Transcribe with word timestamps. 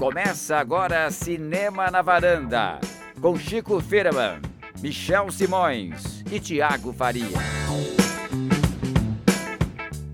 Começa 0.00 0.56
agora 0.56 1.10
Cinema 1.10 1.90
na 1.90 2.00
Varanda, 2.00 2.80
com 3.20 3.38
Chico 3.38 3.82
Firman, 3.82 4.40
Michel 4.80 5.30
Simões 5.30 6.24
e 6.32 6.40
Tiago 6.40 6.90
Faria. 6.90 7.26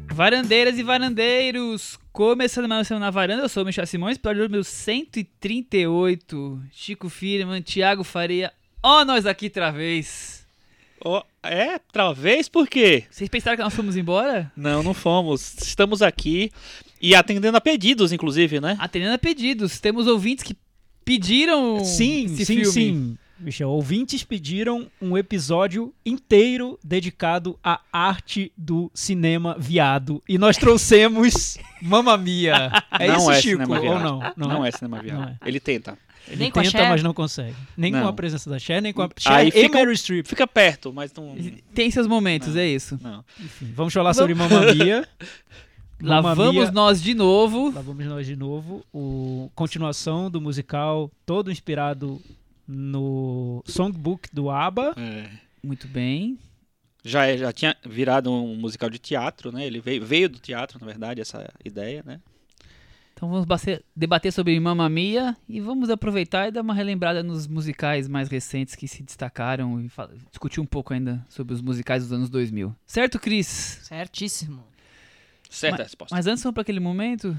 Varandeiras 0.09 0.77
e 0.77 0.83
varandeiros, 0.83 1.97
começando 2.13 2.69
mais 2.69 2.91
uma 2.91 2.99
na 2.99 3.11
varanda, 3.13 3.45
eu 3.45 3.49
sou 3.49 3.63
o 3.63 3.67
Michel 3.67 3.87
Simões, 3.87 4.17
episódio 4.17 4.43
número 4.43 4.65
138, 4.65 6.63
Chico 6.73 7.09
Firman, 7.09 7.63
Tiago 7.63 8.03
Faria, 8.03 8.53
ó 8.83 9.05
nós 9.05 9.25
aqui 9.25 9.47
outra 9.47 9.71
vez. 9.71 10.45
Oh, 11.05 11.23
é? 11.45 11.75
Outra 11.75 12.13
vez? 12.13 12.49
Por 12.49 12.67
quê? 12.67 13.05
Vocês 13.09 13.31
pensaram 13.31 13.57
que 13.57 13.63
nós 13.63 13.73
fomos 13.73 13.97
embora? 13.97 14.51
Não, 14.57 14.83
não 14.83 14.93
fomos. 14.93 15.55
Estamos 15.59 16.03
aqui 16.03 16.51
e 17.01 17.15
atendendo 17.15 17.57
a 17.57 17.61
pedidos, 17.61 18.13
inclusive, 18.13 18.61
né? 18.61 18.77
Atendendo 18.79 19.15
a 19.15 19.19
pedidos, 19.19 19.79
temos 19.81 20.07
ouvintes 20.07 20.43
que 20.45 20.57
pediram 21.05 21.85
Sim, 21.85 22.25
esse 22.27 22.45
sim, 22.45 22.55
filme. 22.57 22.73
sim. 22.73 23.19
Michel, 23.39 23.69
ouvintes 23.69 24.25
pediram 24.25 24.89
um 25.01 25.17
episódio 25.17 25.93
inteiro 26.07 26.79
dedicado 26.83 27.59
à 27.63 27.81
arte 27.93 28.51
do 28.57 28.91
cinema 28.95 29.55
viado. 29.59 30.23
E 30.27 30.39
nós 30.39 30.57
trouxemos 30.57 31.59
Mamma 31.83 32.17
Mia. 32.17 32.73
É 32.99 33.09
Não 33.09 33.17
isso, 33.19 33.31
é 33.31 33.35
Chico? 33.43 33.63
cinema 33.63 33.77
Ou 33.77 33.83
viado. 33.83 34.03
não? 34.03 34.49
Não, 34.49 34.65
é. 34.65 34.69
é 34.69 34.73
cinema 34.73 35.03
viado. 35.03 35.19
Não 35.19 35.25
é. 35.29 35.37
Ele 35.45 35.61
tenta. 35.61 35.99
Ele 36.27 36.37
Nem 36.39 36.51
com 36.51 36.61
tenta, 36.63 36.79
Cher? 36.79 36.89
mas 36.89 37.03
não 37.03 37.13
consegue. 37.13 37.55
Nem 37.77 37.93
com 37.93 37.99
Não. 38.01 38.09
a 38.09 38.13
presença 38.13 38.49
da 38.51 38.59
Cher, 38.59 38.81
nem 38.83 38.93
com 38.93 39.03
a 39.03 39.05
Aí 39.27 39.51
Cher 39.53 39.61
e 39.61 39.63
fica- 39.69 39.93
Streep. 39.95 40.27
Fica 40.27 40.47
perto, 40.47 40.91
mas 40.93 41.13
não. 41.13 41.37
Tem 41.75 41.91
seus 41.91 42.07
momentos, 42.07 42.57
é 42.57 42.67
isso. 42.67 42.99
Não. 43.03 43.23
Enfim, 43.39 43.71
vamos 43.77 43.93
falar 43.93 44.15
sobre 44.15 44.35
Mamma 46.01 46.09
Mia. 46.09 46.09
Lá 46.09 46.23
Mamma 46.23 46.35
vamos 46.35 46.63
Mia- 46.65 46.71
nós 46.73 47.03
de 47.03 47.15
novo. 47.15 47.71
Lá 47.73 47.81
vamos 47.81 48.07
nós 48.07 48.27
de 48.27 48.37
novo. 48.37 48.85
O 48.93 49.51
continuação 49.55 50.31
do 50.31 50.41
musical, 50.41 51.11
todo 51.25 51.51
inspirado 51.51 52.21
no 52.67 53.63
songbook 53.67 54.29
do 54.33 54.51
ABBA. 54.51 54.95
É. 54.97 55.29
Muito 55.63 55.87
bem. 55.89 56.39
Já, 57.05 57.27
é- 57.27 57.37
já 57.39 57.53
tinha 57.53 57.77
virado 57.85 58.31
um 58.33 58.57
musical 58.57 58.91
de 58.91 58.99
teatro, 58.99 59.53
né? 59.53 59.65
Ele 59.67 59.81
veio, 59.81 60.05
veio 60.05 60.29
do 60.29 60.39
teatro, 60.39 60.79
na 60.81 60.87
verdade, 60.87 61.21
essa 61.21 61.49
ideia, 61.65 62.03
né? 62.05 62.21
Então 63.15 63.31
vamos 63.31 63.47
bater, 63.47 63.83
debater 63.95 64.31
sobre 64.31 64.59
Mamma 64.61 64.89
Mia 64.91 65.35
e 65.49 65.59
vamos 65.59 65.89
aproveitar 65.89 66.49
e 66.49 66.51
dar 66.51 66.61
uma 66.61 66.75
relembrada 66.75 67.23
nos 67.23 67.47
musicais 67.47 68.07
mais 68.09 68.29
recentes 68.29 68.75
que 68.75 68.87
se 68.87 69.03
destacaram 69.03 69.81
e 69.81 69.89
discutir 70.31 70.61
um 70.61 70.67
pouco 70.67 70.93
ainda 70.93 71.25
sobre 71.29 71.55
os 71.55 71.63
musicais 71.63 72.03
dos 72.03 72.13
anos 72.13 72.29
2000. 72.29 72.77
Certo, 72.87 73.19
Cris? 73.19 73.47
Certíssimo. 73.85 74.63
Certa 75.51 75.79
Mas- 75.79 75.87
resposta. 75.87 76.15
Mas 76.15 76.27
antes 76.27 76.43
vamos 76.43 76.55
para 76.55 76.63
aquele 76.63 76.81
momento. 76.81 77.37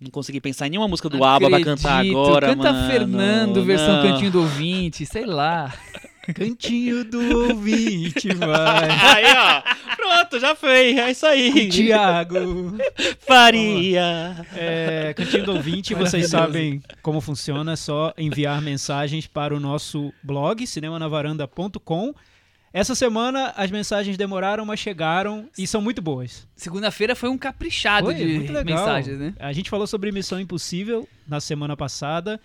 Não 0.00 0.10
consegui 0.10 0.40
pensar 0.40 0.66
em 0.66 0.70
nenhuma 0.70 0.88
música 0.88 1.08
do 1.08 1.16
Não 1.18 1.24
ABBA 1.24 1.48
pra 1.48 1.58
acredito. 1.58 1.76
cantar 1.82 2.04
agora, 2.04 2.46
Canta 2.48 2.72
mano. 2.72 2.90
Fernando, 2.90 3.64
versão 3.64 3.96
Não. 3.96 4.02
cantinho 4.10 4.30
do 4.32 4.40
ouvinte, 4.40 5.06
sei 5.06 5.24
lá. 5.24 5.72
Cantinho 6.34 7.04
do 7.04 7.48
ouvinte, 7.48 8.28
vai. 8.34 8.88
Aí, 9.24 9.24
ó. 9.36 9.96
Pronto, 9.96 10.38
já 10.40 10.54
foi. 10.54 10.96
É 10.98 11.10
isso 11.10 11.26
aí. 11.26 11.68
Tiago. 11.68 12.76
Faria. 13.26 14.46
É, 14.54 15.12
Cantinho 15.16 15.44
do 15.44 15.54
Ouvinte, 15.56 15.94
vocês 15.94 16.28
sabem 16.30 16.80
como 17.02 17.20
funciona, 17.20 17.72
é 17.72 17.76
só 17.76 18.12
enviar 18.16 18.62
mensagens 18.62 19.26
para 19.26 19.52
o 19.54 19.58
nosso 19.58 20.12
blog, 20.22 20.64
cinemanavaranda.com. 20.64 22.14
Essa 22.72 22.94
semana 22.94 23.52
as 23.56 23.70
mensagens 23.70 24.16
demoraram, 24.16 24.64
mas 24.64 24.80
chegaram 24.80 25.48
e 25.58 25.66
são 25.66 25.82
muito 25.82 26.00
boas. 26.00 26.48
Segunda-feira 26.56 27.14
foi 27.14 27.28
um 27.28 27.36
caprichado 27.36 28.06
Foi, 28.06 28.14
de 28.14 28.24
mensagens, 28.64 29.18
né? 29.18 29.34
A 29.38 29.52
gente 29.52 29.68
falou 29.68 29.86
sobre 29.86 30.10
Missão 30.10 30.40
Impossível 30.40 31.06
na 31.28 31.38
semana 31.40 31.76
passada 31.76 32.40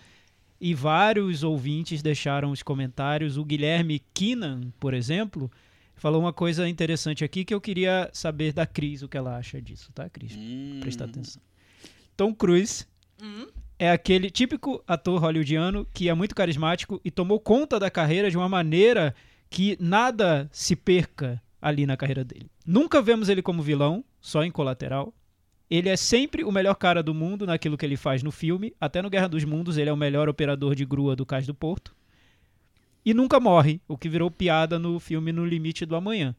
e 0.59 0.73
vários 0.73 1.43
ouvintes 1.43 2.01
deixaram 2.01 2.51
os 2.51 2.61
comentários. 2.61 3.37
O 3.37 3.45
Guilherme 3.45 4.01
Kinan, 4.13 4.73
por 4.79 4.93
exemplo, 4.93 5.49
falou 5.95 6.19
uma 6.19 6.33
coisa 6.33 6.67
interessante 6.67 7.23
aqui 7.23 7.45
que 7.45 7.53
eu 7.53 7.61
queria 7.61 8.09
saber 8.11 8.51
da 8.51 8.65
Cris 8.65 9.01
o 9.03 9.07
que 9.07 9.17
ela 9.17 9.37
acha 9.37 9.61
disso, 9.61 9.91
tá, 9.93 10.09
Cris? 10.09 10.33
Hum. 10.37 10.79
Presta 10.81 11.05
atenção. 11.05 11.41
Tom 12.17 12.33
Cruise 12.33 12.85
Hum? 13.21 13.47
é 13.79 13.89
aquele 13.89 14.29
típico 14.29 14.83
ator 14.87 15.19
hollywoodiano 15.21 15.87
que 15.93 16.09
é 16.09 16.13
muito 16.13 16.35
carismático 16.35 16.99
e 17.03 17.09
tomou 17.09 17.39
conta 17.39 17.79
da 17.79 17.89
carreira 17.89 18.29
de 18.29 18.37
uma 18.37 18.49
maneira 18.49 19.15
que 19.49 19.77
nada 19.79 20.49
se 20.51 20.75
perca 20.75 21.41
ali 21.61 21.85
na 21.85 21.97
carreira 21.97 22.23
dele. 22.23 22.49
Nunca 22.65 23.01
vemos 23.01 23.29
ele 23.29 23.41
como 23.41 23.61
vilão, 23.61 24.03
só 24.21 24.43
em 24.43 24.51
colateral. 24.51 25.13
Ele 25.69 25.89
é 25.89 25.97
sempre 25.97 26.43
o 26.43 26.51
melhor 26.51 26.75
cara 26.75 27.03
do 27.03 27.13
mundo 27.13 27.45
naquilo 27.45 27.77
que 27.77 27.85
ele 27.85 27.97
faz 27.97 28.23
no 28.23 28.31
filme. 28.31 28.73
Até 28.79 29.01
no 29.01 29.09
Guerra 29.09 29.27
dos 29.27 29.43
Mundos, 29.43 29.77
ele 29.77 29.89
é 29.89 29.93
o 29.93 29.97
melhor 29.97 30.29
operador 30.29 30.75
de 30.75 30.85
grua 30.85 31.15
do 31.15 31.25
Cais 31.25 31.45
do 31.45 31.53
Porto. 31.53 31.95
E 33.05 33.13
nunca 33.13 33.39
morre, 33.39 33.81
o 33.87 33.97
que 33.97 34.09
virou 34.09 34.29
piada 34.29 34.77
no 34.77 34.99
filme 34.99 35.31
No 35.31 35.45
Limite 35.45 35.85
do 35.85 35.95
Amanhã. 35.95 36.35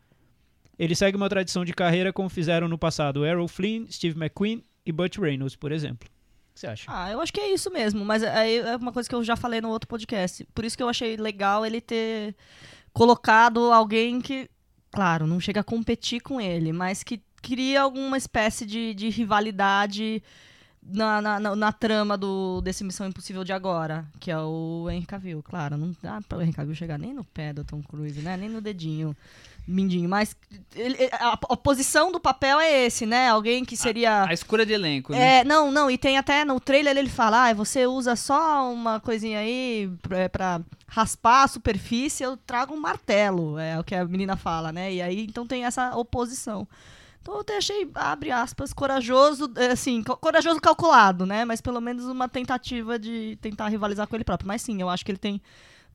Ele 0.78 0.94
segue 0.94 1.16
uma 1.16 1.28
tradição 1.28 1.64
de 1.64 1.72
carreira 1.72 2.12
como 2.12 2.28
fizeram 2.28 2.68
no 2.68 2.78
passado 2.78 3.26
Errol 3.26 3.48
Flynn, 3.48 3.86
Steve 3.90 4.18
McQueen 4.18 4.62
e 4.86 4.92
Burt 4.92 5.18
Reynolds, 5.18 5.56
por 5.56 5.72
exemplo. 5.72 6.08
O 6.08 6.54
que 6.54 6.60
você 6.60 6.66
acha? 6.66 6.84
Ah, 6.88 7.10
eu 7.10 7.20
acho 7.20 7.32
que 7.32 7.40
é 7.40 7.52
isso 7.52 7.70
mesmo, 7.70 8.04
mas 8.04 8.22
aí 8.22 8.58
é 8.58 8.76
uma 8.76 8.92
coisa 8.92 9.08
que 9.08 9.14
eu 9.14 9.24
já 9.24 9.34
falei 9.34 9.60
no 9.60 9.68
outro 9.68 9.88
podcast. 9.88 10.46
Por 10.54 10.64
isso 10.64 10.76
que 10.76 10.82
eu 10.82 10.88
achei 10.88 11.16
legal 11.16 11.66
ele 11.66 11.80
ter 11.80 12.36
colocado 12.92 13.72
alguém 13.72 14.20
que, 14.20 14.48
claro, 14.90 15.26
não 15.26 15.40
chega 15.40 15.60
a 15.60 15.64
competir 15.64 16.20
com 16.20 16.40
ele, 16.40 16.72
mas 16.72 17.02
que 17.02 17.20
cria 17.42 17.82
alguma 17.82 18.16
espécie 18.16 18.66
de, 18.66 18.92
de 18.94 19.08
rivalidade 19.10 20.22
na, 20.82 21.20
na, 21.20 21.40
na- 21.40 21.56
na 21.56 21.72
trama 21.72 22.16
do, 22.16 22.60
desse 22.60 22.82
Missão 22.84 23.06
Impossível 23.06 23.44
de 23.44 23.52
agora, 23.52 24.06
que 24.18 24.30
é 24.30 24.38
o 24.38 24.88
Henry 24.90 25.06
Cavill. 25.06 25.42
Claro, 25.42 25.76
não 25.76 25.94
dá 26.02 26.20
pra 26.28 26.38
o 26.38 26.42
Henry 26.42 26.52
Cavill 26.52 26.74
chegar 26.74 26.98
nem 26.98 27.12
no 27.14 27.24
pé 27.24 27.52
do 27.52 27.64
Tom 27.64 27.82
Cruise, 27.82 28.20
né? 28.20 28.36
Nem 28.36 28.48
no 28.48 28.60
dedinho. 28.60 29.14
Mindinho, 29.70 30.08
mas 30.08 30.34
ele- 30.74 30.96
a, 31.12 31.32
a 31.34 31.56
posição 31.56 32.10
do 32.10 32.18
papel 32.18 32.58
é 32.58 32.86
esse, 32.86 33.04
né? 33.04 33.28
Alguém 33.28 33.64
que 33.64 33.76
seria. 33.76 34.24
A 34.24 34.32
escolha 34.32 34.64
de 34.64 34.72
elenco, 34.72 35.12
né? 35.12 35.40
É, 35.40 35.44
não, 35.44 35.70
não, 35.70 35.90
e 35.90 35.98
tem 35.98 36.16
até 36.16 36.42
no 36.44 36.58
trailer 36.58 36.96
ele 36.96 37.10
fala, 37.10 37.48
ah, 37.50 37.52
você 37.54 37.86
usa 37.86 38.16
só 38.16 38.72
uma 38.72 38.98
coisinha 38.98 39.40
aí 39.40 39.90
pra, 40.00 40.28
pra 40.30 40.60
raspar 40.86 41.42
a 41.42 41.48
superfície, 41.48 42.22
eu 42.24 42.36
trago 42.38 42.72
um 42.74 42.80
martelo, 42.80 43.58
é 43.58 43.78
o 43.78 43.84
que 43.84 43.94
a 43.94 44.04
menina 44.06 44.36
fala, 44.36 44.72
né? 44.72 44.92
E 44.94 45.02
aí, 45.02 45.24
então 45.28 45.46
tem 45.46 45.66
essa 45.66 45.94
oposição. 45.96 46.66
Então 47.20 47.34
eu 47.34 47.40
até 47.42 47.58
achei, 47.58 47.86
abre 47.94 48.30
aspas, 48.30 48.72
corajoso, 48.72 49.52
é, 49.56 49.72
assim, 49.72 50.02
co- 50.02 50.16
corajoso 50.16 50.58
calculado, 50.62 51.26
né? 51.26 51.44
Mas 51.44 51.60
pelo 51.60 51.78
menos 51.80 52.06
uma 52.06 52.26
tentativa 52.26 52.98
de 52.98 53.36
tentar 53.42 53.68
rivalizar 53.68 54.06
com 54.08 54.16
ele 54.16 54.24
próprio. 54.24 54.48
Mas 54.48 54.62
sim, 54.62 54.80
eu 54.80 54.88
acho 54.88 55.04
que 55.04 55.10
ele 55.10 55.18
tem 55.18 55.42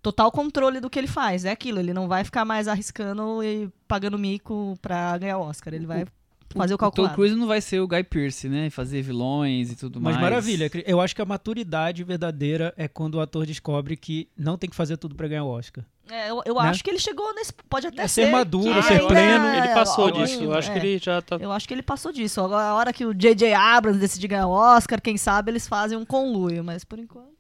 total 0.04 0.32
controle 0.32 0.80
do 0.80 0.90
que 0.90 1.00
ele 1.00 1.08
faz, 1.08 1.46
é 1.46 1.52
aquilo, 1.52 1.80
ele 1.80 1.94
não 1.94 2.08
vai 2.08 2.24
ficar 2.24 2.46
mais 2.46 2.68
arriscando 2.68 3.44
e 3.44 3.70
pagando 3.88 4.20
mico 4.20 4.78
pra 4.82 5.18
ganhar 5.18 5.38
o 5.40 5.42
Oscar, 5.42 5.74
ele 5.74 5.86
vai 5.88 6.06
fazer 6.56 6.74
o, 6.76 6.78
O 6.80 6.92
Tom. 6.92 7.10
Cruise 7.10 7.34
não 7.36 7.48
vai 7.48 7.60
ser 7.62 7.80
o 7.80 7.88
Guy 7.88 8.04
Pearce, 8.04 8.48
né? 8.48 8.70
Fazer 8.70 9.02
vilões 9.02 9.72
e 9.72 9.76
tudo 9.76 10.00
Mas 10.00 10.14
mais. 10.16 10.24
maravilha. 10.24 10.70
Cri- 10.70 10.84
Eu 10.86 11.02
acho 11.02 11.16
que 11.16 11.22
a 11.22 11.26
maturidade 11.26 12.04
verdadeira 12.04 12.72
é 12.78 12.88
quando 12.88 13.16
o 13.16 13.22
ator 13.22 13.46
descobre 13.48 13.98
que 13.98 14.28
não 14.38 14.56
tem 14.56 14.70
que 14.70 14.76
fazer 14.76 14.98
tudo 14.98 15.16
pra 15.16 15.28
ganhar 15.28 15.46
o 15.46 15.48
Oscar. 15.48 15.84
É, 16.12 16.30
eu 16.30 16.44
eu 16.46 16.54
Né? 16.56 16.62
acho 16.70 16.84
que 16.84 16.92
ele 16.92 17.00
chegou 17.00 17.34
nesse. 17.34 17.52
Pode 17.68 17.88
até 17.88 18.04
É 18.04 18.08
ser. 18.08 18.26
ser 18.26 18.32
maduro, 18.32 18.72
que 18.76 18.82
ser 18.84 18.94
ainda 18.96 19.08
pleno. 19.08 19.46
é 19.46 19.58
Ele 19.60 19.74
passou 19.74 20.06
algum- 20.06 20.22
disso. 20.24 20.44
Eu 20.44 20.54
acho 20.54 20.72
que 20.72 20.78
é, 20.78 20.86
ele 20.86 20.98
já 21.00 21.22
tá. 21.24 21.38
Eu 21.40 21.52
acho 21.52 21.68
que 21.68 21.74
ele 21.74 21.82
passou 21.82 22.12
disso. 22.12 22.40
Agora, 22.42 22.66
a 22.68 22.76
hora 22.76 22.94
que 22.94 23.04
o 23.06 23.14
J.J. 23.16 23.52
Abrams 23.56 24.00
decidir 24.00 24.28
ganhar 24.28 24.46
o 24.46 24.52
Oscar, 24.52 25.02
quem 25.02 25.18
sabe 25.18 25.50
eles 25.50 25.68
fazem 25.68 25.98
um 25.98 26.06
conluio, 26.06 26.64
mas 26.64 26.84
por 26.84 27.00
enquanto. 27.00 27.33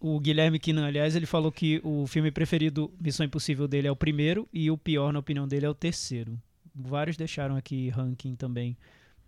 O 0.00 0.20
Guilherme 0.20 0.58
Kinan, 0.58 0.86
aliás, 0.86 1.16
ele 1.16 1.26
falou 1.26 1.50
que 1.50 1.80
o 1.82 2.06
filme 2.06 2.30
preferido 2.30 2.92
Missão 3.00 3.26
Impossível 3.26 3.66
dele 3.66 3.88
é 3.88 3.90
o 3.90 3.96
primeiro 3.96 4.48
e 4.52 4.70
o 4.70 4.78
pior, 4.78 5.12
na 5.12 5.18
opinião 5.18 5.48
dele, 5.48 5.66
é 5.66 5.68
o 5.68 5.74
terceiro. 5.74 6.40
Vários 6.74 7.16
deixaram 7.16 7.56
aqui 7.56 7.88
ranking 7.88 8.36
também. 8.36 8.76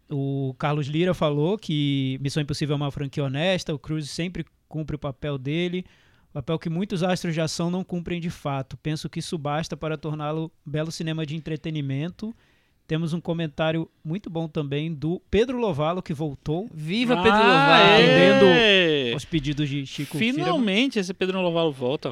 O 0.08 0.54
Carlos 0.58 0.86
Lira 0.86 1.12
falou 1.12 1.58
que 1.58 2.18
Missão 2.20 2.42
Impossível 2.42 2.74
é 2.74 2.76
uma 2.76 2.90
franquia 2.90 3.24
honesta, 3.24 3.74
o 3.74 3.78
Cruise 3.78 4.08
sempre 4.08 4.44
cumpre 4.68 4.94
o 4.94 4.98
papel 4.98 5.36
dele, 5.36 5.84
papel 6.32 6.58
que 6.58 6.70
muitos 6.70 7.02
astros 7.02 7.34
de 7.34 7.40
ação 7.40 7.70
não 7.70 7.82
cumprem 7.82 8.20
de 8.20 8.30
fato. 8.30 8.76
Penso 8.76 9.08
que 9.08 9.18
isso 9.18 9.36
basta 9.36 9.76
para 9.76 9.98
torná-lo 9.98 10.52
belo 10.64 10.92
cinema 10.92 11.26
de 11.26 11.34
entretenimento. 11.34 12.34
Temos 12.90 13.12
um 13.12 13.20
comentário 13.20 13.88
muito 14.04 14.28
bom 14.28 14.48
também 14.48 14.92
do 14.92 15.22
Pedro 15.30 15.56
Lovalo, 15.60 16.02
que 16.02 16.12
voltou 16.12 16.68
Viva 16.74 17.14
Ah, 17.14 17.22
Pedro 17.22 17.38
Lovato! 17.38 17.94
Atendendo 17.94 18.44
é. 18.46 19.12
aos 19.12 19.24
pedidos 19.24 19.68
de 19.68 19.86
Chico. 19.86 20.18
Finalmente 20.18 20.98
esse 20.98 21.14
Pedro 21.14 21.40
Lovalo 21.40 21.70
volta. 21.70 22.10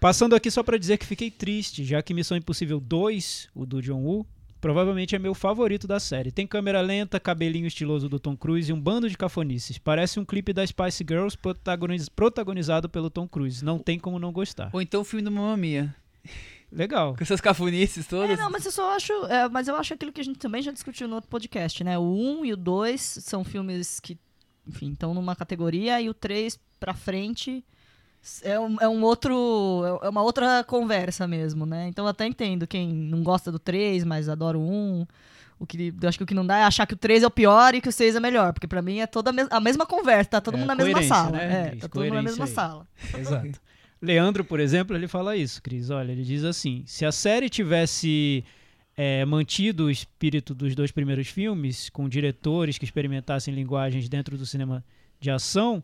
Passando 0.00 0.34
aqui 0.34 0.50
só 0.50 0.62
pra 0.62 0.78
dizer 0.78 0.96
que 0.96 1.04
fiquei 1.04 1.30
triste, 1.30 1.84
já 1.84 2.00
que 2.00 2.14
Missão 2.14 2.38
Impossível 2.38 2.80
2, 2.80 3.50
o 3.54 3.66
do 3.66 3.82
John 3.82 4.00
Woo, 4.02 4.26
provavelmente 4.62 5.14
é 5.14 5.18
meu 5.18 5.34
favorito 5.34 5.86
da 5.86 6.00
série. 6.00 6.32
Tem 6.32 6.46
câmera 6.46 6.80
lenta, 6.80 7.20
cabelinho 7.20 7.66
estiloso 7.66 8.08
do 8.08 8.18
Tom 8.18 8.34
Cruise 8.34 8.70
e 8.70 8.72
um 8.72 8.80
bando 8.80 9.10
de 9.10 9.18
cafonices. 9.18 9.76
Parece 9.76 10.18
um 10.18 10.24
clipe 10.24 10.54
das 10.54 10.70
Spice 10.70 11.04
Girls 11.06 11.36
protagoniz- 11.36 12.08
protagonizado 12.08 12.88
pelo 12.88 13.10
Tom 13.10 13.28
Cruise. 13.28 13.62
Não 13.62 13.78
tem 13.78 13.98
como 13.98 14.18
não 14.18 14.32
gostar. 14.32 14.70
Ou 14.72 14.80
então 14.80 15.02
o 15.02 15.04
filme 15.04 15.22
do 15.22 15.30
Mamma 15.30 15.54
Mia. 15.54 15.94
Legal. 16.72 17.14
Com 17.16 17.22
essas 17.22 17.40
cafunices 17.40 18.06
É, 18.06 18.08
todas. 18.08 18.38
não, 18.38 18.50
mas 18.50 18.64
eu 18.64 18.72
só 18.72 18.96
acho. 18.96 19.12
é, 19.26 19.48
mas 19.48 19.68
eu 19.68 19.76
acho 19.76 19.92
aquilo 19.94 20.10
que 20.12 20.20
a 20.20 20.24
gente 20.24 20.38
também 20.38 20.62
já 20.62 20.72
discutiu 20.72 21.06
no 21.06 21.16
outro 21.16 21.28
podcast, 21.28 21.84
né? 21.84 21.98
O 21.98 22.02
1 22.40 22.44
e 22.46 22.52
o 22.52 22.56
2 22.56 23.00
são 23.00 23.44
filmes 23.44 24.00
que 24.00 24.18
enfim, 24.66 24.92
estão 24.92 25.12
numa 25.12 25.34
categoria 25.36 26.00
e 26.00 26.08
o 26.08 26.14
3 26.14 26.58
pra 26.80 26.94
frente 26.94 27.64
é 28.42 28.58
um, 28.58 28.76
é 28.80 28.88
um 28.88 29.02
outro. 29.02 29.98
É 30.02 30.08
uma 30.08 30.22
outra 30.22 30.62
conversa 30.64 31.26
mesmo, 31.26 31.66
né? 31.66 31.88
Então 31.88 32.04
eu 32.04 32.08
até 32.08 32.24
entendo 32.26 32.66
quem 32.66 32.88
não 32.92 33.22
gosta 33.22 33.50
do 33.50 33.58
3, 33.58 34.04
mas 34.04 34.28
adora 34.28 34.56
o 34.56 34.62
1. 34.62 35.06
O 35.58 35.66
que, 35.66 35.92
eu 36.00 36.08
acho 36.08 36.18
que 36.18 36.24
o 36.24 36.26
que 36.26 36.34
não 36.34 36.46
dá 36.46 36.58
é 36.58 36.62
achar 36.64 36.86
que 36.86 36.94
o 36.94 36.96
3 36.96 37.22
é 37.22 37.26
o 37.26 37.30
pior 37.30 37.74
e 37.74 37.80
que 37.80 37.88
o 37.88 37.92
6 37.92 38.16
é 38.16 38.20
melhor. 38.20 38.52
Porque 38.52 38.66
pra 38.66 38.80
mim 38.82 38.98
é 38.98 39.06
toda 39.06 39.30
a, 39.30 39.32
mes- 39.32 39.48
a 39.50 39.60
mesma 39.60 39.84
conversa, 39.86 40.30
tá 40.30 40.40
todo 40.40 40.54
É, 40.54 40.58
mundo 40.58 40.68
na 40.68 40.74
mesma 40.76 41.02
sala. 41.02 41.30
né, 41.32 41.72
é, 41.74 41.76
tá 41.76 41.88
todo 41.88 42.02
mundo 42.04 42.14
na 42.14 42.22
mesma 42.22 42.44
aí. 42.46 42.50
sala. 42.50 42.86
Exato. 43.18 43.60
Leandro, 44.02 44.44
por 44.44 44.58
exemplo, 44.58 44.96
ele 44.96 45.06
fala 45.06 45.36
isso, 45.36 45.62
Cris. 45.62 45.88
Olha, 45.88 46.10
ele 46.10 46.24
diz 46.24 46.42
assim: 46.42 46.82
se 46.84 47.04
a 47.04 47.12
série 47.12 47.48
tivesse 47.48 48.44
é, 48.96 49.24
mantido 49.24 49.84
o 49.84 49.90
espírito 49.90 50.54
dos 50.54 50.74
dois 50.74 50.90
primeiros 50.90 51.28
filmes, 51.28 51.88
com 51.88 52.08
diretores 52.08 52.76
que 52.76 52.84
experimentassem 52.84 53.54
linguagens 53.54 54.08
dentro 54.08 54.36
do 54.36 54.44
cinema 54.44 54.84
de 55.20 55.30
ação, 55.30 55.82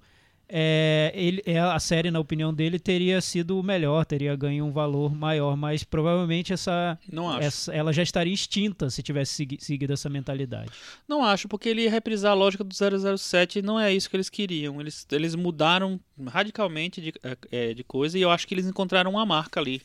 é, 0.48 1.12
ele, 1.14 1.42
é, 1.44 1.58
a 1.60 1.78
série, 1.78 2.10
na 2.10 2.18
opinião 2.18 2.52
dele, 2.54 2.78
teria 2.78 3.20
sido 3.20 3.62
melhor, 3.62 4.04
teria 4.06 4.34
ganho 4.34 4.64
um 4.64 4.72
valor 4.72 5.14
maior, 5.14 5.56
mas 5.56 5.84
provavelmente 5.84 6.52
essa, 6.52 6.98
Não 7.12 7.28
acho. 7.28 7.40
essa 7.42 7.72
ela 7.74 7.92
já 7.92 8.02
estaria 8.02 8.32
extinta 8.32 8.88
se 8.88 9.02
tivesse 9.02 9.34
segui- 9.34 9.58
seguido 9.60 9.92
essa 9.92 10.08
mentalidade. 10.08 10.70
Não 11.06 11.22
acho, 11.24 11.48
porque 11.48 11.68
ele 11.68 11.82
ia 11.82 11.90
reprisar 11.90 12.32
a 12.32 12.34
lógica 12.34 12.64
do 12.64 12.74
007 12.74 13.58
e 13.58 13.62
não 13.62 13.78
é 13.78 13.92
isso 13.92 14.08
que 14.08 14.16
eles 14.16 14.30
queriam. 14.30 14.80
Eles, 14.80 15.06
eles 15.12 15.34
mudaram 15.34 16.00
radicalmente 16.28 17.00
de, 17.00 17.12
é, 17.52 17.74
de 17.74 17.84
coisa 17.84 18.18
e 18.18 18.22
eu 18.22 18.30
acho 18.30 18.46
que 18.46 18.54
eles 18.54 18.66
encontraram 18.66 19.10
uma 19.10 19.26
marca 19.26 19.60
ali. 19.60 19.82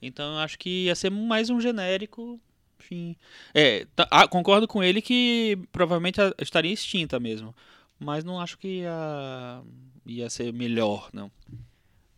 Então 0.00 0.32
eu 0.34 0.38
acho 0.38 0.58
que 0.58 0.84
ia 0.86 0.94
ser 0.94 1.10
mais 1.10 1.50
um 1.50 1.60
genérico. 1.60 2.40
Enfim. 2.82 3.14
É, 3.52 3.86
tá- 3.94 4.08
ah, 4.10 4.26
concordo 4.26 4.66
com 4.66 4.82
ele 4.82 5.02
que 5.02 5.58
provavelmente 5.70 6.18
estaria 6.40 6.72
extinta 6.72 7.20
mesmo. 7.20 7.54
Mas 8.00 8.24
não 8.24 8.40
acho 8.40 8.56
que 8.56 8.80
ia, 8.80 9.60
ia 10.06 10.30
ser 10.30 10.52
melhor, 10.52 11.10
não. 11.12 11.30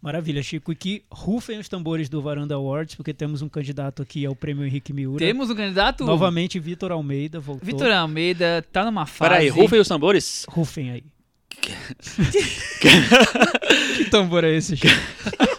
Maravilha, 0.01 0.43
Chico. 0.43 0.73
E 0.73 0.77
que 0.77 1.03
rufem 1.11 1.59
os 1.59 1.69
tambores 1.69 2.09
do 2.09 2.23
Varanda 2.23 2.55
Awards, 2.55 2.95
porque 2.95 3.13
temos 3.13 3.43
um 3.43 3.49
candidato 3.49 4.03
aqui 4.03 4.25
ao 4.25 4.35
prêmio 4.35 4.65
Henrique 4.65 4.93
Miura. 4.93 5.19
Temos 5.19 5.51
um 5.51 5.55
candidato. 5.55 6.05
Novamente, 6.05 6.59
Vitor 6.59 6.93
Almeida 6.93 7.39
voltou. 7.39 7.67
Vitor 7.67 7.91
Almeida 7.91 8.65
tá 8.73 8.85
numa 8.85 9.07
fase. 9.07 9.31
Peraí, 9.31 9.49
rufem 9.49 9.81
os 9.81 9.89
tambores? 9.89 10.47
Rufem 10.49 10.91
aí. 10.91 11.05
que 13.97 14.05
tambor 14.11 14.43
é 14.43 14.57
esse, 14.57 14.77
Chico? 14.77 14.93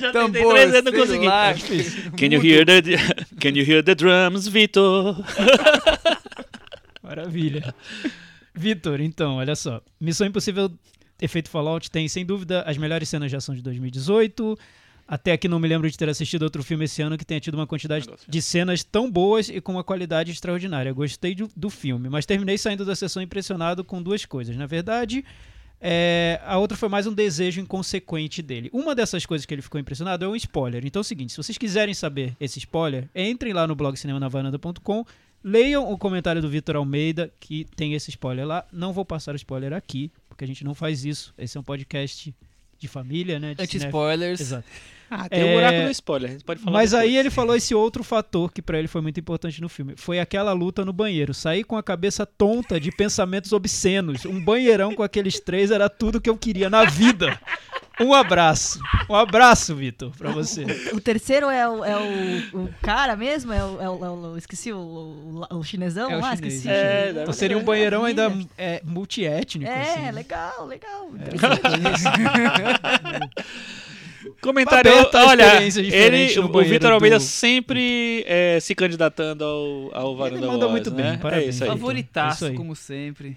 Já 0.00 0.12
Tambor, 0.12 0.32
tentei 0.32 0.48
três 0.48 0.70
vezes, 0.70 0.84
não 0.84 0.92
consegui. 0.92 1.12
celular. 1.12 1.54
Can 2.16 2.26
you 2.26 2.44
hear 2.44 2.64
the, 2.64 2.82
can 3.40 3.50
you 3.50 3.64
hear 3.64 3.82
the 3.82 3.94
drums, 3.94 4.46
Vitor? 4.48 5.16
Maravilha. 7.02 7.74
Vitor, 8.54 9.00
então, 9.00 9.36
olha 9.36 9.56
só. 9.56 9.82
Missão 10.00 10.26
Impossível 10.26 10.70
Efeito 11.20 11.48
Fallout 11.48 11.90
tem, 11.90 12.06
sem 12.08 12.24
dúvida, 12.24 12.62
as 12.62 12.76
melhores 12.76 13.08
cenas 13.08 13.30
de 13.30 13.36
ação 13.36 13.54
de 13.54 13.62
2018. 13.62 14.58
Até 15.06 15.32
aqui 15.32 15.48
não 15.48 15.58
me 15.58 15.68
lembro 15.68 15.90
de 15.90 15.96
ter 15.96 16.08
assistido 16.08 16.42
outro 16.42 16.62
filme 16.62 16.84
esse 16.84 17.02
ano 17.02 17.18
que 17.18 17.24
tenha 17.24 17.40
tido 17.40 17.54
uma 17.54 17.66
quantidade 17.66 18.06
de 18.26 18.42
cenas 18.42 18.82
tão 18.84 19.10
boas 19.10 19.48
e 19.48 19.60
com 19.60 19.72
uma 19.72 19.84
qualidade 19.84 20.30
extraordinária. 20.30 20.92
Gostei 20.92 21.34
do, 21.34 21.50
do 21.56 21.70
filme, 21.70 22.08
mas 22.08 22.24
terminei 22.26 22.56
saindo 22.56 22.84
da 22.84 22.94
sessão 22.94 23.22
impressionado 23.22 23.84
com 23.84 24.02
duas 24.02 24.24
coisas. 24.24 24.56
Na 24.56 24.66
verdade, 24.66 25.24
é, 25.80 26.40
a 26.44 26.58
outra 26.58 26.76
foi 26.76 26.88
mais 26.88 27.06
um 27.06 27.12
desejo 27.12 27.60
inconsequente 27.60 28.40
dele. 28.40 28.70
Uma 28.72 28.94
dessas 28.94 29.26
coisas 29.26 29.44
que 29.44 29.52
ele 29.52 29.62
ficou 29.62 29.80
impressionado 29.80 30.24
é 30.24 30.28
um 30.28 30.36
spoiler. 30.36 30.86
Então 30.86 31.00
é 31.00 31.02
o 31.02 31.04
seguinte, 31.04 31.32
se 31.32 31.36
vocês 31.36 31.58
quiserem 31.58 31.92
saber 31.92 32.36
esse 32.40 32.58
spoiler, 32.60 33.08
entrem 33.14 33.52
lá 33.52 33.66
no 33.66 33.74
blog 33.74 33.96
cinemanavaranda.com, 33.96 35.04
leiam 35.42 35.90
o 35.90 35.98
comentário 35.98 36.40
do 36.40 36.48
Vitor 36.48 36.76
Almeida, 36.76 37.32
que 37.40 37.66
tem 37.76 37.94
esse 37.94 38.10
spoiler 38.10 38.46
lá. 38.46 38.66
Não 38.72 38.92
vou 38.92 39.04
passar 39.04 39.34
o 39.34 39.36
spoiler 39.36 39.72
aqui, 39.72 40.10
porque 40.28 40.44
a 40.44 40.46
gente 40.46 40.64
não 40.64 40.74
faz 40.74 41.04
isso. 41.04 41.34
Esse 41.36 41.56
é 41.56 41.60
um 41.60 41.64
podcast 41.64 42.34
de 42.78 42.88
família, 42.88 43.38
né? 43.38 43.54
Anti-spoilers. 43.58 44.40
Exato. 44.40 44.68
Ah, 45.14 45.28
tem 45.28 45.40
É, 45.40 45.44
um 45.44 45.54
buraco 45.54 45.76
no 45.84 45.90
spoiler, 45.90 46.30
a 46.30 46.32
gente 46.32 46.44
pode 46.44 46.60
falar 46.62 46.72
Mas 46.78 46.94
aí 46.94 47.00
depois. 47.08 47.20
ele 47.20 47.30
falou 47.30 47.54
esse 47.54 47.74
outro 47.74 48.02
fator 48.02 48.50
que 48.50 48.62
pra 48.62 48.78
ele 48.78 48.88
foi 48.88 49.02
muito 49.02 49.20
importante 49.20 49.60
no 49.60 49.68
filme. 49.68 49.92
Foi 49.96 50.18
aquela 50.18 50.52
luta 50.54 50.84
no 50.86 50.92
banheiro. 50.92 51.34
Sair 51.34 51.64
com 51.64 51.76
a 51.76 51.82
cabeça 51.82 52.24
tonta 52.24 52.80
de 52.80 52.90
pensamentos 52.90 53.52
obscenos. 53.52 54.24
Um 54.24 54.42
banheirão 54.42 54.94
com 54.94 55.02
aqueles 55.02 55.38
três 55.38 55.70
era 55.70 55.90
tudo 55.90 56.20
que 56.20 56.30
eu 56.30 56.36
queria 56.38 56.70
na 56.70 56.84
vida. 56.86 57.38
Um 58.00 58.14
abraço. 58.14 58.80
Um 59.08 59.14
abraço, 59.14 59.76
Vitor, 59.76 60.10
pra 60.16 60.30
você. 60.30 60.64
O 60.94 61.00
terceiro 61.00 61.50
é 61.50 61.68
o, 61.68 61.84
é 61.84 61.94
o, 61.96 62.62
o 62.62 62.68
cara 62.80 63.14
mesmo? 63.14 63.52
É 63.52 63.62
o, 63.62 63.80
é 63.82 63.90
o- 63.90 64.04
é 64.06 64.10
o- 64.10 64.36
esqueci 64.38 64.72
o, 64.72 64.78
o, 64.78 65.46
o 65.58 65.62
chinesão 65.62 66.10
É 66.10 66.16
o 66.16 66.20
lá? 66.20 66.34
chinês. 66.34 66.54
Esqueci. 66.54 66.68
É, 66.74 67.06
deve 67.08 67.20
Então 67.20 67.32
seria 67.34 67.58
um 67.58 67.62
banheirão 67.62 68.04
ainda 68.06 68.32
é, 68.56 68.80
multiétnico. 68.82 69.70
É, 69.70 69.82
assim. 70.06 70.10
legal, 70.10 70.66
legal. 70.66 71.10
Comentário, 74.42 74.90
olha, 75.14 75.62
ele, 75.62 76.38
o 76.40 76.62
Vitor 76.64 76.90
Almeida 76.92 77.16
do- 77.18 77.22
sempre 77.22 78.24
é, 78.26 78.58
se 78.60 78.74
candidatando 78.74 79.44
ao, 79.44 79.90
ao 79.94 80.16
Varanda 80.16 80.46
manda 80.48 80.64
Awards, 80.66 80.70
muito 80.70 80.90
bem, 80.90 81.12
né? 81.12 81.18
parabéns. 81.22 81.46
É 81.46 81.48
isso 81.50 81.62
aí. 81.64 81.68
Favor- 81.70 81.80
Favoritaço, 81.80 82.34
Isso 82.36 82.46
aí. 82.46 82.54
como 82.56 82.74
sempre. 82.74 83.36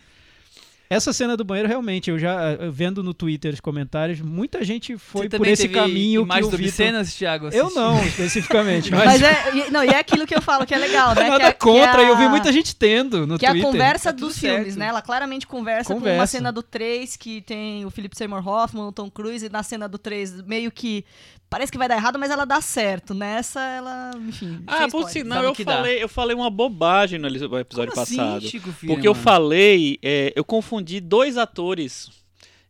Essa 0.89 1.11
cena 1.11 1.35
do 1.35 1.43
banheiro, 1.43 1.67
realmente, 1.67 2.09
eu 2.11 2.19
já 2.19 2.51
eh, 2.51 2.69
vendo 2.71 3.01
no 3.01 3.13
Twitter 3.13 3.53
os 3.53 3.59
comentários, 3.59 4.21
muita 4.21 4.63
gente 4.63 4.97
foi 4.97 5.27
por 5.27 5.47
esse 5.47 5.67
caminho 5.67 6.25
que 6.27 6.31
o 6.31 6.35
Vitor... 6.35 6.53
obscenas, 6.59 7.13
Thiago? 7.15 7.45
Eu 7.51 7.65
assistiu? 7.67 7.81
não, 7.81 8.05
especificamente, 8.05 8.91
mas, 8.91 9.05
Mas 9.05 9.21
é, 9.23 9.55
e- 9.67 9.71
não, 9.71 9.83
e 9.83 9.87
é 9.87 9.97
aquilo 9.97 10.27
que 10.27 10.35
eu 10.35 10.41
falo 10.41 10.65
que 10.65 10.73
é 10.73 10.77
legal, 10.77 11.15
né? 11.15 11.27
nada 11.27 11.39
que 11.39 11.45
é, 11.45 11.51
contra, 11.53 11.97
que 11.97 12.01
e 12.03 12.07
eu 12.07 12.17
vi 12.17 12.23
a- 12.25 12.29
muita 12.29 12.51
gente 12.51 12.75
tendo 12.75 13.25
no 13.25 13.39
Que 13.39 13.45
é 13.45 13.49
a 13.49 13.51
Twitter. 13.53 13.71
conversa 13.71 14.13
Tá 14.13 14.19
dos 14.19 14.37
filmes, 14.37 14.63
certo. 14.65 14.77
né? 14.79 14.87
Ela 14.87 15.01
claramente 15.01 15.47
conversa, 15.47 15.87
com 15.93 15.99
uma 15.99 16.09
Conversa. 16.11 16.27
cena 16.37 16.51
do 16.51 16.61
3 16.61 17.15
que 17.17 17.41
tem 17.41 17.83
o 17.85 17.89
Philip 17.89 18.15
Seymour 18.15 18.47
Hoffman, 18.47 18.83
o 18.85 18.91
Tom 18.91 19.09
Cruise, 19.09 19.45
e 19.45 19.49
na 19.49 19.63
cena 19.63 19.87
do 19.87 19.97
3 19.97 20.41
meio 20.43 20.71
que 20.71 21.03
parece 21.49 21.71
que 21.71 21.77
vai 21.77 21.87
dar 21.87 21.95
errado, 21.95 22.19
mas 22.19 22.29
ela 22.31 22.43
dá 22.45 22.59
certo. 22.59 23.13
Nessa, 23.13 23.61
ela, 23.61 24.11
enfim. 24.27 24.61
Ah, 24.67 24.87
por 24.89 25.09
sinal, 25.09 25.43
eu 25.43 25.53
que 25.53 25.63
dá. 25.63 25.75
falei, 25.77 26.03
eu 26.03 26.09
falei 26.09 26.35
uma 26.35 26.49
bobagem 26.49 27.17
no 27.17 27.27
episódio 27.27 27.91
Como 27.91 28.01
assim, 28.01 28.17
passado. 28.17 28.41
Chico 28.47 28.71
Firman? 28.73 28.95
porque 28.95 29.07
eu 29.07 29.15
falei, 29.15 29.97
é, 30.03 30.33
eu 30.35 30.43
confundi 30.43 30.74
dois 31.01 31.37
atores, 31.37 32.09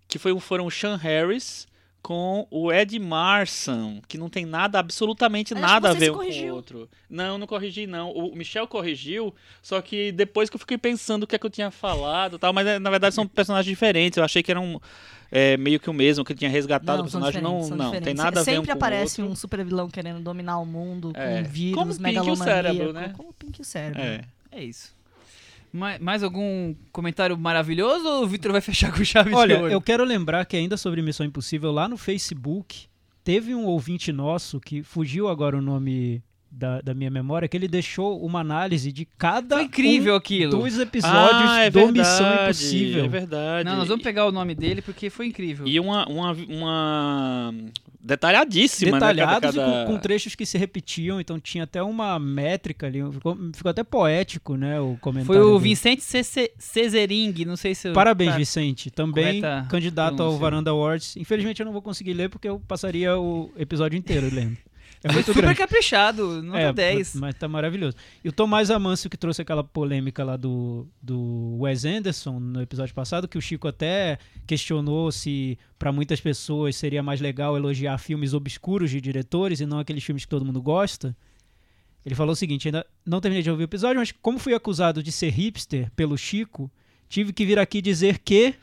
que 0.07 0.19
foi, 0.19 0.38
foram 0.40 0.66
o 0.66 0.72
Sean 0.72 0.96
Harris 0.98 1.68
com 2.06 2.46
o 2.52 2.72
Ed 2.72 3.00
Marsan, 3.00 4.00
que 4.07 4.16
não 4.16 4.30
tem 4.30 4.46
nada, 4.46 4.78
absolutamente 4.78 5.56
nada 5.56 5.90
a 5.90 5.94
ver 5.94 6.12
um 6.12 6.13
com 6.13 6.24
o 6.24 6.54
outro. 6.54 6.88
Não, 7.10 7.36
não 7.40 7.48
corrigi 7.48 7.88
não. 7.88 8.12
O 8.12 8.36
Michel 8.36 8.68
corrigiu, 8.68 9.34
só 9.60 9.81
que 9.81 10.12
depois 10.12 10.48
que 10.48 10.56
eu 10.56 10.60
fiquei 10.60 10.78
pensando 10.78 11.24
o 11.24 11.28
que 11.28 11.36
é 11.36 11.39
que 11.39 11.46
eu 11.48 11.50
tinha 11.50 11.72
falado, 11.72 12.38
tal, 12.38 12.53
mas 12.53 12.68
é, 12.68 12.77
na 12.77 12.91
verdade 12.91 13.15
são 13.15 13.27
personagens 13.27 13.68
diferentes. 13.68 14.18
Eu 14.18 14.24
achei 14.24 14.44
que 14.44 14.51
eram 14.51 14.80
é, 15.32 15.58
meio 15.58 15.80
que 15.80 15.89
o 15.89 15.94
mesmo, 15.94 16.24
que 16.24 16.32
eu 16.32 16.38
tinha 16.38 16.50
resgatado 16.50 17.00
o 17.00 17.06
Não, 17.06 17.10
são 17.10 17.22
personagem. 17.24 17.41
Não, 17.41 17.75
não, 17.75 18.00
tem 18.00 18.13
nada 18.13 18.39
a 18.39 18.44
ver 18.44 18.51
um 18.51 18.56
Sempre 18.58 18.72
o 18.72 18.74
aparece 18.75 19.22
um 19.24 19.36
super 19.36 19.65
vilão 19.65 19.89
querendo 19.89 20.20
dominar 20.20 20.60
o 20.60 20.65
mundo 20.65 21.12
É. 21.15 21.41
com 21.41 21.50
vírus, 21.50 21.75
Como 21.75 21.91
o 21.91 21.98
Pink 21.98 22.27
e 22.27 22.32
o 22.32 22.36
cérebro, 22.36 22.94
né? 22.94 23.13
Como 23.18 23.30
o 23.30 23.34
Pink 23.34 23.62
o 23.62 23.65
cérebro. 23.65 24.01
É. 24.01 24.22
É 24.51 24.63
isso. 24.63 24.95
Mais, 25.75 26.00
mais 26.00 26.24
algum 26.24 26.74
comentário 26.91 27.38
maravilhoso 27.38 28.08
ou 28.08 28.24
o 28.24 28.27
Vitor 28.27 28.53
vai 28.53 28.62
fechar 28.62 28.94
com 28.94 29.03
chave 29.03 29.34
Olha, 29.34 29.55
de 29.55 29.62
ouro? 29.62 29.74
eu 29.74 29.82
quero 29.82 30.05
lembrar 30.05 30.46
que 30.46 30.55
ainda 30.55 30.77
sobre 30.77 31.01
Missão 31.01 31.25
Impossível, 31.25 31.70
lá 31.70 31.86
no 31.88 31.98
Facebook, 31.98 32.88
teve 33.25 33.53
um 33.53 33.65
ouvinte 33.65 34.13
nosso 34.13 34.60
que 34.62 34.82
fugiu 34.82 35.27
agora 35.27 35.58
o 35.58 35.62
nome 35.62 36.24
da, 36.56 36.82
da 36.82 36.94
minha 36.94 37.10
memória, 37.12 37.48
que 37.48 37.58
ele 37.58 37.68
deixou 37.68 38.24
uma 38.26 38.40
análise 38.40 38.92
de 38.92 39.06
cada 39.18 39.56
Foi 39.58 39.66
incrível 39.66 40.14
um 40.14 40.18
aquilo. 40.18 40.52
dos 40.58 40.80
episódios 40.80 41.52
ah, 41.52 41.62
é 41.62 41.70
do 41.70 41.80
verdade, 41.80 42.00
Missão 42.00 42.44
Impossível. 42.44 43.06
É 43.06 43.08
verdade. 43.08 43.70
Não, 43.70 43.76
nós 43.78 43.88
vamos 43.88 44.04
pegar 44.04 44.26
o 44.26 44.32
nome 44.32 44.56
dele 44.56 44.82
porque 44.82 45.10
foi 45.10 45.28
incrível. 45.28 45.68
E 45.68 45.80
uma, 45.80 46.08
uma, 46.08 46.32
uma 46.48 47.54
detalhadíssima, 48.00 48.94
detalhados 48.94 49.56
né? 49.56 49.62
Cada, 49.62 49.82
e 49.82 49.86
com, 49.86 49.94
com 49.94 50.00
trechos 50.00 50.36
que 50.36 50.46
se 50.46 50.58
repetiam, 50.58 51.20
então 51.20 51.40
tinha 51.40 51.64
até 51.64 51.82
uma 51.84 52.18
métrica 52.20 52.88
ali, 52.88 53.00
ficou, 53.12 53.38
ficou 53.54 53.70
até 53.70 53.84
poético, 53.84 54.56
né, 54.56 54.80
o 54.80 54.98
comentário. 55.02 55.26
Foi 55.26 55.42
o 55.42 55.58
dele. 55.58 55.70
Vicente 55.70 56.04
Cesering, 56.58 57.46
não 57.46 57.56
sei 57.58 57.76
se... 57.76 57.90
eu- 57.90 57.94
Parabéns, 57.94 58.32
tá. 58.32 58.38
Vicente. 58.38 58.92
Também 58.92 59.42
Correta 59.42 59.68
candidato 59.70 60.12
ao 60.12 60.18
pronúncia. 60.18 60.40
Varanda 60.40 60.72
Awards. 60.72 61.18
Infelizmente 61.18 61.60
eu 61.60 61.66
não 61.66 61.74
vou 61.74 61.82
conseguir 61.82 62.14
ler 62.14 62.30
porque 62.30 62.48
eu 62.48 62.60
passaria 62.60 63.18
o 63.18 63.52
episódio 63.58 63.98
inteiro 63.98 64.30
lendo. 64.32 64.58
É 65.06 65.14
muito 65.14 65.28
super 65.28 65.42
grande. 65.44 65.60
caprichado, 65.60 66.42
nota 66.42 66.60
É, 66.60 66.74
10. 66.74 67.16
Mas 67.16 67.36
tá 67.36 67.48
maravilhoso. 67.48 67.96
E 68.24 68.30
o 68.30 68.32
Tomás 68.32 68.72
Amâncio 68.72 69.08
que 69.08 69.16
trouxe 69.16 69.40
aquela 69.40 69.64
polêmica 69.64 70.24
lá 70.24 70.36
do, 70.36 70.88
do 71.00 71.58
Wes 71.60 71.86
Anderson 71.86 72.40
no 72.40 72.60
episódio 72.60 72.96
passado, 72.96 73.28
que 73.28 73.38
o 73.38 73.42
Chico 73.42 73.68
até 73.68 74.18
questionou 74.48 75.12
se 75.12 75.60
para 75.78 75.92
muitas 75.92 76.20
pessoas 76.20 76.76
seria 76.76 77.04
mais 77.04 77.22
legal 77.22 77.56
elogiar 77.56 78.00
filmes 78.00 78.34
obscuros 78.34 78.90
de 78.90 79.00
diretores 79.00 79.60
e 79.60 79.66
não 79.68 79.78
aqueles 79.78 80.04
filmes 80.04 80.26
que 80.26 80.30
todo 80.30 80.44
mundo 80.44 80.60
gosta. 80.60 81.16
Ele 82.04 82.16
falou 82.16 82.34
o 82.34 82.36
seguinte, 82.36 82.68
ainda 82.68 82.84
não 83.06 83.22
terminei 83.22 83.44
de 83.44 83.52
ouvir 83.52 83.64
o 83.64 83.66
episódio, 83.66 84.00
mas 84.00 84.12
como 84.12 84.40
fui 84.40 84.56
acusado 84.56 85.04
de 85.04 85.12
ser 85.12 85.30
hipster 85.30 85.92
pelo 85.96 86.18
Chico, 86.18 86.72
tive 87.08 87.32
que 87.32 87.46
vir 87.46 87.60
aqui 87.60 87.80
dizer 87.80 88.18
que 88.18 88.56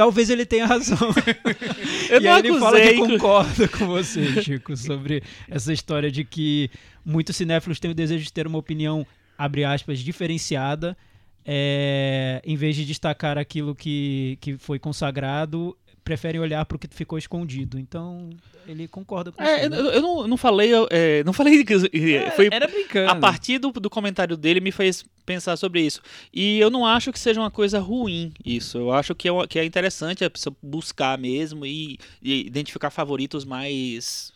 talvez 0.00 0.30
ele 0.30 0.46
tenha 0.46 0.64
razão. 0.64 0.96
Eu 2.08 2.22
e 2.22 2.24
não 2.24 2.32
aí 2.32 2.38
ele 2.38 2.58
fala 2.58 2.80
que 2.80 2.88
acusei. 2.88 3.18
concorda 3.18 3.68
com 3.68 3.86
você, 3.86 4.42
Chico, 4.42 4.74
sobre 4.74 5.22
essa 5.46 5.74
história 5.74 6.10
de 6.10 6.24
que 6.24 6.70
muitos 7.04 7.36
cinéfilos 7.36 7.78
têm 7.78 7.90
o 7.90 7.94
desejo 7.94 8.24
de 8.24 8.32
ter 8.32 8.46
uma 8.46 8.56
opinião, 8.56 9.06
abre 9.36 9.62
aspas, 9.62 9.98
diferenciada 9.98 10.96
é, 11.44 12.40
em 12.46 12.56
vez 12.56 12.76
de 12.76 12.86
destacar 12.86 13.36
aquilo 13.36 13.74
que, 13.74 14.38
que 14.40 14.56
foi 14.56 14.78
consagrado, 14.78 15.76
preferem 16.10 16.40
olhar 16.40 16.64
para 16.66 16.74
o 16.74 16.78
que 16.78 16.88
ficou 16.90 17.16
escondido. 17.16 17.78
Então, 17.78 18.30
ele 18.66 18.88
concorda 18.88 19.30
com 19.30 19.40
É, 19.40 19.64
eu, 19.66 19.70
né? 19.70 19.78
eu 19.78 20.02
não, 20.02 20.26
não 20.26 20.36
falei, 20.36 20.74
eu, 20.74 20.88
é, 20.90 21.22
não 21.22 21.32
falei 21.32 21.64
que 21.64 21.72
É, 22.16 22.30
foi 22.32 22.48
Era 22.50 22.66
brincando. 22.66 23.10
a 23.12 23.14
partir 23.14 23.58
do, 23.58 23.70
do 23.70 23.88
comentário 23.88 24.36
dele 24.36 24.60
me 24.60 24.72
fez 24.72 25.04
pensar 25.24 25.56
sobre 25.56 25.82
isso. 25.82 26.00
E 26.34 26.58
eu 26.58 26.68
não 26.68 26.84
acho 26.84 27.12
que 27.12 27.18
seja 27.18 27.40
uma 27.40 27.50
coisa 27.50 27.78
ruim 27.78 28.32
isso. 28.44 28.76
Eu 28.76 28.92
acho 28.92 29.14
que 29.14 29.28
é, 29.28 29.32
uma- 29.32 29.46
que 29.46 29.56
é 29.58 29.64
interessante 29.64 30.24
a 30.24 30.30
pessoa 30.30 30.54
buscar 30.60 31.16
mesmo 31.16 31.64
e, 31.64 31.96
e 32.20 32.40
identificar 32.44 32.90
favoritos 32.90 33.44
mais 33.44 34.32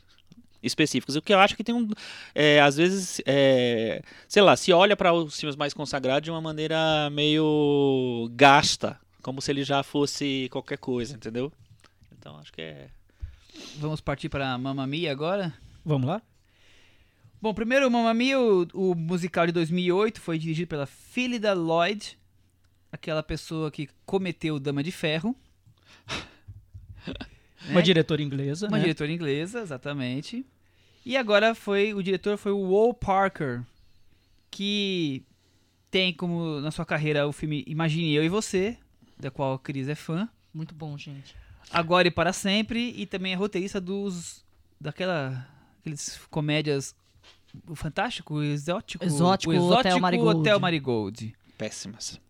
específicos. 0.63 1.17
O 1.17 1.23
que 1.23 1.35
eu 1.35 1.39
acho 1.41 1.57
que 1.57 1.65
tem 1.65 1.75
um. 1.75 1.91
é, 2.35 2.61
às 2.61 2.77
vezes, 2.77 3.21
é, 3.27 4.01
sei 4.29 4.43
lá, 4.43 4.55
se 4.57 4.73
olha 4.73 4.97
para 4.97 5.13
os 5.13 5.39
filmes 5.41 5.57
mais 5.57 5.75
consagrados 5.75 6.23
de 6.25 6.31
uma 6.31 6.41
maneira 6.41 7.11
meio 7.11 8.31
gasta. 8.33 8.97
Como 9.23 9.41
se 9.41 9.51
ele 9.51 9.65
já 9.65 9.83
fosse 9.83 10.49
qualquer 10.51 10.77
coisa, 10.77 11.15
entendeu? 11.17 11.51
Então 12.25 12.39
acho 12.39 12.51
que 12.55 12.63
é. 12.63 12.89
Vamos 13.77 14.01
partir 14.01 14.31
para 14.31 14.57
Mamma 14.57 14.87
Mia 14.87 15.13
agora? 15.13 15.53
Vamos 15.85 16.09
lá? 16.09 16.23
Bom, 17.39 17.53
primeiro, 17.53 17.91
Mamma 17.91 18.15
Mia, 18.15 18.41
o, 18.41 18.67
o 18.73 18.95
musical 18.95 19.45
de 19.47 19.53
2008, 19.53 20.23
foi 20.23 20.39
dirigido 20.39 20.69
pela 20.69 20.87
Phyllis 20.87 21.43
Lloyd, 21.55 22.19
aquela 22.91 23.23
pessoa 23.23 23.71
que 23.71 23.91
cometeu 24.07 24.59
Dama 24.59 24.83
de 24.83 24.91
Ferro. 24.91 25.37
Uma 27.69 27.83
diretora 27.83 28.23
inglesa, 28.23 28.69
Uma 28.69 28.79
né? 28.79 28.85
diretora 28.85 29.13
inglesa, 29.13 29.61
exatamente. 29.61 30.47
E 31.05 31.19
agora 31.19 31.55
foi 31.55 31.93
o 31.93 32.03
diretor 32.03 32.39
foi 32.39 32.53
o 32.53 32.71
Wal 32.71 32.95
Parker, 32.95 33.63
que 34.51 35.23
tem 35.91 36.11
como 36.11 36.59
na 36.63 36.71
sua 36.71 36.87
carreira 36.87 37.29
o 37.29 37.33
filme 37.33 37.65
Imagine 37.67 38.15
Eu 38.15 38.25
e 38.25 38.31
Você, 38.31 38.79
da 39.21 39.31
qual 39.31 39.53
a 39.53 39.59
Cris 39.59 39.91
é 39.91 39.95
fã. 39.95 40.27
Muito 40.55 40.75
bom, 40.75 40.97
gente. 40.97 41.44
Agora 41.73 42.07
e 42.09 42.11
para 42.11 42.33
sempre 42.33 42.95
e 42.97 43.07
também 43.07 43.33
é 43.33 43.37
roteirista 43.37 43.81
dos 43.81 44.45
daquela 44.81 45.47
aqueles 45.81 46.21
comédias 46.31 46.95
o 47.69 47.75
fantástico, 47.77 48.35
o 48.35 48.43
exótico, 48.43 49.05
Exótico, 49.05 49.53
o 49.53 49.55
exótico 49.55 49.79
Hotel 49.89 50.01
Marigold. 50.01 50.41
Hotel 50.41 50.61
Marigold. 50.61 51.35
Péssimas. 51.57 52.21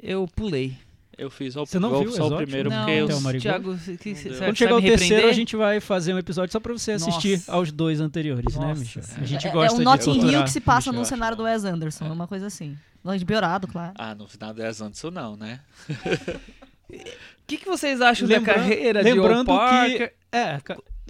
Eu 0.00 0.28
pulei. 0.28 0.76
Eu 1.16 1.28
fiz 1.30 1.54
só, 1.54 1.62
o- 1.62 1.66
Você 1.66 1.80
não 1.80 1.90
só 1.90 1.98
viu 1.98 2.10
o 2.10 2.14
Exótico? 2.14 2.36
primeiro, 2.36 2.70
não, 2.70 2.84
porque 2.84 2.92
eu. 2.92 3.40
Thiago, 3.40 3.76
que, 3.76 4.14
você 4.14 4.28
Quando 4.38 4.56
chegar 4.56 4.76
o 4.76 4.80
terceiro, 4.80 5.26
a 5.26 5.32
gente 5.32 5.56
vai 5.56 5.80
fazer 5.80 6.14
um 6.14 6.18
episódio 6.18 6.52
só 6.52 6.60
pra 6.60 6.72
você 6.72 6.92
assistir 6.92 7.38
Nossa. 7.38 7.52
aos 7.52 7.72
dois 7.72 8.00
anteriores, 8.00 8.54
né, 8.54 8.66
Nossa 8.68 8.80
Michel? 8.80 9.02
A 9.02 9.06
senhora. 9.06 9.26
gente 9.26 9.48
É, 9.48 9.50
gosta 9.50 9.76
é 9.76 9.80
um 9.80 9.84
Notting 9.84 10.26
Hill 10.30 10.44
que 10.44 10.50
se 10.50 10.60
passa 10.60 10.90
Michel, 10.90 11.00
acho 11.02 11.08
cenário 11.08 11.36
do. 11.36 11.42
Wes 11.42 11.64
Anderson, 11.64 12.06
é 12.06 12.12
uma 12.12 12.28
coisa 12.28 12.46
assim. 12.46 12.78
Longe 13.04 13.18
de 13.18 13.24
Biorado, 13.24 13.66
claro. 13.66 13.94
Ah, 13.98 14.14
no 14.14 14.28
final 14.28 14.54
10 14.54 14.80
anos 14.80 14.96
isso 14.98 15.10
não, 15.10 15.36
né? 15.36 15.58
O 16.92 17.46
que, 17.46 17.56
que 17.58 17.66
vocês 17.66 18.00
acham 18.00 18.26
Lembra- 18.28 18.54
da 18.54 18.60
carreira 18.60 19.02
lembrando 19.02 19.44
de 19.46 19.50
Wal 19.50 19.58
Parker? 19.58 20.08
que 20.08 20.14
é, 20.36 20.60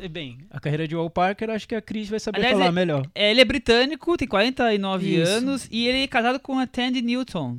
é, 0.04 0.08
bem, 0.08 0.38
a 0.50 0.60
carreira 0.60 0.86
de 0.86 0.94
Wal 0.94 1.10
Parker, 1.10 1.50
acho 1.50 1.66
que 1.68 1.74
a 1.74 1.82
Cris 1.82 2.08
vai 2.08 2.20
saber 2.20 2.38
Aliás, 2.38 2.54
falar 2.56 2.66
é- 2.68 2.72
melhor. 2.72 3.06
É, 3.14 3.30
ele 3.30 3.40
é 3.40 3.44
britânico, 3.44 4.16
tem 4.16 4.26
49 4.28 5.20
Isso. 5.20 5.30
anos 5.30 5.68
e 5.70 5.86
ele 5.88 6.02
é 6.04 6.06
casado 6.06 6.38
com 6.40 6.58
a 6.58 6.66
Tandy 6.66 7.02
Newton. 7.02 7.58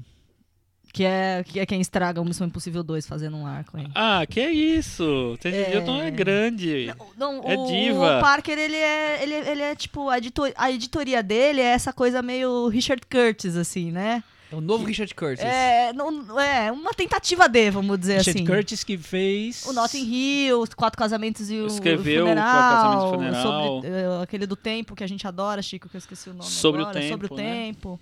Que 0.91 1.03
é, 1.03 1.43
que 1.45 1.59
é 1.59 1.65
quem 1.67 1.79
estraga 1.79 2.19
o 2.19 2.25
Missão 2.25 2.47
Impossível 2.47 2.81
2 2.81 3.05
fazendo 3.05 3.37
um 3.37 3.45
arco 3.45 3.77
aí. 3.77 3.85
Ah, 3.93 4.25
que 4.27 4.39
é 4.39 4.51
isso? 4.51 5.37
Tem 5.39 5.53
É. 5.53 5.69
Newton 5.75 6.01
é 6.01 6.09
grande. 6.09 6.91
Não, 7.15 7.43
É 7.47 7.55
o, 7.55 7.67
diva. 7.67 8.17
o 8.17 8.21
Parker, 8.21 8.57
ele 8.57 8.75
é, 8.75 9.21
ele, 9.21 9.35
ele 9.35 9.61
é 9.61 9.75
tipo, 9.75 10.09
a, 10.09 10.17
editor, 10.17 10.51
a 10.57 10.71
editoria 10.71 11.21
dele 11.21 11.61
é 11.61 11.65
essa 11.65 11.93
coisa 11.93 12.23
meio 12.23 12.67
Richard 12.69 13.03
Curtis, 13.05 13.55
assim, 13.55 13.91
né? 13.91 14.23
É 14.51 14.55
o 14.55 14.61
novo 14.61 14.83
Richard 14.83 15.13
Curtis. 15.13 15.43
É, 15.45 15.93
não, 15.93 16.39
é 16.39 16.71
uma 16.71 16.91
tentativa 16.93 17.47
de, 17.47 17.69
vamos 17.69 17.99
dizer 17.99 18.17
Richard 18.17 18.39
assim. 18.39 18.45
Curtis 18.47 18.83
que 18.83 18.97
fez... 18.97 19.63
O 19.65 19.73
Notting 19.73 20.03
Hill, 20.03 20.61
os 20.61 20.73
Quatro 20.73 20.97
Casamentos 20.97 21.51
e 21.51 21.57
o 21.57 21.67
Escreveu 21.67 22.25
funeral, 22.25 22.45
Quatro 22.45 22.75
Casamentos 22.75 23.03
e 23.03 23.07
o 23.07 23.11
Funeral. 23.11 23.43
Sobre, 23.75 23.89
eh, 23.89 24.23
aquele 24.23 24.47
do 24.47 24.55
tempo 24.55 24.95
que 24.95 25.03
a 25.03 25.07
gente 25.07 25.27
adora, 25.27 25.61
Chico, 25.61 25.87
que 25.87 25.95
eu 25.95 25.99
esqueci 25.99 26.29
o 26.29 26.33
nome 26.33 26.49
Sobre 26.49 26.81
o 26.81 26.85
agora. 26.87 27.07
sobre 27.07 27.27
o 27.27 27.29
Tempo, 27.29 27.41
né? 27.41 27.53
tempo. 27.65 27.99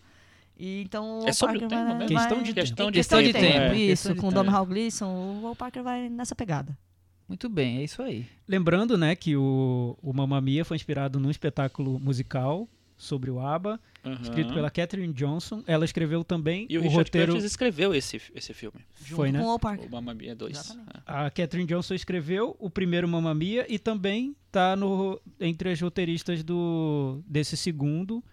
E 0.59 0.81
então 0.81 1.19
É 1.25 1.33
sobre 1.33 1.57
o 1.57 1.59
Parker 1.59 1.77
tempo 1.77 1.97
vai? 1.99 2.07
Questão 2.07 2.37
vai- 2.37 2.43
de 2.45 2.53
Questão 2.53 2.87
é 2.87 2.91
de 2.91 2.97
questão 2.97 3.21
de 3.21 3.33
tempo, 3.33 3.45
tempo, 3.45 3.59
é. 3.59 3.75
isso, 3.75 3.89
Questão 3.89 4.13
de 4.13 4.19
com 4.21 4.27
o 4.27 4.29
tempo. 4.31 4.43
Domhnall 4.43 4.65
Gleeson, 4.65 5.05
o 5.05 5.41
Wal 5.43 5.55
Parker 5.55 5.83
vai 5.83 6.09
nessa 6.09 6.33
pegada. 6.33 6.75
Muito 7.27 7.49
bem, 7.49 7.79
é 7.79 7.83
isso 7.83 8.01
aí. 8.01 8.25
Lembrando, 8.47 8.97
né, 8.97 9.13
que 9.15 9.35
o, 9.35 9.97
o 10.01 10.13
Mamma 10.13 10.39
Mia 10.39 10.63
foi 10.63 10.77
inspirado 10.77 11.19
num 11.19 11.29
espetáculo 11.29 11.99
musical 11.99 12.67
sobre 12.97 13.29
o 13.29 13.39
ABBA, 13.39 13.79
Aham. 14.03 14.19
escrito 14.21 14.53
pela 14.53 14.69
Catherine 14.71 15.13
Johnson. 15.13 15.63
Ela 15.67 15.85
escreveu 15.85 16.23
também 16.23 16.65
E 16.69 16.77
o, 16.77 16.81
o, 16.81 16.83
Richard 16.83 17.09
roteiro... 17.09 17.31
Curtis 17.33 17.51
escreveu 17.51 17.93
esse, 17.93 18.19
esse 18.33 18.53
filme. 18.53 18.79
Foi, 18.93 19.27
junto 19.27 19.39
né? 19.39 19.77
com 19.77 19.85
o. 19.85 19.91
Mamma 19.91 20.13
Mia 20.13 20.35
2. 20.35 20.57
Exatamente. 20.57 20.89
A 21.05 21.29
Catherine 21.29 21.67
Johnson 21.67 21.93
escreveu 21.93 22.55
o 22.59 22.69
primeiro 22.69 23.07
Mamma 23.07 23.33
Mia 23.33 23.65
e 23.69 23.77
também 23.77 24.35
tá 24.51 24.75
no, 24.75 25.21
entre 25.39 25.69
as 25.69 25.79
roteiristas 25.79 26.43
do, 26.43 27.21
desse 27.27 27.55
segundo. 27.55 28.23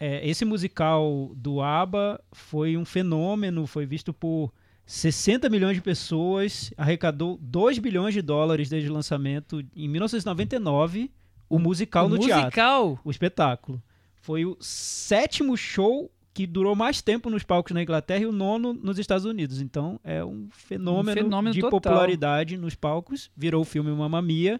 É, 0.00 0.26
esse 0.28 0.44
musical 0.44 1.30
do 1.36 1.60
ABBA 1.60 2.20
foi 2.32 2.76
um 2.76 2.84
fenômeno, 2.84 3.66
foi 3.66 3.86
visto 3.86 4.12
por 4.12 4.52
60 4.84 5.48
milhões 5.48 5.76
de 5.76 5.80
pessoas, 5.80 6.72
arrecadou 6.76 7.38
2 7.40 7.78
bilhões 7.78 8.12
de 8.12 8.20
dólares 8.20 8.68
desde 8.68 8.90
o 8.90 8.92
lançamento 8.92 9.64
em 9.76 9.88
1999, 9.88 11.10
o 11.52 11.58
musical 11.58 12.06
o 12.06 12.08
no 12.08 12.18
teatro, 12.18 12.44
musical. 12.44 13.00
o 13.04 13.10
espetáculo. 13.10 13.82
Foi 14.22 14.46
o 14.46 14.56
sétimo 14.58 15.54
show 15.54 16.10
que 16.32 16.46
durou 16.46 16.74
mais 16.74 17.02
tempo 17.02 17.28
nos 17.28 17.42
palcos 17.42 17.74
na 17.74 17.82
Inglaterra 17.82 18.22
e 18.22 18.26
o 18.26 18.32
nono 18.32 18.72
nos 18.72 18.98
Estados 18.98 19.26
Unidos. 19.26 19.60
Então 19.60 20.00
é 20.02 20.24
um 20.24 20.48
fenômeno, 20.50 21.20
fenômeno 21.20 21.52
de 21.52 21.60
total. 21.60 21.78
popularidade 21.78 22.56
nos 22.56 22.74
palcos. 22.74 23.30
Virou 23.36 23.60
o 23.60 23.66
filme 23.66 23.90
Mamma 23.92 24.22
Mia 24.22 24.58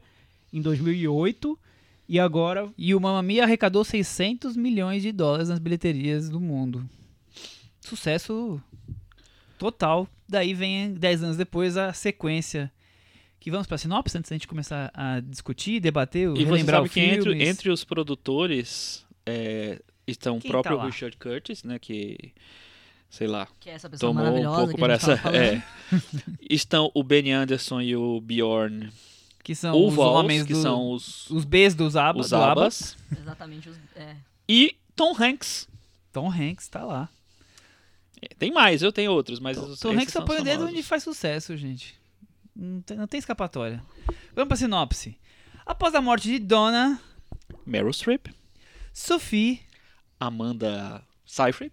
em 0.52 0.60
2008 0.60 1.58
e 2.06 2.20
agora 2.20 2.70
E 2.76 2.94
o 2.94 3.00
Mamma 3.00 3.22
Mia 3.22 3.44
arrecadou 3.44 3.84
600 3.84 4.54
milhões 4.54 5.00
de 5.00 5.12
dólares 5.12 5.48
nas 5.48 5.58
bilheterias 5.58 6.28
do 6.28 6.38
mundo. 6.38 6.86
Sucesso 7.80 8.60
total. 9.58 10.06
Daí 10.28 10.52
vem, 10.52 10.92
10 10.92 11.22
anos 11.22 11.36
depois, 11.38 11.78
a 11.78 11.94
sequência. 11.94 12.70
Que 13.42 13.50
vamos 13.50 13.66
pra 13.66 13.76
sinopse 13.76 14.16
antes 14.16 14.30
da 14.30 14.36
gente 14.36 14.46
começar 14.46 14.88
a 14.94 15.18
discutir, 15.18 15.80
debater, 15.80 16.28
E 16.28 16.30
você 16.32 16.44
relembrar 16.44 16.76
sabe 16.78 16.86
o 16.86 16.90
que 16.92 17.00
filme. 17.00 17.16
entre, 17.16 17.48
entre 17.48 17.70
os 17.70 17.82
produtores 17.82 19.04
é, 19.26 19.82
estão 20.06 20.36
o 20.36 20.40
Quem 20.40 20.48
próprio 20.48 20.76
tá? 20.76 20.84
Richard 20.84 21.16
Curtis, 21.16 21.64
né? 21.64 21.76
Que, 21.80 22.32
sei 23.10 23.26
lá, 23.26 23.48
Que 23.58 23.68
é 23.70 23.72
essa 23.72 23.90
pessoa 23.90 24.14
tomou 24.14 24.38
um 24.38 24.54
pouco 24.54 24.78
para 24.78 24.92
a 24.92 24.94
essa. 24.94 25.14
É. 25.36 25.60
estão 26.48 26.92
o 26.94 27.02
Benny 27.02 27.32
Anderson 27.32 27.80
e 27.80 27.96
o 27.96 28.20
Bjorn 28.20 28.92
que 29.42 29.56
são 29.56 29.74
o 29.74 29.88
os 29.88 29.94
Vols, 29.96 30.20
homens 30.20 30.44
que 30.44 30.52
do, 30.52 30.62
são 30.62 30.92
os, 30.92 31.28
os 31.28 31.44
Bs 31.44 31.74
dos 31.74 31.96
Abba, 31.96 32.20
os. 32.20 32.32
Abas. 32.32 32.96
Exatamente. 33.10 33.68
Os, 33.68 33.76
é. 33.96 34.14
E 34.48 34.76
Tom 34.94 35.16
Hanks. 35.20 35.68
Tom 36.12 36.30
Hanks 36.30 36.68
tá 36.68 36.84
lá. 36.84 37.08
É, 38.20 38.28
Tem 38.38 38.52
mais, 38.52 38.82
eu 38.82 38.92
tenho 38.92 39.10
outros, 39.10 39.40
mas 39.40 39.58
os 39.58 39.80
Tom 39.80 39.94
Hanks 39.98 40.12
só 40.12 40.22
põe 40.22 40.38
o 40.38 40.44
dedo 40.44 40.66
onde 40.66 40.80
faz 40.84 41.02
sucesso, 41.02 41.56
gente. 41.56 42.00
Não 42.54 42.80
tem, 42.82 42.96
não 42.96 43.06
tem 43.06 43.18
escapatória. 43.18 43.82
Vamos 44.34 44.48
pra 44.48 44.56
sinopse. 44.56 45.16
Após 45.64 45.94
a 45.94 46.00
morte 46.02 46.28
de 46.28 46.38
Donna, 46.38 47.00
Meryl 47.64 47.92
Streep, 47.92 48.26
Sophie 48.92 49.60
Amanda 50.18 51.02
Seyfried, 51.24 51.72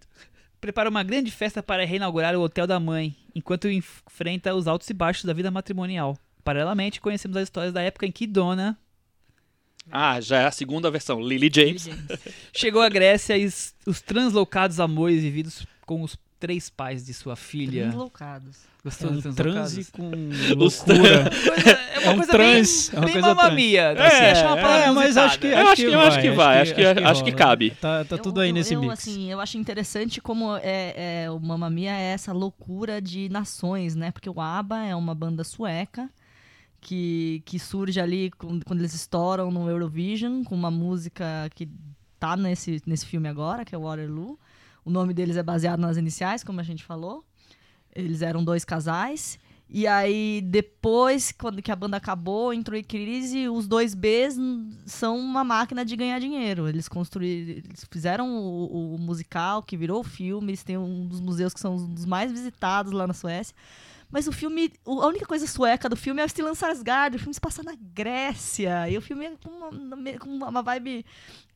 prepara 0.62 0.90
uma 0.90 1.04
grande 1.04 1.32
festa 1.32 1.62
para 1.62 1.86
reinaugurar 1.86 2.36
o 2.36 2.42
hotel 2.42 2.66
da 2.68 2.80
mãe, 2.80 3.16
enquanto 3.36 3.68
enfrenta 3.68 4.54
os 4.56 4.68
altos 4.68 4.90
e 4.90 4.94
baixos 4.94 5.26
da 5.26 5.34
vida 5.34 5.52
matrimonial. 5.52 6.18
Paralelamente, 6.44 7.02
conhecemos 7.02 7.36
as 7.38 7.44
histórias 7.44 7.74
da 7.74 7.82
época 7.82 8.06
em 8.06 8.12
que 8.12 8.26
Donna 8.26 8.78
Ah, 9.92 10.20
já 10.22 10.40
é 10.42 10.46
a 10.46 10.52
segunda 10.52 10.90
versão. 10.90 11.20
Lily 11.20 11.50
James. 11.54 11.90
chegou 12.56 12.82
à 12.82 12.90
Grécia 12.90 13.38
e 13.38 13.46
os, 13.46 13.74
os 13.86 14.02
translocados 14.02 14.80
amores 14.80 15.22
vividos 15.22 15.66
com 15.86 16.02
os 16.02 16.16
três 16.40 16.70
pais 16.70 17.06
de 17.06 17.14
sua 17.14 17.36
filha. 17.36 17.84
Translocados. 17.84 18.58
é 18.64 18.70
Gostou 18.84 19.10
um 19.10 19.14
dos 19.16 19.24
translocados? 19.36 19.74
transe 19.74 19.92
com 19.92 20.10
loucura. 20.56 21.30
Coisa- 21.30 21.70
é 21.70 22.00
uma 22.00 22.06
É 22.06 22.10
um 22.12 22.16
coisa 22.16 22.32
trans, 22.32 22.90
bem, 22.90 22.96
é 22.96 23.00
uma 23.00 23.06
bem 23.06 23.14
coisa 23.14 23.28
Mamma 23.28 23.42
trans. 23.44 23.56
Mia. 23.56 23.82
É, 23.82 24.08
assim, 24.08 24.26
acho 24.26 24.46
uma 24.46 24.56
palavra 24.58 24.86
É, 24.86 24.92
mas 24.92 25.18
acho 25.18 25.40
que. 25.40 25.48
Eu 25.48 25.58
acho 25.68 25.76
que- 25.76 25.82
eu 25.84 26.00
acho 26.00 26.22
que 26.22 26.32
vai, 26.32 26.62
acho 26.62 26.76
que- 26.76 26.82
acho 26.86 27.24
que 27.24 27.30
rola. 27.32 27.44
cabe. 27.44 27.70
Tá, 27.72 28.06
tá 28.06 28.18
tudo 28.18 28.40
Eu- 28.40 28.46
aí 28.46 28.54
nesse 28.54 28.74
eu, 28.74 28.80
mix. 28.82 28.94
Assim, 28.94 29.30
eu 29.30 29.40
acho 29.42 29.58
interessante 29.58 30.22
como 30.22 30.56
é, 30.64 31.24
é, 31.26 31.32
o 31.32 31.40
Mamma 31.40 31.70
Mia 31.70 31.92
é 31.92 32.14
essa 32.14 32.32
loucura 32.32 33.02
de 33.02 33.28
nações, 33.30 33.96
né? 33.96 34.12
Porque 34.12 34.30
o 34.30 34.40
ABBA 34.40 34.86
é 34.86 34.96
uma 34.96 35.14
banda 35.14 35.44
sueca 35.44 36.10
que, 36.82 37.42
que 37.46 37.60
surge 37.60 38.00
ali 38.00 38.32
quando 38.66 38.80
eles 38.80 38.94
estouram 38.94 39.52
no 39.52 39.70
Eurovision 39.70 40.44
com 40.46 40.56
uma 40.56 40.72
música 40.72 41.50
que 41.54 41.68
tá 42.18 42.38
nesse, 42.38 42.82
nesse 42.86 43.06
filme 43.06 43.28
agora, 43.28 43.66
que 43.66 43.76
é 43.76 43.78
Waterloo. 43.78 44.40
O 44.84 44.90
nome 44.90 45.14
deles 45.14 45.38
é 45.38 45.44
baseado 45.44 45.80
nas 45.80 45.98
iniciais, 45.98 46.44
como 46.44 46.60
a 46.60 46.64
gente 46.64 46.84
falou. 46.84 47.24
Eles 47.94 48.22
eram 48.22 48.44
dois 48.44 48.64
casais. 48.64 49.40
E 49.72 49.86
aí, 49.86 50.42
depois, 50.42 51.32
quando 51.32 51.62
que 51.62 51.72
a 51.72 51.76
banda 51.76 51.96
acabou, 51.96 52.52
entrou 52.52 52.76
em 52.76 52.84
crise, 52.84 53.48
os 53.48 53.68
dois 53.68 53.94
Bs 53.94 54.36
são 54.88 55.16
uma 55.16 55.44
máquina 55.44 55.86
de 55.86 55.96
ganhar 55.96 56.20
dinheiro. 56.20 56.68
Eles 56.68 56.88
construíram, 56.88 57.52
eles 57.52 57.86
fizeram 57.92 58.36
o, 58.36 58.96
o 58.96 58.98
musical, 58.98 59.62
que 59.62 59.78
virou 59.78 60.00
o 60.00 60.04
filme, 60.04 60.50
eles 60.50 60.64
têm 60.64 60.76
um 60.76 61.06
dos 61.06 61.22
museus 61.22 61.54
que 61.54 61.60
são 61.60 61.76
um 61.76 61.94
dos 61.94 62.06
mais 62.06 62.32
visitados 62.32 62.92
lá 62.92 63.06
na 63.06 63.14
Suécia. 63.14 63.56
Mas 64.12 64.28
o 64.28 64.32
filme, 64.32 64.74
a 64.88 65.06
única 65.06 65.28
coisa 65.28 65.46
sueca 65.46 65.88
do 65.88 65.96
filme 65.96 66.20
é 66.20 66.26
o 66.26 66.30
Stellan 66.30 66.54
Skarsgård. 66.54 67.16
O 67.16 67.20
filme 67.20 67.34
se 67.34 67.40
passa 67.40 67.62
na 67.62 67.76
Grécia. 67.94 68.90
E 68.90 68.98
o 68.98 69.02
filme 69.02 69.26
é 69.26 69.34
com 69.44 69.52
uma, 69.52 70.18
com 70.18 70.30
uma 70.30 70.64
vibe 70.64 71.06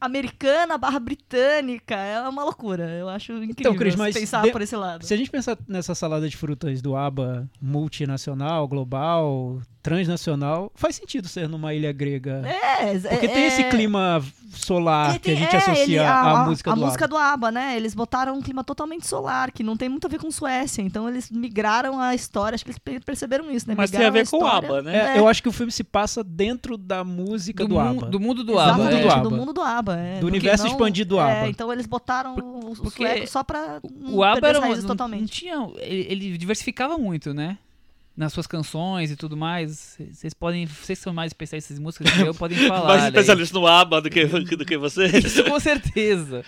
americana 0.06 0.78
barra 0.78 1.00
britânica. 1.00 1.96
É 1.96 2.20
uma 2.28 2.44
loucura. 2.44 2.84
Eu 2.92 3.10
acho 3.10 3.32
incrível 3.44 3.76
Cris, 3.76 3.94
se 3.94 4.00
mas 4.00 4.14
pensar 4.16 4.44
de- 4.44 4.52
por 4.52 4.62
esse 4.62 4.76
lado. 4.76 5.06
Se 5.06 5.14
a 5.14 5.18
gente 5.18 5.30
pensar 5.32 5.58
nessa 5.68 5.96
salada 5.96 6.28
de 6.30 6.36
frutas 6.38 6.82
do 6.82 6.96
ABBA 6.96 7.48
multinacional, 7.62 8.68
global, 8.68 9.60
transnacional, 9.82 10.72
faz 10.76 10.96
sentido 10.96 11.28
ser 11.28 11.48
numa 11.50 11.74
ilha 11.74 11.92
grega. 11.92 12.42
É, 12.46 12.98
Porque 13.00 13.26
é, 13.26 13.30
tem 13.30 13.46
esse 13.46 13.62
é- 13.64 13.70
clima 13.70 14.24
solar 14.54 15.10
ele 15.12 15.20
que 15.20 15.32
a 15.32 15.36
tem- 15.36 15.44
gente 15.44 15.56
é, 15.56 15.58
associa 15.58 15.84
ele- 15.86 16.00
à 16.00 16.46
música 16.46 16.72
a 16.72 16.76
do 16.76 16.82
música 16.82 17.06
ABBA. 17.06 17.18
do 17.18 17.22
ABBA, 17.22 17.52
né? 17.52 17.76
Eles 17.76 17.94
botaram 17.94 18.36
um 18.38 18.42
clima 18.42 18.64
totalmente 18.64 19.06
solar, 19.08 19.52
que 19.52 19.64
não 19.64 19.76
tem 19.76 19.90
muito 19.90 20.06
a 20.06 20.10
ver 20.10 20.20
com 20.20 20.32
Suécia. 20.32 20.82
Então 20.82 21.10
eles 21.10 21.30
migraram 21.30 22.00
a 22.00 22.16
história. 22.16 22.56
Acho 22.56 22.64
que 22.64 22.70
eles 22.72 22.80
pe- 22.80 23.00
perceberam 23.02 23.52
isso, 23.52 23.68
né? 23.68 23.74
Mas 23.78 23.92
tem 23.92 24.00
a 24.00 24.12
Migraram 24.12 24.26
ver 24.26 24.30
com 24.30 24.44
o 24.44 24.48
ABBA, 24.48 24.82
né? 24.84 24.96
É, 24.96 25.16
É. 25.16 25.20
Eu 25.20 25.28
acho 25.28 25.42
que 25.44 25.50
o 25.50 25.52
filme 25.52 25.72
se 25.72 25.84
passa 25.84 26.24
dentro 26.24 26.78
da 26.78 27.04
música 27.04 27.66
do, 27.68 27.74
mu- 27.76 27.80
ABBA. 27.82 28.06
do 28.08 28.20
mundo 28.20 28.44
do 28.44 28.54
Exatamente, 28.54 28.96
ABBA. 29.08 29.14
é. 29.20 29.22
do 29.22 29.30
do 29.30 29.36
mundo 29.36 29.54
do 29.54 29.62
ABBA. 29.62 29.93
É. 29.94 30.20
Do 30.20 30.28
universo 30.28 30.64
não- 30.66 30.72
expandido 30.72 31.16
do 31.16 31.22
é, 31.22 31.32
ABBA. 31.40 31.48
então 31.50 31.72
eles 31.72 31.86
botaram 31.86 32.36
os 32.70 32.78
suecos 32.94 33.30
só 33.30 33.44
pra 33.44 33.80
não 34.00 34.16
O 34.16 34.24
ABBA 34.24 34.48
era 34.48 34.60
uma, 34.60 34.66
raízes 34.68 34.84
não, 34.84 34.90
não 34.90 34.96
totalmente. 34.96 35.32
tinha, 35.32 35.56
ele, 35.78 36.08
ele 36.10 36.38
diversificava 36.38 36.98
muito, 36.98 37.34
né? 37.34 37.58
Nas 38.16 38.32
suas 38.32 38.46
canções 38.46 39.10
e 39.10 39.16
tudo 39.16 39.36
mais. 39.36 39.98
Vocês 40.12 40.34
podem, 40.36 40.66
vocês 40.68 41.00
são 41.00 41.12
mais 41.12 41.30
especialistas 41.32 41.80
em 41.80 41.82
música 41.82 42.04
do 42.04 42.12
que 42.12 42.22
eu, 42.22 42.36
podem 42.36 42.58
falar. 42.70 42.86
Mais 42.90 43.02
aí. 43.04 43.08
especialista 43.10 43.58
no 43.60 43.66
ABBA 43.66 44.02
do 44.02 44.10
que, 44.10 44.26
do 44.26 44.66
que 44.66 44.78
você. 44.78 45.06
Isso 45.18 45.44
com 45.46 45.60
certeza. 45.60 46.44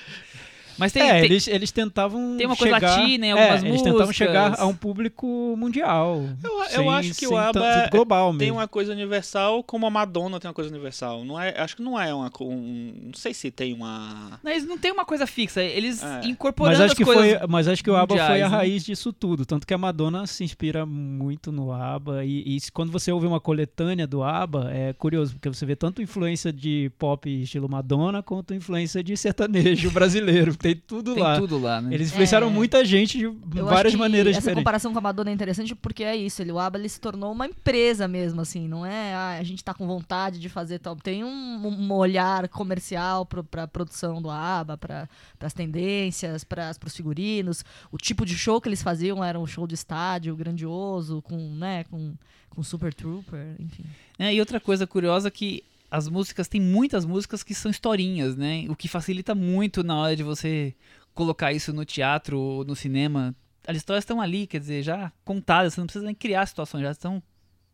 Mas 0.77 0.91
tem, 0.91 1.03
é, 1.03 1.13
tem- 1.15 1.25
eles, 1.25 1.47
eles 1.47 1.71
tentavam 1.71 2.35
tem 2.37 2.45
uma 2.45 2.55
coisa 2.55 2.75
chegar, 2.75 2.99
latina 2.99 3.25
em 3.27 3.31
algumas 3.31 3.63
é, 3.63 3.67
Eles 3.67 3.81
tentavam 3.81 4.13
chegar 4.13 4.59
a 4.59 4.65
um 4.65 4.75
público 4.75 5.55
mundial. 5.57 6.23
Eu- 6.43 6.59
eu 6.63 6.69
sem- 6.69 6.89
acho 6.89 7.13
que 7.15 7.27
o 7.27 7.37
ABBA 7.37 7.59
tanto 7.61 7.91
global 7.91 8.27
mesmo. 8.33 8.39
Tem 8.39 8.51
uma 8.51 8.67
coisa 8.67 8.91
universal, 8.91 9.63
como 9.63 9.85
a 9.85 9.89
Madonna 9.89 10.39
tem 10.39 10.47
uma 10.47 10.53
coisa 10.53 10.69
universal. 10.69 11.23
Não 11.23 11.39
é, 11.39 11.57
acho 11.59 11.75
que 11.77 11.81
não 11.81 11.99
é 11.99 12.13
uma. 12.13 12.31
Um, 12.41 12.93
não 13.05 13.13
sei 13.13 13.33
se 13.33 13.49
tem 13.51 13.73
uma. 13.73 14.39
Mas 14.43 14.65
não 14.65 14.77
tem 14.77 14.91
uma 14.91 15.05
coisa 15.05 15.25
fixa. 15.25 15.61
Eles 15.63 16.03
É. 16.03 16.21
incorporando 16.27 16.77
Mas 16.77 16.81
acho, 16.85 16.91
as 16.93 16.97
que 16.97 17.03
coisas. 17.05 17.37
foi, 17.39 17.47
mas 17.47 17.67
acho 17.67 17.83
que 17.83 17.89
o 17.89 17.95
ABBA 17.95 18.15
foi 18.17 18.41
a 18.41 18.49
né? 18.49 18.55
raiz 18.55 18.83
disso 18.85 19.11
tudo. 19.13 19.45
Tanto 19.45 19.65
que 19.65 19.73
a 19.73 19.77
Madonna 19.77 20.27
se 20.27 20.43
inspira 20.43 20.85
muito 20.85 21.51
no 21.51 21.71
ABBA. 21.71 22.25
E, 22.25 22.55
e 22.55 22.59
se- 22.59 22.71
quando 22.71 22.91
você 22.91 23.11
ouve 23.11 23.25
uma 23.27 23.39
coletânea 23.39 24.05
do 24.07 24.23
ABBA, 24.23 24.71
é 24.73 24.93
curioso, 24.93 25.33
porque 25.33 25.49
você 25.49 25.65
vê 25.65 25.75
tanto 25.75 26.01
influência 26.01 26.51
de 26.51 26.91
pop 26.97 27.29
estilo 27.29 27.69
Madonna, 27.69 28.21
quanto 28.21 28.53
influência 28.53 29.03
de 29.03 29.15
sertanejo 29.15 29.89
brasileiro. 29.91 30.55
Tem 30.65 30.75
tudo 30.75 31.13
Tem 31.13 31.21
lá. 31.21 31.37
tudo 31.39 31.59
lá, 31.59 31.79
né? 31.79 31.93
Eles 31.93 32.07
influenciaram 32.09 32.47
É. 32.47 32.49
muita 32.49 32.83
gente 32.83 33.19
de 33.19 33.23
Eu 33.25 33.35
várias 33.65 33.85
acho 33.85 33.91
que 33.91 33.97
maneiras 33.97 34.31
essa 34.31 34.39
diferentes. 34.39 34.61
comparação 34.61 34.91
com 34.91 34.97
a 34.97 35.01
Madonna 35.01 35.29
é 35.29 35.33
interessante 35.33 35.75
porque 35.75 36.03
é 36.03 36.15
isso, 36.15 36.41
ele, 36.41 36.51
o 36.51 36.57
ABBA 36.57 36.79
ele 36.79 36.89
se 36.89 36.99
tornou 36.99 37.31
uma 37.31 37.45
empresa 37.45 38.07
mesmo, 38.07 38.41
assim, 38.41 38.67
não 38.67 38.83
é 38.83 39.13
ah, 39.13 39.37
a 39.39 39.43
gente 39.43 39.63
tá 39.63 39.75
com 39.75 39.85
vontade 39.85 40.39
de 40.39 40.49
fazer 40.49 40.79
tal. 40.79 40.95
Tem 40.95 41.23
um, 41.23 41.29
um 41.67 41.93
olhar 41.93 42.47
comercial 42.49 43.27
pro, 43.27 43.43
pra 43.43 43.67
produção 43.67 44.19
do 44.19 44.31
ABBA, 44.31 44.75
para 44.77 45.07
as 45.39 45.53
tendências, 45.53 46.43
para 46.43 46.71
os 46.83 46.95
figurinos. 46.95 47.63
O 47.91 47.97
tipo 47.97 48.25
de 48.25 48.35
show 48.35 48.59
que 48.59 48.67
eles 48.67 48.81
faziam 48.81 49.23
era 49.23 49.39
um 49.39 49.45
show 49.45 49.67
de 49.67 49.75
estádio 49.75 50.35
grandioso, 50.35 51.21
com, 51.21 51.37
né, 51.55 51.83
com, 51.85 52.15
com 52.49 52.63
Super 52.63 52.91
Trooper, 52.91 53.55
enfim. 53.59 53.85
É, 54.17 54.33
e 54.33 54.39
outra 54.39 54.59
coisa 54.59 54.87
curiosa 54.87 55.27
é 55.27 55.31
que 55.31 55.63
as 55.95 56.09
músicas, 56.09 56.49
tem 56.49 56.59
muitas 56.59 57.05
músicas 57.05 57.41
que 57.41 57.55
são 57.55 57.71
historinhas, 57.71 58.35
né? 58.35 58.65
O 58.67 58.75
que 58.75 58.89
facilita 58.89 59.33
muito 59.33 59.81
na 59.81 59.95
hora 59.95 60.13
de 60.13 60.23
você 60.23 60.75
colocar 61.13 61.53
isso 61.53 61.71
no 61.71 61.85
teatro 61.85 62.37
ou 62.37 62.65
no 62.65 62.75
cinema. 62.75 63.33
As 63.65 63.77
histórias 63.77 64.03
estão 64.03 64.19
ali, 64.19 64.45
quer 64.45 64.59
dizer, 64.59 64.83
já 64.83 65.09
contadas, 65.23 65.73
você 65.73 65.79
não 65.79 65.87
precisa 65.87 66.05
nem 66.05 66.13
criar 66.13 66.45
situações, 66.45 66.83
já 66.83 66.91
estão 66.91 67.23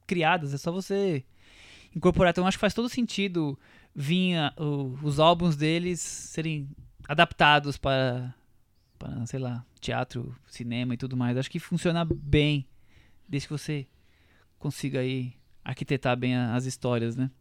criadas, 0.06 0.54
é 0.54 0.58
só 0.60 0.72
você 0.72 1.26
incorporar. 1.96 2.30
Então 2.30 2.46
acho 2.46 2.58
que 2.58 2.62
faz 2.62 2.76
todo 2.76 2.88
sentido 2.88 3.58
vir 3.96 4.38
os 5.04 5.20
álbuns 5.20 5.56
deles 5.56 6.00
serem 6.00 6.70
adaptados 7.08 7.76
para, 7.76 8.36
para, 9.00 9.26
sei 9.26 9.40
lá, 9.40 9.66
teatro, 9.80 10.36
cinema 10.46 10.94
e 10.94 10.98
tudo 10.98 11.18
mais. 11.18 11.38
Acho 11.38 11.50
que 11.50 11.60
funciona 11.60 12.06
bem, 12.06 12.68
desde 13.28 13.48
que 13.48 13.54
você 13.54 13.88
consiga 14.60 15.00
aí 15.00 15.34
arquitetar 15.64 16.16
bem 16.16 16.36
as 16.36 16.66
histórias, 16.66 17.16
né? 17.16 17.32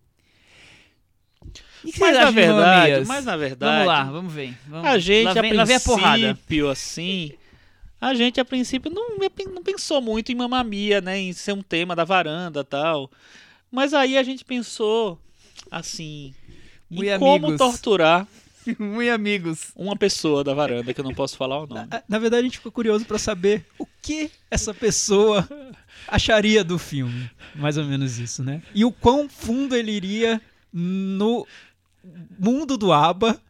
E 1.84 1.92
que 1.92 2.00
Mas 2.00 2.14
na 2.16 2.30
verdade, 2.30 3.06
mas 3.06 3.24
na 3.24 3.36
verdade. 3.36 3.72
Vamos 3.72 3.86
lá, 3.86 4.04
vamos 4.04 4.32
ver. 4.32 4.54
Vamos. 4.68 4.86
A 4.86 4.98
gente, 4.98 5.24
lá 5.24 5.32
vem, 5.34 5.58
a 5.58 5.64
vem 5.64 5.76
a 5.76 5.80
princípio, 5.80 6.68
assim. 6.68 7.32
A 8.00 8.14
gente, 8.14 8.40
a 8.40 8.44
princípio, 8.44 8.90
não, 8.90 9.16
não 9.52 9.62
pensou 9.62 10.00
muito 10.00 10.30
em 10.30 10.34
mamamia, 10.34 11.00
né? 11.00 11.18
Em 11.18 11.32
ser 11.32 11.52
um 11.52 11.62
tema 11.62 11.96
da 11.96 12.04
varanda 12.04 12.62
tal. 12.64 13.10
Mas 13.70 13.94
aí 13.94 14.18
a 14.18 14.22
gente 14.22 14.44
pensou, 14.44 15.18
assim. 15.70 16.34
Em 16.90 17.18
como 17.18 17.46
amigos. 17.46 17.56
torturar 17.58 18.26
Muito 18.78 19.10
amigos. 19.10 19.68
uma 19.76 19.96
pessoa 19.96 20.42
da 20.44 20.52
varanda, 20.52 20.92
que 20.92 21.00
eu 21.00 21.04
não 21.04 21.14
posso 21.14 21.36
falar 21.36 21.62
o 21.62 21.66
nome. 21.66 21.86
Na- 21.90 22.02
Na 22.08 22.18
verdade, 22.18 22.40
a 22.40 22.44
gente 22.44 22.58
ficou 22.58 22.72
curioso 22.72 23.04
pra 23.06 23.18
saber 23.18 23.64
o 23.78 23.86
que 24.02 24.30
essa 24.50 24.74
pessoa 24.74 25.48
acharia 26.06 26.62
do 26.62 26.78
filme. 26.78 27.30
Mais 27.54 27.78
ou 27.78 27.84
menos 27.84 28.18
isso, 28.18 28.42
né? 28.42 28.60
E 28.74 28.84
o 28.84 28.92
quão 28.92 29.28
fundo 29.28 29.74
ele 29.76 29.92
iria 29.92 30.40
no 30.72 31.46
mundo 32.38 32.76
do 32.76 32.92
ABBA 32.92 33.40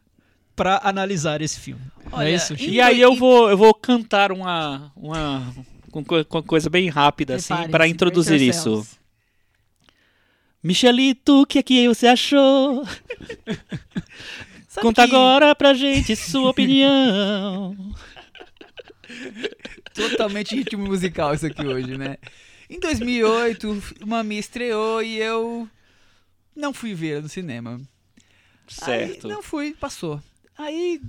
pra 0.57 0.81
analisar 0.85 1.41
esse 1.41 1.59
filme. 1.59 1.83
Não 2.11 2.19
Olha, 2.19 2.29
é 2.29 2.35
isso? 2.35 2.55
E 2.59 2.81
aí 2.81 3.01
eu 3.01 3.15
vou, 3.15 3.51
eu 3.51 3.57
vou 3.57 3.73
cantar 3.73 4.33
uma. 4.33 4.93
uma 4.97 5.55
com 5.91 6.05
coisa 6.43 6.71
bem 6.71 6.89
rápida, 6.89 7.35
assim, 7.37 7.69
para 7.71 7.89
introduzir 7.89 8.41
isso. 8.41 8.87
Michelito, 10.63 11.43
o 11.43 11.47
que 11.47 11.59
é 11.59 11.63
que 11.63 11.89
você 11.89 12.07
achou? 12.07 12.87
Conta 14.81 15.09
que 15.09 15.15
agora 15.15 15.55
pra 15.55 15.75
gente 15.75 16.15
sua 16.15 16.51
opinião. 16.51 17.77
Totalmente 19.95 20.55
ritmo 20.55 20.87
musical 20.87 21.35
isso 21.35 21.47
aqui 21.47 21.67
hoje, 21.67 21.97
né? 21.99 22.19
Em 22.69 22.79
2008, 22.79 23.83
o 24.03 24.07
Mami 24.07 24.39
estreou 24.39 25.03
e 25.03 25.17
eu 25.17 25.69
não 26.61 26.73
fui 26.73 26.95
ver 26.95 27.23
no 27.23 27.29
cinema. 27.29 27.81
Certo. 28.69 29.27
Aí, 29.27 29.33
não 29.33 29.43
fui, 29.43 29.75
passou. 29.75 30.23
Aí, 30.57 31.01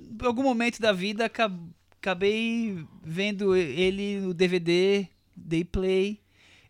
em 0.00 0.24
algum 0.24 0.42
momento 0.42 0.80
da 0.80 0.92
vida, 0.92 1.24
acab- 1.24 1.58
acabei 2.00 2.84
vendo 3.02 3.56
ele 3.56 4.20
no 4.20 4.32
DVD, 4.32 5.08
dei 5.34 5.64
play, 5.64 6.20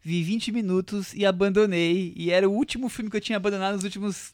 vi 0.02 0.22
20 0.22 0.52
minutos 0.52 1.12
e 1.12 1.26
abandonei. 1.26 2.12
E 2.16 2.30
era 2.30 2.48
o 2.48 2.52
último 2.52 2.88
filme 2.88 3.10
que 3.10 3.16
eu 3.16 3.20
tinha 3.20 3.37
abandonado 3.37 3.74
nos 3.74 3.84
últimos 3.84 4.32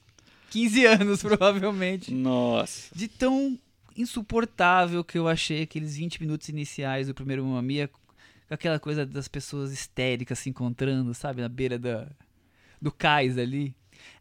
15 0.50 0.84
anos, 0.86 1.20
provavelmente. 1.22 2.12
Nossa. 2.12 2.94
De 2.94 3.08
tão 3.08 3.58
insuportável 3.96 5.02
que 5.02 5.18
eu 5.18 5.26
achei 5.28 5.62
aqueles 5.62 5.96
20 5.96 6.20
minutos 6.20 6.48
iniciais 6.48 7.06
do 7.08 7.14
primeiro 7.14 7.44
Mamma 7.44 7.62
Mia, 7.62 7.88
com 7.88 8.54
aquela 8.54 8.78
coisa 8.78 9.04
das 9.06 9.28
pessoas 9.28 9.72
histéricas 9.72 10.38
se 10.38 10.48
encontrando, 10.50 11.12
sabe, 11.14 11.40
na 11.42 11.48
beira 11.48 11.78
da, 11.78 12.06
do 12.80 12.90
cais 12.92 13.38
ali. 13.38 13.74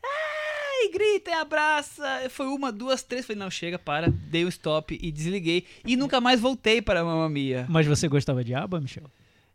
Ai, 0.04 0.89
grita 0.91 1.32
e 1.32 1.34
abraça. 1.34 2.04
Foi 2.30 2.48
uma, 2.48 2.72
duas, 2.72 3.04
três. 3.04 3.26
Falei, 3.26 3.39
não, 3.39 3.50
chega, 3.50 3.78
para. 3.78 4.10
Dei 4.10 4.45
um 4.45 4.50
stop 4.50 4.98
e 5.02 5.12
desliguei. 5.12 5.65
E 5.86 5.95
nunca 5.95 6.22
mais 6.22 6.39
voltei 6.39 6.82
para 6.82 7.04
Mamma 7.04 7.30
Mia. 7.30 7.65
Mas 7.69 7.86
você 7.86 8.08
gostava 8.08 8.43
de 8.43 8.54
ABBA, 8.54 8.82
Michel? 8.82 9.10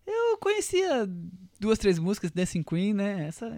Eu 0.07 0.37
conhecia 0.39 1.09
duas, 1.59 1.79
três 1.79 1.99
músicas, 1.99 2.31
Dancing 2.31 2.63
Queen, 2.63 2.93
né? 2.93 3.27
Essa, 3.27 3.51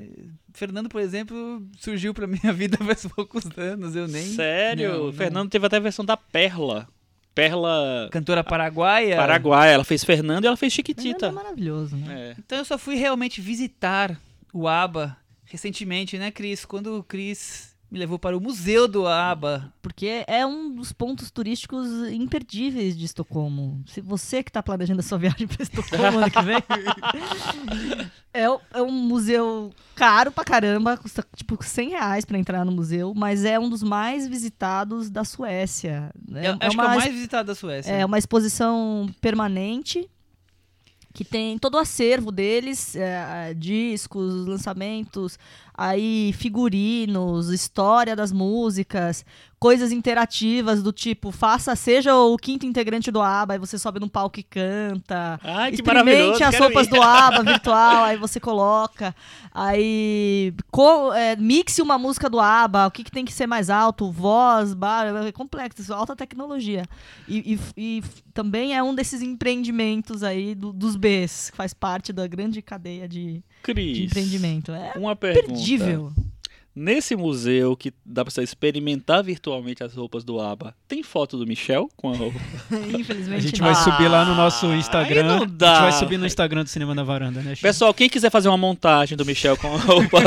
Fernando, 0.52 0.88
por 0.88 1.00
exemplo, 1.00 1.66
surgiu 1.78 2.14
pra 2.14 2.26
minha 2.26 2.52
vida 2.52 2.76
faz 2.84 3.04
poucos 3.06 3.44
anos, 3.56 3.96
eu 3.96 4.06
nem... 4.06 4.22
Sério? 4.22 4.92
Não, 4.92 5.02
O 5.02 5.06
não. 5.06 5.12
Fernando 5.12 5.50
teve 5.50 5.66
até 5.66 5.76
a 5.76 5.80
versão 5.80 6.04
da 6.04 6.16
Perla. 6.16 6.88
Perla 7.34 8.08
Cantora 8.10 8.42
paraguaia. 8.42 9.16
Paraguai. 9.16 9.74
Ela 9.74 9.84
fez 9.84 10.02
Fernando 10.02 10.44
e 10.44 10.46
ela 10.46 10.56
fez 10.56 10.72
Fernando 10.72 10.94
Chiquitita. 10.94 11.26
É 11.26 11.30
maravilhoso, 11.32 11.94
né? 11.96 12.30
É. 12.30 12.36
Então 12.38 12.56
eu 12.56 12.64
só 12.64 12.78
fui 12.78 12.94
realmente 12.94 13.42
visitar 13.42 14.18
o 14.54 14.66
ABBA 14.66 15.14
recentemente, 15.46 16.18
né, 16.18 16.30
Cris? 16.30 16.64
Quando 16.64 16.98
o 16.98 17.02
Cris 17.02 17.76
me 17.90 17.98
levou 17.98 18.18
para 18.18 18.36
o 18.36 18.40
Museu 18.40 18.88
do 18.88 19.06
ABBA. 19.06 19.72
Porque 19.80 20.24
é 20.26 20.44
um 20.44 20.74
dos 20.74 20.92
pontos 20.92 21.30
turísticos 21.30 21.88
imperdíveis 22.10 22.96
de 22.96 23.04
Estocolmo. 23.04 23.82
Se 23.86 24.00
você 24.00 24.42
que 24.42 24.50
está 24.50 24.62
planejando 24.62 25.00
a 25.00 25.02
sua 25.02 25.18
viagem 25.18 25.46
para 25.46 25.62
Estocolmo 25.62 26.18
ano 26.18 26.30
que 26.30 26.42
vem, 26.42 26.56
é, 28.34 28.44
é 28.44 28.82
um 28.82 28.90
museu 28.90 29.72
caro 29.94 30.32
pra 30.32 30.44
caramba, 30.44 30.96
custa 30.96 31.24
tipo 31.36 31.56
100 31.62 31.90
reais 31.90 32.24
para 32.24 32.38
entrar 32.38 32.64
no 32.64 32.72
museu, 32.72 33.14
mas 33.14 33.44
é 33.44 33.58
um 33.58 33.68
dos 33.68 33.82
mais 33.82 34.26
visitados 34.26 35.08
da 35.08 35.24
Suécia. 35.24 36.10
É, 36.34 36.48
Eu 36.48 36.56
é 36.60 36.66
acho 36.66 36.76
uma, 36.76 36.84
que 36.84 36.90
é 36.90 36.94
o 36.94 36.98
mais 36.98 37.12
visitado 37.12 37.46
da 37.46 37.54
Suécia. 37.54 37.92
é 37.92 38.04
uma 38.04 38.18
exposição 38.18 39.08
permanente 39.20 40.08
que 41.16 41.24
tem 41.24 41.56
todo 41.58 41.76
o 41.76 41.78
acervo 41.78 42.30
deles, 42.30 42.94
é, 42.94 43.54
discos, 43.54 44.46
lançamentos, 44.46 45.38
aí 45.72 46.34
figurinos, 46.34 47.48
história 47.48 48.14
das 48.14 48.30
músicas, 48.30 49.24
coisas 49.58 49.90
interativas 49.90 50.82
do 50.82 50.92
tipo, 50.92 51.32
faça, 51.32 51.74
seja 51.74 52.14
o 52.14 52.36
quinto 52.36 52.66
integrante 52.66 53.10
do 53.10 53.20
ABBA, 53.22 53.54
aí 53.54 53.58
você 53.58 53.78
sobe 53.78 53.98
num 53.98 54.08
palco 54.08 54.38
e 54.38 54.42
canta. 54.42 55.40
Ai, 55.42 55.70
que. 55.70 55.76
Experimente 55.76 56.42
as 56.42 56.58
roupas 56.58 56.86
ir. 56.86 56.90
do 56.90 57.00
ABBA 57.02 57.42
virtual, 57.52 58.04
aí 58.04 58.16
você 58.16 58.38
coloca. 58.38 59.14
Aí 59.52 60.52
co- 60.70 61.12
é, 61.14 61.34
mixe 61.36 61.80
uma 61.80 61.96
música 61.98 62.28
do 62.28 62.38
ABBA, 62.38 62.86
o 62.86 62.90
que, 62.90 63.02
que 63.02 63.10
tem 63.10 63.24
que 63.24 63.32
ser 63.32 63.46
mais 63.46 63.70
alto, 63.70 64.12
voz, 64.12 64.74
bar, 64.74 65.06
é 65.26 65.32
complexo, 65.32 65.92
alta 65.94 66.14
tecnologia. 66.14 66.84
E, 67.26 67.54
e- 67.54 67.60
e 67.98 68.02
também 68.34 68.76
é 68.76 68.82
um 68.82 68.94
desses 68.94 69.22
empreendimentos 69.22 70.22
aí 70.22 70.54
do- 70.54 70.72
dos 70.72 70.96
Bs, 70.96 71.50
que 71.50 71.56
faz 71.56 71.72
parte 71.72 72.12
da 72.12 72.26
grande 72.26 72.60
cadeia 72.60 73.08
de, 73.08 73.36
de 73.36 73.42
Cris, 73.62 73.98
empreendimento. 74.10 74.72
É 74.72 74.92
uma 74.96 75.16
pergunta. 75.16 75.46
perdível. 75.46 76.12
Nesse 76.78 77.16
museu 77.16 77.74
que 77.74 77.90
dá 78.04 78.22
pra 78.22 78.30
você 78.30 78.42
experimentar 78.42 79.24
virtualmente 79.24 79.82
as 79.82 79.94
roupas 79.94 80.22
do 80.22 80.38
ABBA, 80.38 80.74
tem 80.86 81.02
foto 81.02 81.38
do 81.38 81.46
Michel 81.46 81.88
com 81.96 82.12
a 82.12 82.14
roupa? 82.14 82.38
Infelizmente 82.92 83.38
A 83.38 83.40
gente 83.40 83.62
não. 83.62 83.72
vai 83.72 83.82
subir 83.82 84.08
lá 84.08 84.26
no 84.26 84.34
nosso 84.34 84.66
aí 84.66 84.78
Instagram. 84.78 85.22
não 85.22 85.36
A 85.36 85.38
gente 85.38 85.52
dá. 85.52 85.80
vai 85.80 85.92
subir 85.92 86.18
no 86.18 86.26
Instagram 86.26 86.64
do 86.64 86.68
Cinema 86.68 86.94
na 86.94 87.02
Varanda, 87.02 87.40
né? 87.40 87.54
Chico? 87.54 87.62
Pessoal, 87.66 87.94
quem 87.94 88.10
quiser 88.10 88.28
fazer 88.28 88.48
uma 88.48 88.58
montagem 88.58 89.16
do 89.16 89.24
Michel 89.24 89.56
com 89.56 89.68
a 89.68 89.78
roupa 89.78 90.20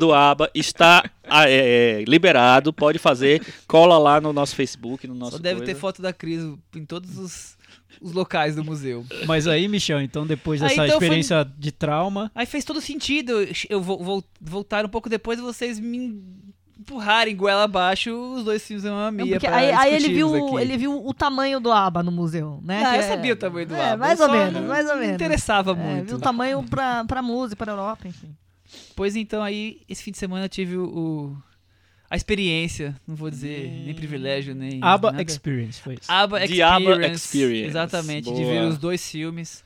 do 0.00 0.14
ABBA, 0.14 0.50
está 0.54 1.04
ah, 1.28 1.46
é, 1.50 2.00
é, 2.00 2.04
liberado, 2.08 2.72
pode 2.72 2.98
fazer. 2.98 3.42
Cola 3.68 3.98
lá 3.98 4.22
no 4.22 4.32
nosso 4.32 4.56
Facebook, 4.56 5.06
no 5.06 5.14
nosso 5.14 5.32
Só 5.32 5.38
deve 5.38 5.58
coisa. 5.58 5.74
ter 5.74 5.78
foto 5.78 6.00
da 6.00 6.14
Cris 6.14 6.40
em 6.74 6.86
todos 6.86 7.18
os, 7.18 7.56
os 8.00 8.12
locais 8.12 8.54
do 8.56 8.64
museu. 8.64 9.04
Mas 9.26 9.46
aí, 9.46 9.66
Michel, 9.68 10.00
então 10.00 10.26
depois 10.26 10.60
Ah, 10.62 10.68
dessa 10.68 10.74
então 10.84 10.98
foi- 10.98 11.06
experiência 11.06 11.44
de 11.58 11.72
trauma, 11.72 12.30
Aí 12.34 12.46
fez 12.46 12.64
todo 12.64 12.80
sentido 12.80 13.32
eu 13.68 13.80
vou, 13.80 14.02
vou 14.02 14.24
voltar 14.40 14.84
um 14.84 14.88
pouco 14.88 15.08
depois 15.08 15.38
e 15.38 15.42
vocês 15.42 15.78
me 15.78 16.22
empurrarem 16.78 17.36
goela 17.36 17.64
abaixo 17.64 18.10
os 18.10 18.42
dois 18.44 18.66
filmes 18.66 18.84
Não, 18.84 19.12
Mia 19.12 19.26
porque 19.34 19.46
pra 19.46 19.56
aí, 19.58 19.70
aí 19.70 19.94
ele 19.94 20.14
viu 20.14 20.34
aqui. 20.34 20.62
ele 20.62 20.76
viu 20.78 21.06
o 21.06 21.12
tamanho 21.12 21.60
do 21.60 21.70
ABBA 21.70 22.02
no 22.02 22.10
museu, 22.10 22.58
né? 22.64 22.82
Não, 22.82 22.90
Que 22.92 22.96
eu 22.96 23.00
é- 23.00 23.08
sabia 23.08 23.32
o 23.34 23.36
tamanho 23.36 23.66
do 23.66 23.74
é, 23.74 23.90
ABBA, 23.90 23.96
mais 23.98 24.20
ou 24.20 24.30
menos, 24.30 24.62
mais 24.66 24.86
ou 24.86 24.92
não 24.94 25.00
menos. 25.00 25.14
interessava 25.14 25.72
É, 25.72 25.74
muito. 25.74 26.06
viu 26.06 26.16
o 26.16 26.20
tamanho 26.20 26.62
pra, 26.62 27.04
pra 27.04 27.20
música, 27.22 27.64
pra 27.64 27.72
Europa, 27.74 28.08
enfim. 28.08 28.34
Pois 28.96 29.14
então, 29.14 29.42
aí, 29.42 29.80
esse 29.88 30.02
fim 30.02 30.10
de 30.12 30.18
semana 30.18 30.44
eu 30.46 30.48
tive 30.48 30.76
o, 30.78 30.84
o- 30.86 31.36
a 32.10 32.16
experiência, 32.16 32.96
não 33.06 33.14
vou 33.14 33.30
dizer 33.30 33.70
nem 33.84 33.94
privilégio, 33.94 34.52
nem 34.52 34.80
ABBA 34.82 35.12
nada. 35.12 35.22
Experience, 35.22 35.80
foi 35.80 35.94
isso. 35.94 36.10
ABBA 36.10 36.38
The 36.38 36.44
Experience, 36.44 36.74
ABBA 36.74 37.06
Experience. 37.06 37.68
Exatamente, 37.68 38.24
de 38.24 38.30
Boa. 38.42 38.52
ver 38.52 38.62
os 38.64 38.78
dois 38.78 39.08
filmes. 39.08 39.64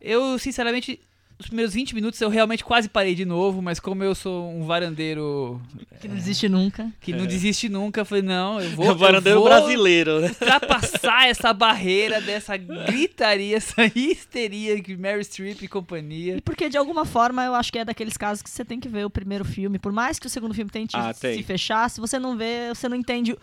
Eu, 0.00 0.38
sinceramente, 0.38 0.98
os 1.38 1.46
primeiros 1.46 1.72
20 1.72 1.94
minutos 1.94 2.20
eu 2.20 2.28
realmente 2.28 2.64
quase 2.64 2.88
parei 2.88 3.14
de 3.14 3.24
novo, 3.24 3.62
mas 3.62 3.78
como 3.78 4.02
eu 4.02 4.14
sou 4.14 4.50
um 4.50 4.64
varandeiro 4.64 5.60
Que 6.00 6.08
não 6.08 6.16
existe 6.16 6.48
nunca. 6.48 6.90
que 7.00 7.12
não 7.12 7.26
desiste 7.26 7.68
nunca, 7.68 8.00
eu 8.00 8.04
falei, 8.04 8.22
não, 8.22 8.60
eu 8.60 8.70
vou, 8.70 8.86
É 8.86 8.90
o 8.90 8.96
varandeiro 8.96 9.38
eu 9.38 9.42
vou 9.42 9.48
brasileiro, 9.48 10.20
né? 10.20 10.28
ultrapassar 10.28 11.28
essa 11.30 11.52
barreira 11.52 12.20
dessa 12.20 12.56
gritaria, 12.56 13.56
essa 13.56 13.84
histeria 13.94 14.80
que 14.82 14.96
Mary 14.96 15.24
Streep 15.24 15.62
e 15.62 15.68
companhia. 15.68 16.36
E 16.38 16.40
porque, 16.40 16.68
de 16.68 16.76
alguma 16.76 17.04
forma, 17.04 17.44
eu 17.44 17.54
acho 17.54 17.72
que 17.72 17.78
é 17.78 17.84
daqueles 17.84 18.16
casos 18.16 18.42
que 18.42 18.50
você 18.50 18.64
tem 18.64 18.80
que 18.80 18.88
ver 18.88 19.04
o 19.06 19.10
primeiro 19.10 19.44
filme. 19.44 19.78
Por 19.78 19.92
mais 19.92 20.18
que 20.18 20.26
o 20.26 20.30
segundo 20.30 20.54
filme 20.54 20.70
tente 20.70 20.96
Ah, 20.96 21.12
se 21.14 21.42
fechar, 21.42 21.88
se 21.88 22.00
você 22.00 22.18
não 22.18 22.36
vê, 22.36 22.68
você 22.74 22.88
não 22.88 22.96
entende 22.96 23.36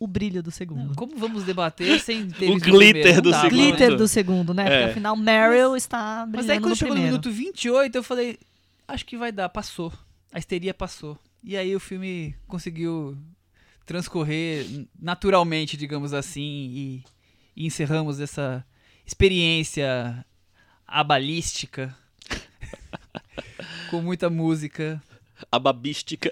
o 0.00 0.06
brilho 0.06 0.42
do 0.42 0.50
segundo. 0.50 0.94
Como 0.96 1.16
vamos 1.16 1.44
debater 1.44 2.00
sem 2.00 2.26
ter 2.32 2.50
O 2.50 2.58
glitter 2.58 3.20
do 3.20 3.30
dá, 3.30 3.42
segundo. 3.42 3.56
né? 3.58 3.66
Glitter 3.68 3.96
do 3.96 4.08
segundo, 4.08 4.54
né? 4.54 4.62
É. 4.64 4.66
Porque 4.78 4.90
afinal 4.92 5.14
Meryl 5.16 5.76
está 5.76 6.24
brilhando 6.26 6.36
Mas 6.38 6.50
aí 6.50 6.58
quando 6.58 6.70
no 6.70 6.76
chegou 6.76 6.94
no 6.94 7.00
primeiro. 7.02 7.20
minuto 7.22 7.30
28, 7.30 7.94
eu 7.96 8.02
falei, 8.02 8.38
acho 8.88 9.04
que 9.06 9.16
vai 9.16 9.30
dar, 9.30 9.48
passou. 9.50 9.92
A 10.32 10.38
histeria 10.38 10.72
passou. 10.74 11.18
E 11.44 11.56
aí 11.56 11.76
o 11.76 11.80
filme 11.80 12.34
conseguiu 12.48 13.16
transcorrer 13.84 14.64
naturalmente, 14.98 15.76
digamos 15.76 16.12
assim, 16.14 16.40
e, 16.42 17.04
e 17.56 17.66
encerramos 17.66 18.20
essa 18.20 18.64
experiência 19.06 20.24
abalística 20.86 21.94
com 23.90 24.00
muita 24.00 24.30
música, 24.30 25.02
A 25.50 25.58
babística. 25.58 26.30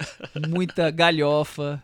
muita 0.49 0.91
galhofa, 0.91 1.83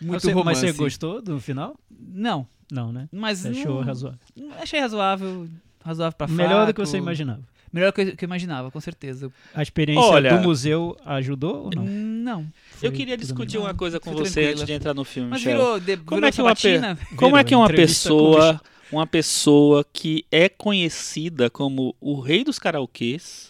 muito 0.00 0.20
Você- 0.20 0.32
romance. 0.32 0.62
Mas 0.66 0.74
você 0.76 0.82
gostou 0.82 1.20
do 1.22 1.40
final? 1.40 1.76
Não, 1.90 2.46
Não, 2.70 2.92
né? 2.92 3.08
mas 3.12 3.44
Achou 3.46 3.76
não- 3.76 3.82
razoável. 3.82 4.18
achei 4.60 4.80
razoável, 4.80 5.48
razoável 5.84 6.16
pra 6.16 6.26
Melhor 6.28 6.66
do 6.66 6.72
que 6.72 6.76
fraco. 6.76 6.86
você 6.90 6.96
imaginava. 6.98 7.40
Melhor 7.72 7.92
do 7.92 7.94
que 7.94 8.00
eu- 8.00 8.16
que 8.16 8.24
eu 8.24 8.26
imaginava, 8.26 8.68
com 8.70 8.80
certeza. 8.80 9.30
A 9.54 9.62
experiência 9.62 10.04
Olha- 10.04 10.36
do 10.36 10.42
museu 10.42 10.96
ajudou 11.06 11.66
ou 11.66 11.70
não? 11.74 11.84
Não. 11.84 12.46
Eu 12.82 12.90
queria 12.90 13.16
discutir 13.16 13.58
uma 13.58 13.72
coisa 13.74 14.00
com 14.00 14.10
você 14.12 14.32
tranquila. 14.32 14.50
antes 14.52 14.64
de 14.66 14.72
entrar 14.72 14.92
no 14.94 15.04
filme, 15.04 15.30
Mas 15.30 15.42
virou, 15.42 15.78
de, 15.78 15.96
Como 15.98 16.16
virou 16.16 16.28
é 16.28 16.32
que 16.32 16.42
uma 16.42 16.56
pe-? 16.56 17.16
Como 17.16 17.36
é 17.36 17.44
que 17.44 17.54
uma 17.54 17.68
pessoa, 17.68 18.60
uma 18.90 19.06
pessoa 19.06 19.84
que 19.92 20.24
é 20.32 20.48
conhecida 20.48 21.48
como 21.48 21.94
o 22.00 22.18
rei 22.18 22.42
dos 22.42 22.58
karaokês, 22.58 23.49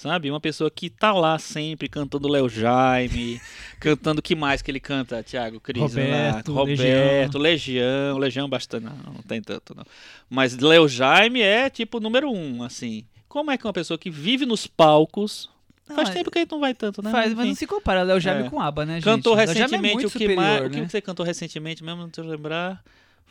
sabe? 0.00 0.30
Uma 0.30 0.40
pessoa 0.40 0.70
que 0.70 0.88
tá 0.88 1.12
lá 1.12 1.38
sempre 1.38 1.86
cantando 1.86 2.26
Léo 2.26 2.48
Jaime, 2.48 3.38
cantando 3.78 4.22
que 4.22 4.34
mais 4.34 4.62
que 4.62 4.70
ele 4.70 4.80
canta, 4.80 5.22
Thiago 5.22 5.60
Cris? 5.60 5.82
Roberto, 5.82 6.52
Roberto, 6.54 7.38
Legião, 7.38 8.16
Legião 8.16 8.48
bastante, 8.48 8.84
não, 8.84 8.96
não 9.12 9.22
tem 9.22 9.42
tanto 9.42 9.74
não. 9.74 9.84
Mas 10.28 10.56
Léo 10.56 10.88
Jaime 10.88 11.42
é 11.42 11.68
tipo 11.68 12.00
número 12.00 12.30
um, 12.30 12.62
assim. 12.62 13.04
Como 13.28 13.50
é 13.50 13.58
que 13.58 13.66
uma 13.66 13.74
pessoa 13.74 13.98
que 13.98 14.10
vive 14.10 14.46
nos 14.46 14.66
palcos, 14.66 15.50
Não, 15.86 15.94
faz 15.94 16.08
é- 16.08 16.12
tempo 16.14 16.30
que 16.30 16.38
ele 16.38 16.48
não 16.50 16.60
vai 16.60 16.72
tanto, 16.72 17.02
né? 17.02 17.10
Faz, 17.10 17.34
mas 17.34 17.46
não 17.46 17.54
se 17.54 17.66
compara 17.66 18.02
Léo 18.02 18.18
Jaime 18.18 18.46
É. 18.46 18.50
com 18.50 18.58
ABBA, 18.58 18.86
né, 18.86 18.94
gente? 18.94 19.04
Cantou 19.04 19.38
é 19.38 19.44
recentemente 19.44 19.94
muito 19.94 20.08
o 20.08 20.10
que 20.10 20.18
superior, 20.18 20.36
mais. 20.36 20.60
O 20.60 20.68
né? 20.70 20.80
que 20.80 20.90
você 20.90 21.00
cantou 21.02 21.26
recentemente 21.26 21.84
mesmo, 21.84 22.00
não 22.00 22.06
deixa 22.08 22.22
eu 22.22 22.24
lembrar. 22.24 22.82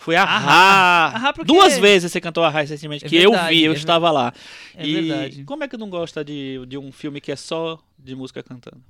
Foi 0.02 0.16
a. 0.16 0.24
Rá. 0.24 1.06
Ahá, 1.14 1.34
porque- 1.34 1.52
Duas 1.52 1.78
vezes 1.78 2.10
você 2.12 2.22
cantou 2.22 2.42
a 2.44 2.50
Rá 2.50 2.62
recentemente, 2.62 3.06
É 3.06 3.10
que 3.10 3.18
eu 3.18 3.32
verdade, 3.32 3.54
vi, 3.56 3.64
eu 3.66 3.74
é 3.74 3.76
estava 3.76 4.10
lá. 4.10 4.34
É 4.74 4.88
e 4.88 4.94
verdade. 5.02 5.44
como 5.44 5.64
é 5.64 5.68
que 5.68 5.76
não 5.76 5.90
gosta 5.90 6.24
de, 6.24 6.66
de 6.66 6.78
um 6.78 6.90
filme 6.92 7.20
que 7.20 7.32
é 7.32 7.36
só 7.36 7.78
de 7.98 8.16
música 8.16 8.42
cantando? 8.42 8.82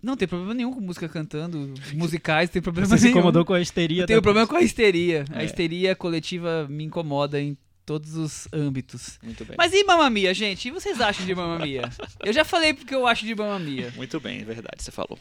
Não 0.00 0.16
tem 0.16 0.26
problema 0.28 0.54
nenhum 0.54 0.72
com 0.72 0.80
música 0.80 1.08
cantando, 1.08 1.74
musicais, 1.94 2.48
tem 2.48 2.62
problema 2.62 2.86
Você 2.86 2.98
se 2.98 3.04
nenhum. 3.06 3.18
incomodou 3.18 3.44
com 3.44 3.54
a 3.54 3.60
histeria 3.60 4.02
Eu 4.02 4.06
tenho 4.06 4.20
da- 4.20 4.22
problema 4.22 4.46
com 4.46 4.56
a 4.56 4.62
histeria. 4.62 5.24
A 5.32 5.42
É. 5.42 5.44
histeria 5.44 5.96
coletiva 5.96 6.66
me 6.70 6.84
incomoda 6.84 7.40
em 7.40 7.56
todos 7.84 8.14
os 8.16 8.46
âmbitos. 8.52 9.18
Muito 9.20 9.44
bem. 9.44 9.56
Mas 9.58 9.72
e 9.72 9.82
Mamma 9.82 10.08
Mia, 10.10 10.32
gente? 10.32 10.68
E 10.68 10.70
vocês 10.70 11.00
acham 11.00 11.26
de 11.26 11.34
Mamma 11.34 11.58
Mia? 11.58 11.82
Eu 12.24 12.32
já 12.32 12.44
falei 12.44 12.72
porque 12.72 12.94
eu 12.94 13.04
acho 13.06 13.26
de 13.26 13.34
Mamma 13.34 13.58
Mia. 13.58 13.92
Muito 13.96 14.20
bem, 14.20 14.40
é 14.40 14.44
verdade, 14.44 14.80
você 14.80 14.92
falou. 14.92 15.18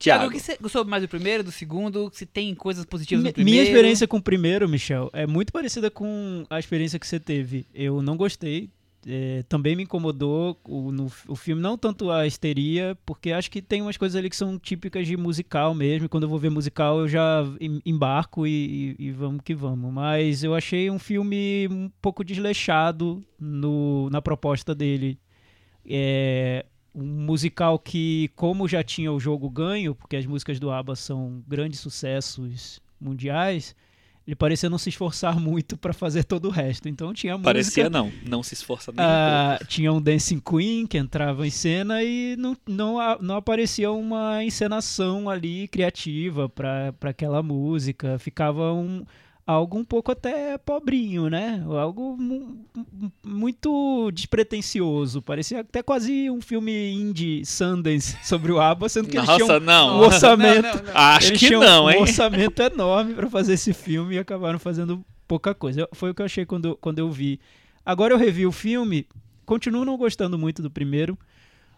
Tiago, 0.00 0.26
o 0.26 0.30
que 0.30 0.40
você 0.40 0.56
gostou 0.60 0.84
mais 0.84 1.02
do 1.02 1.08
primeiro, 1.08 1.44
do 1.44 1.52
segundo? 1.52 2.10
Se 2.12 2.26
tem 2.26 2.54
coisas 2.54 2.84
positivas 2.84 3.22
Mi- 3.22 3.28
no 3.30 3.34
primeiro? 3.34 3.60
Minha 3.60 3.62
experiência 3.70 4.08
com 4.08 4.16
o 4.16 4.22
primeiro, 4.22 4.68
Michel, 4.68 5.10
é 5.12 5.26
muito 5.26 5.52
parecida 5.52 5.90
com 5.90 6.44
a 6.50 6.58
experiência 6.58 6.98
que 6.98 7.06
você 7.06 7.20
teve. 7.20 7.66
Eu 7.74 8.00
não 8.02 8.16
gostei. 8.16 8.70
é, 9.06 9.42
também 9.48 9.74
me 9.74 9.84
incomodou 9.84 10.60
o, 10.62 10.92
no, 10.92 11.10
o 11.26 11.34
filme, 11.34 11.62
não 11.62 11.78
tanto 11.78 12.10
a 12.10 12.26
histeria, 12.26 12.98
porque 13.06 13.32
acho 13.32 13.50
que 13.50 13.62
tem 13.62 13.80
umas 13.80 13.96
coisas 13.96 14.14
ali 14.14 14.28
que 14.28 14.36
são 14.36 14.58
típicas 14.58 15.06
de 15.06 15.16
musical 15.16 15.74
mesmo. 15.74 16.04
e 16.04 16.08
Quando 16.08 16.24
eu 16.24 16.28
vou 16.28 16.38
ver 16.38 16.50
musical, 16.50 17.00
eu 17.00 17.08
já 17.08 17.42
em- 17.60 17.80
embarco 17.86 18.46
e, 18.46 18.94
e- 18.98 19.06
e 19.06 19.10
vamos 19.10 19.40
que 19.42 19.54
vamos. 19.54 19.90
Mas 19.92 20.42
eu 20.44 20.54
achei 20.54 20.90
um 20.90 20.98
filme 20.98 21.66
um 21.70 21.90
pouco 22.02 22.22
desleixado 22.22 23.24
no, 23.38 24.10
na 24.10 24.20
proposta 24.20 24.74
dele. 24.74 25.18
É 25.86 26.64
um 26.94 27.04
musical 27.04 27.78
que, 27.78 28.30
como 28.34 28.68
já 28.68 28.82
tinha 28.82 29.12
o 29.12 29.20
jogo 29.20 29.48
ganho, 29.48 29.94
porque 29.94 30.16
as 30.16 30.26
músicas 30.26 30.58
do 30.58 30.70
ABBA 30.70 30.96
são 30.96 31.42
grandes 31.46 31.80
sucessos 31.80 32.80
mundiais, 33.00 33.74
ele 34.26 34.36
parecia 34.36 34.70
não 34.70 34.78
se 34.78 34.90
esforçar 34.90 35.38
muito 35.40 35.76
para 35.76 35.92
fazer 35.92 36.24
todo 36.24 36.46
o 36.46 36.50
resto. 36.50 36.88
Então 36.88 37.12
tinha 37.12 37.32
música. 37.32 37.44
parecia 37.44 37.90
não, 37.90 38.12
não 38.26 38.42
se 38.42 38.54
esforça 38.54 38.92
nem 38.92 39.04
um 39.04 39.08
Ah, 39.08 39.58
tinha 39.66 39.92
um 39.92 40.00
Dancing 40.00 40.40
Queen 40.40 40.86
que 40.86 40.98
entrava 40.98 41.46
em 41.46 41.50
cena 41.50 42.02
e 42.02 42.36
não, 42.36 42.56
não, 42.66 42.98
não 43.20 43.36
aparecia 43.36 43.90
uma 43.90 44.44
encenação 44.44 45.28
ali 45.28 45.66
criativa 45.68 46.48
para 46.48 46.94
aquela 47.02 47.42
música. 47.42 48.18
Ficava 48.18 48.72
um, 48.72 49.04
algo 49.50 49.78
um 49.78 49.84
pouco 49.84 50.12
até 50.12 50.56
pobrinho, 50.58 51.28
né? 51.28 51.62
Algo 51.66 52.16
mu- 52.16 52.64
mu- 52.74 53.12
muito 53.24 54.10
despretensioso. 54.12 55.20
Parecia 55.22 55.60
até 55.60 55.82
quase 55.82 56.30
um 56.30 56.40
filme 56.40 56.92
indie 56.92 57.44
Sundance 57.44 58.16
sobre 58.24 58.52
o 58.52 58.60
ABBA, 58.60 58.88
sendo 58.88 59.08
que 59.08 59.16
pouco. 59.16 59.30
eles 59.32 59.36
tinham 59.44 59.48
Nossa, 59.48 59.60
não. 59.64 59.96
um 59.98 60.00
orçamento. 60.06 60.62
Não, 60.62 60.82
não. 60.84 60.92
Acho 60.94 61.32
que 61.32 61.50
não, 61.50 61.84
um 61.86 61.90
hein? 61.90 62.00
orçamento 62.00 62.62
enorme 62.62 63.14
para 63.14 63.28
fazer 63.28 63.54
esse 63.54 63.72
filme 63.72 64.14
e 64.14 64.18
acabaram 64.18 64.58
fazendo 64.58 65.04
pouca 65.26 65.54
coisa. 65.54 65.88
Foi 65.92 66.10
o 66.10 66.14
que 66.14 66.22
eu 66.22 66.26
achei 66.26 66.46
quando, 66.46 66.76
quando 66.80 66.98
eu 66.98 67.10
vi. 67.10 67.40
Agora 67.84 68.14
eu 68.14 68.18
revi 68.18 68.46
o 68.46 68.52
filme, 68.52 69.06
continuo 69.46 69.84
não 69.84 69.96
gostando 69.96 70.38
muito 70.38 70.62
do 70.62 70.70
primeiro, 70.70 71.18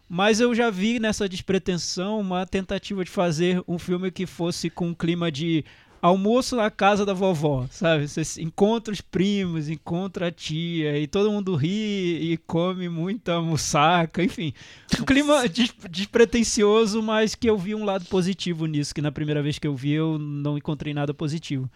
mas 0.08 0.40
eu 0.40 0.54
já 0.54 0.68
vi 0.68 0.98
nessa 0.98 1.26
despretensão 1.28 2.20
uma 2.20 2.44
tentativa 2.44 3.02
de 3.04 3.11
fazer 3.11 3.62
um 3.66 3.78
filme 3.78 4.11
que 4.11 4.26
fosse 4.26 4.68
com 4.68 4.88
um 4.88 4.94
clima 4.94 5.30
de 5.32 5.64
almoço 6.02 6.56
na 6.56 6.68
casa 6.68 7.06
da 7.06 7.14
vovó, 7.14 7.68
sabe? 7.70 8.08
Você 8.08 8.42
encontra 8.42 8.92
os 8.92 9.00
primos, 9.00 9.68
encontra 9.68 10.26
a 10.26 10.32
tia 10.32 10.98
e 10.98 11.06
todo 11.06 11.30
mundo 11.30 11.54
ri 11.54 12.32
e 12.32 12.36
come 12.38 12.88
muita 12.88 13.40
musaca, 13.40 14.20
enfim. 14.22 14.52
Um 15.00 15.04
clima 15.04 15.48
des 15.48 15.72
despretensioso, 15.88 17.00
mas 17.00 17.36
que 17.36 17.48
eu 17.48 17.56
vi 17.56 17.76
um 17.76 17.84
lado 17.84 18.04
positivo 18.06 18.66
nisso, 18.66 18.92
que 18.92 19.00
na 19.00 19.12
primeira 19.12 19.40
vez 19.40 19.60
que 19.60 19.66
eu 19.66 19.76
vi 19.76 19.92
eu 19.92 20.18
não 20.18 20.58
encontrei 20.58 20.92
nada 20.92 21.14
positivo. 21.14 21.70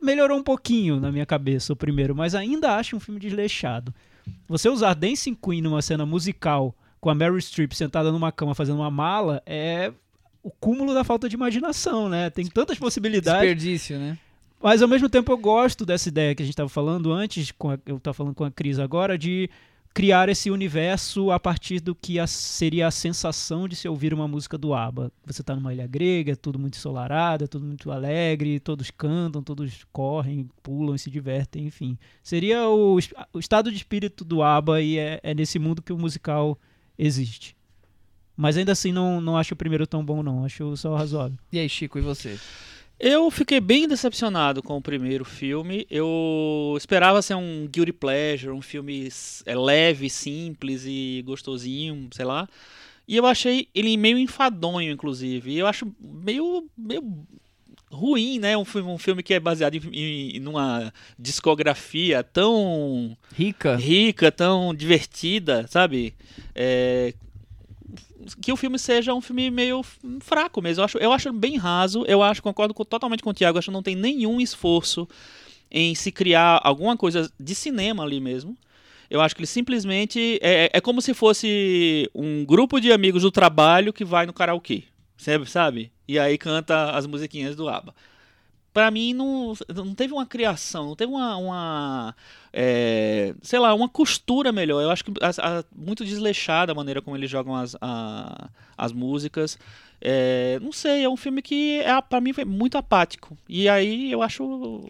Melhorou 0.00 0.38
um 0.38 0.42
pouquinho 0.42 0.98
na 0.98 1.12
minha 1.12 1.26
cabeça 1.26 1.74
o 1.74 1.76
primeiro, 1.76 2.16
mas 2.16 2.34
ainda 2.34 2.76
acho 2.76 2.96
um 2.96 3.00
filme 3.00 3.20
desleixado. 3.20 3.94
Você 4.48 4.68
usar 4.68 4.94
Dancing 4.94 5.34
Queen 5.34 5.60
numa 5.60 5.82
cena 5.82 6.06
musical 6.06 6.74
com 7.00 7.10
a 7.10 7.14
Meryl 7.14 7.40
Streep 7.40 7.72
sentada 7.74 8.10
numa 8.10 8.32
cama 8.32 8.54
fazendo 8.54 8.78
uma 8.78 8.90
mala 8.90 9.42
é 9.44 9.92
o 10.42 10.50
cúmulo 10.50 10.92
da 10.94 11.04
falta 11.04 11.28
de 11.28 11.34
imaginação, 11.36 12.08
né? 12.08 12.28
Tem 12.30 12.46
tantas 12.46 12.78
possibilidades. 12.78 13.40
Desperdício, 13.40 13.98
né? 13.98 14.18
Mas 14.62 14.80
ao 14.82 14.88
mesmo 14.88 15.08
tempo 15.08 15.30
eu 15.32 15.36
gosto 15.38 15.84
dessa 15.84 16.08
ideia 16.08 16.34
que 16.34 16.42
a 16.42 16.46
gente 16.46 16.52
estava 16.54 16.68
falando 16.68 17.12
antes, 17.12 17.50
com 17.52 17.70
a- 17.70 17.78
eu 17.86 17.96
estava 17.96 18.14
falando 18.14 18.34
com 18.34 18.44
a 18.44 18.50
Cris 18.50 18.78
agora, 18.78 19.18
de 19.18 19.50
criar 19.94 20.28
esse 20.30 20.50
universo 20.50 21.30
a 21.30 21.38
partir 21.38 21.78
do 21.80 21.94
que 21.94 22.18
a- 22.18 22.26
seria 22.26 22.86
a 22.86 22.90
sensação 22.90 23.68
de 23.68 23.76
se 23.76 23.86
ouvir 23.88 24.14
uma 24.14 24.26
música 24.26 24.56
do 24.56 24.72
ABBA. 24.72 25.12
Você 25.26 25.42
está 25.42 25.54
numa 25.54 25.72
ilha 25.74 25.86
grega, 25.86 26.32
é 26.32 26.36
tudo 26.36 26.58
muito 26.58 26.76
ensolarado, 26.78 27.44
é 27.44 27.46
tudo 27.46 27.66
muito 27.66 27.90
alegre, 27.90 28.58
todos 28.60 28.90
cantam, 28.90 29.42
todos 29.42 29.84
correm, 29.92 30.48
pulam 30.62 30.94
e 30.94 30.98
se 30.98 31.10
divertem, 31.10 31.66
enfim. 31.66 31.98
Seria 32.22 32.68
o, 32.68 32.98
o 33.32 33.38
estado 33.38 33.70
de 33.70 33.76
espírito 33.76 34.24
do 34.24 34.42
ABBA 34.42 34.80
e 34.80 34.96
é, 34.98 35.20
é 35.22 35.34
nesse 35.34 35.58
mundo 35.58 35.82
que 35.82 35.92
o 35.92 35.98
musical 35.98 36.58
existe. 36.98 37.54
Mas 38.42 38.56
ainda 38.56 38.72
assim 38.72 38.90
não, 38.90 39.20
não 39.20 39.36
acho 39.36 39.54
o 39.54 39.56
primeiro 39.56 39.86
tão 39.86 40.04
bom 40.04 40.20
não, 40.20 40.44
acho 40.44 40.76
só 40.76 40.96
razoável. 40.96 41.38
E 41.52 41.60
aí, 41.60 41.68
Chico, 41.68 41.96
e 41.96 42.02
você? 42.02 42.36
Eu 42.98 43.30
fiquei 43.30 43.60
bem 43.60 43.86
decepcionado 43.86 44.60
com 44.64 44.76
o 44.76 44.82
primeiro 44.82 45.24
filme. 45.24 45.86
Eu 45.88 46.74
esperava 46.76 47.22
ser 47.22 47.36
um 47.36 47.68
guilty 47.70 47.92
pleasure, 47.92 48.50
um 48.50 48.60
filme 48.60 49.08
é, 49.46 49.54
leve, 49.54 50.10
simples 50.10 50.82
e 50.84 51.22
gostosinho, 51.24 52.08
sei 52.10 52.24
lá. 52.24 52.48
E 53.06 53.16
eu 53.16 53.26
achei 53.26 53.68
ele 53.72 53.96
meio 53.96 54.18
enfadonho, 54.18 54.90
inclusive. 54.90 55.52
E 55.52 55.58
eu 55.58 55.68
acho 55.68 55.94
meio, 56.00 56.68
meio 56.76 57.24
ruim, 57.92 58.40
né? 58.40 58.56
Um 58.56 58.64
filme, 58.64 58.90
um 58.90 58.98
filme 58.98 59.22
que 59.22 59.34
é 59.34 59.38
baseado 59.38 59.76
em, 59.76 60.36
em 60.36 60.40
numa 60.40 60.92
discografia 61.16 62.24
tão 62.24 63.16
Rica? 63.36 63.76
rica, 63.76 64.32
tão 64.32 64.74
divertida, 64.74 65.64
sabe? 65.68 66.12
É, 66.56 67.14
que 68.40 68.52
o 68.52 68.56
filme 68.56 68.78
seja 68.78 69.14
um 69.14 69.20
filme 69.20 69.50
meio 69.50 69.82
fraco 70.20 70.60
mesmo. 70.62 70.80
Eu 70.80 70.84
acho, 70.84 70.98
eu 70.98 71.12
acho 71.12 71.32
bem 71.32 71.56
raso. 71.56 72.04
Eu 72.06 72.22
acho, 72.22 72.42
concordo 72.42 72.72
com- 72.74 72.84
totalmente 72.84 73.22
com 73.22 73.30
o 73.30 73.34
Thiago. 73.34 73.58
Acho 73.58 73.66
que 73.70 73.72
não 73.74 73.82
tem 73.82 73.96
nenhum 73.96 74.40
esforço 74.40 75.08
em 75.70 75.94
se 75.94 76.12
criar 76.12 76.60
alguma 76.62 76.96
coisa 76.96 77.30
de 77.38 77.54
cinema 77.54 78.02
ali 78.02 78.20
mesmo. 78.20 78.56
Eu 79.10 79.20
acho 79.20 79.34
que 79.34 79.40
ele 79.40 79.46
simplesmente. 79.46 80.38
É, 80.42 80.70
é 80.72 80.80
como 80.80 81.02
se 81.02 81.12
fosse 81.14 82.08
um 82.14 82.44
grupo 82.44 82.80
de 82.80 82.92
amigos 82.92 83.22
do 83.22 83.30
trabalho 83.30 83.92
que 83.92 84.04
vai 84.04 84.26
no 84.26 84.32
karaokê. 84.32 84.84
Sabe? 85.46 85.92
E 86.08 86.18
aí 86.18 86.36
canta 86.36 86.90
as 86.90 87.06
musiquinhas 87.06 87.54
do 87.54 87.68
ABBA. 87.68 87.94
Pra 88.72 88.90
mim, 88.90 89.12
não, 89.12 89.52
não 89.74 89.94
teve 89.94 90.14
uma 90.14 90.24
criação, 90.24 90.86
não 90.86 90.96
teve 90.96 91.12
uma. 91.12 91.36
uma, 91.36 92.16
é, 92.52 93.34
sei 93.42 93.58
lá, 93.58 93.74
uma 93.74 93.88
costura 93.88 94.50
melhor. 94.50 94.80
Eu 94.82 94.90
acho 94.90 95.04
que 95.04 95.12
as- 95.20 95.38
a- 95.38 95.64
muito 95.74 96.04
desleixada 96.04 96.72
a 96.72 96.74
maneira 96.74 97.02
como 97.02 97.16
eles 97.16 97.30
jogam 97.30 97.54
as, 97.54 97.76
a- 97.80 98.48
as 98.76 98.92
músicas. 98.92 99.58
É, 100.00 100.58
não 100.62 100.72
sei, 100.72 101.04
é 101.04 101.08
um 101.08 101.16
filme 101.16 101.42
que 101.42 101.80
é, 101.80 102.00
para 102.00 102.20
mim 102.20 102.32
foi 102.32 102.44
muito 102.44 102.78
apático. 102.78 103.36
E 103.48 103.68
aí 103.68 104.10
eu 104.10 104.22
acho 104.22 104.88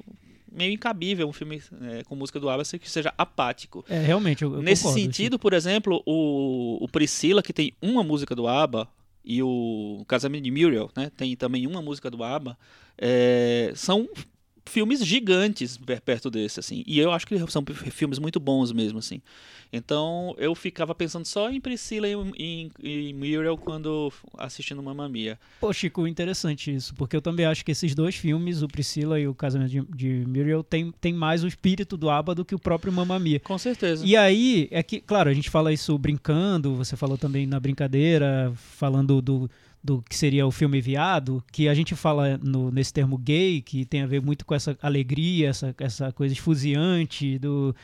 meio 0.51 0.73
incabível 0.73 1.29
um 1.29 1.33
filme 1.33 1.63
é, 1.83 2.05
com 2.05 2.15
música 2.15 2.39
do 2.39 2.49
ABBA 2.49 2.65
que 2.79 2.89
seja 2.91 3.13
apático. 3.19 3.85
É, 3.89 3.99
realmente, 3.99 4.43
eu, 4.43 4.55
eu 4.55 4.63
Nesse 4.63 4.83
concordo, 4.85 5.03
sentido, 5.03 5.39
por 5.39 5.53
exemplo, 5.55 6.03
o, 6.07 6.79
o 6.83 6.89
Priscila, 6.89 7.43
que 7.43 7.53
tem 7.53 7.73
uma 7.83 8.05
música 8.05 8.35
do 8.35 8.47
ABBA, 8.47 8.87
e 9.25 9.41
o 9.43 10.05
Casamento 10.09 10.43
de 10.45 10.51
Muriel, 10.51 10.91
né, 10.97 11.11
tem 11.17 11.35
também 11.37 11.67
uma 11.67 11.81
música 11.81 12.11
do 12.11 12.25
ABBA, 12.25 12.59
é, 12.99 13.73
são 13.75 14.09
filmes 14.65 15.05
gigantes 15.05 15.77
per- 15.77 16.01
perto 16.01 16.31
desse, 16.31 16.61
assim. 16.61 16.83
E 16.87 16.99
eu 16.99 17.13
acho 17.13 17.27
que 17.27 17.37
são 17.51 17.63
filmes 17.91 18.19
muito 18.19 18.41
bons 18.41 18.73
mesmo, 18.73 18.99
assim. 18.99 19.21
Então, 19.73 20.35
eu 20.39 20.55
ficava 20.55 20.95
pensando 20.95 21.25
só 21.25 21.51
em 21.51 21.59
Priscila 21.61 22.07
e 22.07 22.13
em, 22.13 22.71
em 22.83 23.15
Muriel 23.15 23.57
quando 23.57 24.13
assistindo 24.37 24.83
Mamma 24.83 25.09
Mia. 25.09 25.39
Pô, 25.61 25.73
Chico, 25.73 26.07
interessante 26.07 26.75
isso, 26.75 26.95
porque 26.95 27.17
eu 27.17 27.23
também 27.23 27.47
acho 27.47 27.65
que 27.65 27.73
esses 27.73 27.95
dois 27.95 28.15
filmes, 28.15 28.63
o 28.63 28.69
Priscila 28.69 29.19
e 29.19 29.27
o 29.27 29.35
Casamento 29.35 29.71
de, 29.71 29.81
de 29.97 30.27
Muriel, 30.27 30.63
tem, 30.63 30.93
tem 31.01 31.13
mais 31.15 31.43
o 31.43 31.49
espírito 31.49 31.97
do 31.97 32.11
ABBA 32.11 32.35
do 32.35 32.45
que 32.45 32.55
o 32.55 32.59
próprio 32.59 32.93
Mamma 32.93 33.19
Mia. 33.19 33.41
Com 33.41 33.57
certeza. 33.57 34.05
E 34.07 34.15
aí, 34.15 34.69
é 34.71 34.83
que, 34.83 35.01
claro, 35.01 35.31
a 35.31 35.35
gente 35.35 35.49
fala 35.49 35.73
isso 35.73 35.97
brincando, 35.99 36.75
você 36.77 36.95
falou 36.95 37.17
também 37.17 37.47
na 37.47 37.59
brincadeira, 37.59 38.53
falando 38.55 39.23
do, 39.23 39.51
do 39.83 40.03
que 40.09 40.17
seria 40.17 40.47
o 40.47 40.51
filme 40.51 40.81
viado, 40.81 41.43
que 41.51 41.69
a 41.69 41.75
gente 41.75 41.95
fala 41.97 42.39
no- 42.43 42.71
nesse 42.71 42.93
termo 42.93 43.19
gay, 43.19 43.61
que 43.61 43.85
tem 43.85 44.03
a 44.03 44.07
ver 44.07 44.23
muito 44.23 44.47
com 44.47 44.55
essa 44.55 44.79
alegria, 44.81 45.49
essa, 45.49 45.75
essa 45.79 46.13
coisa 46.13 46.33
esfuziante 46.33 47.39
do... 47.39 47.75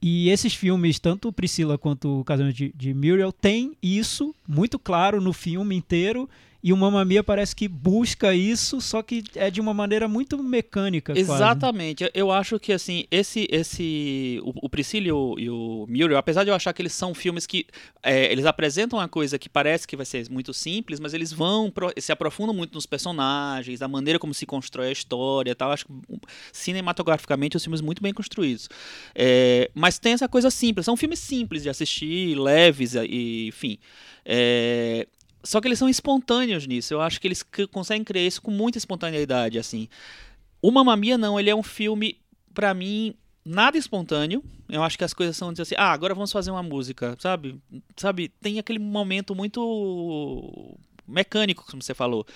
E 0.00 0.30
esses 0.30 0.54
filmes, 0.54 1.00
tanto 1.00 1.32
Priscila 1.32 1.76
quanto 1.76 2.20
o 2.20 2.24
Casamento 2.24 2.54
de, 2.54 2.72
de 2.76 2.94
Muriel, 2.94 3.32
tem 3.32 3.76
isso 3.82 4.32
muito 4.46 4.78
claro 4.78 5.20
no 5.20 5.32
filme 5.32 5.74
inteiro, 5.74 6.30
e 6.62 6.72
o 6.72 6.76
Mamma 6.76 7.04
Mia 7.04 7.22
parece 7.22 7.54
que 7.54 7.68
busca 7.68 8.34
isso, 8.34 8.80
só 8.80 9.00
que 9.02 9.22
é 9.36 9.48
de 9.50 9.60
uma 9.60 9.72
maneira 9.72 10.08
muito 10.08 10.36
mecânica, 10.42 11.12
quase. 11.12 11.20
Exatamente. 11.42 12.02
Eu- 12.04 12.10
Eu 12.14 12.32
acho 12.32 12.58
que 12.58 12.72
assim, 12.72 13.04
esse 13.10 13.46
esse 13.50 14.40
o, 14.42 14.66
o 14.66 14.68
Priscila 14.68 15.06
e 15.38 15.48
o, 15.50 15.86
Muriel, 15.88 16.16
apesar 16.18 16.42
de 16.44 16.50
eu 16.50 16.54
achar 16.54 16.72
que 16.72 16.82
eles 16.82 16.92
são 16.92 17.14
filmes 17.14 17.46
que 17.46 17.64
é, 18.02 18.30
eles 18.32 18.44
apresentam 18.44 18.98
uma 18.98 19.08
coisa 19.08 19.38
que 19.38 19.48
parece 19.48 19.86
que 19.86 19.96
vai 19.96 20.04
ser 20.04 20.28
muito 20.30 20.52
simples, 20.52 20.98
mas 21.00 21.14
eles 21.14 21.32
vão 21.32 21.70
pro- 21.70 21.92
se 21.98 22.10
aprofundam 22.12 22.54
muito 22.54 22.74
nos 22.74 22.86
personagens, 22.86 23.80
a 23.80 23.88
maneira 23.88 24.18
como 24.18 24.34
se 24.34 24.44
constrói 24.44 24.88
a 24.88 24.92
história, 24.92 25.54
tal. 25.54 25.70
Acho 25.72 25.86
que 25.86 25.92
cinematograficamente 26.52 27.56
os 27.56 27.62
filmes 27.62 27.80
muito 27.80 28.02
bem 28.02 28.12
construídos. 28.12 28.68
É, 29.14 29.70
mas 29.74 29.98
tem 29.98 30.12
essa 30.12 30.28
coisa 30.28 30.50
simples. 30.50 30.84
São 30.84 30.96
filmes 30.96 31.18
simples 31.18 31.62
de 31.62 31.68
assistir, 31.70 32.36
leves 32.38 32.94
e 32.94 33.46
enfim. 33.48 33.78
É, 34.24 35.06
só 35.48 35.62
que 35.62 35.68
eles 35.68 35.78
são 35.78 35.88
espontâneos 35.88 36.66
nisso. 36.66 36.92
Eu 36.92 37.00
acho 37.00 37.18
que 37.18 37.26
eles 37.26 37.42
conseguem 37.72 38.04
criar 38.04 38.22
isso 38.22 38.42
com 38.42 38.50
muita 38.50 38.76
espontaneidade, 38.76 39.58
assim. 39.58 39.88
O 40.60 40.70
Mamma 40.70 40.94
Mia 40.94 41.16
não, 41.16 41.40
ele 41.40 41.48
é 41.48 41.56
um 41.56 41.62
filme, 41.62 42.18
pra 42.52 42.74
mim, 42.74 43.14
nada 43.42 43.78
espontâneo. 43.78 44.44
Eu 44.68 44.82
acho 44.82 44.98
que 44.98 45.04
as 45.04 45.14
coisas 45.14 45.34
são 45.38 45.48
assim, 45.58 45.74
ah, 45.78 45.90
agora 45.90 46.14
vamos 46.14 46.30
fazer 46.30 46.50
uma 46.50 46.62
música, 46.62 47.16
sabe? 47.18 47.58
Sabe, 47.96 48.28
tem 48.42 48.58
aquele 48.58 48.78
momento 48.78 49.34
muito 49.34 50.76
mecânico, 51.06 51.64
como 51.66 51.82
você 51.82 51.94
falou. 51.94 52.26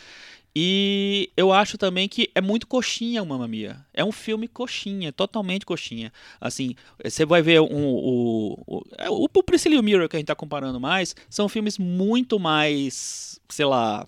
E 0.55 1.31
eu 1.35 1.51
acho 1.53 1.79
também 1.79 2.09
que 2.09 2.31
é 2.35 2.41
muito 2.41 2.67
coxinha 2.67 3.23
o 3.23 3.27
Mamma 3.27 3.49
Mia. 3.49 3.85
É 3.95 4.05
um 4.05 4.13
filme 4.13 4.47
coxinha, 4.47 5.11
totalmente 5.11 5.65
coxinha. 5.65 6.13
Assim, 6.41 6.75
você 7.03 7.25
vai 7.25 7.41
ver 7.41 7.61
um, 7.61 7.95
o, 7.95 8.63
o, 8.67 8.83
é, 8.99 9.09
o, 9.09 9.25
o 9.33 9.43
Priscilla 9.43 9.77
e 9.77 9.79
o 9.79 9.83
Mirror 9.83 10.09
que 10.09 10.17
a 10.17 10.19
gente 10.19 10.27
tá 10.27 10.35
comparando 10.35 10.79
mais, 10.79 11.17
são 11.31 11.49
filmes 11.49 11.79
muito 11.79 12.39
mais, 12.39 13.41
sei 13.49 13.65
lá, 13.65 14.07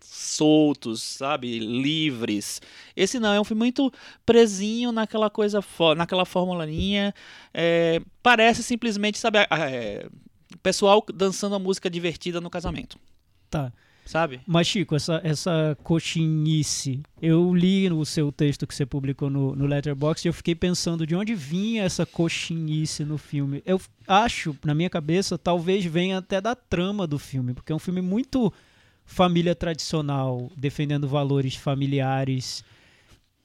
soltos, 0.00 1.02
sabe? 1.02 1.58
Livres. 1.58 2.60
Esse 2.96 3.18
não, 3.18 3.32
é 3.32 3.40
um 3.40 3.44
filme 3.44 3.58
muito 3.60 3.92
presinho 4.24 4.92
naquela 4.92 5.28
coisa, 5.28 5.60
naquela 5.96 6.24
formulaninha. 6.24 7.14
É, 7.52 8.00
parece 8.22 8.62
simplesmente, 8.62 9.18
sabe, 9.18 9.38
é, 9.40 10.08
pessoal 10.62 11.04
dançando 11.12 11.54
a 11.54 11.58
música 11.58 11.90
divertida 11.90 12.40
no 12.40 12.50
casamento, 12.50 12.98
Tá. 13.50 13.72
Sabe? 14.08 14.40
Mas, 14.46 14.66
Chico, 14.66 14.96
essa, 14.96 15.20
essa 15.22 15.76
coxinice, 15.82 17.02
eu 17.20 17.54
li 17.54 17.90
no 17.90 18.06
seu 18.06 18.32
texto 18.32 18.66
que 18.66 18.74
você 18.74 18.86
publicou 18.86 19.28
no, 19.28 19.54
no 19.54 19.66
Letterboxd 19.66 20.26
e 20.26 20.30
eu 20.30 20.32
fiquei 20.32 20.54
pensando 20.54 21.06
de 21.06 21.14
onde 21.14 21.34
vinha 21.34 21.82
essa 21.82 22.06
coxinice 22.06 23.04
no 23.04 23.18
filme. 23.18 23.62
Eu 23.66 23.78
acho, 24.06 24.56
na 24.64 24.74
minha 24.74 24.88
cabeça, 24.88 25.36
talvez 25.36 25.84
venha 25.84 26.16
até 26.16 26.40
da 26.40 26.54
trama 26.54 27.06
do 27.06 27.18
filme, 27.18 27.52
porque 27.52 27.70
é 27.70 27.74
um 27.74 27.78
filme 27.78 28.00
muito 28.00 28.50
família 29.04 29.54
tradicional, 29.54 30.50
defendendo 30.56 31.06
valores 31.06 31.54
familiares. 31.54 32.64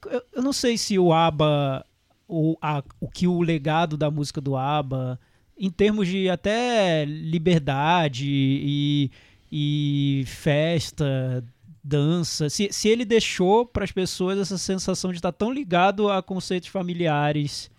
Eu, 0.06 0.22
eu 0.32 0.42
não 0.42 0.52
sei 0.54 0.78
se 0.78 0.98
o 0.98 1.12
ABBA, 1.12 1.84
o, 2.26 2.56
a, 2.62 2.82
o 2.98 3.10
que 3.10 3.26
o 3.26 3.42
legado 3.42 3.98
da 3.98 4.10
música 4.10 4.40
do 4.40 4.56
ABBA, 4.56 5.20
em 5.58 5.70
termos 5.70 6.08
de 6.08 6.30
até 6.30 7.04
liberdade 7.04 8.26
e 8.26 9.10
e 9.56 10.24
festa, 10.26 11.44
dança, 11.82 12.50
se, 12.50 12.68
se 12.72 12.88
ele 12.88 13.04
deixou 13.04 13.64
para 13.64 13.84
as 13.84 13.92
pessoas 13.92 14.36
essa 14.36 14.58
sensação 14.58 15.12
de 15.12 15.18
estar 15.18 15.30
tão 15.30 15.52
ligado 15.52 16.08
a 16.08 16.20
conceitos 16.20 16.68
familiares. 16.68 17.70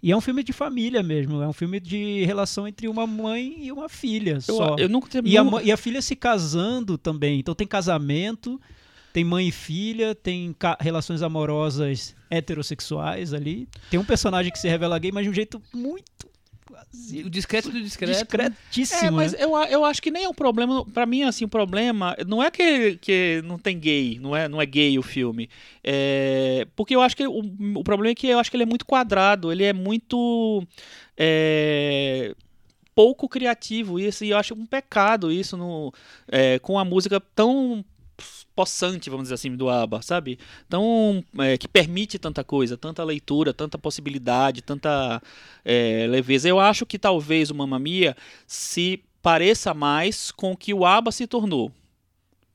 E 0.00 0.12
é 0.12 0.16
um 0.16 0.20
filme 0.20 0.44
de 0.44 0.52
família 0.52 1.02
mesmo, 1.02 1.42
é 1.42 1.48
um 1.48 1.52
filme 1.52 1.80
de 1.80 2.24
relação 2.24 2.68
entre 2.68 2.86
uma 2.86 3.04
mãe 3.04 3.56
e 3.58 3.72
uma 3.72 3.88
filha 3.88 4.34
Eu, 4.34 4.40
só. 4.40 4.76
eu 4.78 4.88
nunca 4.88 5.08
E 5.24 5.36
a, 5.36 5.44
e 5.64 5.72
a 5.72 5.76
filha 5.76 6.00
se 6.00 6.14
casando 6.14 6.96
também, 6.96 7.40
então 7.40 7.52
tem 7.52 7.66
casamento 7.66 8.60
tem 9.12 9.24
mãe 9.24 9.46
e 9.46 9.52
filha, 9.52 10.12
tem 10.12 10.54
relações 10.80 11.22
amorosas 11.22 12.16
heterossexuais 12.28 13.32
ali. 13.32 13.68
Tem 13.88 13.98
um 13.98 14.04
personagem 14.04 14.50
que 14.50 14.58
se 14.58 14.68
revela 14.68 14.98
gay, 14.98 15.12
mas 15.12 15.22
de 15.22 15.30
um 15.30 15.32
jeito 15.32 15.62
muito 15.72 16.33
O 17.24 17.30
discreto 17.30 17.70
do 17.70 17.80
discreto. 17.80 18.12
discretíssimo. 18.12 19.06
É, 19.06 19.10
mas 19.10 19.32
né? 19.32 19.38
eu, 19.40 19.56
eu 19.64 19.84
acho 19.84 20.00
que 20.00 20.10
nem 20.10 20.24
é 20.24 20.28
um 20.28 20.34
problema. 20.34 20.84
Pra 20.86 21.04
mim, 21.06 21.22
assim, 21.22 21.44
o 21.44 21.48
problema 21.48 22.16
não 22.26 22.42
é 22.42 22.50
que, 22.50 22.96
que 22.96 23.42
não 23.44 23.58
tem 23.58 23.78
gay, 23.78 24.18
não 24.18 24.34
é, 24.34 24.48
não 24.48 24.60
é 24.60 24.66
gay 24.66 24.98
o 24.98 25.02
filme. 25.02 25.48
É, 25.82 26.66
porque 26.74 26.94
eu 26.94 27.02
acho 27.02 27.16
que 27.16 27.26
o, 27.26 27.42
o 27.76 27.84
problema 27.84 28.12
é 28.12 28.14
que 28.14 28.28
eu 28.28 28.38
acho 28.38 28.50
que 28.50 28.56
ele 28.56 28.64
é 28.64 28.66
muito 28.66 28.86
quadrado, 28.86 29.52
ele 29.52 29.64
é 29.64 29.72
muito. 29.72 30.66
é, 31.16 32.34
pouco 32.94 33.28
criativo. 33.28 33.98
E 33.98 34.06
assim, 34.06 34.28
eu 34.28 34.38
acho 34.38 34.54
um 34.54 34.66
pecado 34.66 35.30
isso 35.30 35.56
no, 35.56 35.92
é, 36.28 36.58
com 36.58 36.78
a 36.78 36.84
música 36.84 37.20
tão 37.34 37.84
possante, 38.54 39.10
vamos 39.10 39.24
dizer 39.24 39.34
assim, 39.34 39.56
do 39.56 39.68
ABBA, 39.68 40.00
sabe? 40.02 40.38
Tão, 40.68 41.24
é, 41.38 41.58
que 41.58 41.66
permite 41.68 42.18
tanta 42.18 42.44
coisa, 42.44 42.76
tanta 42.76 43.02
leitura, 43.04 43.52
tanta 43.52 43.76
possibilidade, 43.78 44.62
tanta 44.62 45.20
é, 45.64 46.06
leveza. 46.08 46.48
Eu 46.48 46.60
acho 46.60 46.86
que 46.86 46.98
talvez 46.98 47.50
o 47.50 47.54
Mamma 47.54 47.78
Mia 47.78 48.16
se 48.46 49.02
pareça 49.22 49.72
mais 49.74 50.30
com 50.30 50.52
o 50.52 50.56
que 50.56 50.72
o 50.74 50.84
ABBA 50.86 51.10
se 51.12 51.26
tornou. 51.26 51.72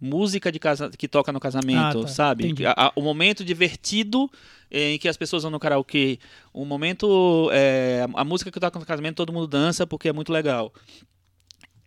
Música 0.01 0.49
de 0.49 0.59
casa, 0.59 0.89
que 0.89 1.09
toca 1.09 1.29
no 1.33 1.41
casamento, 1.41 1.99
Ah, 1.99 2.01
tá. 2.03 2.07
sabe? 2.07 2.53
A- 2.77 2.93
o 2.95 3.01
momento 3.01 3.43
divertido 3.43 4.31
eh, 4.71 4.93
em 4.93 4.97
que 4.97 5.09
as 5.09 5.17
pessoas 5.17 5.43
vão 5.43 5.51
no 5.51 5.59
karaokê. 5.59 6.17
O 6.53 6.63
momento. 6.63 7.49
é, 7.51 8.05
a 8.13 8.23
música 8.23 8.49
que 8.49 8.59
toca 8.61 8.79
no 8.79 8.85
casamento, 8.85 9.17
todo 9.17 9.33
mundo 9.33 9.45
dança 9.47 9.85
porque 9.85 10.07
é 10.07 10.13
muito 10.13 10.31
legal. 10.31 10.71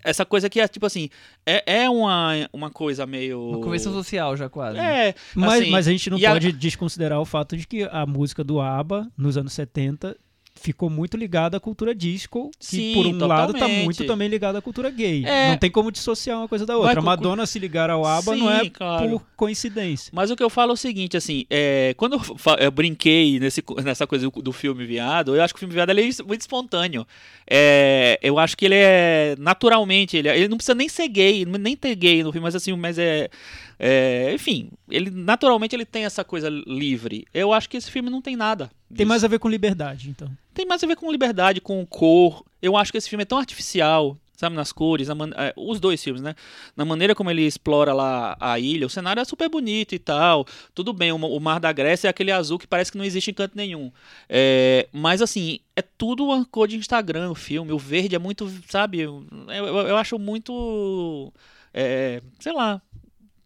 Essa 0.05 0.25
coisa 0.25 0.49
que 0.51 0.61
é 0.61 0.67
tipo 0.69 0.85
assim. 0.87 1.09
É, 1.47 1.83
é 1.85 1.91
uma, 1.91 2.33
uma 2.53 2.71
coisa 2.71 3.07
meio. 3.07 3.41
Uma 3.51 3.61
convenção 3.61 3.93
social 3.93 4.37
já 4.37 4.49
quase. 4.49 4.79
É, 4.79 5.15
Mas, 5.35 5.61
assim, 5.63 5.71
mas 5.71 5.89
a 5.89 5.91
gente 5.91 6.11
não 6.11 6.19
e 6.19 6.27
a- 6.27 6.33
pode 6.33 6.53
desconsiderar 6.53 7.21
o 7.21 7.25
fato 7.25 7.57
de 7.57 7.67
que 7.67 7.85
a 7.85 8.05
música 8.07 8.43
do 8.43 8.61
ABBA, 8.61 9.09
nos 9.17 9.37
anos 9.37 9.53
70, 9.53 10.17
ficou 10.63 10.89
muito 10.89 11.17
ligada 11.17 11.57
à 11.57 11.61
cultura 11.61 11.95
disco, 11.95 12.51
que 12.59 12.67
Sim, 12.67 12.95
por 12.95 13.07
um 13.07 13.27
lado 13.27 13.53
tá 13.53 13.59
totalmente. 13.61 13.85
muito 13.85 14.05
também 14.07 14.29
ligada 14.29 14.59
à 14.59 14.63
cultura 14.63 14.89
gay. 14.91 15.25
É. 15.27 15.51
Não 15.51 15.57
tem 15.59 15.71
como 15.71 15.91
dissociar 15.91 16.39
uma 16.39 16.49
coisa 16.49 16.65
da 16.65 16.75
outra. 16.77 16.87
Vai 16.89 16.95
A 16.95 17.01
com- 17.01 17.07
Madonna 17.07 17.45
se 17.47 17.59
ligar 17.59 17.91
ao 17.91 18.05
ABBA 18.07 18.37
não 18.37 18.47
Sim, 18.49 18.67
é 18.67 18.71
claro. 18.71 19.09
por 19.11 19.23
coincidência. 19.37 20.11
Mas 20.15 20.31
o 20.31 20.37
que 20.37 20.43
eu 20.43 20.49
falo 20.51 20.71
é 20.71 20.75
o 20.75 20.77
seguinte, 20.77 21.17
assim, 21.17 21.45
é, 21.51 21.95
quando 21.97 22.15
eu, 22.15 22.21
eu 22.59 22.71
brinquei 22.71 23.41
nesse, 23.41 23.63
nessa 23.85 24.07
coisa 24.07 24.29
do, 24.31 24.43
do 24.43 24.53
filme 24.53 24.85
Viado, 24.87 25.35
eu 25.35 25.43
acho 25.43 25.53
que 25.53 25.59
o 25.59 25.61
filme 25.61 25.75
Viado 25.75 25.91
ele 25.91 26.03
é 26.03 26.23
muito 26.25 26.41
espontâneo. 26.41 27.07
É, 27.51 28.19
eu 28.23 28.39
acho 28.39 28.57
que 28.57 28.65
ele 28.65 28.77
é 28.77 29.35
naturalmente, 29.39 30.17
ele, 30.17 30.29
ele 30.29 30.49
não 30.49 30.57
precisa 30.57 30.75
nem 30.75 30.89
ser 30.89 31.09
gay, 31.09 31.45
nem 31.45 31.77
ter 31.77 31.95
gay 31.95 32.23
no 32.23 32.31
filme, 32.33 32.45
mas 32.45 32.55
assim, 32.55 32.73
mas 32.77 32.99
é, 32.99 33.29
é, 33.79 34.33
enfim, 34.35 34.71
ele 34.91 35.11
naturalmente 35.11 35.75
ele 35.75 35.85
tem 35.85 36.05
essa 36.05 36.25
coisa 36.25 36.49
livre. 36.49 37.27
Eu 37.33 37.53
acho 37.53 37.69
que 37.69 37.77
esse 37.77 37.91
filme 37.91 38.11
não 38.11 38.23
tem 38.23 38.37
nada. 38.37 38.71
Tem 38.89 38.99
disso. 38.99 39.09
mais 39.09 39.25
a 39.25 39.29
ver 39.29 39.39
com 39.39 39.49
liberdade, 39.49 40.09
então. 40.11 40.31
Tem 40.55 40.67
mais 40.67 40.83
a 40.83 40.87
ver 40.87 40.97
com 40.97 41.11
liberdade, 41.11 41.61
com 41.61 41.85
cor. 41.87 42.45
Eu 42.61 42.77
acho 42.77 42.93
que 42.93 42.99
esse 42.99 43.09
filme 43.09 43.23
é 43.23 43.27
tão 43.27 43.39
artificial, 43.39 44.17
sabe, 44.37 44.55
nas 44.55 44.71
cores, 44.73 45.09
na 45.09 45.15
man- 45.15 45.33
é, 45.37 45.53
os 45.57 45.81
dois 45.81 46.03
filmes, 46.03 46.21
né? 46.23 46.35
Na 46.77 46.85
maneira 46.85 47.15
como 47.15 47.31
ele 47.31 47.43
explora 47.47 47.93
lá 47.95 48.37
a 48.39 48.59
ilha, 48.59 48.87
o 48.87 48.91
cenário 48.91 49.21
é 49.21 49.25
super 49.25 49.49
bonito 49.49 49.95
e 49.95 49.99
tal. 49.99 50.45
Tudo 50.75 50.93
bem, 50.93 51.11
o, 51.11 51.17
o 51.17 51.41
Mar 51.41 51.59
da 51.59 51.73
Grécia 51.73 52.09
é 52.09 52.11
aquele 52.11 52.31
azul 52.31 52.59
que 52.59 52.67
parece 52.67 52.93
que 52.93 52.99
não 52.99 53.05
existe 53.05 53.31
em 53.31 53.35
canto 53.35 53.57
nenhum. 53.57 53.91
É, 54.29 54.89
mas 54.93 55.23
assim, 55.23 55.59
é 55.75 55.81
tudo 55.83 56.25
uma 56.27 56.45
cor 56.45 56.69
de 56.69 56.77
Instagram 56.77 57.31
o 57.31 57.35
filme. 57.35 57.73
O 57.73 57.79
verde 57.79 58.15
é 58.15 58.19
muito, 58.19 58.51
sabe? 58.69 59.01
Eu, 59.01 59.25
eu, 59.49 59.65
eu 59.89 59.97
acho 59.97 60.19
muito. 60.19 61.33
é, 61.73 62.21
sei 62.39 62.53
lá. 62.53 62.81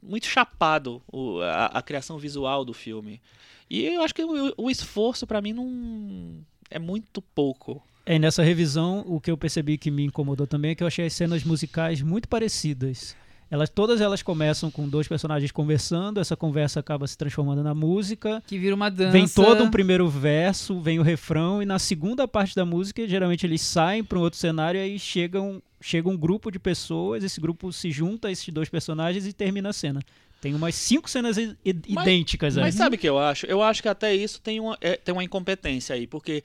Muito 0.06 0.26
chapado 0.26 1.02
o- 1.10 1.40
a, 1.40 1.66
a 1.66 1.82
criação 1.82 2.16
visual 2.18 2.64
do 2.64 2.72
filme. 2.72 3.20
E 3.68 3.84
eu 3.84 4.02
acho 4.02 4.14
que 4.14 4.22
o, 4.24 4.54
o 4.56 4.70
esforço 4.70 5.26
pra 5.26 5.40
mim 5.42 5.52
não. 5.52 6.40
É 6.70 6.78
muito 6.78 7.20
pouco. 7.20 7.82
É, 8.04 8.18
nessa 8.18 8.42
revisão, 8.42 9.04
o 9.06 9.20
que 9.20 9.30
eu 9.30 9.36
percebi 9.36 9.76
que 9.76 9.90
me 9.90 10.04
incomodou 10.04 10.46
também 10.46 10.70
é 10.70 10.74
que 10.76 10.82
eu 10.82 10.86
achei 10.86 11.06
as 11.06 11.12
cenas 11.12 11.42
musicais 11.42 12.00
muito 12.02 12.28
parecidas. 12.28 13.16
Elas, 13.50 13.70
todas 13.70 14.00
elas 14.00 14.22
começam 14.22 14.70
com 14.70 14.88
dois 14.88 15.06
personagens 15.06 15.52
conversando, 15.52 16.18
essa 16.20 16.37
conversa 16.37 16.80
acaba 16.80 17.06
se 17.06 17.16
transformando 17.16 17.62
na 17.62 17.74
música. 17.74 18.42
Que 18.46 18.59
vira 18.59 18.74
uma 18.74 18.90
dança. 18.90 19.12
Vem 19.12 19.28
todo 19.28 19.62
um 19.62 19.70
primeiro 19.70 20.09
verso, 20.09 20.80
vem 20.80 20.98
o 20.98 21.02
refrão, 21.02 21.62
e 21.62 21.66
na 21.66 21.78
segunda 21.78 22.26
parte 22.26 22.56
da 22.56 22.64
música, 22.64 23.06
geralmente 23.06 23.46
eles 23.46 23.61
saem 23.61 24.02
para 24.02 24.18
um 24.18 24.22
outro 24.22 24.38
cenário 24.38 24.78
e 24.78 24.82
aí 24.82 24.98
chegam, 24.98 25.62
chega 25.80 26.09
um 26.09 26.16
grupo 26.16 26.50
de 26.50 26.59
pessoas, 26.59 27.22
esse 27.22 27.40
grupo 27.40 27.72
se 27.72 27.90
junta 27.92 28.28
a 28.28 28.32
esses 28.32 28.48
dois 28.52 28.68
personagens 28.68 29.26
e 29.26 29.32
termina 29.32 29.68
a 29.68 29.72
cena. 29.72 30.00
Tem 30.40 30.54
umas 30.54 30.74
cinco 30.74 31.09
cenas 31.09 31.38
i- 31.38 31.56
i- 31.64 31.74
Mas- 31.88 32.04
idênticas 32.06 32.56
aí. 32.59 32.64
Mas 32.64 32.74
sabe 32.74 32.96
o 32.96 32.98
que 32.98 33.09
eu 33.09 33.18
acho? 33.18 33.46
Eu 33.46 33.62
acho 33.62 33.80
que 33.82 33.88
até 33.88 34.14
isso 34.14 34.40
tem 34.40 34.61
uma, 34.61 34.76
é, 34.82 34.94
tem 34.96 35.12
uma 35.12 35.24
incompetência 35.24 35.94
aí, 35.94 36.06
porque 36.06 36.42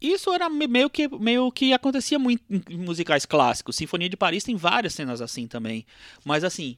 isso 0.00 0.32
era 0.32 0.48
me- 0.48 0.66
meio 0.66 0.88
que, 0.88 1.08
meio 1.18 1.50
que 1.52 1.72
acontecia 1.72 2.18
muito 2.18 2.42
em 2.50 2.76
musicais 2.76 3.26
clássicos. 3.26 3.76
Sinfonia 3.76 4.08
de 4.08 4.16
Paris 4.16 4.44
tem 4.44 4.56
várias 4.56 4.94
cenas 4.94 5.20
assim 5.20 5.46
também. 5.46 5.84
Mas 6.24 6.42
assim, 6.44 6.76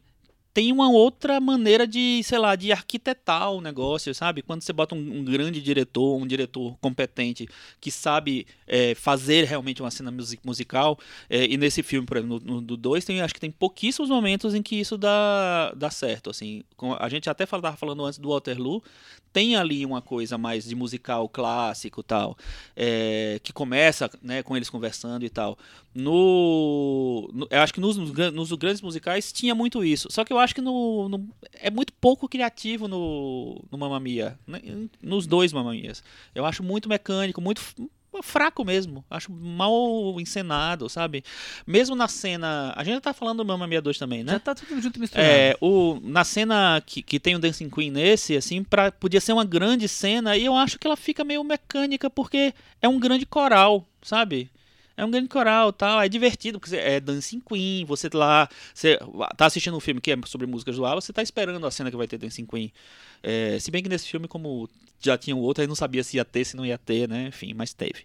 tem 0.54 0.70
uma 0.70 0.90
outra 0.90 1.40
maneira 1.40 1.86
de, 1.86 2.22
sei 2.24 2.38
lá, 2.38 2.54
de 2.54 2.70
arquitetar 2.72 3.50
o 3.52 3.60
negócio, 3.60 4.14
sabe? 4.14 4.42
Quando 4.42 4.60
você 4.62 4.72
bota 4.72 4.94
um, 4.94 5.18
um 5.20 5.24
grande 5.24 5.62
diretor, 5.62 6.16
um 6.16 6.26
diretor 6.26 6.76
competente 6.80 7.48
que 7.80 7.90
sabe 7.90 8.46
é, 8.66 8.94
fazer 8.94 9.44
realmente 9.44 9.80
uma 9.82 9.90
cena 9.90 10.10
musi- 10.10 10.38
musical, 10.44 10.98
é, 11.30 11.46
e 11.46 11.56
nesse 11.56 11.82
filme, 11.82 12.06
por 12.06 12.18
exemplo, 12.18 12.40
no, 12.44 12.54
no 12.56 12.60
do 12.60 12.76
2, 12.76 13.04
tem, 13.04 13.20
acho 13.22 13.32
que 13.32 13.40
tem 13.40 13.50
pouquíssimos 13.50 14.10
momentos 14.10 14.54
em 14.54 14.62
que 14.62 14.76
isso 14.76 14.98
dá, 14.98 15.72
dá 15.74 15.90
certo, 15.90 16.28
assim. 16.28 16.62
A 16.98 17.08
gente 17.08 17.30
até 17.30 17.44
estava 17.44 17.74
falando 17.76 18.04
antes 18.04 18.18
do 18.18 18.28
Waterloo, 18.28 18.82
tem 19.32 19.56
ali 19.56 19.86
uma 19.86 20.02
coisa 20.02 20.36
mais 20.36 20.64
de 20.64 20.74
musical 20.74 21.26
clássico 21.28 22.02
tal, 22.02 22.36
é, 22.76 23.40
que 23.42 23.52
começa 23.52 24.10
né, 24.22 24.42
com 24.42 24.54
eles 24.54 24.68
conversando 24.68 25.24
e 25.24 25.30
tal. 25.30 25.56
No, 25.94 27.28
no- 27.32 27.46
eu 27.50 27.60
acho 27.60 27.72
que 27.72 27.80
nos, 27.80 27.96
nos 27.96 28.12
nos 28.32 28.52
grandes 28.52 28.82
musicais 28.82 29.32
tinha 29.32 29.54
muito 29.54 29.82
isso. 29.84 30.08
Só 30.10 30.24
que 30.24 30.32
eu 30.32 30.38
acho 30.42 30.54
que 30.54 30.60
no, 30.60 31.08
no- 31.08 31.28
é 31.54 31.70
muito 31.70 31.92
pouco 31.94 32.28
criativo 32.28 32.86
no, 32.88 33.62
no 33.70 33.78
Mamma 33.78 33.98
Mia, 34.00 34.38
né, 34.46 34.60
nos 35.02 35.26
dois 35.26 35.52
Mamma 35.52 35.72
Mias. 35.72 36.02
Eu 36.34 36.44
acho 36.44 36.62
muito 36.62 36.88
mecânico, 36.88 37.40
muito 37.40 37.62
fraco 38.22 38.62
mesmo. 38.62 39.02
Acho 39.10 39.32
mal 39.32 40.20
encenado, 40.20 40.86
sabe? 40.88 41.24
Mesmo 41.66 41.96
na 41.96 42.06
cena. 42.08 42.72
A 42.76 42.84
gente 42.84 42.94
já 42.96 43.00
tá 43.00 43.14
falando 43.14 43.38
do 43.38 43.44
Mamma 43.46 43.66
Mia 43.66 43.80
2 43.80 43.98
também, 43.98 44.22
né? 44.22 44.32
Já 44.32 44.38
tá 44.40 44.54
tudo 44.54 44.78
junto 44.82 45.00
misturado. 45.00 45.26
É, 45.26 45.56
o, 45.62 45.98
na 46.02 46.22
cena 46.22 46.82
que, 46.84 47.00
que 47.02 47.18
tem 47.18 47.34
o 47.34 47.38
Dancing 47.38 47.70
Queen 47.70 47.90
nesse, 47.90 48.36
assim, 48.36 48.62
pra, 48.62 48.92
podia 48.92 49.18
ser 49.20 49.32
uma 49.32 49.46
grande 49.46 49.88
cena, 49.88 50.36
e 50.36 50.44
eu 50.44 50.54
acho 50.54 50.78
que 50.78 50.86
ela 50.86 50.96
fica 50.96 51.24
meio 51.24 51.42
mecânica, 51.42 52.10
porque 52.10 52.52
é 52.82 52.88
um 52.88 53.00
grande 53.00 53.24
coral, 53.24 53.86
sabe? 54.02 54.50
É 55.02 55.04
um 55.04 55.10
grande 55.10 55.28
coral 55.28 55.72
tal, 55.72 56.00
é 56.00 56.08
divertido, 56.08 56.60
porque 56.60 56.76
é 56.76 57.00
Dancing 57.00 57.40
Queen, 57.40 57.84
você 57.84 58.08
lá, 58.14 58.48
você 58.72 58.96
tá 59.36 59.46
assistindo 59.46 59.76
um 59.76 59.80
filme 59.80 60.00
que 60.00 60.12
é 60.12 60.16
sobre 60.26 60.46
músicas 60.46 60.76
do 60.76 60.86
ABBA, 60.86 61.00
você 61.00 61.12
tá 61.12 61.20
esperando 61.20 61.66
a 61.66 61.70
cena 61.72 61.90
que 61.90 61.96
vai 61.96 62.06
ter 62.06 62.18
Dancing 62.18 62.46
Queen. 62.46 62.72
É, 63.20 63.58
se 63.58 63.68
bem 63.72 63.82
que 63.82 63.88
nesse 63.88 64.06
filme, 64.06 64.28
como 64.28 64.70
já 65.00 65.18
tinha 65.18 65.34
outro, 65.34 65.60
aí 65.60 65.66
não 65.66 65.74
sabia 65.74 66.04
se 66.04 66.18
ia 66.18 66.24
ter, 66.24 66.44
se 66.44 66.56
não 66.56 66.64
ia 66.64 66.78
ter, 66.78 67.08
né? 67.08 67.26
Enfim, 67.26 67.52
mas 67.52 67.74
teve. 67.74 68.04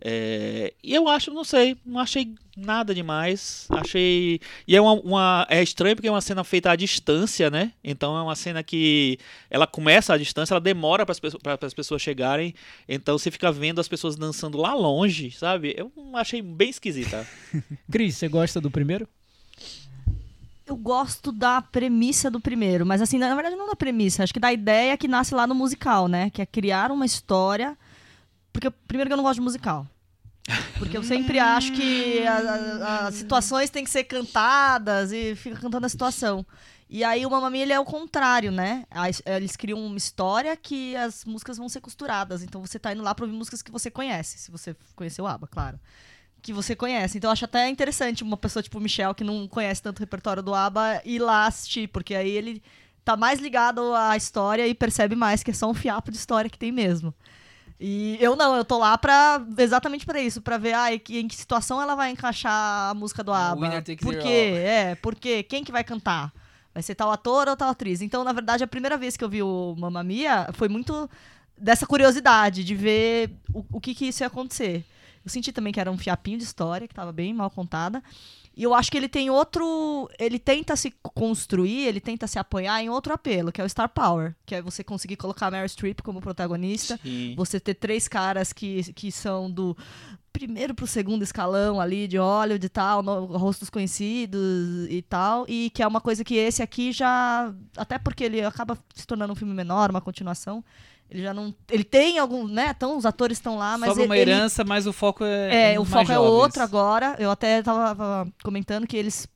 É, 0.00 0.74
e 0.82 0.94
eu 0.94 1.08
acho, 1.08 1.32
não 1.32 1.42
sei, 1.42 1.76
não 1.84 1.98
achei 1.98 2.34
nada 2.56 2.94
demais. 2.94 3.66
Achei. 3.70 4.40
E 4.68 4.76
é 4.76 4.80
uma, 4.80 4.92
uma- 4.92 5.46
É 5.48 5.62
estranho 5.62 5.96
porque 5.96 6.06
é 6.08 6.10
uma 6.10 6.20
cena 6.20 6.44
feita 6.44 6.70
à 6.70 6.76
distância, 6.76 7.50
né? 7.50 7.72
Então 7.82 8.16
é 8.16 8.22
uma 8.22 8.36
cena 8.36 8.62
que 8.62 9.18
ela 9.50 9.66
começa 9.66 10.12
à 10.14 10.18
distância, 10.18 10.52
ela 10.54 10.60
demora 10.60 11.04
para 11.06 11.58
as 11.66 11.74
pessoas 11.74 12.02
chegarem. 12.02 12.54
Então 12.88 13.18
você 13.18 13.30
fica 13.30 13.50
vendo 13.50 13.80
as 13.80 13.88
pessoas 13.88 14.16
dançando 14.16 14.58
lá 14.58 14.74
longe, 14.74 15.30
sabe? 15.32 15.74
Eu 15.76 15.90
achei 16.14 16.42
bem 16.42 16.70
esquisita. 16.70 17.26
Cris, 17.90 18.16
você 18.16 18.28
gosta 18.28 18.60
do 18.60 18.70
primeiro? 18.70 19.08
Eu 20.66 20.76
gosto 20.76 21.30
da 21.30 21.62
premissa 21.62 22.28
do 22.28 22.40
primeiro, 22.40 22.84
mas 22.84 23.00
assim, 23.00 23.18
na 23.18 23.32
verdade 23.34 23.54
não 23.54 23.68
da 23.68 23.76
premissa, 23.76 24.24
acho 24.24 24.34
que 24.34 24.40
da 24.40 24.52
ideia 24.52 24.96
que 24.96 25.06
nasce 25.06 25.32
lá 25.32 25.46
no 25.46 25.54
musical, 25.54 26.08
né? 26.08 26.28
Que 26.30 26.42
é 26.42 26.46
criar 26.46 26.90
uma 26.90 27.06
história. 27.06 27.76
Porque, 28.56 28.70
primeiro, 28.70 29.10
que 29.10 29.12
eu 29.12 29.18
não 29.18 29.24
gosto 29.24 29.38
de 29.38 29.42
musical. 29.42 29.86
Porque 30.78 30.96
eu 30.96 31.02
sempre 31.02 31.38
acho 31.38 31.72
que 31.72 32.24
as 32.26 33.14
situações 33.16 33.68
têm 33.68 33.84
que 33.84 33.90
ser 33.90 34.04
cantadas 34.04 35.12
e 35.12 35.34
fica 35.34 35.56
cantando 35.56 35.84
a 35.84 35.88
situação. 35.90 36.46
E 36.88 37.04
aí 37.04 37.26
o 37.26 37.30
Mamma 37.30 37.54
é 37.54 37.78
o 37.78 37.84
contrário, 37.84 38.50
né? 38.50 38.86
Eles 39.26 39.56
criam 39.56 39.84
uma 39.84 39.98
história 39.98 40.56
que 40.56 40.96
as 40.96 41.22
músicas 41.26 41.58
vão 41.58 41.68
ser 41.68 41.82
costuradas. 41.82 42.42
Então 42.42 42.64
você 42.64 42.78
tá 42.78 42.94
indo 42.94 43.02
lá 43.02 43.14
pra 43.14 43.26
ouvir 43.26 43.36
músicas 43.36 43.60
que 43.60 43.70
você 43.70 43.90
conhece, 43.90 44.38
se 44.38 44.50
você 44.50 44.74
conheceu 44.94 45.26
o 45.26 45.28
ABBA, 45.28 45.48
claro. 45.48 45.78
Que 46.40 46.50
você 46.50 46.74
conhece. 46.74 47.18
Então 47.18 47.28
eu 47.28 47.32
acho 47.32 47.44
até 47.44 47.68
interessante 47.68 48.22
uma 48.24 48.38
pessoa 48.38 48.62
tipo 48.62 48.78
o 48.78 48.80
Michel, 48.80 49.14
que 49.14 49.24
não 49.24 49.46
conhece 49.46 49.82
tanto 49.82 49.98
o 49.98 50.00
repertório 50.00 50.42
do 50.42 50.54
ABBA, 50.54 51.02
ir 51.04 51.18
lá 51.18 51.46
assistir, 51.46 51.88
porque 51.88 52.14
aí 52.14 52.30
ele 52.30 52.62
tá 53.04 53.18
mais 53.18 53.38
ligado 53.38 53.94
à 53.94 54.16
história 54.16 54.66
e 54.66 54.74
percebe 54.74 55.14
mais 55.14 55.42
que 55.42 55.50
é 55.50 55.54
só 55.54 55.68
um 55.68 55.74
fiapo 55.74 56.10
de 56.10 56.16
história 56.16 56.48
que 56.48 56.58
tem 56.58 56.72
mesmo. 56.72 57.12
E 57.78 58.16
eu 58.20 58.34
não, 58.34 58.56
eu 58.56 58.64
tô 58.64 58.78
lá 58.78 58.96
pra, 58.96 59.44
exatamente 59.58 60.06
pra 60.06 60.20
isso, 60.20 60.40
pra 60.40 60.56
ver 60.56 60.72
ah, 60.72 60.94
em 60.94 60.98
que- 60.98 61.18
em 61.18 61.28
que 61.28 61.36
situação 61.36 61.80
ela 61.80 61.94
vai 61.94 62.10
encaixar 62.10 62.90
a 62.90 62.94
música 62.94 63.22
do 63.22 63.32
ABBA. 63.32 63.60
winner 63.66 63.82
takes 63.84 64.02
Por 64.04 64.16
quê? 64.18 64.52
É, 64.56 64.94
por 64.94 65.14
quê? 65.14 65.42
Quem 65.42 65.62
que 65.62 65.70
vai 65.72 65.84
cantar? 65.84 66.32
Vai 66.72 66.82
ser 66.82 66.94
tal 66.94 67.10
ator 67.10 67.48
ou 67.48 67.56
tal 67.56 67.68
atriz. 67.70 68.00
Então, 68.00 68.24
na 68.24 68.32
verdade, 68.32 68.64
a 68.64 68.66
primeira 68.66 68.96
vez 68.96 69.16
que 69.16 69.24
eu 69.24 69.28
vi 69.28 69.42
o 69.42 69.74
Mamma 69.78 70.02
Mia 70.02 70.48
foi 70.54 70.68
muito 70.68 71.08
dessa 71.56 71.86
curiosidade 71.86 72.64
de 72.64 72.74
ver 72.74 73.30
o, 73.52 73.64
o 73.72 73.80
que, 73.80 73.94
que 73.94 74.06
isso 74.08 74.22
ia 74.22 74.26
acontecer. 74.26 74.84
Eu 75.24 75.30
senti 75.30 75.52
também 75.52 75.72
que 75.72 75.80
era 75.80 75.90
um 75.90 75.98
fiapinho 75.98 76.38
de 76.38 76.44
história, 76.44 76.86
que 76.86 76.92
estava 76.92 77.12
bem 77.12 77.34
mal 77.34 77.50
contada. 77.50 78.02
E 78.56 78.62
eu 78.62 78.72
acho 78.74 78.90
que 78.90 78.96
ele 78.96 79.08
tem 79.08 79.28
outro. 79.28 80.08
Ele 80.18 80.38
tenta 80.38 80.74
se 80.76 80.90
construir, 81.14 81.82
ele 81.86 82.00
tenta 82.00 82.26
se 82.26 82.38
apoiar 82.38 82.82
em 82.82 82.88
outro 82.88 83.12
apelo, 83.12 83.52
que 83.52 83.60
é 83.60 83.64
o 83.64 83.68
Star 83.68 83.88
Power. 83.88 84.34
Que 84.46 84.54
é 84.54 84.62
você 84.62 84.82
conseguir 84.82 85.16
colocar 85.16 85.48
a 85.48 85.50
Meryl 85.50 85.68
Streep 85.68 86.00
como 86.00 86.20
protagonista. 86.22 86.98
Sim. 87.02 87.34
Você 87.36 87.60
ter 87.60 87.74
três 87.74 88.08
caras 88.08 88.54
que, 88.54 88.92
que 88.94 89.12
são 89.12 89.50
do 89.50 89.76
primeiro 90.32 90.74
pro 90.74 90.86
segundo 90.86 91.22
escalão 91.22 91.80
ali, 91.80 92.06
de 92.08 92.18
óleo, 92.18 92.58
de 92.58 92.68
tal, 92.68 93.02
no- 93.02 93.26
rostos 93.38 93.68
conhecidos 93.68 94.86
e 94.88 95.02
tal. 95.02 95.44
E 95.48 95.68
que 95.70 95.82
é 95.82 95.86
uma 95.86 96.00
coisa 96.00 96.24
que 96.24 96.36
esse 96.36 96.62
aqui 96.62 96.92
já. 96.92 97.52
Até 97.76 97.98
porque 97.98 98.24
ele 98.24 98.42
acaba 98.42 98.78
se 98.94 99.06
tornando 99.06 99.32
um 99.32 99.36
filme 99.36 99.52
menor, 99.52 99.90
uma 99.90 100.00
continuação. 100.00 100.64
Ele 101.10 101.22
já 101.22 101.32
não. 101.32 101.54
Ele 101.70 101.84
tem 101.84 102.18
algum. 102.18 102.46
né? 102.48 102.72
Então 102.76 102.96
os 102.96 103.06
atores 103.06 103.38
estão 103.38 103.56
lá, 103.56 103.78
mas 103.78 103.90
Sobra 103.90 104.04
uma 104.06 104.16
ele, 104.18 104.30
herança, 104.30 104.64
mas 104.64 104.86
o 104.86 104.92
foco 104.92 105.24
é. 105.24 105.74
é, 105.74 105.80
o 105.80 105.84
foco 105.84 106.10
é 106.10 106.14
jovens. 106.14 106.30
outro 106.30 106.62
agora. 106.62 107.14
Eu 107.18 107.30
até 107.30 107.62
tava 107.62 108.26
comentando 108.42 108.86
que 108.86 108.96
eles 108.96 109.26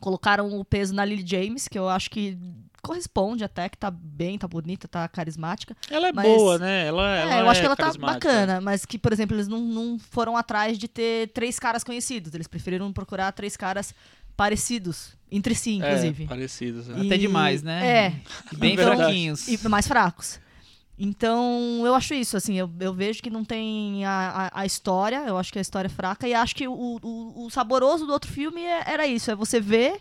colocaram 0.00 0.58
o 0.58 0.64
peso 0.64 0.94
na 0.94 1.04
Lily 1.04 1.24
James, 1.26 1.68
que 1.68 1.78
eu 1.78 1.88
acho 1.88 2.10
que 2.10 2.36
corresponde 2.82 3.42
até, 3.42 3.68
que 3.68 3.76
tá 3.76 3.90
bem, 3.90 4.38
tá 4.38 4.46
bonita, 4.46 4.86
tá 4.86 5.08
carismática. 5.08 5.76
Ela 5.90 6.08
é 6.08 6.12
Mas- 6.12 6.26
boa, 6.28 6.56
né? 6.58 6.86
Ela, 6.86 7.16
É, 7.18 7.22
ela 7.22 7.40
eu 7.40 7.50
acho 7.50 7.58
é 7.58 7.62
que 7.62 7.66
ela 7.66 7.76
tá 7.76 7.92
bacana, 7.98 8.60
mas 8.60 8.84
que, 8.86 8.96
por 8.98 9.12
exemplo, 9.12 9.34
eles 9.36 9.48
não, 9.48 9.60
não 9.60 9.98
foram 9.98 10.36
atrás 10.36 10.78
de 10.78 10.86
ter 10.86 11.28
três 11.32 11.58
caras 11.58 11.82
conhecidos. 11.82 12.32
Eles 12.32 12.46
preferiram 12.46 12.92
procurar 12.92 13.32
três 13.32 13.56
caras 13.56 13.92
parecidos, 14.36 15.16
entre 15.32 15.54
si, 15.54 15.72
inclusive. 15.76 16.24
É, 16.24 16.26
parecidos. 16.26 16.88
é. 16.88 16.92
Até 17.00 17.16
demais, 17.18 17.62
né? 17.62 17.86
É. 17.86 18.12
E 18.52 18.56
Bem 18.56 18.74
Então- 18.74 18.94
fraquinhos. 18.96 19.48
E 19.48 19.68
mais 19.68 19.88
fracos. 19.88 20.38
Então, 20.98 21.82
eu 21.84 21.94
acho 21.94 22.14
isso, 22.14 22.36
assim, 22.36 22.54
eu, 22.58 22.70
eu 22.80 22.92
vejo 22.94 23.22
que 23.22 23.28
não 23.30 23.44
tem 23.44 24.04
a, 24.06 24.50
a, 24.54 24.60
a 24.62 24.66
história, 24.66 25.24
eu 25.26 25.36
acho 25.36 25.52
que 25.52 25.58
a 25.58 25.62
história 25.62 25.88
é 25.88 25.90
fraca, 25.90 26.26
e 26.26 26.32
acho 26.34 26.54
que 26.56 26.66
o, 26.66 26.72
o, 27.02 27.44
o 27.46 27.50
saboroso 27.50 28.06
do 28.06 28.12
outro 28.12 28.30
filme 28.32 28.62
é- 28.62 28.82
era 28.86 29.06
isso, 29.06 29.30
é 29.30 29.34
você 29.34 29.60
ver 29.60 30.00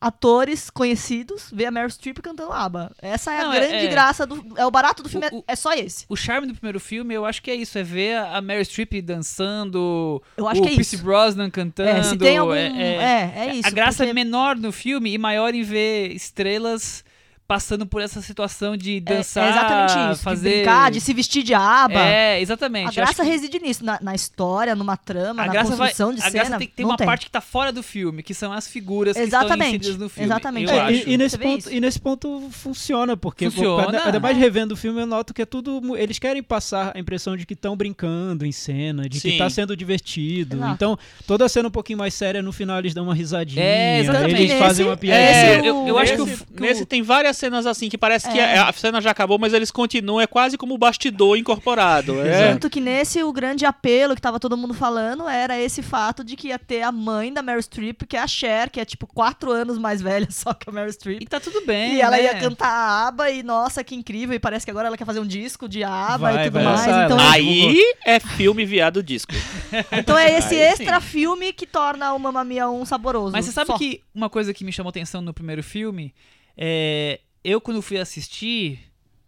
atores 0.00 0.68
conhecidos, 0.68 1.48
ver 1.52 1.66
a 1.66 1.70
Meryl 1.70 1.88
Streep 1.88 2.18
cantando 2.18 2.50
ABBA. 2.52 2.90
Essa 3.00 3.32
é 3.32 3.40
Não, 3.42 3.52
a 3.52 3.56
é- 3.56 3.60
grande 3.68 3.86
é- 3.86 3.88
graça, 3.88 4.26
do, 4.26 4.44
é 4.56 4.66
o 4.66 4.70
barato 4.72 5.00
do 5.00 5.08
filme, 5.08 5.24
O- 5.30 5.36
o- 5.36 5.44
é, 5.46 5.52
é 5.52 5.54
só 5.54 5.72
esse. 5.74 6.04
O 6.08 6.16
charme 6.16 6.48
do 6.48 6.54
primeiro 6.54 6.80
filme, 6.80 7.14
eu 7.14 7.24
acho 7.24 7.40
que 7.40 7.48
é 7.48 7.54
isso, 7.54 7.78
é 7.78 7.84
ver 7.84 8.16
a 8.16 8.40
Meryl 8.40 8.64
Streep 8.64 8.94
dançando, 9.00 10.20
Eu 10.36 10.48
acho 10.48 10.60
o 10.60 10.64
que 10.64 10.70
é 10.70 10.74
Pierce 10.74 10.96
isso. 10.96 11.04
Brosnan 11.04 11.50
cantando. 11.50 11.88
É, 11.90 12.02
se 12.02 12.16
tem 12.18 12.36
algum... 12.36 12.52
é- 12.52 12.66
É, 12.66 12.82
é- 12.82 13.48
é, 13.50 13.54
isso. 13.54 13.68
a 13.68 13.70
graça 13.70 13.98
porque 13.98 14.10
é 14.10 14.12
menor 14.14 14.56
no 14.56 14.72
filme 14.72 15.12
e 15.14 15.18
maior 15.18 15.54
em 15.54 15.62
ver 15.62 16.10
estrelas 16.12 17.04
passando 17.52 17.84
por 17.84 18.00
essa 18.00 18.22
situação 18.22 18.76
de 18.78 18.96
é- 18.96 19.00
dançar, 19.00 19.46
é 19.46 19.50
exatamente 19.50 20.12
isso, 20.14 20.22
fazer... 20.22 20.48
de 20.48 20.56
brincar, 20.56 20.90
de 20.90 21.00
se 21.02 21.12
vestir 21.12 21.42
de 21.42 21.52
aba. 21.52 22.00
É, 22.00 22.40
exatamente. 22.40 22.88
a 22.88 23.04
graça 23.04 23.22
que 23.22 23.28
reside 23.28 23.58
nisso, 23.60 23.84
na, 23.84 23.98
na 24.00 24.14
história, 24.14 24.74
numa 24.74 24.96
trama, 24.96 25.42
a 25.42 25.46
na 25.46 25.52
graça 25.52 25.76
vai, 25.76 25.88
construção 25.88 26.14
de 26.14 26.20
a 26.20 26.24
cena. 26.30 26.32
graça 26.44 26.58
tem 26.58 26.66
que 26.68 26.74
ter 26.74 26.84
uma 26.84 26.96
parte 26.96 27.26
que 27.26 27.30
tá 27.30 27.42
fora 27.42 27.70
do 27.70 27.82
filme, 27.82 28.22
que 28.22 28.32
são 28.32 28.52
as 28.54 28.66
figuras 28.66 29.14
que 29.16 29.22
Exatamente, 29.22 29.52
estão 29.64 29.76
inseridas 29.76 29.98
no 29.98 30.08
filme. 30.08 30.26
exatamente. 30.28 30.70
Eu 30.72 30.78
É, 30.78 30.80
acho. 30.80 31.08
e, 31.08 31.12
e 31.12 31.16
nesse 31.18 31.36
Você 31.36 31.42
ponto, 31.42 31.70
e 31.72 31.80
nesse 31.80 32.00
ponto 32.00 32.48
funciona, 32.50 33.16
porque 33.18 33.50
Funciona. 33.50 33.84
ainda- 33.86 34.04
ainda 34.06 34.20
mais 34.20 34.36
revendo 34.38 34.72
o 34.72 34.76
filme, 34.76 35.00
eu 35.02 35.06
noto 35.06 35.34
que 35.34 35.42
é 35.42 35.46
tudo. 35.46 35.94
Eles 35.96 36.18
querem 36.18 36.42
passar 36.42 36.92
a 36.96 36.98
impressão 36.98 37.36
de 37.36 37.44
que 37.44 37.52
estão 37.52 37.76
brincando 37.76 38.46
em 38.46 38.52
cena, 38.52 39.02
de 39.08 39.20
que 39.20 39.32
Sim. 39.32 39.36
tá 39.38 39.50
sendo 39.50 39.76
divertido. 39.76 40.56
Exato. 40.56 40.72
Então, 40.72 40.98
toda 41.26 41.44
a 41.44 41.48
cena 41.50 41.68
um 41.68 41.70
pouquinho 41.70 41.98
mais 41.98 42.14
séria, 42.14 42.40
no 42.40 42.50
final 42.52 42.78
eles 42.78 42.94
dão 42.94 43.04
uma 43.04 43.14
risadinha. 43.14 43.62
É, 43.62 43.98
exatamente. 44.00 44.40
Eles 44.42 44.58
fazem 44.58 44.86
uma 44.86 44.96
piada. 44.96 45.20
É, 45.20 45.58
Esse- 45.58 45.66
eu, 45.66 45.86
eu 45.86 45.98
acho 45.98 46.14
que 46.14 46.22
o, 46.22 46.26
que 46.26 46.32
o- 46.32 46.60
nesse 46.60 46.86
tem 46.86 47.02
várias 47.02 47.36
cenas 47.42 47.66
assim 47.66 47.88
que 47.88 47.98
parece 47.98 48.30
que 48.30 48.38
É. 48.38 48.58
a, 48.58 48.68
a 48.68 48.72
cena 48.72 49.00
já 49.00 49.10
acabou, 49.10 49.38
mas 49.38 49.52
eles 49.52 49.70
continuam. 49.70 50.20
É 50.20 50.26
quase 50.26 50.56
como 50.56 50.74
o 50.74 50.78
bastidor 50.78 51.36
incorporado. 51.36 52.20
É. 52.20 52.48
Tanto 52.52 52.70
que 52.70 52.80
nesse 52.80 53.22
o 53.22 53.32
grande 53.32 53.66
apelo 53.66 54.14
que 54.14 54.20
tava 54.22 54.38
todo 54.38 54.56
mundo 54.56 54.72
falando 54.74 55.28
era 55.28 55.58
esse 55.58 55.82
fato 55.82 56.22
de 56.22 56.36
que 56.36 56.48
ia 56.48 56.58
ter 56.58 56.82
a 56.82 56.92
mãe 56.92 57.32
da 57.32 57.42
Meryl 57.42 57.60
Streep, 57.62 58.02
que 58.08 58.16
é 58.16 58.20
a 58.20 58.26
Cher, 58.26 58.70
que 58.70 58.80
é 58.80 58.84
tipo 58.84 59.06
quatro 59.06 59.50
anos 59.50 59.76
mais 59.78 60.00
velha 60.00 60.28
só 60.30 60.54
que 60.54 60.70
a 60.70 60.72
Meryl 60.72 60.92
Streep. 60.92 61.22
E 61.22 61.26
tá 61.26 61.40
tudo 61.40 61.64
bem. 61.66 61.94
E 61.94 62.00
ela 62.00 62.16
né? 62.16 62.24
ia 62.24 62.38
cantar 62.38 62.68
a 62.68 63.08
aba 63.08 63.30
e 63.30 63.42
nossa, 63.42 63.82
que 63.82 63.94
incrível. 63.94 64.34
E 64.34 64.38
parece 64.38 64.64
que 64.64 64.70
agora 64.70 64.86
ela 64.86 64.96
quer 64.96 65.04
fazer 65.04 65.20
um 65.20 65.26
disco 65.26 65.68
de 65.68 65.82
aba 65.82 66.18
Vai, 66.18 66.42
e 66.42 66.44
tudo 66.44 66.54
vai 66.54 66.64
mais. 66.64 66.82
Então, 66.82 67.18
ela. 67.18 67.32
Aí 67.32 67.76
é 68.04 68.20
filme 68.20 68.64
viado 68.64 69.02
disco. 69.02 69.32
então 69.90 70.16
é 70.16 70.38
esse 70.38 70.54
Aí 70.54 70.60
extra 70.60 71.00
filme 71.00 71.52
que 71.52 71.66
torna 71.66 72.12
o 72.12 72.18
Mamma 72.18 72.44
Mia 72.44 72.68
um 72.68 72.84
saboroso. 72.84 73.32
Mas 73.32 73.44
você 73.46 73.52
sabe 73.52 73.68
Só. 73.68 73.78
que 73.78 74.02
uma 74.14 74.30
coisa 74.30 74.54
que 74.54 74.64
me 74.64 74.72
chamou 74.72 74.90
atenção 74.90 75.20
no 75.20 75.34
primeiro 75.34 75.62
filme 75.62 76.14
é. 76.56 77.20
Eu, 77.44 77.60
quando 77.60 77.82
fui 77.82 77.98
assistir, 77.98 78.80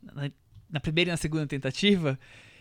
na, 0.02 0.30
na 0.70 0.80
primeira 0.80 1.10
e 1.10 1.12
na 1.12 1.16
segunda 1.16 1.46
tentativa, 1.46 2.18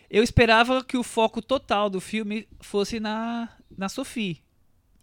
eu 0.10 0.24
esperava 0.24 0.84
que 0.84 0.98
o 0.98 1.04
foco 1.04 1.42
total 1.42 1.90
do 1.90 2.00
filme 2.00 2.48
fosse 2.60 3.00
na, 3.00 3.50
na 3.78 3.90
Sophie. 3.90 4.42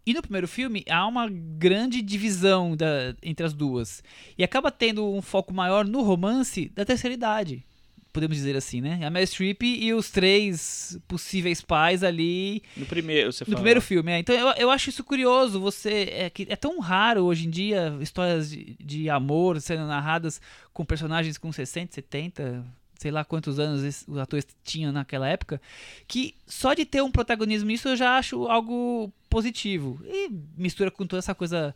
E 0.07 0.15
no 0.15 0.23
primeiro 0.23 0.49
filme 0.49 0.85
há 0.89 1.07
uma 1.07 1.29
grande 1.29 2.03
divisão 2.03 2.75
da- 2.77 3.15
entre 3.23 3.45
as 3.45 3.53
duas. 3.53 4.03
E 4.37 4.43
acaba 4.43 4.71
tendo 4.71 5.07
um 5.13 5.23
foco 5.23 5.53
maior 5.53 5.85
no 5.87 6.03
romance 6.03 6.69
da 6.71 6.85
terceira 6.85 7.15
idade. 7.15 7.65
Podemos 8.13 8.37
dizer 8.37 8.57
assim, 8.57 8.81
né? 8.81 9.01
A 9.05 9.11
Meryl 9.11 9.27
Streep 9.27 9.63
e 9.63 9.95
os 9.95 10.11
três 10.11 10.99
possíveis 11.07 11.61
pais 11.61 12.03
ali 12.03 12.63
No 12.77 12.85
primeiro, 12.87 13.33
você 13.33 13.45
no 13.45 13.47
fala. 13.47 13.57
primeiro 13.59 13.81
filme, 13.81 14.11
é. 14.13 14.19
Então 14.19 14.35
eu, 14.35 14.49
eu 14.57 14.71
acho 14.71 14.91
isso 14.91 15.05
curioso. 15.05 15.61
Você 15.61 16.09
é, 16.13 16.31
que 16.31 16.47
é 16.49 16.57
tão 16.57 16.81
raro 16.81 17.25
hoje 17.25 17.47
em 17.47 17.51
dia 17.51 17.97
histórias 18.01 18.51
de, 18.51 18.77
de 18.81 19.09
amor 19.09 19.61
sendo 19.61 19.87
narradas 19.87 20.41
com 20.73 20.85
personagens 20.85 21.39
com 21.39 21.53
60, 21.53 21.95
70, 21.95 22.65
sei 22.99 23.11
lá 23.11 23.25
quantos 23.25 23.59
anos 23.59 24.05
os 24.09 24.19
atores 24.19 24.47
tinham 24.65 24.93
naquela 24.93 25.29
época, 25.29 25.61
que 26.09 26.35
só 26.47 26.75
de 26.75 26.85
ter 26.85 27.03
um 27.03 27.11
protagonismo 27.11 27.69
nisso 27.69 27.89
eu 27.89 27.97
já 27.97 28.19
acho 28.19 28.47
algo 28.47 29.13
positivo. 29.29 30.01
E 30.05 30.31
mistura 30.57 30.91
com 30.91 31.07
toda 31.07 31.21
essa 31.21 31.35
coisa 31.35 31.75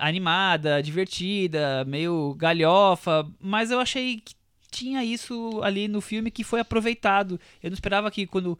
animada, 0.00 0.82
divertida, 0.82 1.84
meio 1.86 2.34
galhofa, 2.34 3.26
mas 3.40 3.70
eu 3.70 3.80
achei 3.80 4.20
que 4.20 4.34
tinha 4.70 5.04
isso 5.04 5.60
ali 5.62 5.88
no 5.88 6.00
filme 6.00 6.30
que 6.30 6.44
foi 6.44 6.60
aproveitado. 6.60 7.38
Eu 7.62 7.70
não 7.70 7.74
esperava 7.74 8.10
que 8.10 8.26
quando 8.26 8.58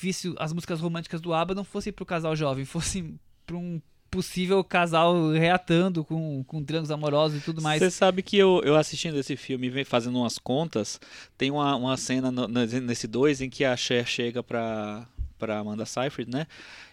visse 0.00 0.34
as 0.38 0.52
músicas 0.52 0.80
românticas 0.80 1.20
do 1.20 1.32
ABBA 1.32 1.54
não 1.54 1.64
fosse 1.64 1.92
pro 1.92 2.04
casal 2.06 2.34
jovem, 2.34 2.64
fosse 2.66 3.14
pra 3.46 3.56
um 3.56 3.80
possível 4.10 4.62
casal 4.62 5.32
reatando 5.32 6.04
com, 6.04 6.44
com 6.44 6.62
triângulos 6.62 6.92
amorosos 6.92 7.38
e 7.38 7.44
tudo 7.44 7.60
mais. 7.60 7.80
Você 7.80 7.90
sabe 7.90 8.22
que 8.22 8.36
eu, 8.36 8.60
eu 8.64 8.76
assistindo 8.76 9.18
esse 9.18 9.36
filme, 9.36 9.84
fazendo 9.84 10.18
umas 10.18 10.38
contas, 10.38 11.00
tem 11.36 11.50
uma, 11.50 11.74
uma 11.74 11.96
cena 11.96 12.30
no- 12.30 12.46
nesse 12.46 13.08
dois 13.08 13.40
em 13.40 13.50
que 13.50 13.64
a 13.64 13.76
Cher 13.76 14.06
chega 14.06 14.40
pra, 14.40 15.04
pra 15.36 15.58
Amanda 15.58 15.84
Seyfried, 15.84 16.30
né? 16.30 16.46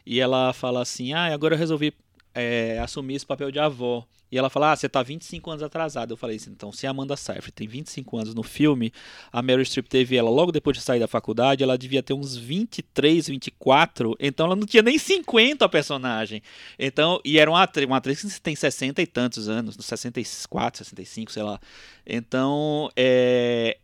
E 0.03 0.19
ela 0.19 0.51
fala 0.51 0.81
assim, 0.81 1.13
ah, 1.13 1.31
agora 1.31 1.53
eu 1.53 1.59
resolvi 1.59 1.93
é, 2.33 2.79
assumir 2.79 3.13
esse 3.15 3.25
papel 3.25 3.51
de 3.51 3.59
avó. 3.59 4.03
E 4.31 4.37
ela 4.37 4.49
fala, 4.49 4.71
ah, 4.71 4.75
você 4.75 4.87
tá 4.87 5.03
25 5.03 5.51
anos 5.51 5.61
atrasada. 5.61 6.13
Eu 6.13 6.17
falei 6.17 6.37
assim, 6.37 6.51
então, 6.51 6.71
se 6.71 6.87
a 6.87 6.91
Amanda 6.91 7.17
Seyfried 7.17 7.51
tem 7.51 7.67
25 7.67 8.17
anos 8.17 8.33
no 8.33 8.43
filme, 8.43 8.93
a 9.31 9.41
Meryl 9.41 9.65
Streep 9.65 9.87
teve 9.89 10.15
ela 10.15 10.29
logo 10.29 10.51
depois 10.53 10.77
de 10.77 10.83
sair 10.83 10.99
da 11.01 11.07
faculdade, 11.07 11.61
ela 11.63 11.77
devia 11.77 12.01
ter 12.01 12.13
uns 12.13 12.37
23, 12.37 13.27
24, 13.27 14.15
então 14.19 14.45
ela 14.45 14.55
não 14.55 14.65
tinha 14.65 14.81
nem 14.81 14.97
50 14.97 15.65
a 15.65 15.69
personagem. 15.69 16.41
Então, 16.79 17.19
e 17.25 17.37
era 17.37 17.51
uma 17.51 17.61
atriz, 17.61 17.85
uma 17.85 17.97
atriz 17.97 18.21
que 18.21 18.39
tem 18.41 18.55
60 18.55 19.01
e 19.01 19.05
tantos 19.05 19.49
anos, 19.49 19.75
64, 19.81 20.77
65, 20.77 21.31
sei 21.31 21.43
lá. 21.43 21.59
Então, 22.07 22.89
é, 22.95 23.77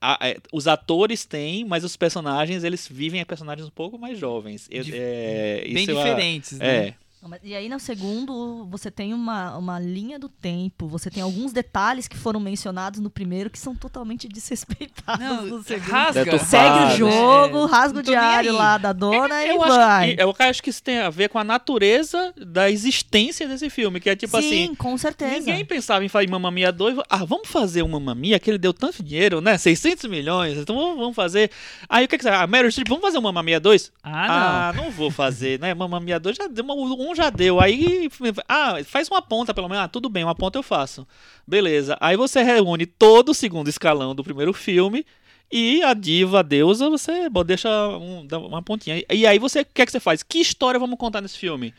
a- 0.00 0.18
é, 0.22 0.36
os 0.52 0.66
atores 0.66 1.24
têm, 1.24 1.64
mas 1.64 1.84
os 1.84 1.96
personagens, 1.96 2.64
eles 2.64 2.88
vivem 2.90 3.20
a 3.20 3.26
personagens 3.26 3.66
um 3.66 3.70
pouco 3.70 3.98
mais 3.98 4.18
jovens. 4.18 4.66
Eu- 4.70 4.84
é, 4.90 5.62
Bem 5.72 5.86
eu- 5.88 5.94
diferentes, 5.96 6.58
né? 6.58 6.66
É, 6.66 6.78
Não, 6.78 6.86
mas- 6.86 7.01
E 7.44 7.54
aí, 7.54 7.68
no 7.68 7.78
segundo, 7.78 8.66
você 8.68 8.90
tem 8.90 9.14
uma, 9.14 9.56
uma 9.56 9.78
linha 9.78 10.18
do 10.18 10.28
tempo, 10.28 10.88
você 10.88 11.08
tem 11.08 11.22
alguns 11.22 11.52
detalhes 11.52 12.08
que 12.08 12.16
foram 12.18 12.40
mencionados 12.40 12.98
no 12.98 13.08
primeiro 13.08 13.48
que 13.48 13.58
são 13.58 13.76
totalmente 13.76 14.26
desrespeitados 14.28 15.20
Não, 15.24 15.46
no 15.46 15.62
segundo. 15.62 15.88
rasga. 15.90 16.38
Segue 16.38 16.78
o 16.84 16.96
jogo, 16.96 17.64
É, 17.66 17.70
rasga 17.70 18.00
o 18.00 18.02
não 18.02 18.02
diário 18.02 18.52
lá 18.52 18.76
da 18.76 18.92
dona 18.92 19.44
e 19.44 19.50
eu 19.50 19.58
vai. 19.60 19.70
acho, 20.10 20.16
que, 20.16 20.22
eu 20.22 20.36
acho 20.48 20.62
que 20.64 20.70
isso 20.70 20.82
tem 20.82 20.98
a 20.98 21.10
ver 21.10 21.28
com 21.28 21.38
a 21.38 21.44
natureza 21.44 22.34
da 22.36 22.68
existência 22.70 23.46
desse 23.46 23.70
filme, 23.70 24.00
que 24.00 24.10
é 24.10 24.16
tipo 24.16 24.40
Sim, 24.40 24.46
assim, 24.64 24.74
com 24.74 24.98
certeza. 24.98 25.46
Ninguém 25.46 25.64
pensava 25.64 26.04
em 26.04 26.08
fazer 26.08 26.28
Mamma 26.28 26.50
Mia 26.50 26.72
2. 26.72 26.98
Ah, 27.08 27.24
vamos 27.24 27.48
fazer 27.48 27.82
um 27.82 27.88
Mamma 27.88 28.14
Mia 28.14 28.38
que 28.40 28.50
ele 28.50 28.58
deu 28.58 28.74
tanto 28.74 29.02
dinheiro, 29.02 29.40
né? 29.40 29.56
600 29.56 30.06
milhões. 30.10 30.58
Então 30.58 30.74
vamos, 30.96 31.14
fazer. 31.14 31.50
Aí 31.88 32.04
o 32.04 32.08
que 32.08 32.18
que 32.18 32.24
você. 32.24 32.30
Ah, 32.30 32.46
Meryl 32.46 32.70
Streep, 32.70 32.88
vamos 32.88 33.02
fazer 33.02 33.18
um 33.18 33.22
Mamma 33.22 33.42
Mia 33.42 33.60
2? 33.60 33.92
Ah, 34.02 34.72
não. 34.74 34.90
vou 34.90 35.10
fazer, 35.10 35.60
né? 35.60 35.72
Mamma 35.72 36.00
Mia 36.00 36.18
2 36.18 36.36
já 36.36 36.46
deu. 36.48 36.64
Um 36.64 37.11
já 37.14 37.30
deu. 37.30 37.60
Aí. 37.60 38.08
Ah, 38.48 38.76
faz 38.84 39.08
uma 39.08 39.22
ponta 39.22 39.52
pelo 39.54 39.68
menos. 39.68 39.84
Ah, 39.84 39.88
tudo 39.88 40.08
bem, 40.08 40.24
uma 40.24 40.34
ponta 40.34 40.58
eu 40.58 40.62
faço. 40.62 41.06
Beleza. 41.46 41.96
Aí 42.00 42.16
você 42.16 42.42
reúne 42.42 42.86
todo 42.86 43.30
o 43.30 43.34
segundo 43.34 43.68
escalão 43.68 44.14
do 44.14 44.24
primeiro 44.24 44.52
filme. 44.52 45.04
E 45.50 45.82
a 45.82 45.92
diva, 45.92 46.40
a 46.40 46.42
deusa, 46.42 46.88
você 46.88 47.28
deixa 47.44 47.68
um- 47.98 48.26
uma 48.46 48.62
pontinha. 48.62 49.04
E 49.12 49.26
aí 49.26 49.38
você, 49.38 49.60
o 49.60 49.66
que 49.66 49.82
é 49.82 49.86
que 49.86 49.92
você 49.92 50.00
faz? 50.00 50.22
Que 50.22 50.38
história 50.38 50.80
vamos 50.80 50.98
contar 50.98 51.20
nesse 51.20 51.36
filme? 51.36 51.74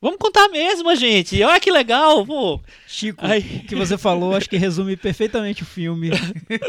Vamos 0.00 0.18
contar 0.18 0.44
a 0.44 0.48
mesma, 0.48 0.94
gente. 0.94 1.42
Olha 1.42 1.58
que 1.58 1.70
legal, 1.72 2.24
pô. 2.24 2.60
Chico, 2.86 3.18
Ai. 3.26 3.40
o 3.40 3.66
que 3.66 3.74
você 3.74 3.98
falou 3.98 4.34
acho 4.36 4.48
que 4.48 4.56
resume 4.56 4.96
perfeitamente 4.96 5.64
o 5.64 5.66
filme. 5.66 6.10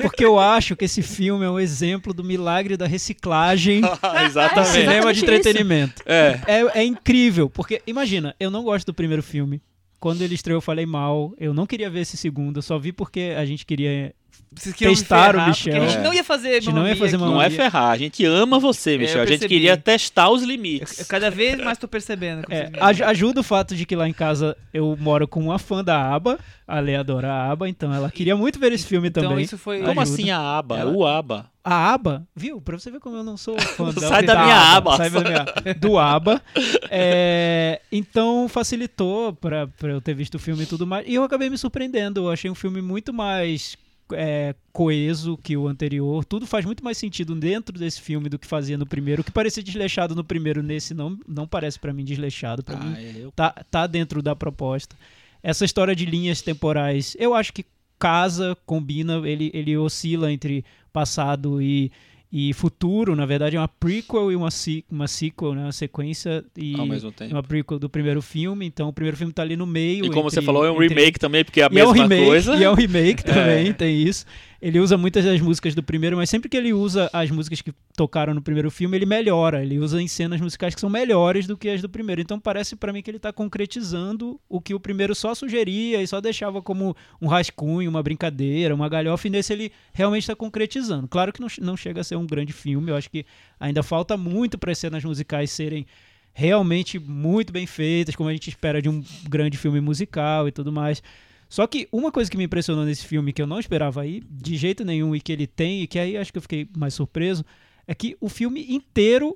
Porque 0.02 0.26
eu 0.26 0.40
acho 0.40 0.76
que 0.76 0.86
esse 0.86 1.04
filme 1.04 1.46
é 1.46 1.50
um 1.50 1.60
exemplo 1.60 2.12
do 2.12 2.24
milagre 2.24 2.76
da 2.76 2.88
reciclagem 2.88 3.82
no 3.82 3.90
Exatamente. 4.26 4.72
cinema 4.72 5.14
de 5.14 5.22
entretenimento. 5.22 6.02
É. 6.08 6.40
É, 6.48 6.80
é 6.80 6.84
incrível, 6.84 7.50
porque 7.50 7.82
imagina, 7.86 8.36
eu 8.40 8.50
não 8.50 8.64
gosto 8.64 8.88
do 8.88 8.94
primeiro 8.94 9.22
filme. 9.22 9.62
Quando 10.00 10.22
ele 10.22 10.34
estreou, 10.34 10.58
eu 10.58 10.62
falei 10.62 10.86
mal. 10.86 11.34
Eu 11.38 11.54
não 11.54 11.68
queria 11.68 11.90
ver 11.90 12.02
esse 12.02 12.18
segundo, 12.18 12.58
eu 12.58 12.62
só 12.62 12.80
vi 12.80 12.92
porque 12.92 13.36
a 13.38 13.46
gente 13.46 13.66
queria. 13.66 14.14
Vocês 14.52 14.74
o 14.76 14.96
ferrar, 15.06 15.32
porque 15.34 15.70
Michel. 15.70 15.84
A 15.84 15.88
gente 15.88 15.98
É. 16.00 16.02
não 16.04 16.14
ia 16.14 16.24
fazer 16.24 16.50
A 16.50 16.60
gente 16.60 16.74
não 16.74 16.88
ia 16.88 16.96
fazer 16.96 17.16
aqui. 17.16 17.26
Não 17.26 17.42
é 17.42 17.50
ferrar, 17.50 17.92
a 17.92 17.98
gente 17.98 18.26
ama 18.26 18.60
você, 18.60 18.98
Michel. 18.98 19.18
eu 19.18 19.24
a 19.24 19.26
gente 19.26 19.48
queria 19.48 19.78
testar 19.78 20.30
os 20.32 20.42
limites. 20.44 21.00
eu 21.00 21.06
cada 21.06 21.30
vez 21.30 21.58
mais 21.64 21.78
tô 21.78 21.88
percebendo. 21.88 22.46
que 22.48 22.54
É, 22.54 22.72
ajuda 23.06 23.42
o 23.42 23.44
fato 23.44 23.76
de 23.76 23.86
que 23.86 23.96
lá 23.96 24.10
em 24.10 24.14
casa 24.14 24.58
eu 24.74 24.98
moro 25.00 25.28
com 25.28 25.40
uma 25.40 25.60
fã 25.60 25.84
da 25.84 26.14
ABBA. 26.14 26.40
A 26.68 26.80
Lê 26.80 26.96
adora 26.96 27.32
a 27.32 27.52
ABBA, 27.52 27.70
então 27.70 27.94
ela 27.94 28.12
queria 28.12 28.36
muito 28.36 28.60
ver 28.60 28.72
esse 28.74 28.86
filme 28.86 29.08
então 29.08 29.24
também. 29.30 29.44
isso 29.44 29.58
foi... 29.58 29.80
Como 29.82 30.02
ajuda. 30.02 30.14
assim 30.22 30.30
a 30.32 30.40
aba? 30.40 30.78
Ela- 30.80 30.92
O 30.92 31.06
aba. 31.06 31.50
A 31.64 31.94
ABBA, 31.94 32.28
viu? 32.36 32.60
Pra 32.62 32.78
você 32.78 32.90
ver 32.92 33.00
como 33.00 33.16
eu 33.18 33.24
não 33.24 33.38
sou 33.38 33.60
fã 33.60 33.86
da, 33.94 34.08
Sai 34.08 34.24
da 34.24 34.42
minha 34.44 34.56
aba. 34.76 34.98
Sai 34.98 35.10
da 35.10 35.22
minha 35.22 35.46
Do 35.80 35.98
ABBA. 35.98 36.42
É, 36.90 37.82
então 37.92 38.48
facilitou 38.50 39.34
pra, 39.34 39.68
pra 39.68 39.90
eu 39.92 40.02
ter 40.02 40.14
visto 40.14 40.36
o 40.36 40.40
filme 40.40 40.64
e 40.64 40.66
tudo 40.66 40.86
mais. 40.88 41.08
E 41.08 41.14
eu 41.16 41.24
acabei 41.24 41.50
me 41.50 41.58
surpreendendo. 41.58 42.22
Eu 42.22 42.32
achei 42.32 42.50
um 42.50 42.56
filme 42.56 42.82
muito 42.82 43.14
mais 43.14 43.76
é, 44.14 44.56
coeso 44.72 45.38
que 45.38 45.56
o 45.56 45.68
anterior. 45.68 46.24
Tudo 46.26 46.46
faz 46.48 46.66
muito 46.66 46.84
mais 46.84 46.98
sentido 46.98 47.36
dentro 47.36 47.78
desse 47.78 48.02
filme 48.02 48.30
do 48.30 48.40
que 48.40 48.48
fazia 48.48 48.78
no 48.78 48.86
primeiro. 48.86 49.22
O 49.22 49.26
que 49.26 49.32
parecia 49.32 49.64
desleixado 49.64 50.16
no 50.16 50.24
primeiro, 50.24 50.64
nesse 50.64 50.94
não, 50.94 51.18
não 51.28 51.48
parece 51.48 51.80
pra 51.80 51.94
mim 51.94 52.04
desleixado. 52.04 52.64
Pra 52.64 52.78
mim 52.78 52.94
Ah, 52.96 53.02
eu... 53.02 53.32
tá, 53.32 53.52
tá 53.70 53.88
dentro 53.88 54.22
da 54.22 54.36
proposta. 54.36 54.96
Essa 55.42 55.66
história 55.66 55.96
de 55.96 56.06
linhas 56.06 56.42
temporais, 56.42 57.16
eu 57.20 57.34
acho 57.34 57.54
que 57.54 57.66
casa, 57.98 58.58
combina, 58.66 59.22
ele, 59.28 59.52
ele 59.54 59.78
oscila 59.78 60.32
entre 60.32 60.64
passado 60.92 61.62
e, 61.62 61.92
e 62.32 62.54
futuro. 62.54 63.16
Na 63.16 63.26
verdade, 63.26 63.56
é 63.56 63.60
uma 63.60 63.68
prequel 63.68 64.32
e 64.32 64.36
uma, 64.36 64.50
uma 64.92 65.08
sequel, 65.08 65.54
né? 65.56 65.64
Uma 65.64 65.72
sequência 65.72 66.44
e 66.56 66.76
Ao 66.80 66.86
mesmo 66.86 67.12
tempo. 67.12 67.34
uma 67.34 67.42
prequel 67.44 67.80
do 67.80 67.90
primeiro 67.90 68.22
filme. 68.22 68.66
Então, 68.66 68.88
o 68.90 68.94
primeiro 68.94 69.18
filme 69.18 69.34
tá 69.34 69.42
ali 69.42 69.56
no 69.56 69.66
meio. 69.66 70.06
E 70.06 70.10
como 70.10 70.22
entre- 70.28 70.32
você 70.36 70.42
falou, 70.42 70.64
é 70.66 70.72
um 70.72 70.82
entre- 70.84 70.96
remake 70.96 71.20
também, 71.20 71.44
porque 71.44 71.62
é 71.62 71.66
a 71.66 71.70
e 71.72 71.80
é 71.80 71.84
um 71.86 71.92
mesma 71.92 72.04
remake, 72.08 72.26
coisa. 72.26 72.56
E 72.56 72.64
é 72.64 72.70
um 72.70 72.76
remake 72.76 73.24
também, 73.26 73.70
É. 73.70 73.74
tem 73.74 74.02
isso. 74.04 74.26
Ele 74.62 74.80
usa 74.80 74.98
muitas 74.98 75.24
das 75.24 75.40
músicas 75.40 75.74
do 75.74 75.82
primeiro, 75.82 76.18
mas 76.18 76.30
sempre 76.30 76.50
que 76.50 76.58
ele 76.58 76.74
usa 76.74 77.10
as 77.14 77.32
músicas 77.32 77.62
que 77.62 77.74
tocaram 77.96 78.34
no 78.34 78.42
primeiro 78.42 78.70
filme, 78.70 78.98
ele 78.98 79.06
melhora. 79.06 79.64
Ele 79.64 79.80
usa 79.80 80.02
em 80.02 80.08
cenas 80.08 80.42
musicais 80.42 80.76
que 80.76 80.82
são 80.82 80.90
melhores 80.90 81.48
do 81.48 81.58
que 81.58 81.70
as 81.70 81.82
do 81.82 81.88
primeiro. 81.88 82.22
Então 82.22 82.38
parece 82.38 82.76
pra 82.76 82.92
mim 82.92 83.02
que 83.02 83.10
ele 83.10 83.20
tá 83.20 83.32
concretizando 83.32 84.40
o 84.50 84.60
que 84.60 84.74
o 84.74 84.80
primeiro 84.80 85.16
só 85.16 85.34
sugeria 85.34 86.02
e 86.02 86.08
só 86.08 86.20
deixava 86.20 86.62
como 86.62 86.96
um 87.22 87.28
rascunho, 87.28 87.90
uma 87.90 88.04
brincadeira, 88.04 88.76
uma 88.76 88.90
galhofa. 88.90 89.28
E 89.28 89.30
nesse 89.30 89.54
ele 89.54 89.72
realmente 89.94 90.28
tá 90.28 90.36
concretizando. 90.36 91.08
Claro 91.08 91.32
que 91.32 91.40
não, 91.40 91.48
não 91.62 91.78
chega 91.78 92.02
a 92.02 92.04
ser 92.04 92.18
um 92.18 92.28
grande 92.28 92.52
filme. 92.52 92.92
Eu 92.92 92.98
acho 92.98 93.10
que 93.10 93.26
ainda 93.58 93.82
falta 93.82 94.18
muito 94.18 94.58
para 94.58 94.74
as 94.74 94.78
cenas 94.78 95.06
musicais 95.06 95.52
serem 95.52 95.86
realmente 96.34 97.00
muito 97.00 97.52
bem 97.52 97.66
feitas, 97.66 98.16
como 98.16 98.30
a 98.30 98.34
gente 98.34 98.50
espera 98.50 98.82
de 98.82 98.90
um 98.90 99.04
grande 99.28 99.58
filme 99.58 99.80
musical 99.80 100.48
e 100.48 100.52
tudo 100.52 100.72
mais. 100.72 101.02
Só 101.50 101.66
que 101.66 101.90
uma 101.92 102.12
coisa 102.12 102.30
que 102.30 102.38
me 102.38 102.44
impressionou 102.44 102.86
nesse 102.86 103.06
filme 103.06 103.34
que 103.34 103.42
eu 103.42 103.48
não 103.48 103.60
esperava 103.60 104.02
aí, 104.02 104.22
de 104.30 104.56
jeito 104.56 104.86
nenhum, 104.86 105.16
e 105.16 105.20
que 105.20 105.32
ele 105.32 105.48
tem, 105.48 105.82
e 105.82 105.88
que 105.88 105.98
aí 105.98 106.16
acho 106.16 106.32
que 106.32 106.38
eu 106.38 106.44
fiquei 106.44 106.70
mais 106.78 106.94
surpreso, 106.94 107.44
é 107.88 107.96
que 107.96 108.16
o 108.22 108.30
filme 108.30 108.72
inteiro 108.72 109.36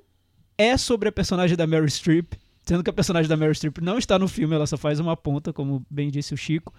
é 0.56 0.76
sobre 0.76 1.08
a 1.08 1.12
personagem 1.12 1.56
da 1.56 1.66
Meryl 1.66 1.90
Streep, 1.90 2.34
sendo 2.64 2.84
que 2.84 2.90
a 2.90 2.92
personagem 2.92 3.28
da 3.28 3.36
Meryl 3.36 3.54
Streep 3.54 3.78
não 3.78 3.98
está 3.98 4.16
no 4.16 4.28
filme, 4.28 4.54
ela 4.54 4.66
só 4.66 4.76
faz 4.76 5.00
uma 5.00 5.16
ponta, 5.16 5.52
como 5.52 5.84
bem 5.90 6.08
disse 6.08 6.32
o 6.32 6.36
Chico. 6.36 6.72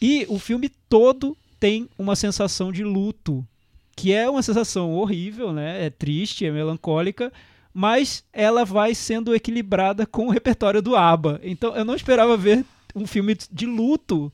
E 0.00 0.24
o 0.28 0.38
filme 0.38 0.70
todo 0.88 1.36
tem 1.60 1.86
uma 1.98 2.16
sensação 2.16 2.72
de 2.72 2.82
luto, 2.82 3.46
que 3.94 4.12
é 4.12 4.28
uma 4.28 4.42
sensação 4.42 4.94
horrível, 4.94 5.52
né? 5.52 5.84
É 5.84 5.90
triste, 5.90 6.46
é 6.46 6.50
melancólica, 6.50 7.30
mas 7.74 8.24
ela 8.32 8.64
vai 8.64 8.94
sendo 8.94 9.34
equilibrada 9.34 10.06
com 10.06 10.28
o 10.28 10.30
repertório 10.30 10.80
do 10.80 10.96
ABBA. 10.96 11.40
Então 11.42 11.76
eu 11.76 11.84
não 11.84 11.94
esperava 11.94 12.38
ver 12.38 12.64
um 12.96 13.06
filme 13.06 13.36
de 13.50 13.66
luto 13.66 14.32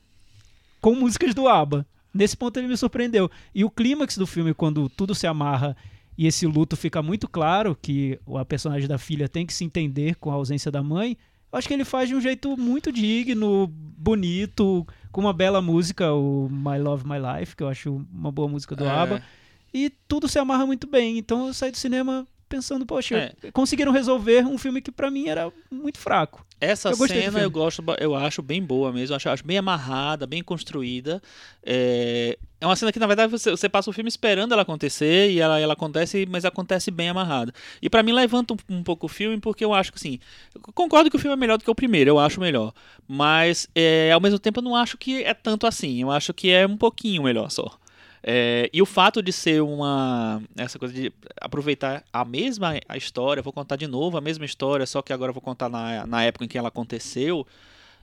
com 0.81 0.95
músicas 0.95 1.33
do 1.33 1.47
ABBA. 1.47 1.85
Nesse 2.13 2.35
ponto 2.35 2.57
ele 2.57 2.67
me 2.67 2.77
surpreendeu. 2.77 3.29
E 3.53 3.63
o 3.63 3.69
clímax 3.69 4.17
do 4.17 4.25
filme, 4.25 4.53
quando 4.53 4.89
tudo 4.89 5.13
se 5.13 5.27
amarra 5.27 5.75
e 6.17 6.27
esse 6.27 6.45
luto 6.45 6.75
fica 6.75 7.01
muito 7.01 7.27
claro 7.27 7.77
que 7.79 8.19
a 8.35 8.43
personagem 8.43 8.87
da 8.87 8.97
filha 8.97 9.29
tem 9.29 9.45
que 9.45 9.53
se 9.53 9.63
entender 9.63 10.15
com 10.15 10.31
a 10.31 10.33
ausência 10.33 10.71
da 10.71 10.81
mãe, 10.83 11.17
eu 11.51 11.57
acho 11.57 11.67
que 11.67 11.73
ele 11.73 11.85
faz 11.85 12.09
de 12.09 12.15
um 12.15 12.21
jeito 12.21 12.55
muito 12.57 12.91
digno, 12.91 13.67
bonito, 13.67 14.85
com 15.11 15.21
uma 15.21 15.33
bela 15.33 15.61
música, 15.61 16.13
o 16.13 16.49
My 16.49 16.77
Love 16.77 17.05
My 17.07 17.17
Life, 17.17 17.55
que 17.55 17.63
eu 17.63 17.67
acho 17.67 18.05
uma 18.13 18.31
boa 18.31 18.47
música 18.47 18.75
do 18.75 18.85
É. 18.85 18.89
ABBA. 18.89 19.23
E 19.73 19.91
tudo 20.07 20.27
se 20.27 20.37
amarra 20.39 20.65
muito 20.65 20.87
bem. 20.87 21.17
Então 21.17 21.47
eu 21.47 21.53
saí 21.53 21.71
do 21.71 21.77
cinema 21.77 22.27
pensando, 22.49 22.85
poxa, 22.85 23.15
É. 23.43 23.51
conseguiram 23.51 23.91
resolver 23.91 24.45
um 24.45 24.57
filme 24.57 24.81
que 24.81 24.91
pra 24.91 25.09
mim 25.11 25.27
era 25.29 25.51
muito 25.71 25.99
fraco. 25.99 26.45
Essa 26.59 26.89
Eu 26.89 26.95
cena 27.07 27.39
eu 27.39 27.49
gosto, 27.49 27.81
eu 28.01 28.13
acho 28.13 28.41
bem 28.41 28.61
boa 28.61 28.91
mesmo, 28.91 29.13
eu 29.13 29.15
acho, 29.15 29.29
acho 29.29 29.45
bem 29.45 29.57
amarrada, 29.57 30.27
bem 30.27 30.43
construída. 30.43 31.21
É, 31.63 32.37
é 32.59 32.65
uma 32.65 32.75
cena 32.75 32.91
que 32.91 32.99
na 32.99 33.07
verdade 33.07 33.31
você, 33.31 33.49
você 33.51 33.69
passa 33.69 33.89
o 33.89 33.93
filme 33.93 34.09
esperando 34.09 34.51
ela 34.51 34.63
acontecer 34.63 35.31
e 35.31 35.39
ela, 35.39 35.57
ela 35.57 35.71
acontece, 35.71 36.27
mas 36.29 36.43
acontece 36.43 36.91
bem 36.91 37.07
amarrada. 37.07 37.53
E 37.81 37.89
pra 37.89 38.03
mim 38.03 38.11
levanta 38.11 38.53
um, 38.53 38.57
um 38.79 38.83
pouco 38.83 39.05
o 39.05 39.09
filme 39.09 39.39
porque 39.39 39.63
eu 39.63 39.73
acho 39.73 39.93
que 39.93 39.97
assim, 39.97 40.19
concordo 40.75 41.09
que 41.09 41.15
o 41.15 41.19
filme 41.19 41.33
é 41.33 41.37
melhor 41.39 41.57
do 41.57 41.63
que 41.63 41.71
o 41.71 41.75
primeiro, 41.75 42.09
eu 42.09 42.19
acho 42.19 42.41
melhor, 42.41 42.73
mas 43.07 43.69
é, 43.73 44.11
ao 44.11 44.19
mesmo 44.19 44.37
tempo 44.37 44.59
eu 44.59 44.63
não 44.63 44.75
acho 44.75 44.97
que 44.97 45.23
é 45.23 45.33
tanto 45.33 45.65
assim, 45.65 46.01
eu 46.01 46.11
acho 46.11 46.33
que 46.33 46.49
é 46.51 46.67
um 46.67 46.75
pouquinho 46.75 47.23
melhor 47.23 47.49
só. 47.49 47.78
É, 48.21 48.69
e 48.73 48.81
o 48.81 48.85
fato 48.85 49.21
de 49.21 49.31
ser 49.31 49.61
uma. 49.61 50.41
Essa 50.57 50.77
coisa 50.77 50.93
de 50.93 51.11
aproveitar 51.39 52.03
a 52.11 52.25
mesma 52.25 52.79
a 52.87 52.97
história, 52.97 53.41
vou 53.41 53.53
contar 53.53 53.75
de 53.75 53.87
novo 53.87 54.17
a 54.17 54.21
mesma 54.21 54.45
história, 54.45 54.85
só 54.85 55.01
que 55.01 55.13
agora 55.13 55.31
vou 55.31 55.41
contar 55.41 55.69
na, 55.69 56.05
na 56.05 56.23
época 56.23 56.45
em 56.45 56.47
que 56.47 56.57
ela 56.57 56.67
aconteceu. 56.67 57.47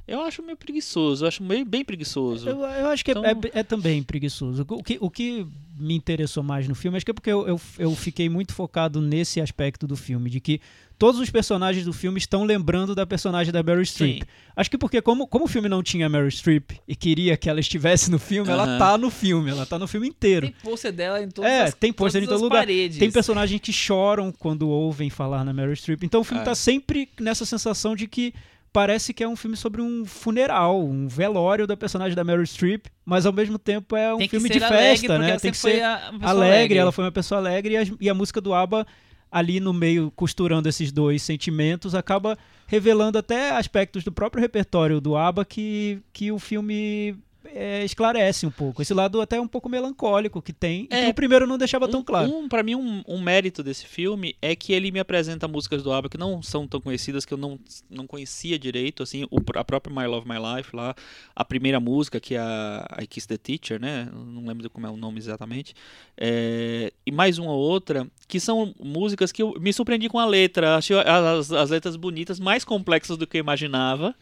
Eu 0.09 0.21
acho 0.21 0.41
meio 0.43 0.57
preguiçoso, 0.57 1.25
eu 1.25 1.29
acho 1.29 1.43
meio, 1.43 1.65
bem 1.65 1.85
preguiçoso. 1.85 2.49
Eu, 2.49 2.61
eu 2.61 2.87
acho 2.89 3.05
que 3.05 3.11
é- 3.11 3.13
Então- 3.13 3.25
é, 3.25 3.59
é 3.61 3.63
também 3.65 4.03
preguiçoso. 4.05 4.65
O 4.69 4.83
que, 4.83 4.99
o 5.01 5.11
que 5.11 5.45
me 5.77 5.95
interessou 5.97 6.43
mais 6.45 6.69
no 6.69 6.75
filme, 6.77 6.97
acho 6.97 7.05
que 7.05 7.11
é 7.11 7.15
porque 7.15 7.31
eu, 7.31 7.47
eu, 7.49 7.61
eu 7.79 7.95
fiquei 7.97 8.29
muito 8.29 8.55
focado 8.55 9.01
nesse 9.01 9.41
aspecto 9.41 9.85
do 9.87 9.97
filme, 9.97 10.31
de 10.31 10.39
que 10.41 10.61
todos 10.97 11.21
os 11.21 11.29
personagens 11.29 11.85
do 11.85 11.93
filme 11.93 12.19
estão 12.19 12.45
lembrando 12.45 12.95
da 12.95 13.05
personagem 13.05 13.53
da 13.53 13.63
Meryl 13.65 13.85
Streep. 13.85 14.23
Acho 14.55 14.71
que 14.71 14.79
porque 14.79 15.03
como, 15.03 15.27
como 15.27 15.45
o 15.47 15.49
filme 15.49 15.69
não 15.69 15.83
tinha 15.83 16.09
Meryl 16.09 16.31
Streep 16.31 16.71
e 16.87 16.95
queria 16.95 17.37
que 17.37 17.51
ela 17.51 17.59
estivesse 17.59 18.09
no 18.09 18.19
filme, 18.19 18.49
ela 18.49 18.63
Aham. 18.63 18.79
tá 18.79 18.97
no 18.97 19.11
filme, 19.11 19.51
ela 19.51 19.67
tá 19.67 19.77
no 19.77 19.89
filme 19.89 20.07
inteiro. 20.09 20.47
Tem 20.47 20.57
pôster 20.63 20.93
dela 20.93 21.21
em 21.21 21.29
todas 21.29 21.51
É, 21.51 21.63
as 21.65 21.75
tem 21.75 21.93
pôster 21.93 22.23
em 22.23 22.27
todo 22.27 22.37
as 22.37 22.41
lugar. 22.43 22.61
paredes. 22.61 22.97
Tem 22.99 23.11
personagens 23.11 23.61
que 23.61 23.73
choram 23.73 24.31
quando 24.31 24.69
ouvem 24.69 25.11
falar 25.11 25.45
na 25.45 25.53
Meryl 25.53 25.75
Streep. 25.75 26.05
Então 26.05 26.21
o 26.21 26.25
filme 26.25 26.43
É. 26.43 26.45
tá 26.45 26.55
sempre 26.55 27.09
nessa 27.21 27.45
sensação 27.45 27.97
de 27.97 28.07
que 28.07 28.33
parece 28.77 29.15
que 29.15 29.25
é 29.25 29.29
um 29.29 29.35
filme 29.35 29.57
sobre 29.57 29.81
um 29.81 30.05
funeral, 30.05 30.85
um 30.85 31.09
velório 31.09 31.67
da 31.67 31.75
personagem 31.77 32.15
da 32.15 32.23
Meryl 32.23 32.45
Streep, 32.45 32.87
mas 33.07 33.25
ao 33.25 33.33
mesmo 33.33 33.59
tempo 33.59 33.97
é 33.97 34.15
um 34.15 34.19
filme 34.29 34.49
de 34.51 34.61
festa, 34.79 35.19
né? 35.19 35.27
Tem 35.41 35.51
que 35.51 35.57
ser 35.57 35.83
a- 35.83 36.11
alegre, 36.31 36.79
ela 36.79 36.93
foi 36.93 37.05
uma 37.05 37.11
pessoa 37.13 37.41
alegre 37.41 37.73
e, 37.73 37.77
as- 37.79 37.93
e 37.99 38.11
a 38.11 38.13
música 38.15 38.39
do 38.39 38.53
ABBA 38.53 38.87
ali 39.33 39.61
no 39.61 39.73
meio, 39.73 40.13
costurando 40.15 40.69
esses 40.69 40.93
dois 40.93 41.23
sentimentos, 41.23 41.95
acaba 41.95 42.37
revelando 42.67 43.17
até 43.17 43.51
aspectos 43.53 44.05
do 44.05 44.13
próprio 44.13 44.41
repertório 44.43 45.01
do 45.01 45.17
ABBA 45.17 45.45
que, 45.47 45.99
que 46.13 46.31
o 46.31 46.39
filme 46.39 47.17
é, 47.55 47.85
esclarece 47.85 48.47
um 48.47 48.51
pouco. 48.51 48.83
Esse 48.83 48.95
lado 48.95 49.21
até 49.21 49.41
um 49.41 49.49
pouco 49.49 49.69
melancólico 49.69 50.41
que 50.43 50.53
tem, 50.53 50.89
e 50.91 50.95
É, 50.95 51.05
que 51.05 51.11
o 51.11 51.15
primeiro 51.15 51.47
não 51.47 51.59
deixava 51.59 51.89
tão 51.89 52.01
um, 52.01 52.05
claro. 52.05 52.29
Um, 52.29 52.49
pra 52.49 52.63
mim, 52.63 52.75
um, 52.75 53.03
um 53.07 53.21
mérito 53.21 53.63
desse 53.63 53.87
filme 53.87 54.37
é 54.41 54.55
que 54.55 54.73
ele 54.73 54.91
me 54.91 55.01
apresenta 55.01 55.49
músicas 55.49 55.83
do 55.83 55.93
ABBA 55.93 56.09
que 56.11 56.19
não 56.19 56.43
são 56.43 56.67
tão 56.67 56.81
conhecidas, 56.81 57.25
que 57.25 57.35
eu 57.35 57.39
não, 57.39 57.59
não 57.91 58.07
conhecia 58.07 58.59
direito, 58.59 59.03
assim, 59.03 59.25
o, 59.31 59.39
a 59.55 59.65
própria 59.65 59.95
My 59.95 60.07
Love 60.07 60.29
My 60.29 60.37
Life 60.39 60.75
lá, 60.75 60.95
a 61.35 61.45
primeira 61.45 61.81
música, 61.81 62.21
que 62.21 62.35
é 62.35 62.39
a 62.39 62.99
I 63.01 63.07
Kiss 63.07 63.27
the 63.27 63.37
Teacher, 63.37 63.81
né, 63.81 64.09
não 64.13 64.45
lembro 64.47 64.69
como 64.71 64.87
é 64.87 64.91
o 64.91 64.97
nome 64.97 65.19
exatamente, 65.19 65.75
é, 66.17 66.93
e 67.05 67.13
mais 67.13 67.39
uma 67.39 67.53
ou 67.53 67.61
outra, 67.61 68.07
que 68.27 68.41
são 68.41 68.75
músicas 68.81 69.33
que 69.33 69.43
eu 69.43 69.55
me 69.61 69.73
surpreendi 69.73 70.09
com 70.09 70.19
a 70.19 70.27
letra, 70.27 70.77
achei 70.77 70.97
as, 70.99 71.53
as 71.53 71.71
letras 71.71 71.97
bonitas, 71.97 72.41
mais 72.41 72.65
complexas 72.65 73.17
do 73.17 73.27
que 73.27 73.37
eu 73.37 73.41
imaginava, 73.41 74.15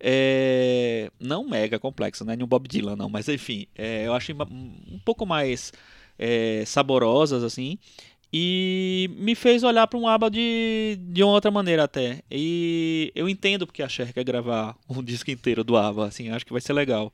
é, 0.00 1.10
não 1.18 1.48
mega 1.48 1.78
complexo, 1.78 2.24
né? 2.24 2.36
Nenhum 2.36 2.46
Bob 2.48 2.68
Dylan, 2.68 2.96
não, 2.96 3.08
mas 3.08 3.28
enfim, 3.28 3.66
é, 3.74 4.06
eu 4.06 4.14
achei 4.14 4.34
um 4.34 4.98
pouco 5.04 5.24
mais 5.26 5.72
é, 6.18 6.64
saborosas, 6.66 7.42
assim, 7.42 7.78
e 8.32 9.08
me 9.18 9.34
fez 9.34 9.62
olhar 9.62 9.86
para 9.86 9.98
um 9.98 10.06
ABBA 10.06 10.30
de, 10.30 10.98
de 11.00 11.22
uma 11.22 11.32
outra 11.32 11.50
maneira 11.50 11.84
até. 11.84 12.22
E 12.30 13.10
eu 13.14 13.28
entendo 13.28 13.66
porque 13.66 13.82
a 13.82 13.88
Cher 13.88 14.12
quer 14.12 14.24
gravar 14.24 14.76
um 14.88 15.02
disco 15.02 15.30
inteiro 15.30 15.64
do 15.64 15.76
ABBA, 15.76 16.06
assim, 16.06 16.30
acho 16.30 16.44
que 16.44 16.52
vai 16.52 16.60
ser 16.60 16.72
legal. 16.72 17.12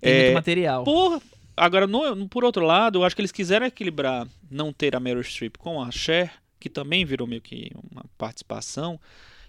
Tem 0.00 0.12
É, 0.12 0.16
muito 0.16 0.34
material. 0.34 0.84
por, 0.84 1.20
agora, 1.56 1.86
no, 1.86 2.28
por 2.28 2.44
outro 2.44 2.64
lado, 2.64 2.98
eu 3.00 3.04
acho 3.04 3.14
que 3.14 3.20
eles 3.20 3.32
quiseram 3.32 3.66
equilibrar 3.66 4.26
não 4.50 4.72
ter 4.72 4.96
a 4.96 5.00
Meryl 5.00 5.22
Streep 5.22 5.56
com 5.58 5.82
a 5.82 5.90
Cher, 5.90 6.32
que 6.58 6.70
também 6.70 7.04
virou 7.04 7.26
meio 7.26 7.42
que 7.42 7.70
uma 7.90 8.04
participação, 8.16 8.98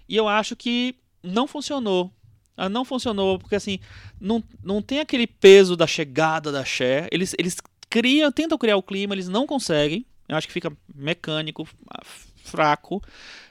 e 0.08 0.16
eu 0.16 0.28
acho 0.28 0.54
que 0.56 0.96
não 1.22 1.46
funcionou. 1.46 2.12
Ah, 2.56 2.68
não 2.68 2.84
funcionou, 2.84 3.38
porque 3.38 3.56
assim, 3.56 3.78
não, 4.20 4.42
não 4.62 4.80
tem 4.80 5.00
aquele 5.00 5.26
peso 5.26 5.76
da 5.76 5.86
chegada 5.86 6.52
da 6.52 6.64
Cher. 6.64 7.08
Eles, 7.10 7.34
eles 7.38 7.56
criam, 7.90 8.30
tentam 8.30 8.58
criar 8.58 8.76
o 8.76 8.82
clima, 8.82 9.14
eles 9.14 9.28
não 9.28 9.46
conseguem. 9.46 10.06
Eu 10.28 10.36
acho 10.36 10.46
que 10.46 10.52
fica 10.52 10.72
mecânico, 10.94 11.68
ah, 11.90 12.02
fraco. 12.44 13.02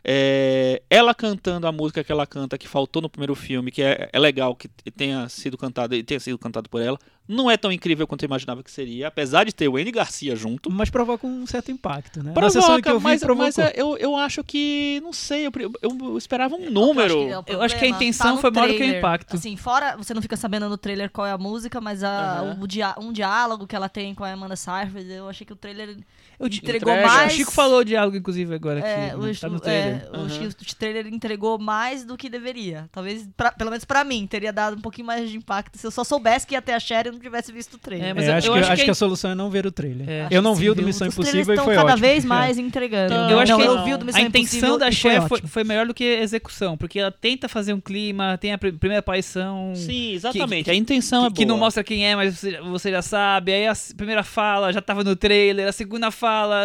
É, 0.05 0.81
ela 0.89 1.13
cantando 1.13 1.65
a 1.65 1.71
música 1.71 2.03
que 2.03 2.11
ela 2.11 2.27
canta, 2.27 2.57
que 2.57 2.67
faltou 2.67 3.01
no 3.01 3.09
primeiro 3.09 3.35
filme, 3.35 3.71
que 3.71 3.81
é, 3.81 4.09
é 4.11 4.19
legal 4.19 4.55
que 4.55 4.67
tenha 4.91 5.29
sido 5.29 5.57
cantado 5.57 5.95
e 5.95 6.03
tenha 6.03 6.19
sido 6.19 6.37
cantado 6.37 6.69
por 6.69 6.81
ela, 6.81 6.99
não 7.25 7.49
é 7.49 7.55
tão 7.55 7.71
incrível 7.71 8.05
quanto 8.05 8.23
eu 8.23 8.27
imaginava 8.27 8.61
que 8.61 8.69
seria, 8.69 9.07
apesar 9.07 9.45
de 9.45 9.53
ter 9.53 9.69
o 9.69 9.77
Andy 9.77 9.91
Garcia 9.91 10.35
junto. 10.35 10.69
Mas 10.69 10.89
provoca 10.89 11.25
um 11.25 11.47
certo 11.47 11.71
impacto, 11.71 12.19
né? 12.21 12.25
Na 12.25 12.33
Provoca, 12.33 12.81
que 12.81 12.89
eu 12.91 12.99
vi, 12.99 13.03
mas, 13.05 13.21
provocou. 13.21 13.45
mas 13.45 13.57
é, 13.57 13.71
eu, 13.77 13.95
eu 13.97 14.17
acho 14.17 14.43
que, 14.43 14.99
não 15.01 15.13
sei, 15.13 15.47
eu, 15.47 15.51
eu- 15.81 15.97
eu 16.01 16.17
esperava 16.17 16.53
um 16.55 16.65
Eu 16.65 16.71
número. 16.71 17.15
acho 17.17 17.25
que 17.27 17.31
é 17.31 17.39
o 17.39 17.43
Eu 17.47 17.61
acho 17.61 17.75
que 17.75 17.85
a 17.85 17.87
problema 17.87 17.95
intenção 17.95 18.35
tá 18.35 18.41
foi 18.41 18.51
maior 18.51 18.67
do 18.67 18.75
que 18.75 18.83
o 18.83 18.97
impacto. 18.97 19.35
Assim, 19.37 19.55
fora, 19.55 19.95
você 19.95 20.13
não 20.13 20.21
fica 20.21 20.35
sabendo 20.35 20.67
no 20.67 20.77
trailer 20.77 21.09
qual 21.09 21.25
é 21.25 21.31
a 21.31 21.37
música, 21.37 21.79
mas 21.79 22.03
a, 22.03 22.09
Aham. 22.41 22.57
o 22.61 22.67
dia, 22.67 22.93
um 22.99 23.13
diálogo 23.13 23.65
que 23.65 23.75
ela 23.75 23.87
tem 23.87 24.13
com 24.13 24.25
a 24.25 24.31
Amanda 24.33 24.57
Seyfried, 24.57 25.09
eu 25.09 25.29
achei 25.29 25.47
que 25.47 25.53
o 25.53 25.55
trailer 25.55 25.95
Eu 26.37 26.49
te- 26.49 26.57
entregou 26.57 26.91
entrega. 26.91 27.07
mais... 27.07 27.31
O 27.31 27.35
Chico 27.37 27.51
falou 27.53 27.85
de 27.85 27.95
algo, 27.95 28.17
inclusive, 28.17 28.53
agora 28.53 28.81
aqui. 28.83 29.01
É, 29.01 29.07
né? 29.07 29.15
o, 29.15 29.39
tá 29.39 29.49
no 29.49 29.55
o- 29.55 29.59
trailer. 29.59 29.95
é. 29.95 30.29
Chico- 30.29 30.61
o 30.71 30.75
trailer 30.75 31.07
entregou 31.07 31.57
mais 31.59 32.03
do 32.05 32.15
que 32.17 32.29
deveria. 32.29 32.87
Talvez, 32.91 33.27
pra- 33.35 33.51
pelo 33.51 33.69
menos 33.69 33.85
pra 33.85 34.03
mim, 34.03 34.25
teria 34.27 34.51
dado 34.53 34.77
um 34.77 34.81
pouquinho 34.81 35.07
mais 35.07 35.29
de 35.29 35.37
impacto 35.37 35.77
se 35.77 35.85
eu 35.85 35.91
só 35.91 36.03
soubesse 36.03 36.45
que 36.47 36.53
ia 36.55 36.61
ter 36.61 36.73
a 36.73 36.79
Cher 36.79 37.07
e 37.07 37.11
não 37.11 37.19
tivesse 37.19 37.51
visto 37.51 37.75
o 37.75 37.77
trailer. 37.77 38.09
É, 38.09 38.13
mas 38.13 38.25
É, 38.25 38.29
eu- 38.29 38.33
acho 38.35 38.47
eu 38.47 38.53
que, 38.53 38.59
acho 38.59 38.71
acho 38.71 38.79
que 38.81 38.85
que 38.85 38.91
a- 38.91 38.95
solução 38.95 39.31
é 39.31 39.35
não 39.35 39.49
ver 39.49 39.65
o 39.65 39.71
trailer. 39.71 40.09
É. 40.09 40.23
Eu 40.25 40.29
que 40.29 40.41
não 40.41 40.55
vi 40.55 40.69
o 40.69 40.75
do? 40.75 40.83
Missão 40.83 41.07
Os 41.07 41.13
Impossível 41.13 41.41
e 41.41 41.45
foi 41.45 41.55
estão 41.55 41.65
cada 41.73 41.83
ótimo. 41.93 41.97
vez 41.97 42.23
É. 42.23 42.27
mais 42.27 42.57
entregando. 42.57 43.13
Então, 43.13 43.29
Eu 43.29 43.39
acho 43.39 43.51
não, 43.51 43.59
que 43.59 43.65
eu 43.65 43.83
vi 43.85 43.93
o 43.93 43.97
do 43.97 44.05
Missão 44.05 44.21
a 44.21 44.25
intenção 44.25 44.77
da 44.77 44.89
e 44.89 44.95
foi 44.95 45.11
foi, 45.11 45.19
ótimo. 45.37 45.47
foi 45.47 45.63
melhor 45.63 45.85
do 45.87 45.93
que 45.93 46.03
a 46.03 46.21
execução, 46.21 46.77
porque 46.77 46.99
ela 46.99 47.11
tenta 47.11 47.47
fazer 47.47 47.73
um 47.73 47.79
clima, 47.81 48.37
tem 48.37 48.51
a 48.53 48.57
pr- 48.57 48.73
primeira 48.73 48.99
aparição 48.99 49.73
Sim, 49.75 50.13
exatamente. 50.13 50.65
que- 50.65 50.71
a 50.71 50.75
intenção 50.75 51.25
é 51.25 51.29
que, 51.29 51.35
que 51.37 51.45
não 51.45 51.55
boa. 51.55 51.65
mostra 51.67 51.83
quem 51.83 52.05
é, 52.05 52.15
mas 52.15 52.37
você, 52.39 52.59
você 52.61 52.91
já 52.91 53.01
sabe. 53.01 53.53
Aí 53.53 53.67
a 53.67 53.73
primeira 53.95 54.23
fala 54.23 54.71
já 54.73 54.81
tava 54.81 55.03
no 55.03 55.15
trailer, 55.15 55.67
a 55.67 55.71
segunda 55.71 56.11
fala 56.11 56.61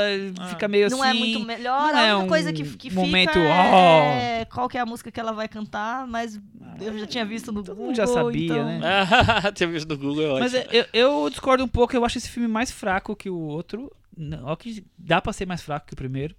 fica 0.48 0.66
meio 0.68 0.90
Não 0.90 1.02
assim. 1.02 1.10
é 1.10 1.14
muito 1.14 1.40
melhor. 1.40 1.92
não 1.92 1.98
a 1.98 2.07
é 2.08 2.14
única 2.14 2.24
um 2.24 2.28
coisa 2.28 2.52
que, 2.52 2.62
que 2.76 2.90
momento, 2.92 3.28
fica 3.32 3.40
é 3.40 4.44
qual 4.46 4.68
que 4.68 4.76
é 4.76 4.80
a 4.80 4.86
música 4.86 5.10
que 5.10 5.18
ela 5.20 5.32
vai 5.32 5.48
cantar, 5.48 6.06
mas 6.06 6.40
eu 6.80 6.98
já 6.98 7.06
tinha 7.06 7.24
visto 7.24 7.52
no 7.52 7.62
Todo 7.62 7.74
Google, 7.76 7.86
mundo 7.88 7.96
já 7.96 8.06
sabia, 8.06 8.44
então- 8.46 8.64
né? 8.64 8.80
Tinha 9.54 9.68
visto 9.68 9.88
no 9.88 9.98
Google, 9.98 10.22
é 10.24 10.28
ótimo. 10.28 10.40
Mas 10.40 10.54
eu, 10.72 10.86
eu 10.92 11.30
discordo 11.30 11.64
um 11.64 11.68
pouco, 11.68 11.94
eu 11.96 12.04
acho 12.04 12.18
esse 12.18 12.28
filme 12.30 12.48
mais 12.48 12.70
fraco 12.70 13.14
que 13.16 13.28
o 13.30 13.38
outro. 13.38 13.90
Não, 14.16 14.54
que 14.56 14.84
dá 14.98 15.20
pra 15.20 15.32
ser 15.32 15.46
mais 15.46 15.62
fraco 15.62 15.86
que 15.86 15.92
o 15.94 15.96
primeiro. 15.96 16.34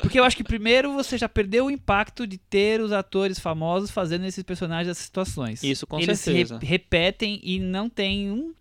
Porque 0.00 0.18
eu 0.18 0.24
acho 0.24 0.36
que 0.36 0.42
primeiro 0.44 0.92
você 0.94 1.18
já 1.18 1.28
perdeu 1.28 1.66
o 1.66 1.70
impacto 1.70 2.26
de 2.26 2.38
ter 2.38 2.80
os 2.80 2.92
atores 2.92 3.38
famosos 3.38 3.90
fazendo 3.90 4.24
esses 4.24 4.42
personagens 4.42 4.86
dessas 4.88 5.04
situações. 5.04 5.62
Isso, 5.62 5.86
com 5.86 6.00
Eles 6.00 6.18
se 6.18 6.24
certeza. 6.32 6.58
re- 6.58 6.66
repetem 6.66 7.38
e 7.42 7.58
não 7.58 7.90
tem 7.90 8.30
um 8.30 8.54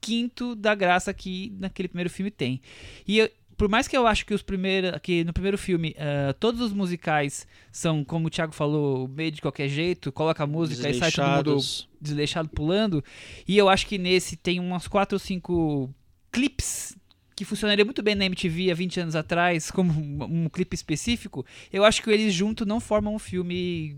quinto 0.00 0.54
da 0.54 0.74
graça 0.74 1.14
que 1.14 1.52
naquele 1.58 1.88
primeiro 1.88 2.10
filme 2.10 2.30
tem. 2.30 2.60
E 3.06 3.18
eu- 3.18 3.30
por 3.56 3.68
mais 3.68 3.86
que 3.86 3.96
eu 3.96 4.06
acho 4.06 4.26
que 4.26 4.34
os 4.34 4.42
primeiros, 4.42 4.92
que 5.02 5.24
no 5.24 5.32
primeiro 5.32 5.56
filme 5.56 5.94
ah, 5.98 6.34
todos 6.38 6.60
os 6.60 6.72
musicais 6.72 7.46
são, 7.70 8.04
como 8.04 8.26
o 8.26 8.30
Thiago 8.30 8.52
falou, 8.52 9.08
meio 9.08 9.30
de 9.30 9.40
qualquer 9.40 9.68
jeito, 9.68 10.12
coloca 10.12 10.44
a 10.44 10.46
música 10.46 10.88
e 10.88 10.94
sai 10.94 11.12
todo 11.12 11.28
mundo 11.28 11.62
desleixado 12.00 12.48
pulando. 12.48 13.02
E 13.46 13.56
eu 13.56 13.68
acho 13.68 13.86
que 13.86 13.98
nesse 13.98 14.36
tem 14.36 14.60
umas 14.60 14.86
4 14.88 15.16
ou 15.16 15.18
5 15.18 15.94
clips 16.30 16.96
que 17.34 17.44
funcionaria 17.44 17.84
muito 17.84 18.02
bem 18.02 18.14
na 18.14 18.24
MTV 18.26 18.70
há 18.70 18.74
20 18.74 19.00
anos 19.00 19.16
atrás, 19.16 19.70
como 19.70 19.92
um, 19.92 20.44
um 20.44 20.48
clipe 20.48 20.74
específico. 20.74 21.44
Eu 21.72 21.84
acho 21.84 22.02
que 22.02 22.10
eles 22.10 22.32
juntos 22.32 22.66
não 22.66 22.80
formam 22.80 23.14
um 23.14 23.18
filme. 23.18 23.96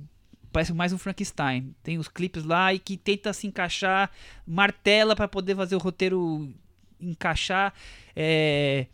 Parece 0.52 0.72
mais 0.72 0.92
um 0.92 0.98
Frankenstein. 0.98 1.74
Tem 1.82 1.98
os 1.98 2.08
clipes 2.08 2.44
lá 2.44 2.72
e 2.72 2.78
que 2.78 2.96
tenta 2.96 3.32
se 3.32 3.46
encaixar, 3.46 4.10
martela 4.46 5.14
para 5.14 5.28
poder 5.28 5.54
fazer 5.54 5.76
o 5.76 5.78
roteiro 5.78 6.50
encaixar. 6.98 7.74
É, 8.14 8.86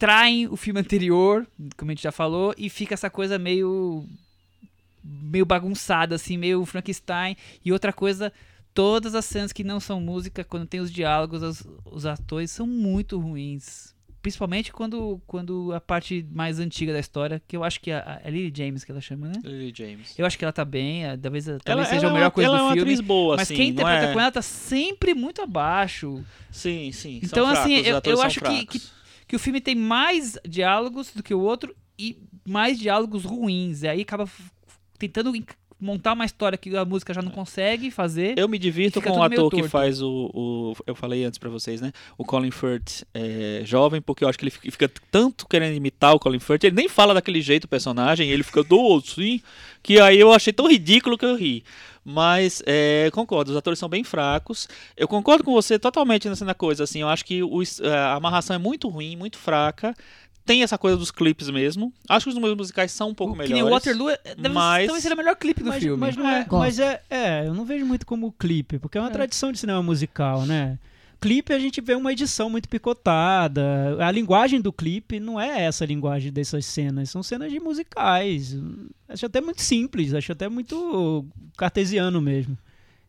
atraem 0.00 0.48
o 0.48 0.56
filme 0.56 0.80
anterior, 0.80 1.46
como 1.76 1.90
a 1.90 1.94
gente 1.94 2.02
já 2.02 2.10
falou, 2.12 2.54
e 2.56 2.70
fica 2.70 2.94
essa 2.94 3.10
coisa 3.10 3.38
meio 3.38 4.06
meio 5.04 5.44
bagunçada 5.46 6.14
assim, 6.14 6.36
meio 6.38 6.64
Frankenstein. 6.64 7.36
E 7.64 7.70
outra 7.72 7.92
coisa, 7.92 8.32
todas 8.74 9.14
as 9.14 9.24
cenas 9.26 9.52
que 9.52 9.62
não 9.64 9.78
são 9.80 10.00
música, 10.00 10.42
quando 10.44 10.66
tem 10.66 10.80
os 10.80 10.90
diálogos, 10.90 11.42
os, 11.42 11.66
os 11.84 12.06
atores 12.06 12.50
são 12.50 12.66
muito 12.66 13.18
ruins. 13.18 13.94
Principalmente 14.22 14.70
quando, 14.70 15.18
quando 15.26 15.72
a 15.72 15.80
parte 15.80 16.26
mais 16.30 16.58
antiga 16.58 16.92
da 16.92 17.00
história, 17.00 17.40
que 17.48 17.56
eu 17.56 17.64
acho 17.64 17.80
que 17.80 17.90
é 17.90 17.94
a, 17.96 18.20
a 18.24 18.28
Lily 18.30 18.52
James 18.54 18.84
que 18.84 18.90
ela 18.90 19.00
chama, 19.00 19.28
né? 19.28 19.34
Lily 19.42 19.72
James. 19.74 20.14
Eu 20.18 20.26
acho 20.26 20.36
que 20.38 20.44
ela 20.44 20.52
tá 20.52 20.64
bem, 20.64 21.04
eh, 21.06 21.16
talvez, 21.16 21.44
talvez 21.46 21.62
Ela, 21.66 21.84
seja 21.86 22.02
ela 22.02 22.10
a 22.10 22.14
melhor 22.14 22.26
é 22.26 22.30
coisa 22.30 22.48
ela 22.48 22.56
do 22.58 22.60
é 22.60 22.64
uma 22.66 22.72
filme. 22.74 22.90
atriz 22.92 23.00
boa, 23.06 23.36
Mas 23.36 23.42
assim, 23.48 23.54
quem 23.56 23.68
interpreta 23.70 24.06
é... 24.06 24.12
com 24.12 24.20
ela 24.20 24.30
tá 24.30 24.42
sempre 24.42 25.14
muito 25.14 25.40
abaixo. 25.40 26.22
Sim, 26.50 26.92
sim. 26.92 27.20
Então, 27.22 27.46
assim, 27.46 27.76
eu- 27.76 28.00
eu 28.04 28.20
acho 28.22 28.40
que- 28.40 28.46
fracos. 28.46 28.99
Que 29.30 29.36
o 29.36 29.38
filme 29.38 29.60
tem 29.60 29.76
mais 29.76 30.36
diálogos 30.44 31.12
do 31.14 31.22
que 31.22 31.32
o 31.32 31.38
outro 31.38 31.72
e 31.96 32.18
mais 32.44 32.76
diálogos 32.80 33.24
ruins. 33.24 33.82
E 33.84 33.88
aí 33.88 34.00
acaba 34.00 34.28
tentando 34.98 35.32
montar 35.80 36.14
uma 36.14 36.24
história 36.24 36.58
que 36.58 36.76
a 36.76 36.84
música 36.84 37.14
já 37.14 37.22
não 37.22 37.30
consegue 37.30 37.92
fazer. 37.92 38.36
Eu 38.36 38.48
me 38.48 38.58
divirto 38.58 39.00
com 39.00 39.08
o 39.18 39.22
ator 39.22 39.50
que 39.50 39.68
faz 39.70 40.02
o, 40.02 40.30
o- 40.34 40.74
Eu 40.84 40.96
falei 40.96 41.24
antes 41.24 41.38
pra 41.38 41.48
vocês, 41.48 41.80
né? 41.80 41.92
O 42.18 42.24
Colin 42.24 42.50
Firth 42.50 43.04
é, 43.14 43.62
jovem, 43.64 44.02
porque 44.02 44.24
eu 44.24 44.28
acho 44.28 44.36
que 44.36 44.44
ele 44.44 44.50
fica, 44.50 44.90
tanto 45.12 45.46
querendo 45.46 45.76
imitar 45.76 46.12
o 46.12 46.18
Colin 46.18 46.40
Firth. 46.40 46.64
Ele 46.64 46.74
nem 46.74 46.88
fala 46.88 47.14
daquele 47.14 47.40
jeito 47.40 47.64
o 47.64 47.68
personagem, 47.68 48.28
ele 48.30 48.42
fica 48.42 48.64
do 48.64 48.96
assim, 48.96 49.40
que 49.82 50.00
aí 50.00 50.18
eu 50.18 50.32
achei 50.32 50.52
tão 50.52 50.68
ridículo 50.68 51.16
que 51.16 51.24
eu 51.24 51.36
ri. 51.36 51.62
Mas 52.04 52.62
é, 52.66 53.10
concordo, 53.12 53.50
os 53.50 53.56
atores 53.56 53.78
são 53.78 53.88
bem 53.88 54.02
fracos. 54.02 54.66
Eu 54.96 55.06
concordo 55.06 55.44
com 55.44 55.52
você 55.52 55.78
totalmente 55.78 56.28
nessa 56.28 56.54
coisa. 56.54 56.84
Assim, 56.84 57.00
eu 57.02 57.08
acho 57.08 57.24
que 57.24 57.42
o 57.42 57.60
es- 57.62 57.80
a 57.80 58.14
amarração 58.14 58.56
é 58.56 58.58
muito 58.58 58.88
ruim, 58.88 59.16
muito 59.16 59.36
fraca. 59.38 59.94
Tem 60.46 60.62
essa 60.62 60.78
coisa 60.78 60.96
dos 60.96 61.10
clipes 61.10 61.50
mesmo. 61.50 61.92
Acho 62.08 62.24
que 62.24 62.28
os 62.30 62.34
números 62.34 62.56
musicais 62.56 62.90
são 62.90 63.10
um 63.10 63.14
pouco 63.14 63.34
que 63.34 63.40
nem 63.40 63.62
melhores. 63.62 63.70
o 63.70 63.74
Waterloo, 63.74 64.08
é- 64.10 64.18
deve, 64.34 64.48
mas- 64.48 64.86
talvez 64.86 65.02
seja 65.02 65.14
o 65.14 65.18
melhor 65.18 65.36
clipe 65.36 65.62
do 65.62 65.68
mas, 65.68 65.82
filme. 65.82 66.00
mas 66.00 66.16
não 66.16 66.28
é, 66.28 66.38
Gosto. 66.44 66.56
mas 66.58 66.78
é, 66.78 67.02
é, 67.10 67.46
eu 67.46 67.54
não 67.54 67.64
vejo 67.64 67.84
muito 67.86 68.06
como 68.06 68.32
clipe, 68.32 68.78
porque 68.78 68.96
é 68.96 69.00
uma 69.00 69.10
tradição 69.10 69.52
de 69.52 69.58
cinema 69.58 69.82
musical, 69.82 70.46
né? 70.46 70.78
Clipe 71.20 71.52
a 71.52 71.58
gente 71.58 71.82
vê 71.82 71.94
uma 71.94 72.12
edição 72.12 72.48
muito 72.48 72.68
picotada. 72.68 73.96
A 74.00 74.10
linguagem 74.10 74.58
do 74.58 74.72
clipe 74.72 75.20
não 75.20 75.38
é 75.38 75.64
essa 75.64 75.84
linguagem 75.84 76.32
dessas 76.32 76.64
cenas, 76.64 77.10
são 77.10 77.22
cenas 77.22 77.52
de 77.52 77.60
musicais. 77.60 78.56
Acho 79.06 79.26
até 79.26 79.40
muito 79.40 79.60
simples, 79.60 80.14
acho 80.14 80.32
até 80.32 80.48
muito 80.48 81.26
cartesiano 81.58 82.22
mesmo. 82.22 82.56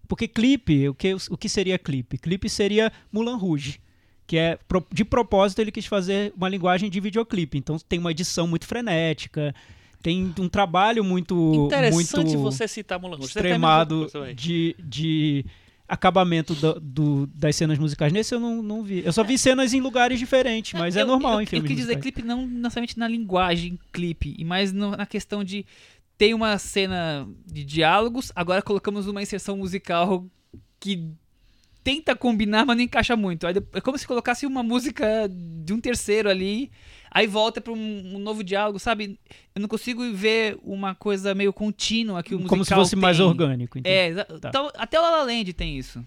Porque 0.09 0.27
clipe, 0.27 0.89
o 0.89 0.93
que, 0.93 1.13
o 1.13 1.37
que 1.37 1.47
seria 1.47 1.79
clipe? 1.79 2.17
Clipe 2.17 2.49
seria 2.49 2.91
Mulan 3.09 3.37
Rouge. 3.37 3.79
Que 4.27 4.37
é, 4.37 4.59
de 4.91 5.05
propósito, 5.05 5.59
ele 5.59 5.71
quis 5.71 5.85
fazer 5.85 6.33
uma 6.35 6.49
linguagem 6.49 6.89
de 6.89 6.99
videoclipe. 6.99 7.57
Então 7.57 7.77
tem 7.79 7.97
uma 7.97 8.11
edição 8.11 8.45
muito 8.45 8.67
frenética, 8.67 9.55
tem 10.01 10.33
um 10.37 10.49
trabalho 10.49 11.01
muito. 11.01 11.65
Interessante 11.67 12.35
muito 12.35 12.39
você 12.39 12.67
citar 12.67 12.99
Mulan 12.99 13.15
Rouge. 13.15 13.29
Extremado 13.29 14.07
de, 14.35 14.75
de 14.79 15.45
acabamento 15.91 16.55
do- 16.55 16.79
do- 16.79 17.27
das 17.27 17.55
cenas 17.55 17.77
musicais. 17.77 18.13
Nesse 18.13 18.33
eu 18.33 18.39
não, 18.39 18.63
não 18.63 18.81
vi. 18.81 19.03
Eu 19.05 19.11
só 19.11 19.23
vi 19.23 19.37
cenas 19.37 19.73
em 19.73 19.81
lugares 19.81 20.17
diferentes, 20.17 20.73
mas 20.79 20.95
é 20.95 21.01
Eu- 21.01 21.07
normal 21.07 21.33
eu, 21.33 21.41
em 21.41 21.45
filmes 21.45 21.69
Eu 21.69 21.75
quis 21.75 21.85
dizer 21.85 21.99
clipe 21.99 22.21
não 22.23 22.47
necessariamente 22.47 22.97
na 22.97 23.07
linguagem 23.07 23.77
clipe, 23.91 24.33
e 24.37 24.45
mais 24.45 24.71
no- 24.71 24.95
na 24.95 25.05
questão 25.05 25.43
de 25.43 25.65
tem 26.17 26.33
uma 26.33 26.57
cena 26.57 27.27
de 27.45 27.63
diálogos, 27.65 28.31
agora 28.35 28.61
colocamos 28.61 29.05
uma 29.07 29.21
inserção 29.21 29.57
musical 29.57 30.25
que 30.79 31.09
tenta 31.83 32.15
combinar, 32.15 32.65
mas 32.65 32.77
não 32.77 32.83
encaixa 32.83 33.15
muito. 33.17 33.45
É 33.47 33.81
como 33.81 33.97
se 33.97 34.07
colocasse 34.07 34.45
uma 34.45 34.61
música 34.63 35.27
de 35.29 35.73
um 35.73 35.79
terceiro 35.81 36.29
ali, 36.29 36.71
aí 37.11 37.27
volta 37.27 37.59
para 37.61 37.73
um, 37.73 38.15
um 38.15 38.19
novo 38.19 38.43
diálogo, 38.43 38.79
sabe? 38.79 39.19
Eu 39.53 39.61
não 39.61 39.67
consigo 39.67 40.01
ver 40.13 40.57
uma 40.63 40.95
coisa 40.95 41.35
meio 41.35 41.51
contínua 41.53 42.23
que 42.23 42.33
o 42.33 42.37
musical 42.37 42.49
Como 42.49 42.65
se 42.65 42.73
fosse 42.73 42.95
mais 42.95 43.17
tem. 43.17 43.25
orgânico. 43.25 43.77
então. 43.77 43.91
É, 43.91 44.13
Tá. 44.39 44.49
então, 44.49 44.71
até 44.77 44.97
o 44.97 45.01
La 45.03 45.09
La 45.11 45.23
Land 45.23 45.53
tem 45.53 45.77
isso. 45.77 46.03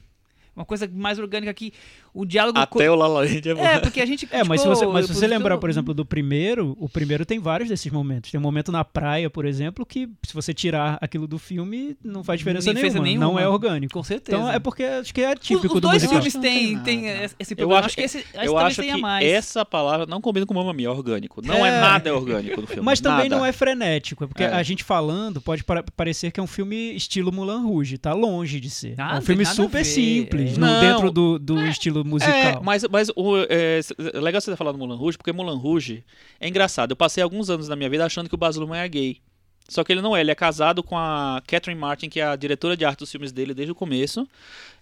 Uma 0.56 0.64
coisa 0.64 0.88
mais 0.92 1.18
orgânica 1.18 1.52
que 1.52 1.72
o 2.14 2.24
diálogo... 2.24 2.58
Até 2.58 2.88
o 2.90 2.94
La 2.94 3.06
La 3.08 3.20
Land 3.20 3.48
é 3.48 3.54
bom. 3.54 3.62
É, 3.64 3.78
porque 3.80 4.00
a 4.00 4.06
gente 4.06 4.26
É, 4.30 4.44
mas 4.44 4.60
se 4.60 4.68
você, 4.68 4.86
mas 4.86 5.04
o 5.04 5.08
se 5.08 5.14
você 5.18 5.26
lembrar, 5.26 5.58
por 5.58 5.68
exemplo, 5.68 5.92
do 5.92 6.04
primeiro, 6.06 6.76
o 6.78 6.88
primeiro 6.88 7.26
tem 7.26 7.38
vários 7.40 7.68
desses 7.68 7.90
momentos. 7.92 8.30
Tem 8.30 8.38
um 8.38 8.42
momento 8.42 8.70
na 8.70 8.84
praia, 8.84 9.28
por 9.28 9.44
exemplo, 9.44 9.84
que 9.84 10.08
se 10.24 10.32
você 10.32 10.54
tirar 10.54 10.96
aquilo 11.00 11.26
do 11.26 11.38
filme, 11.38 11.96
não 12.04 12.22
faz 12.22 12.38
diferença 12.38 12.72
Nem 12.72 12.80
fez 12.80 12.94
nenhuma. 12.94 13.10
Não 13.26 13.34
nenhuma. 13.34 13.40
é 13.42 13.48
orgânico. 13.48 13.92
Com 13.92 14.02
certeza. 14.02 14.38
Então 14.38 14.50
é 14.50 14.58
porque 14.58 14.82
acho 14.84 15.12
que 15.12 15.20
é 15.20 15.32
Os- 15.34 15.40
típico 15.40 15.66
Os 15.66 15.72
do 15.74 15.80
dois 15.80 16.02
musical. 16.04 16.22
filmes 16.22 16.32
tem 16.34 16.42
têm 16.64 16.72
nada. 16.74 16.84
tem 16.84 17.06
esse 17.24 17.34
esse 17.38 17.52
Eu 17.54 17.56
problema. 17.56 17.78
acho, 17.80 17.86
acho 17.88 17.96
que 17.96 18.02
esse, 18.02 18.18
esse 18.18 18.46
eu 18.46 18.56
acho 18.58 18.80
que 18.82 18.96
mais. 18.96 19.26
essa 19.26 19.64
palavra 19.64 20.06
não 20.06 20.20
combina 20.20 20.46
com 20.46 20.54
Mamma 20.54 20.72
Mia, 20.72 20.90
orgânico. 20.90 21.40
Não 21.44 21.66
é, 21.66 21.68
É. 21.68 21.80
nada 21.80 22.14
orgânico 22.14 22.60
do 22.60 22.66
filme. 22.66 22.82
Mas 22.82 23.00
também 23.00 23.28
nada. 23.28 23.36
não 23.36 23.44
é 23.46 23.52
frenético, 23.52 24.22
é 24.24 24.26
porque 24.26 24.44
É. 24.44 24.52
a 24.52 24.62
gente 24.62 24.84
falando 24.84 25.40
pode 25.40 25.64
pa- 25.64 25.82
parecer 25.96 26.30
que 26.30 26.38
é 26.38 26.42
um 26.42 26.46
filme 26.46 26.94
estilo 26.94 27.32
Mulan 27.32 27.62
Rouge, 27.62 27.98
tá 27.98 28.12
longe 28.12 28.60
de 28.60 28.70
ser. 28.70 28.94
Ah, 28.98 29.16
é 29.16 29.18
um 29.18 29.22
filme 29.22 29.44
tem 29.44 29.52
super 29.54 29.84
simples, 29.84 30.56
é. 30.56 30.60
Não. 30.60 30.80
dentro 30.80 31.10
do, 31.10 31.38
do 31.38 31.60
estilo 31.66 32.03
musical. 32.04 32.34
É, 32.34 32.60
mas, 32.60 32.84
mas 32.90 33.08
o, 33.16 33.36
é, 33.48 33.80
é 34.14 34.20
legal 34.20 34.40
você 34.40 34.50
ter 34.50 34.56
falado 34.56 34.74
do 34.74 34.78
Mulan 34.78 34.96
Rouge, 34.96 35.16
porque 35.16 35.32
Mulan 35.32 35.56
Rouge 35.56 36.04
é 36.38 36.48
engraçado. 36.48 36.92
Eu 36.92 36.96
passei 36.96 37.22
alguns 37.22 37.50
anos 37.50 37.68
da 37.68 37.76
minha 37.76 37.88
vida 37.88 38.04
achando 38.04 38.28
que 38.28 38.34
o 38.34 38.38
Baz 38.38 38.56
Luhrmann 38.56 38.78
era 38.78 38.88
gay. 38.88 39.20
Só 39.68 39.82
que 39.82 39.92
ele 39.92 40.02
não 40.02 40.14
é, 40.14 40.20
ele 40.20 40.30
é 40.30 40.34
casado 40.34 40.82
com 40.82 40.96
a 40.96 41.42
Catherine 41.46 41.80
Martin, 41.80 42.08
que 42.08 42.20
é 42.20 42.24
a 42.24 42.36
diretora 42.36 42.76
de 42.76 42.84
arte 42.84 42.98
dos 42.98 43.10
filmes 43.10 43.32
dele 43.32 43.54
desde 43.54 43.72
o 43.72 43.74
começo. 43.74 44.28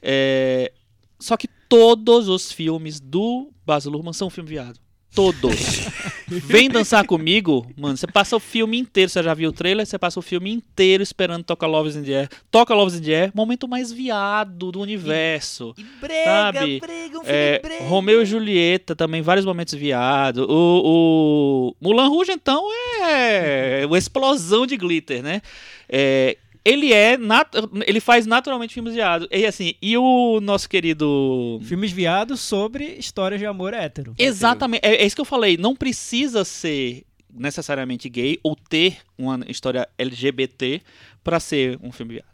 É, 0.01 0.73
Só 1.21 1.37
que 1.37 1.49
todos 1.69 2.29
os 2.29 2.51
filmes 2.51 2.99
do 2.99 3.51
Baz 3.65 3.85
Luhrmann 3.85 4.13
são 4.13 4.29
filme 4.29 4.51
viado. 4.51 4.81
Todos. 5.15 5.53
Vem 6.41 6.69
dançar 6.69 7.07
comigo, 7.07 7.67
mano. 7.77 7.97
Você 7.97 8.07
passa 8.07 8.37
o 8.37 8.41
filme 8.41 8.79
inteiro. 8.79 9.11
Você 9.11 9.23
já 9.23 9.35
viu 9.35 9.51
o 9.51 9.53
trailer? 9.53 9.87
Você 9.87 9.99
passa 9.99 10.19
o 10.19 10.23
filme 10.23 10.51
inteiro 10.53 11.03
esperando 11.03 11.45
tocar 11.45 11.67
Loves 11.67 11.97
in 11.97 12.03
the 12.03 12.21
Air. 12.21 12.29
Toca 12.51 12.75
Loves 12.75 12.95
in 12.99 13.03
the 13.03 13.13
Air, 13.13 13.33
momento 13.35 13.69
mais 13.69 13.93
viado 13.93 14.73
do 14.73 14.81
universo. 14.81 15.75
E 15.77 15.85
brega, 16.01 16.25
Sabe, 16.25 16.81
brega, 16.81 17.19
um 17.19 17.25
filme 17.25 17.39
É, 17.39 17.59
brega. 17.59 17.85
Romeu 17.85 18.23
e 18.23 18.27
Julieta 18.27 18.95
também, 18.97 19.23
vários 19.23 19.45
momentos 19.47 19.75
viado. 19.75 20.47
O, 20.49 21.73
o 21.73 21.77
Mulan 21.81 22.09
Rouge, 22.09 22.33
então, 22.33 22.65
é 23.03 23.83
uma 23.87 23.99
explosão 23.99 24.67
de 24.67 24.77
glitter, 24.77 25.23
né? 25.23 25.43
É, 25.89 26.39
ele 26.65 26.93
é. 26.93 27.17
nat- 27.17 27.55
ele 27.87 28.01
faz 28.01 28.27
naturalmente 28.27 28.75
filmes 28.75 28.95
viados. 28.95 29.27
E 29.31 29.45
assim, 29.47 29.75
e 29.81 29.97
o 29.97 30.41
nosso 30.41 30.69
querido. 30.69 31.61
Filmes 31.65 31.91
viados 31.93 32.41
sobre 32.41 32.85
histórias 32.99 33.41
de 33.41 33.47
amor 33.47 33.75
hétero. 33.75 34.15
Exatamente, 34.19 34.81
é, 34.85 34.97
é 35.03 35.07
isso 35.07 35.17
que 35.17 35.21
eu 35.21 35.27
falei. 35.27 35.57
Não 35.57 35.75
precisa 35.75 36.45
ser 36.45 37.05
necessariamente 37.33 38.09
gay 38.09 38.39
ou 38.43 38.55
ter 38.55 38.99
uma 39.17 39.41
história 39.49 39.89
LGBT 39.97 40.83
pra 41.25 41.41
ser 41.41 41.79
um 41.83 41.91
filme 41.91 42.15
viado. 42.15 42.27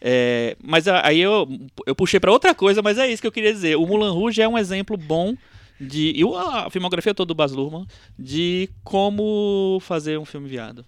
É, 0.00 0.56
mas 0.62 0.86
aí 0.86 1.20
eu, 1.20 1.48
eu 1.86 1.94
puxei 1.96 2.20
pra 2.20 2.30
outra 2.30 2.54
coisa, 2.54 2.82
mas 2.82 2.98
é 2.98 3.10
isso 3.10 3.22
que 3.22 3.26
eu 3.26 3.32
queria 3.32 3.52
dizer. 3.52 3.76
O 3.76 3.86
Mulan 3.86 4.12
Rouge 4.12 4.40
é 4.42 4.46
um 4.48 4.58
exemplo 4.58 4.96
bom 4.96 5.34
de. 5.80 6.12
E 6.14 6.22
a 6.36 6.68
filmografia 6.70 7.14
toda 7.14 7.28
do 7.28 7.34
Baz 7.34 7.52
Luhrmann 7.52 7.86
de 8.18 8.68
como 8.84 9.78
fazer 9.80 10.18
um 10.18 10.24
filme 10.24 10.48
viado. 10.48 10.84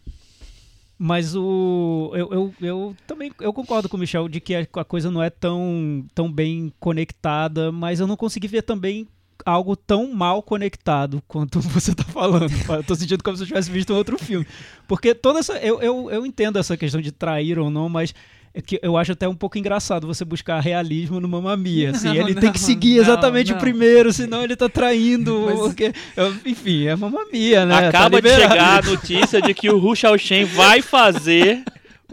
Mas 0.98 1.34
o. 1.36 2.10
Eu, 2.14 2.32
eu, 2.32 2.54
eu 2.60 2.96
também 3.06 3.30
eu 3.40 3.52
concordo 3.52 3.88
com 3.88 3.96
o 3.96 4.00
Michel 4.00 4.28
de 4.28 4.40
que 4.40 4.54
a, 4.54 4.84
coisa 4.84 5.10
não 5.10 5.22
é 5.22 5.28
tão, 5.28 6.06
tão 6.14 6.32
bem 6.32 6.72
conectada, 6.80 7.70
mas 7.70 8.00
eu 8.00 8.06
não 8.06 8.16
consegui 8.16 8.48
ver 8.48 8.62
também 8.62 9.06
algo 9.44 9.76
tão 9.76 10.10
mal 10.12 10.42
conectado 10.42 11.22
quanto 11.28 11.60
você 11.68 11.94
tá 11.94 12.04
falando. 12.04 12.50
Eu 12.68 12.82
tô 12.82 12.94
sentindo 12.94 13.22
como 13.22 13.36
se 13.36 13.42
eu 13.42 13.46
tivesse 13.46 13.70
visto 13.70 13.92
um 13.92 13.96
outro 13.96 14.18
filme. 14.18 14.46
Porque 14.88 15.14
toda 15.14 15.40
essa. 15.40 15.58
Eu, 15.58 15.82
eu, 15.82 16.10
eu 16.10 16.24
entendo 16.24 16.58
essa 16.58 16.76
questão 16.76 17.00
de 17.00 17.12
trair 17.12 17.58
ou 17.58 17.70
não, 17.70 17.88
mas. 17.88 18.14
É 18.58 18.62
que 18.62 18.80
eu 18.82 18.96
acho 18.96 19.12
até 19.12 19.28
um 19.28 19.34
pouco 19.34 19.58
engraçado 19.58 20.06
você 20.06 20.24
buscar 20.24 20.60
realismo 20.60 21.20
no 21.20 21.28
Mamma 21.28 21.54
Mia. 21.58 21.90
Assim, 21.90 22.08
Não, 22.08 22.14
ele 22.14 22.32
não, 22.32 22.40
tem 22.40 22.50
que 22.50 22.58
seguir 22.58 22.94
não, 22.94 23.02
exatamente 23.02 23.50
não. 23.50 23.58
o 23.58 23.60
primeiro, 23.60 24.10
senão 24.14 24.42
ele 24.42 24.56
tá 24.56 24.66
traindo. 24.66 25.44
Mas- 25.46 25.58
Porque, 25.58 25.92
eu- 26.16 26.34
enfim, 26.46 26.86
é 26.86 26.96
Mamma 26.96 27.20
Mia, 27.30 27.66
né? 27.66 27.82
Tá 27.82 27.88
Acaba 27.88 28.18
de 28.22 28.26
liberado. 28.28 28.52
chegar 28.54 28.78
a 28.78 28.90
notícia 28.90 29.42
de 29.42 29.52
que 29.52 29.68
o 29.68 29.76
Hu 29.76 29.94
Shaoxen 29.94 30.46
vai 30.46 30.80
fazer 30.80 31.62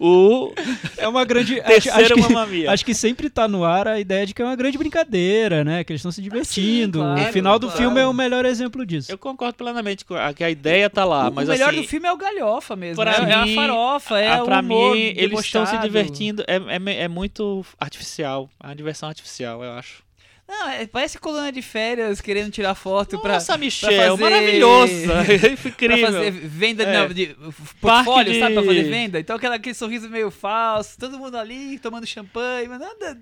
o 0.05 0.53
É 0.97 1.07
uma 1.07 1.23
grande. 1.23 1.59
acho- 1.61 1.67
terceiro 1.67 2.19
acho 2.19 2.47
Mia. 2.49 2.71
Acho 2.71 2.83
que 2.85 2.93
sempre 2.93 3.29
tá 3.29 3.47
no 3.47 3.63
ar 3.63 3.87
a 3.87 3.99
ideia 3.99 4.25
de 4.25 4.33
que 4.33 4.41
é 4.41 4.45
uma 4.45 4.55
grande 4.55 4.77
brincadeira, 4.77 5.63
né? 5.63 5.83
Que 5.83 5.93
eles 5.93 6.01
estão 6.01 6.11
se 6.11 6.21
divertindo. 6.21 6.99
claro, 6.99 7.21
o 7.21 7.25
final 7.31 7.57
do 7.57 7.67
claro. 7.67 7.81
filme 7.81 8.01
é 8.01 8.05
o 8.05 8.13
melhor 8.13 8.45
exemplo 8.45 8.85
disso. 8.85 9.09
Eu 9.11 9.17
concordo 9.17 9.55
plenamente 9.55 10.03
com 10.03 10.15
a, 10.15 10.33
que 10.33 10.43
a 10.43 10.49
ideia 10.49 10.89
tá 10.89 11.05
lá, 11.05 11.29
o 11.29 11.33
mas 11.33 11.47
melhor 11.47 11.69
assim, 11.69 11.81
do 11.81 11.87
filme 11.87 12.05
é 12.07 12.11
o 12.11 12.17
galhofa 12.17 12.75
mesmo. 12.75 13.01
pra 13.01 13.21
né? 13.21 13.31
é 13.31 13.33
a 13.33 13.45
mim- 13.45 13.55
farofa, 13.55 14.19
é 14.19 14.27
ah, 14.33 14.41
o 14.43 14.45
pra 14.45 14.59
humor 14.59 14.95
mim 14.95 15.13
eles 15.15 15.39
estão 15.39 15.65
se 15.65 15.77
divertindo, 15.77 16.43
é, 16.47 16.55
é, 16.57 17.03
é 17.03 17.07
muito 17.07 17.65
artificial, 17.79 18.49
é 18.61 18.67
uma 18.67 18.75
diversão 18.75 19.07
artificial, 19.07 19.63
eu 19.63 19.71
acho. 19.71 20.02
Não, 20.47 20.67
é- 20.69 20.85
parece 20.85 21.17
coluna 21.17 21.51
de 21.51 21.61
férias 21.61 22.19
querendo 22.19 22.51
tirar 22.51 22.75
foto 22.75 23.17
pra, 23.19 23.35
Nossa, 23.35 23.57
Michel, 23.57 23.91
fazer- 24.11 24.21
maravilhosa, 24.23 25.07
pra 25.59 25.69
incrível. 25.71 26.05
fazer 26.05 26.31
venda 26.31 26.83
É. 26.83 26.93
não, 26.99 27.07
de 27.13 27.35
portfólio, 27.79 28.33
de- 28.33 28.39
sabe? 28.39 28.53
Pra 28.55 28.63
fazer 28.63 28.83
venda. 28.83 29.19
Então 29.19 29.35
aquela, 29.35 29.55
aquele 29.55 29.73
sorriso 29.75 30.09
meio 30.09 30.29
falso, 30.29 30.97
todo 30.99 31.17
mundo 31.17 31.37
ali 31.37 31.79
tomando 31.79 32.05
champanhe, 32.05 32.67
mas 32.67 32.79
nada, 32.79 33.21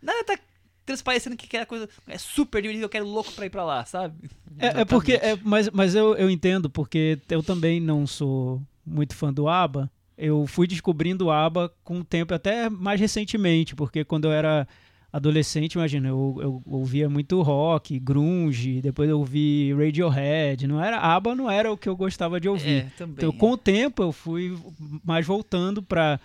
nada 0.00 0.24
tá 0.24 0.38
transparecendo 0.86 1.36
que 1.36 1.46
aquela 1.46 1.66
coisa 1.66 1.88
é 2.08 2.18
super 2.18 2.60
divertido, 2.62 2.84
eu 2.84 2.88
quero 2.88 3.04
louco 3.06 3.32
pra 3.32 3.46
ir 3.46 3.50
pra 3.50 3.64
lá, 3.64 3.84
sabe? 3.84 4.28
É, 4.58 4.80
é 4.80 4.84
porque. 4.84 5.14
é- 5.14 5.38
mas 5.42 5.68
mas 5.70 5.94
eu, 5.94 6.14
eu 6.16 6.30
entendo, 6.30 6.70
porque 6.70 7.18
eu 7.28 7.42
também 7.42 7.80
não 7.80 8.06
sou 8.06 8.62
muito 8.86 9.14
fã 9.14 9.32
do 9.32 9.48
ABBA. 9.48 9.90
Eu 10.16 10.46
fui 10.46 10.66
descobrindo 10.66 11.26
o 11.26 11.30
ABBA 11.30 11.72
com 11.82 12.00
o 12.00 12.04
tempo, 12.04 12.34
até 12.34 12.68
mais 12.68 13.00
recentemente, 13.00 13.74
porque 13.74 14.04
quando 14.04 14.26
eu 14.26 14.32
era 14.32 14.68
adolescente, 15.12 15.74
imagina, 15.74 16.08
eu, 16.08 16.38
eu 16.40 16.62
ouvia 16.66 17.08
muito 17.08 17.40
rock, 17.42 17.98
grunge, 17.98 18.80
depois 18.80 19.08
eu 19.10 19.18
ouvi 19.18 19.72
Radiohead. 19.74 20.66
Não 20.66 20.82
era, 20.82 20.98
ABBA 20.98 21.34
não 21.34 21.50
era 21.50 21.72
o 21.72 21.76
que 21.76 21.88
eu 21.88 21.96
gostava 21.96 22.40
de 22.40 22.48
ouvir. 22.48 22.84
É, 22.86 22.86
também. 22.96 23.14
Então, 23.18 23.32
com 23.32 23.50
o 23.52 23.56
tempo, 23.56 24.02
eu 24.02 24.12
fui 24.12 24.56
mais 25.04 25.26
voltando 25.26 25.82
para 25.82 26.20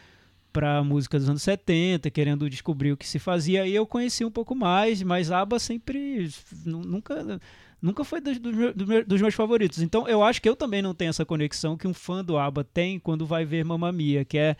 para 0.53 0.81
música 0.86 1.19
dos 1.19 1.27
anos 1.27 1.41
70, 1.41 2.09
querendo 2.09 2.49
descobrir 2.49 2.93
o 2.93 2.95
que 2.95 3.05
se 3.05 3.19
fazia, 3.19 3.67
e 3.67 3.75
eu 3.75 3.86
conheci 3.86 4.23
um 4.23 4.31
pouco 4.31 4.55
mais, 4.55 5.03
mas 5.03 5.29
ABBA 5.29 5.59
sempre 5.59 6.29
nu- 6.65 6.79
nunca 6.79 7.41
nunca 7.81 8.05
foi 8.05 8.21
dos, 8.21 8.39
dos 8.39 8.55
dos 9.05 9.21
meus 9.21 9.33
favoritos. 9.36 9.81
Então, 9.81 10.07
eu 10.07 10.23
acho 10.23 10.41
que 10.41 10.47
eu 10.47 10.55
também 10.55 10.81
não 10.81 10.93
tenho 10.93 11.09
essa 11.09 11.25
conexão 11.25 11.75
que 11.75 11.86
um 11.86 11.93
fã 11.93 12.23
do 12.23 12.38
ABBA 12.38 12.63
tem 12.63 12.97
quando 12.99 13.25
vai 13.25 13.43
ver 13.43 13.65
Mamma 13.65 13.91
Mia, 13.91 14.23
que 14.23 14.38
é 14.38 14.55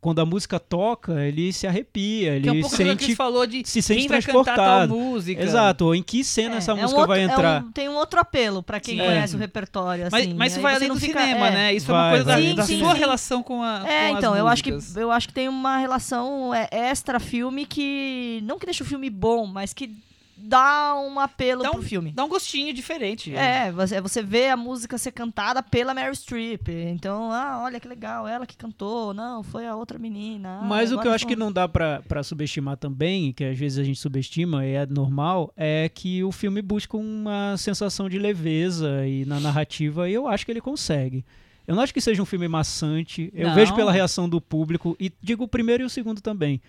quando 0.00 0.18
a 0.20 0.24
música 0.24 0.58
toca, 0.58 1.22
ele 1.26 1.52
se 1.52 1.66
arrepia, 1.66 2.32
ele 2.36 2.42
que 2.42 2.48
é 2.48 2.52
um 2.52 2.60
pouco 2.62 2.76
que 2.76 2.82
sente 2.84 3.04
ele 3.04 3.14
falou 3.14 3.46
de 3.46 3.62
se 3.68 3.82
sente 3.82 4.00
quem 4.00 4.08
vai 4.08 4.22
cantar 4.22 4.32
tal 4.32 4.44
transportado. 4.54 4.94
música. 4.94 5.42
Exato, 5.42 5.84
ou 5.84 5.94
em 5.94 6.02
que 6.02 6.24
cena 6.24 6.56
essa 6.56 6.70
É, 6.70 6.72
é 6.72 6.76
um 6.78 6.80
música 6.82 7.00
outro- 7.00 7.08
vai 7.14 7.20
é 7.20 7.24
entrar. 7.24 7.62
um- 7.64 7.70
tem 7.72 7.88
um 7.88 7.96
outro 7.96 8.18
apelo 8.18 8.62
pra 8.62 8.80
quem 8.80 8.96
Sim. 8.98 9.04
conhece 9.04 9.34
É. 9.34 9.36
o 9.36 9.38
repertório. 9.40 10.08
Mas, 10.10 10.24
assim, 10.24 10.34
mas 10.34 10.52
isso 10.52 10.58
aí 10.58 10.62
vai 10.62 10.74
além 10.76 10.88
do 10.88 10.96
fica- 10.96 11.20
cinema, 11.20 11.48
é. 11.48 11.50
né? 11.50 11.74
Isso 11.74 11.86
Vai, 11.86 11.96
é 11.96 12.02
uma 12.02 12.10
coisa 12.10 12.24
da, 12.24 12.32
vai. 12.32 12.54
da 12.54 12.62
Sim, 12.62 12.78
sua 12.78 12.92
sim. 12.94 12.98
relação 12.98 13.42
com 13.42 13.62
a 13.62 13.86
É, 13.86 14.10
com 14.10 14.16
então, 14.18 14.34
eu 14.36 14.48
acho, 14.48 14.64
que, 14.64 14.74
eu 14.96 15.12
acho 15.12 15.28
que 15.28 15.34
tem 15.34 15.48
uma 15.48 15.76
relação 15.76 16.54
é, 16.54 16.66
extra-filme 16.72 17.66
que. 17.66 18.40
Não 18.44 18.58
que 18.58 18.64
deixa 18.66 18.82
o 18.82 18.86
filme 18.86 19.10
bom, 19.10 19.46
mas 19.46 19.72
que 19.74 19.94
dá 20.42 20.94
um 20.96 21.18
apelo 21.20 21.62
Dá 21.62 21.70
um- 21.70 21.74
pro 21.74 21.82
filme. 21.82 22.12
Dá 22.12 22.24
um 22.24 22.28
gostinho 22.28 22.72
diferente. 22.72 23.34
É, 23.34 23.70
você, 23.72 24.00
você 24.00 24.22
vê 24.22 24.48
a 24.48 24.56
música 24.56 24.96
ser 24.98 25.12
cantada 25.12 25.62
pela 25.62 25.94
Meryl 25.94 26.14
Streep. 26.14 26.68
Então, 26.68 27.30
ah, 27.32 27.60
olha 27.64 27.78
que 27.80 27.86
legal, 27.88 28.26
ela 28.26 28.46
que 28.46 28.56
cantou. 28.56 29.12
Não, 29.14 29.42
foi 29.42 29.66
a 29.66 29.76
outra 29.76 29.98
menina. 29.98 30.60
Ah, 30.62 30.64
Mas 30.64 30.92
o 30.92 30.98
que 30.98 31.06
eu 31.06 31.12
acho 31.12 31.26
que 31.26 31.36
não 31.36 31.52
dá 31.52 31.68
pra 31.68 32.02
pra 32.08 32.22
subestimar 32.22 32.76
também, 32.76 33.28
e 33.28 33.32
que 33.32 33.44
às 33.44 33.58
vezes 33.58 33.78
a 33.78 33.84
gente 33.84 33.98
subestima 33.98 34.64
e 34.66 34.72
é 34.74 34.86
normal, 34.86 35.52
é 35.56 35.88
que 35.92 36.22
o 36.24 36.32
filme 36.32 36.60
busca 36.62 36.96
uma 36.96 37.56
sensação 37.56 38.08
de 38.08 38.18
leveza 38.18 39.06
e 39.06 39.24
na 39.24 39.38
narrativa, 39.40 40.08
e 40.08 40.14
eu 40.14 40.26
acho 40.26 40.44
que 40.44 40.52
ele 40.52 40.60
consegue. 40.60 41.24
Eu 41.66 41.76
não 41.76 41.82
acho 41.82 41.94
que 41.94 42.00
seja 42.00 42.20
um 42.20 42.24
filme 42.26 42.48
maçante. 42.48 43.30
Eu 43.34 43.48
Não. 43.48 43.54
vejo 43.54 43.74
pela 43.74 43.92
reação 43.92 44.28
do 44.28 44.40
público, 44.40 44.96
e 44.98 45.12
digo 45.22 45.44
o 45.44 45.48
primeiro 45.48 45.82
e 45.82 45.86
o 45.86 45.90
segundo 45.90 46.20
também. 46.20 46.60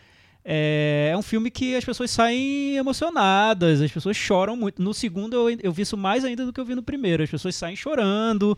É, 0.44 1.12
é 1.14 1.18
um 1.18 1.22
filme 1.22 1.52
que 1.52 1.76
as 1.76 1.86
pessoas 1.86 2.10
saem 2.10 2.76
emocionadas, 2.76 3.82
as 3.82 3.92
pessoas 3.92 4.18
choram 4.18 4.56
muito. 4.56 4.82
No 4.82 4.94
segundo 4.94 5.36
eu, 5.36 5.58
eu 5.62 5.72
vi 5.72 5.84
isso 5.84 5.96
mais 5.96 6.26
ainda 6.26 6.46
do 6.46 6.52
que 6.52 6.60
eu 6.60 6.66
vi 6.66 6.76
no 6.76 6.84
primeiro. 6.84 7.24
As 7.24 7.30
pessoas 7.30 7.56
saem 7.56 7.76
chorando 7.76 8.58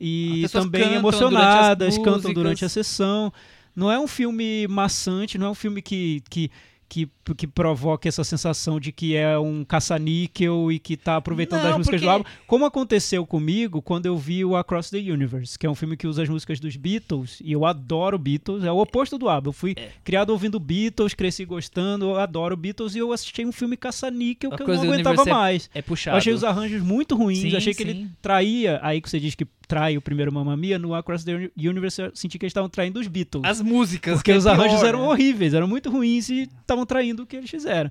e 0.00 0.46
também 0.52 0.82
cantam 0.82 0.98
emocionadas, 0.98 1.94
durante 1.94 2.10
cantam 2.10 2.32
durante 2.32 2.64
a 2.64 2.68
sessão. 2.68 3.32
Não 3.74 3.90
é 3.90 3.98
um 3.98 4.06
filme 4.06 4.68
maçante, 4.68 5.36
não 5.36 5.48
é 5.48 5.50
um 5.50 5.54
filme 5.54 5.82
que, 5.82 6.22
que, 6.30 6.50
que, 6.88 7.08
que 7.36 7.46
provoca 7.46 8.08
essa 8.08 8.22
sensação 8.24 8.78
de 8.78 8.92
que 8.92 9.16
é 9.16 9.38
um 9.38 9.64
caça-níquel 9.64 10.70
e 10.70 10.78
que 10.78 10.96
tá 10.96 11.16
aproveitando 11.16 11.62
Não, 11.62 11.70
as 11.70 11.76
músicas 11.78 12.00
porque- 12.00 12.06
do 12.06 12.10
álbum. 12.10 12.24
Como 12.46 12.64
aconteceu 12.64 13.26
comigo 13.26 13.80
quando 13.82 14.06
eu 14.06 14.16
vi 14.16 14.44
o 14.44 14.56
Across 14.56 14.90
the 14.90 14.98
Universe, 14.98 15.58
que 15.58 15.66
é 15.66 15.70
um 15.70 15.74
filme 15.74 15.96
que 15.96 16.06
usa 16.06 16.22
as 16.22 16.28
músicas 16.28 16.60
dos 16.60 16.76
Beatles, 16.76 17.40
e 17.44 17.52
eu 17.52 17.64
adoro 17.64 18.18
Beatles, 18.18 18.64
é 18.64 18.70
o 18.72 18.78
oposto 18.78 19.16
do 19.18 19.28
ABBA. 19.28 19.48
Eu 19.48 19.52
fui 19.52 19.74
É. 19.76 19.90
criado 20.04 20.30
ouvindo 20.30 20.60
Beatles, 20.60 21.14
cresci 21.14 21.44
gostando, 21.44 22.06
eu 22.06 22.16
adoro 22.16 22.56
Beatles, 22.56 22.94
e 22.94 22.98
eu 22.98 23.12
assisti 23.12 23.44
um 23.44 23.52
filme 23.52 23.76
caça-níquel 23.76 24.50
que 24.50 24.62
eu 24.62 24.66
não 24.68 24.82
aguentava 24.82 25.22
é- 25.22 25.30
mais. 25.32 25.70
É 25.74 25.78
Eu 25.78 25.82
puxado. 25.82 26.16
achei 26.16 26.32
os 26.32 26.44
arranjos 26.44 26.82
muito 26.82 27.16
ruins, 27.16 27.40
Sim, 27.40 27.56
achei 27.56 27.74
que 27.74 27.82
ele 27.82 28.08
traía, 28.20 28.78
aí 28.82 29.00
que 29.00 29.08
você 29.10 29.18
diz 29.18 29.34
que 29.34 29.46
trai 29.66 29.96
o 29.96 30.02
primeiro 30.02 30.32
Mamma 30.32 30.56
Mia, 30.56 30.78
no 30.78 30.94
Across 30.94 31.24
the 31.24 31.50
Universe 31.56 32.00
eu 32.02 32.10
senti 32.14 32.38
que 32.38 32.44
eles 32.44 32.50
estavam 32.50 32.68
traindo 32.68 33.00
os 33.00 33.06
Beatles. 33.06 33.44
As 33.44 33.60
músicas. 33.60 34.14
Porque 34.16 34.30
que 34.30 34.34
é 34.34 34.38
os 34.38 34.46
arranjos 34.46 34.78
pior, 34.80 34.88
eram 34.88 35.00
né? 35.02 35.08
horríveis, 35.08 35.54
eram 35.54 35.66
muito 35.68 35.90
ruins 35.90 36.28
e 36.28 36.42
estavam 36.60 36.84
traindo 36.86 37.22
o 37.22 37.26
que 37.26 37.36
eles 37.36 37.50
fizeram. 37.50 37.90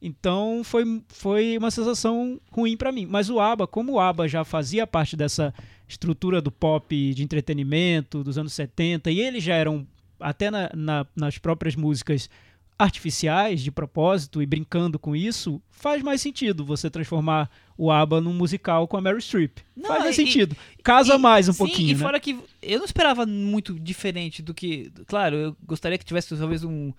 Então 0.00 0.62
foi, 0.64 1.02
foi 1.08 1.58
uma 1.58 1.70
sensação 1.70 2.40
ruim 2.52 2.76
pra 2.76 2.92
mim. 2.92 3.04
Mas 3.06 3.28
o 3.28 3.40
ABBA, 3.40 3.66
como 3.66 3.94
o 3.94 4.00
ABBA 4.00 4.28
já 4.28 4.44
fazia 4.44 4.86
parte 4.86 5.16
dessa 5.16 5.52
estrutura 5.88 6.40
do 6.40 6.52
pop 6.52 7.14
de 7.14 7.22
entretenimento 7.24 8.22
dos 8.22 8.38
anos 8.38 8.52
70, 8.52 9.10
e 9.10 9.20
eles 9.20 9.42
já 9.42 9.54
eram, 9.54 9.86
até 10.20 10.50
na- 10.50 10.70
na- 10.74 11.06
nas 11.16 11.38
próprias 11.38 11.74
músicas, 11.74 12.30
artificiais 12.78 13.60
de 13.60 13.72
propósito 13.72 14.40
e 14.40 14.46
brincando 14.46 14.98
com 15.00 15.16
isso, 15.16 15.60
faz 15.68 16.00
mais 16.02 16.20
sentido 16.20 16.64
você 16.64 16.88
transformar 16.88 17.50
o 17.78 17.90
ABBA 17.92 18.20
num 18.20 18.34
musical 18.34 18.86
com 18.88 18.96
a 18.96 19.00
Meryl 19.00 19.20
Streep. 19.20 19.58
Não, 19.76 19.86
faz 19.88 20.06
e- 20.06 20.12
sentido. 20.14 20.56
Casa 20.82 21.14
E- 21.14 21.18
mais 21.18 21.48
um 21.48 21.52
sim, 21.52 21.58
pouquinho, 21.58 21.90
E 21.90 21.94
né? 21.94 22.00
fora 22.00 22.18
que 22.20 22.36
eu 22.60 22.78
não 22.78 22.84
esperava 22.84 23.24
muito 23.24 23.78
diferente 23.78 24.42
do 24.42 24.52
que. 24.52 24.92
Claro, 25.06 25.36
eu 25.36 25.56
gostaria 25.64 25.96
que 25.96 26.04
tivesse 26.04 26.36
talvez 26.36 26.64
um, 26.64 26.92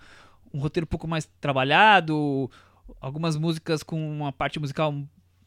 um 0.53 0.59
roteiro 0.59 0.85
um 0.85 0.87
pouco 0.89 1.05
mais 1.07 1.29
trabalhado, 1.41 2.49
algumas 3.01 3.35
músicas 3.35 3.83
com 3.83 4.09
uma 4.09 4.31
parte 4.31 4.59
musical 4.59 4.95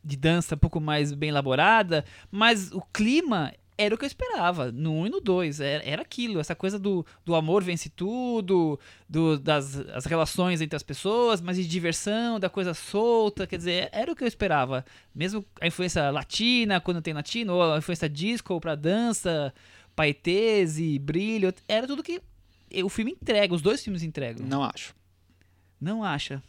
de 0.05 0.17
dança 0.17 0.55
um 0.55 0.59
pouco 0.59 0.81
mais 0.81 1.13
bem 1.15 1.31
elaborada, 1.31 2.05
mas 2.31 2.71
o 2.73 2.83
clima 2.93 3.53
era 3.83 3.95
o 3.95 3.99
que 3.99 4.05
eu 4.05 4.09
esperava, 4.09 4.71
no 4.71 4.93
1 5.01 5.07
e 5.07 5.11
no 5.11 5.21
2. 5.21 5.61
Era, 5.61 5.85
era 5.85 6.03
aquilo, 6.03 6.41
essa 6.41 6.55
coisa 6.55 6.79
do, 6.79 7.05
do 7.25 7.35
amor 7.35 7.63
vence 7.63 7.89
tudo, 7.89 8.79
do, 9.09 9.39
das 9.39 9.77
as 9.93 10.05
relações 10.05 10.61
entre 10.61 10.77
as 10.77 10.83
pessoas, 10.83 11.41
mas 11.41 11.57
de 11.57 11.67
diversão, 11.67 12.39
da 12.39 12.49
coisa 12.49 12.75
solta. 12.75 13.47
Quer 13.47 13.57
dizer, 13.57 13.89
era 13.93 14.13
o 14.13 14.17
que 14.17 14.25
eu 14.25 14.29
esperava. 14.29 14.85
Mesmo 15.15 15.45
a 15.61 15.67
influência 15.67 16.11
latina, 16.11 16.81
quando 16.81 17.03
tem 17.03 17.15
latino, 17.15 17.55
ou 17.55 17.75
a 17.75 17.79
influência 17.79 18.09
disco 18.09 18.61
pra 18.61 18.75
dança, 18.75 19.53
paetês 19.95 20.79
e 20.79 20.99
brilho. 20.99 21.53
Era 21.69 21.87
tudo 21.87 22.03
que 22.03 22.21
o 22.83 22.89
filme 22.89 23.13
entrega, 23.13 23.55
os 23.55 23.63
dois 23.63 23.83
filmes 23.83 24.03
entregam. 24.03 24.47
Não 24.47 24.63
acho. 24.63 24.95
Não 25.81 26.05
acha? 26.05 26.43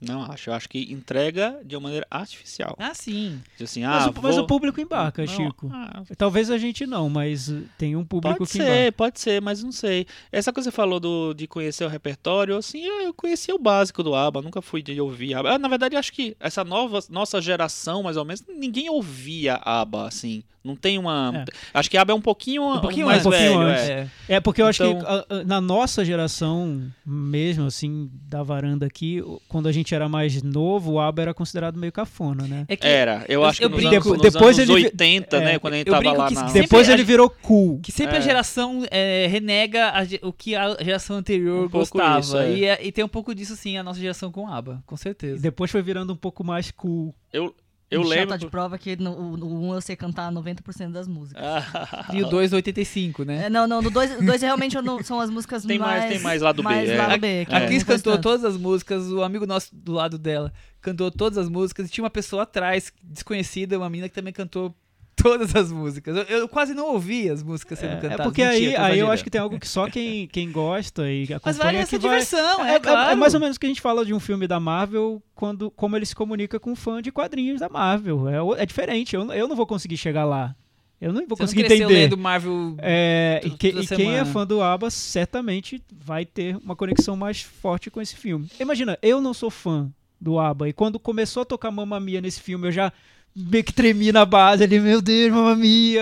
Não 0.00 0.22
acho. 0.22 0.50
Eu 0.50 0.54
acho 0.54 0.68
que 0.68 0.92
entrega 0.92 1.60
de 1.64 1.74
uma 1.76 1.82
maneira 1.82 2.06
artificial. 2.10 2.76
Ah, 2.78 2.94
sim. 2.94 3.40
Diz 3.56 3.70
assim, 3.70 3.82
Mas, 3.84 4.06
ah, 4.06 4.10
o, 4.10 4.22
mas 4.22 4.34
vou- 4.36 4.44
o 4.44 4.46
público 4.46 4.80
embarca, 4.80 5.22
Não, 5.24 5.28
Chico. 5.28 5.68
ah, 5.72 6.02
Talvez 6.16 6.50
a 6.50 6.58
gente 6.58 6.86
não, 6.86 7.08
mas 7.10 7.52
tem 7.78 7.96
um 7.96 8.04
público 8.04 8.38
Pode 8.38 8.50
que 8.50 8.58
ser, 8.58 8.62
embarca. 8.62 8.92
pode 8.92 9.20
ser, 9.20 9.42
mas 9.42 9.62
não 9.62 9.72
sei. 9.72 10.06
Essa 10.30 10.52
coisa 10.52 10.70
que 10.70 10.72
você 10.72 10.76
falou 10.76 11.00
do, 11.00 11.34
de 11.34 11.46
conhecer 11.46 11.84
o 11.84 11.88
repertório, 11.88 12.56
assim, 12.56 12.80
eu 12.84 13.02
eu 13.02 13.14
conhecia 13.14 13.54
o 13.54 13.58
básico 13.58 14.02
do 14.02 14.14
ABBA, 14.14 14.42
nunca 14.42 14.62
fui 14.62 14.82
de 14.82 15.00
ouvir 15.00 15.34
ABBA. 15.34 15.54
Ah, 15.54 15.58
Na 15.58 15.68
verdade, 15.68 15.96
acho 15.96 16.12
que 16.12 16.36
essa 16.38 16.62
nova, 16.64 17.00
nossa 17.10 17.40
geração, 17.40 18.02
mais 18.02 18.16
ou 18.16 18.24
menos, 18.24 18.42
ninguém 18.48 18.88
ouvia 18.88 19.54
ABBA, 19.56 20.06
assim. 20.06 20.42
Não 20.64 20.76
tem 20.76 20.96
uma... 20.98 21.44
Acho 21.74 21.90
que 21.90 21.96
ABBA 21.96 22.12
é 22.12 22.14
um 22.16 22.20
pouquinho, 22.20 22.62
Um 22.76 22.80
pouquinho 22.80 23.06
mais. 23.06 23.26
Um 23.26 23.30
pouquinho 23.30 23.58
velho, 23.58 23.70
antes. 23.70 23.82
é. 23.88 24.08
É. 24.28 24.34
É, 24.36 24.40
porque 24.40 24.62
eu 24.62 24.66
acho 24.66 24.82
que 24.82 24.88
Então- 24.88 25.24
na 25.44 25.60
nossa 25.60 26.04
geração, 26.04 26.82
mesmo 27.04 27.66
assim, 27.66 28.08
da 28.28 28.42
varanda 28.42 28.86
aqui, 28.86 29.20
quando 29.48 29.66
a 29.68 29.72
gente 29.72 29.94
era 29.94 30.08
mais 30.08 30.40
novo, 30.42 30.92
o 30.92 31.00
ABBA 31.00 31.22
era 31.22 31.34
considerado 31.34 31.76
meio 31.78 31.92
cafona, 31.92 32.46
né? 32.46 32.64
É 32.68 32.76
que 32.76 32.86
Era, 32.86 33.24
eu, 33.28 33.40
Eu- 33.40 33.44
acho 33.44 33.58
que 33.58 33.64
eu 33.64 33.70
nos, 33.70 33.78
brinco- 33.78 34.08
anos, 34.10 34.22
nos 34.22 34.32
depois 34.32 34.58
anos 34.58 34.70
ele 34.70 34.78
vi- 34.80 34.84
80, 34.86 35.36
é, 35.36 35.40
né, 35.44 35.58
quando 35.58 35.74
a 35.74 35.76
gente 35.78 35.90
tava 35.90 36.12
lá 36.12 36.28
que 36.28 36.34
na... 36.34 36.42
Depois 36.52 36.88
ele 36.88 37.02
virou 37.04 37.28
cool. 37.28 37.80
Que 37.80 37.90
sempre 37.90 38.16
a 38.16 38.18
É. 38.18 38.22
geração 38.22 38.84
é, 38.90 39.26
renega 39.28 39.88
a 39.90 40.02
o 40.26 40.32
que 40.32 40.54
a 40.54 40.76
geração 40.82 41.16
anterior 41.16 41.66
Um 41.66 41.68
gostava. 41.68 42.20
isso, 42.20 42.36
é. 42.36 42.52
e, 42.52 42.64
é- 42.64 42.86
e 42.86 42.92
tem 42.92 43.04
um 43.04 43.08
pouco 43.08 43.34
disso, 43.34 43.56
sim, 43.56 43.76
a 43.76 43.82
nossa 43.82 43.98
geração 43.98 44.30
com 44.30 44.46
ABBA, 44.46 44.82
com 44.86 44.96
certeza. 44.96 45.42
Depois 45.42 45.70
foi 45.70 45.82
virando 45.82 46.12
um 46.12 46.16
pouco 46.16 46.44
mais 46.44 46.70
cool. 46.70 47.14
Eu, 47.32 47.54
eu 47.94 48.02
lembro... 48.02 48.28
tá 48.28 48.36
de 48.36 48.46
prova 48.46 48.76
que 48.78 48.96
no, 48.96 49.36
no 49.36 49.68
1 49.70 49.74
eu 49.74 49.80
sei 49.80 49.94
cantar 49.96 50.30
90% 50.32 50.90
das 50.92 51.06
músicas. 51.08 51.42
Ah, 51.44 52.08
E 52.12 52.22
o 52.22 52.28
2 52.28 52.52
85, 52.52 53.24
né? 53.24 53.46
É, 53.46 53.50
não, 53.50 53.66
não, 53.66 53.80
no 53.82 53.90
2 53.90 54.24
dois 54.24 54.40
realmente 54.42 54.80
não- 54.80 55.02
são 55.02 55.20
as 55.20 55.30
músicas 55.30 55.64
Tem 55.64 55.78
mais- 55.78 56.00
mais... 56.00 56.12
tem 56.12 56.20
mais 56.22 56.42
lado 56.42 56.56
B, 56.62 56.62
mais 56.62 56.88
é. 56.88 56.96
lado 56.96 57.20
B, 57.20 57.44
que 57.46 57.54
A 57.54 57.60
eu 57.62 57.66
Cris 57.68 57.82
cantou 57.82 58.12
tanto. 58.14 58.22
todas 58.22 58.44
as 58.44 58.56
músicas, 58.56 59.10
o 59.10 59.22
amigo 59.22 59.46
nosso 59.46 59.68
do 59.74 59.92
lado 59.92 60.18
dela 60.18 60.52
cantou 60.80 61.10
todas 61.10 61.38
as 61.38 61.48
músicas, 61.48 61.86
e 61.86 61.90
tinha 61.90 62.02
uma 62.02 62.10
pessoa 62.10 62.42
atrás, 62.42 62.92
desconhecida, 63.02 63.78
uma 63.78 63.88
menina 63.88 64.08
que 64.08 64.14
também 64.14 64.32
cantou 64.32 64.74
todas 65.14 65.54
as 65.54 65.70
músicas. 65.70 66.16
Eu, 66.16 66.22
eu 66.38 66.48
quase 66.48 66.74
não 66.74 66.92
ouvi 66.92 67.28
as 67.28 67.42
músicas 67.42 67.78
sendo 67.78 67.92
É, 67.92 67.96
cantadas. 67.96 68.20
é 68.20 68.22
porque 68.24 68.42
aí, 68.42 68.74
aí 68.76 68.98
eu 68.98 69.10
acho 69.10 69.22
que 69.22 69.30
tem 69.30 69.40
algo 69.40 69.58
que 69.58 69.68
só 69.68 69.88
quem, 69.88 70.26
quem 70.26 70.50
gosta 70.50 71.10
e 71.10 71.24
acompanha 71.24 71.40
Mas 71.44 71.56
vale 71.58 71.76
essa 71.78 71.98
vai... 71.98 72.10
diversão, 72.10 72.64
é, 72.64 72.72
É, 72.72 72.74
é- 72.76 72.80
claro. 72.80 73.10
é 73.12 73.14
mais 73.14 73.34
ou 73.34 73.40
menos 73.40 73.56
o 73.56 73.60
que 73.60 73.66
a 73.66 73.68
gente 73.68 73.80
fala 73.80 74.04
de 74.04 74.12
um 74.14 74.20
filme 74.20 74.46
da 74.46 74.58
Marvel, 74.58 75.22
quando, 75.34 75.70
como 75.70 75.96
ele 75.96 76.06
se 76.06 76.14
comunica 76.14 76.58
com 76.58 76.72
um 76.72 76.76
fã 76.76 77.00
de 77.02 77.12
quadrinhos 77.12 77.60
da 77.60 77.68
Marvel. 77.68 78.28
É, 78.28 78.62
é 78.62 78.66
diferente, 78.66 79.14
eu, 79.14 79.30
eu 79.32 79.46
não 79.46 79.54
vou 79.56 79.66
conseguir 79.66 79.96
chegar 79.96 80.24
lá. 80.24 80.54
Eu 81.00 81.12
não 81.12 81.20
vou 81.26 81.30
Você 81.30 81.42
não 81.42 81.46
conseguir 81.48 81.64
cresceu 81.64 81.86
entender. 81.86 82.00
lendo 82.02 82.16
Marvel... 82.16 82.76
É, 82.78 83.40
e, 83.44 83.50
que- 83.50 83.68
e 83.68 83.86
quem 83.88 84.16
é 84.16 84.24
fã 84.24 84.46
do 84.46 84.62
ABBA 84.62 84.88
certamente 84.88 85.82
vai 85.92 86.24
ter 86.24 86.56
uma 86.58 86.76
conexão 86.76 87.16
mais 87.16 87.42
forte 87.42 87.90
com 87.90 88.00
esse 88.00 88.14
filme. 88.16 88.48
Imagina, 88.60 88.96
eu 89.02 89.20
não 89.20 89.34
sou 89.34 89.50
fã 89.50 89.90
do 90.20 90.38
ABBA 90.38 90.68
e 90.68 90.72
quando 90.72 91.00
começou 91.00 91.42
a 91.42 91.44
tocar 91.44 91.72
Mamma 91.72 91.98
Mia 91.98 92.20
nesse 92.20 92.40
filme, 92.40 92.68
eu 92.68 92.72
já 92.72 92.92
meio 93.34 93.64
que 93.64 93.72
tremi 93.72 94.12
na 94.12 94.24
base 94.24 94.62
ali, 94.64 94.78
meu 94.80 95.00
Deus, 95.02 95.32
Mamma 95.32 95.56
Mia. 95.56 96.00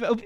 Eu- 0.00 0.16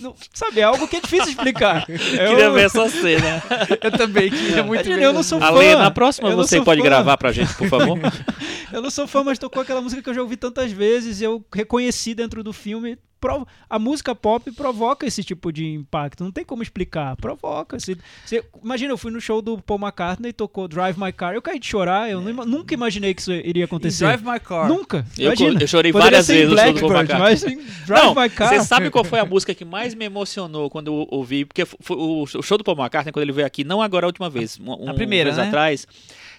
não- 0.00 0.14
sabe, 0.32 0.60
é 0.60 0.62
algo 0.62 0.86
que 0.86 0.96
é 0.96 1.00
difícil 1.00 1.28
explicar. 1.30 1.84
Queria 1.86 2.22
Eu- 2.44 2.52
ver 2.52 2.66
essa 2.66 2.88
cena. 2.88 3.42
Eu 3.82 3.90
também 3.90 4.30
queria 4.30 4.62
muito 4.62 4.84
ver 4.84 5.02
eu 5.02 5.12
não 5.12 5.22
sou 5.24 5.42
Ale, 5.42 5.72
fã. 5.72 5.78
na 5.78 5.90
próxima 5.90 6.30
Eu 6.30 6.36
você 6.36 6.60
pode 6.60 6.80
fã. 6.80 6.84
gravar 6.86 7.16
pra 7.16 7.32
gente, 7.32 7.52
por 7.54 7.68
favor? 7.68 7.98
Eu 8.72 8.80
não 8.82 8.90
sou 8.90 9.08
fã, 9.08 9.24
mas 9.24 9.38
tocou 9.38 9.62
aquela 9.62 9.80
música 9.80 10.00
que 10.02 10.08
eu 10.10 10.14
já 10.14 10.20
ouvi 10.22 10.36
tantas 10.36 10.70
vezes 10.70 11.20
e 11.20 11.24
eu 11.24 11.42
reconheci 11.52 12.14
dentro 12.14 12.44
do 12.44 12.52
filme. 12.52 12.98
A 13.68 13.78
música 13.78 14.14
pop 14.14 14.50
provoca 14.52 15.06
esse 15.06 15.22
tipo 15.24 15.52
de 15.52 15.66
impacto. 15.66 16.22
Não 16.24 16.30
tem 16.30 16.44
como 16.44 16.62
explicar. 16.62 17.16
Provoca. 17.16 17.78
Você- 17.78 17.96
você- 18.24 18.44
imagina, 18.62 18.92
eu 18.92 18.98
fui 18.98 19.10
no 19.10 19.20
show 19.20 19.42
do 19.42 19.58
Paul 19.60 19.80
McCartney 19.80 20.30
e 20.30 20.32
tocou 20.32 20.68
Drive 20.68 20.96
My 20.98 21.12
Car. 21.12 21.34
Eu 21.34 21.42
caí 21.42 21.58
de 21.58 21.66
chorar. 21.66 22.10
Eu 22.10 22.20
não 22.20 22.30
ima- 22.30 22.46
nunca 22.46 22.72
imaginei 22.74 23.12
que 23.14 23.20
isso 23.20 23.32
iria 23.32 23.64
acontecer. 23.64 24.04
Drive 24.04 24.24
My 24.24 24.38
Car. 24.40 24.68
Nunca. 24.68 25.06
Eu 25.18 25.32
eu 25.32 25.66
chorei 25.66 25.92
Poderia 25.92 26.22
várias 26.22 26.26
vezes 26.28 26.50
no 26.50 26.56
show 26.58 26.72
do 26.72 26.80
Paul 26.80 26.92
McCartney. 26.92 27.18
mas 27.20 27.42
em 27.44 27.56
Drive 27.86 28.04
Não, 28.04 28.14
My 28.14 28.30
Car. 28.30 28.48
Você 28.48 28.64
sabe 28.64 28.90
qual 28.90 29.04
foi 29.04 29.18
a 29.18 29.24
música 29.24 29.54
que 29.54 29.64
mais 29.64 29.94
me 29.94 30.04
emocionou 30.04 30.70
quando 30.70 30.88
eu 30.88 31.06
ouvi? 31.10 31.44
Porque 31.44 31.64
foi 31.64 31.96
o 31.96 32.26
show 32.42 32.56
do 32.58 32.64
Paul 32.64 32.76
McCartney, 32.78 33.12
quando 33.12 33.22
ele 33.24 33.32
veio 33.32 33.46
aqui, 33.46 33.64
não 33.64 33.82
agora 33.82 34.06
a 34.06 34.08
última 34.08 34.30
vez, 34.30 34.58
um, 34.60 34.72
A 34.72 34.92
um 34.92 34.94
primeira, 34.94 35.30
mês 35.30 35.36
né? 35.38 35.46
atrás, 35.48 35.86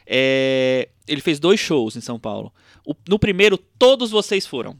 é, 0.07 0.89
ele 1.07 1.21
fez 1.21 1.39
dois 1.39 1.59
shows 1.59 1.95
em 1.95 2.01
São 2.01 2.19
Paulo. 2.19 2.51
O- 2.86 2.95
no 3.07 3.19
primeiro, 3.19 3.57
todos 3.57 4.09
vocês 4.11 4.45
foram. 4.45 4.75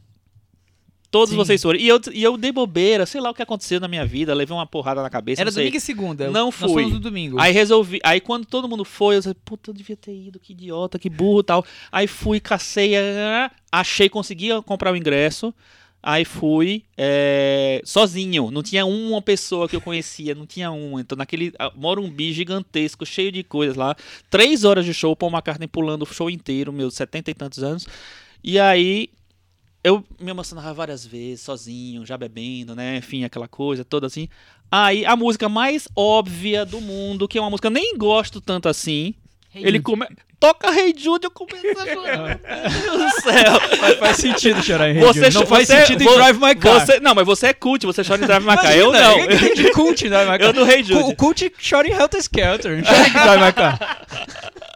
Todos 1.10 1.30
Sim. 1.30 1.36
vocês 1.36 1.60
foram. 1.60 1.78
E 1.78 1.88
eu, 1.88 2.00
e 2.12 2.22
eu 2.22 2.36
dei 2.36 2.52
bobeira, 2.52 3.04
sei 3.04 3.20
lá 3.20 3.30
o 3.30 3.34
que 3.34 3.42
aconteceu 3.42 3.80
na 3.80 3.88
minha 3.88 4.06
vida, 4.06 4.32
levei 4.32 4.56
uma 4.56 4.66
porrada 4.66 5.02
na 5.02 5.10
cabeça. 5.10 5.40
Era 5.42 5.50
domingo 5.50 5.76
e 5.76 5.80
segunda. 5.80 6.30
Não 6.30 6.46
Nós 6.46 6.54
fui. 6.54 6.68
fomos 6.68 6.92
no 6.92 7.00
domingo. 7.00 7.40
Aí 7.40 7.52
resolvi. 7.52 7.98
Aí 8.04 8.20
quando 8.20 8.46
todo 8.46 8.68
mundo 8.68 8.84
foi, 8.84 9.16
eu 9.16 9.20
disse, 9.20 9.34
puta, 9.44 9.70
eu 9.70 9.74
devia 9.74 9.96
ter 9.96 10.14
ido, 10.14 10.38
que 10.38 10.52
idiota, 10.52 10.98
que 10.98 11.10
burro 11.10 11.40
e 11.40 11.44
tal. 11.44 11.64
Aí 11.90 12.06
fui, 12.06 12.38
cacei, 12.38 12.96
ah, 12.96 13.50
achei, 13.72 14.08
consegui 14.08 14.50
comprar 14.62 14.92
o 14.92 14.96
ingresso. 14.96 15.52
Aí 16.02 16.24
fui 16.24 16.84
é, 16.96 17.82
sozinho, 17.84 18.50
não 18.50 18.62
tinha 18.62 18.86
uma 18.86 19.20
pessoa 19.20 19.68
que 19.68 19.76
eu 19.76 19.82
conhecia, 19.82 20.34
não 20.34 20.46
tinha 20.46 20.70
uma. 20.70 21.00
Então, 21.00 21.18
naquele 21.18 21.52
Morumbi 21.74 22.32
gigantesco, 22.32 23.04
cheio 23.04 23.30
de 23.30 23.42
coisas 23.42 23.76
lá. 23.76 23.94
Três 24.30 24.64
horas 24.64 24.86
de 24.86 24.94
show, 24.94 25.14
Paul 25.14 25.30
McCartney 25.32 25.68
pulando 25.68 26.04
o 26.04 26.06
show 26.06 26.30
inteiro, 26.30 26.72
meus 26.72 26.94
setenta 26.94 27.30
e 27.30 27.34
tantos 27.34 27.62
anos. 27.62 27.86
E 28.42 28.58
aí 28.58 29.10
eu 29.82 30.04
me 30.20 30.30
emocionava 30.30 30.72
várias 30.74 31.06
vezes, 31.06 31.40
sozinho, 31.42 32.04
já 32.04 32.16
bebendo, 32.18 32.74
né? 32.74 32.96
Enfim, 32.98 33.24
aquela 33.24 33.48
coisa 33.48 33.84
toda 33.84 34.06
assim. 34.06 34.28
Aí 34.70 35.04
a 35.04 35.16
música 35.16 35.48
mais 35.48 35.88
óbvia 35.96 36.64
do 36.64 36.80
mundo, 36.80 37.26
que 37.26 37.38
é 37.38 37.40
uma 37.40 37.50
música 37.50 37.68
que 37.70 37.76
eu 37.76 37.80
nem 37.82 37.96
gosto 37.96 38.40
tanto 38.40 38.68
assim. 38.68 39.14
Hey 39.52 39.62
ele 39.62 39.78
Jude. 39.78 39.82
come... 39.82 40.06
toca 40.38 40.70
Rei 40.70 40.90
hey 40.90 40.94
Jude, 40.96 41.24
eu 41.24 41.30
começo 41.32 41.66
a 41.80 41.86
chorar. 41.86 42.38
Meu 42.62 42.80
Deus 42.98 43.14
do 43.14 43.20
céu. 43.22 43.60
Faz, 43.80 43.98
faz 43.98 44.16
sentido 44.18 44.62
chorar 44.62 44.90
em 44.90 45.00
Você, 45.00 45.28
Não 45.30 45.44
faz 45.44 45.66
você- 45.66 45.80
sentido 45.80 46.04
vo- 46.04 46.10
em 46.12 46.14
Drive 46.14 46.38
My 46.40 46.54
Car. 46.54 46.86
Você, 46.86 47.00
não, 47.00 47.14
mas 47.16 47.26
você 47.26 47.48
é 47.48 47.52
cult, 47.52 47.84
você 47.84 48.04
chora 48.04 48.22
em 48.22 48.26
Drive 48.26 48.44
My 48.46 48.54
Car. 48.56 48.76
Eu 48.76 48.92
não. 48.92 49.26
Tem 49.26 49.54
de 49.54 49.72
cult 49.72 50.06
em 50.06 50.08
Drive 50.08 50.30
My 50.30 50.38
Car? 50.38 50.48
Eu 50.48 50.52
no 50.52 50.62
Rei 50.64 50.84
Cu- 50.84 50.90
O 50.94 51.00
Jude. 51.00 51.16
cult 51.16 51.52
chora 51.68 51.88
em 51.88 51.90
Helter 51.92 52.20
Skelter. 52.20 52.76
Não 52.76 52.84
chora 52.84 53.08
em 53.08 53.12
Drive 53.12 53.44
My 53.44 53.52
Car. 53.52 54.06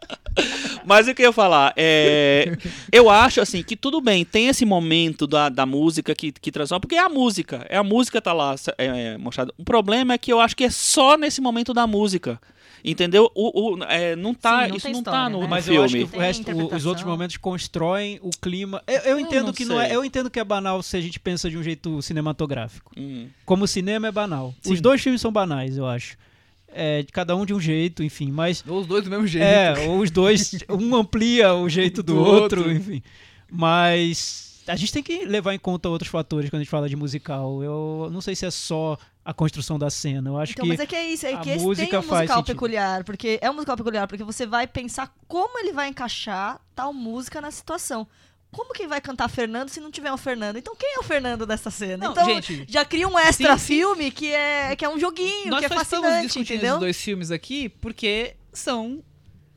Mas 0.84 1.08
o 1.08 1.14
que 1.14 1.22
eu 1.22 1.26
ia 1.26 1.32
falar? 1.32 1.72
É, 1.76 2.56
eu 2.92 3.08
acho 3.08 3.40
assim 3.40 3.62
que 3.62 3.76
tudo 3.76 4.00
bem, 4.00 4.24
tem 4.24 4.48
esse 4.48 4.64
momento 4.64 5.26
da, 5.26 5.48
da 5.48 5.64
música 5.64 6.14
que, 6.14 6.30
que 6.32 6.50
transforma, 6.52 6.80
porque 6.80 6.94
é 6.96 7.00
a 7.00 7.08
música, 7.08 7.64
é 7.68 7.76
a 7.76 7.82
música 7.82 8.20
tá 8.20 8.32
lá 8.32 8.54
é, 8.76 9.16
mostrada. 9.16 9.52
O 9.56 9.64
problema 9.64 10.12
é 10.14 10.18
que 10.18 10.32
eu 10.32 10.40
acho 10.40 10.54
que 10.56 10.64
é 10.64 10.70
só 10.70 11.16
nesse 11.16 11.40
momento 11.40 11.72
da 11.72 11.86
música. 11.86 12.38
Entendeu? 12.86 13.30
O, 13.34 13.76
o- 13.76 13.84
é, 13.84 14.14
não 14.14 14.34
tá, 14.34 14.64
Sim, 14.64 14.68
não 14.68 14.76
isso 14.76 14.90
não 14.90 14.98
história, 14.98 15.20
tá 15.20 15.28
no, 15.30 15.40
né? 15.40 15.46
Mas 15.48 15.64
filme. 15.64 15.78
eu 15.78 15.84
acho 15.84 15.94
que 15.96 16.02
o 16.16 16.20
resto, 16.20 16.50
o- 16.52 16.74
os 16.74 16.84
outros 16.84 17.06
momentos 17.06 17.38
constroem 17.38 18.18
o 18.22 18.28
clima. 18.28 18.82
Eu, 18.86 18.94
eu 18.96 19.02
Eu 19.12 19.20
entendo 19.20 19.46
não 19.46 19.52
que 19.54 19.64
não 19.64 19.80
é, 19.80 19.86
sei. 19.86 19.96
eu 19.96 20.04
entendo 20.04 20.30
que 20.30 20.38
é 20.38 20.44
banal 20.44 20.82
se 20.82 20.94
a 20.94 21.00
gente 21.00 21.18
pensa 21.18 21.48
de 21.48 21.56
um 21.56 21.62
jeito 21.62 22.02
cinematográfico. 22.02 22.92
Hum. 22.94 23.28
Como 23.46 23.64
o 23.64 23.66
cinema 23.66 24.08
é 24.08 24.12
banal. 24.12 24.52
Sim. 24.60 24.74
Os 24.74 24.82
dois 24.82 25.00
filmes 25.00 25.22
são 25.22 25.32
banais, 25.32 25.78
eu 25.78 25.86
acho. 25.86 26.18
É, 26.76 27.02
de 27.02 27.12
cada 27.12 27.36
um 27.36 27.46
de 27.46 27.54
um 27.54 27.60
jeito, 27.60 28.02
enfim, 28.02 28.32
mas 28.32 28.64
Ou 28.66 28.80
os 28.80 28.86
dois 28.88 29.04
do 29.04 29.10
mesmo 29.10 29.26
jeito. 29.28 29.44
é, 29.44 29.86
ou 29.86 30.00
os 30.00 30.10
dois, 30.10 30.56
um 30.68 30.96
amplia 30.96 31.54
o 31.54 31.68
jeito 31.68 32.02
do, 32.02 32.14
Do 32.14 32.18
outro, 32.20 32.60
outro. 32.62 32.72
enfim. 32.72 33.00
Mas 33.48 34.62
a 34.66 34.74
gente 34.76 34.92
tem 34.92 35.02
que 35.02 35.24
levar 35.24 35.54
em 35.54 35.58
conta 35.58 35.88
outros 35.88 36.10
fatores 36.10 36.50
quando 36.50 36.60
a 36.60 36.62
gente 36.64 36.70
fala 36.70 36.88
de 36.88 36.96
musical. 36.96 37.62
Eu 37.62 38.08
não 38.12 38.20
sei 38.20 38.34
se 38.34 38.44
é 38.44 38.50
só 38.50 38.98
a 39.24 39.32
construção 39.32 39.78
da 39.78 39.88
cena. 39.88 40.30
Eu 40.30 40.36
acho 40.38 40.52
Então, 40.52 40.64
que 40.64 40.68
mas 40.68 40.80
é 40.80 40.86
que 40.86 40.96
é 40.96 41.08
isso, 41.08 41.26
é 41.26 41.34
a 41.34 41.38
que 41.38 41.50
esse 41.50 41.58
tem 41.58 41.66
música 41.66 41.98
um 42.00 42.02
faz 42.02 42.22
musical 42.22 42.42
peculiar, 42.42 43.04
porque 43.04 43.38
é 43.40 43.50
um 43.50 43.54
musical 43.54 43.76
peculiar, 43.76 44.08
porque 44.08 44.24
você 44.24 44.44
vai 44.46 44.66
pensar 44.66 45.14
como 45.28 45.58
ele 45.60 45.72
vai 45.72 45.88
encaixar 45.88 46.60
tal 46.74 46.92
música 46.92 47.40
na 47.40 47.50
situação. 47.50 48.06
Como 48.54 48.72
que 48.72 48.86
vai 48.86 49.00
cantar 49.00 49.28
Fernando 49.28 49.68
se 49.68 49.80
não 49.80 49.90
tiver 49.90 50.12
o 50.12 50.16
Fernando? 50.16 50.56
Então 50.56 50.74
quem 50.78 50.94
é 50.96 50.98
o 51.00 51.02
Fernando 51.02 51.44
dessa 51.46 51.70
cena? 51.70 52.04
Não, 52.06 52.12
então 52.12 52.24
gente, 52.24 52.64
já 52.68 52.84
cria 52.84 53.08
um 53.08 53.18
extra 53.18 53.52
sim, 53.58 53.58
sim. 53.58 53.74
filme 53.74 54.10
que 54.10 54.32
é 54.32 54.74
que 54.76 54.84
é 54.84 54.88
um 54.88 54.98
joguinho, 54.98 55.50
Nós 55.50 55.60
que 55.60 55.66
é 55.66 55.68
só 55.68 55.82
estamos 55.82 56.04
fascinante, 56.06 56.26
discutindo 56.26 56.56
entendeu? 56.56 56.70
esses 56.74 56.80
dois 56.80 57.00
filmes 57.00 57.30
aqui 57.30 57.68
porque 57.68 58.36
são 58.52 59.02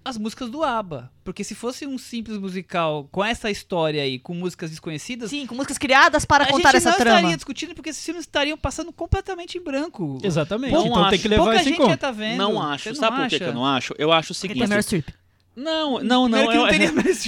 as 0.04 0.18
músicas 0.18 0.50
do 0.50 0.64
ABBA. 0.64 1.12
Porque 1.22 1.44
se 1.44 1.54
fosse 1.54 1.86
um 1.86 1.98
simples 1.98 2.38
musical 2.38 3.10
com 3.12 3.22
essa 3.26 3.52
história 3.52 4.02
aí, 4.02 4.18
com 4.18 4.34
músicas 4.34 4.70
desconhecidas, 4.70 5.30
Sim, 5.32 5.46
com 5.46 5.54
músicas 5.54 5.78
criadas 5.78 6.24
para 6.24 6.46
a 6.46 6.48
contar 6.48 6.70
gente 6.70 6.78
essa 6.78 6.92
não 6.92 6.98
trama. 6.98 7.18
estaria 7.18 7.36
discutindo 7.36 7.76
porque 7.76 7.90
esses 7.90 8.06
filmes 8.06 8.24
estariam 8.24 8.58
passando 8.58 8.94
completamente 8.94 9.58
em 9.58 9.62
branco. 9.62 10.18
Exatamente. 10.24 10.72
Não 10.74 10.86
então 10.88 10.96
tem 10.96 11.06
acho. 11.16 11.22
que 11.22 11.28
levar 11.28 11.44
Pouca 11.44 11.56
isso 11.58 11.66
em 11.66 11.72
gente 11.74 11.80
ia 11.82 11.86
conta. 11.86 11.98
tá 11.98 12.12
vendo. 12.12 12.38
Não 12.38 12.54
Você 12.54 12.60
acho. 12.74 12.90
não 12.90 12.96
Sabe 12.96 13.18
por 13.18 13.28
que 13.28 13.36
acha? 13.36 13.38
que 13.44 13.50
eu 13.50 13.54
não 13.54 13.66
acho? 13.66 13.94
Eu 13.98 14.12
acho 14.14 14.32
o 14.32 14.36
Porque 14.36 14.48
seguinte. 14.48 14.60
tem 14.60 14.68
Meryl 14.70 14.82
Streep. 14.84 15.10
Não, 15.58 16.00
não, 16.04 16.30
não. 16.30 16.54
Eu, 16.54 16.62
não 16.62 16.70
eu, 16.70 16.78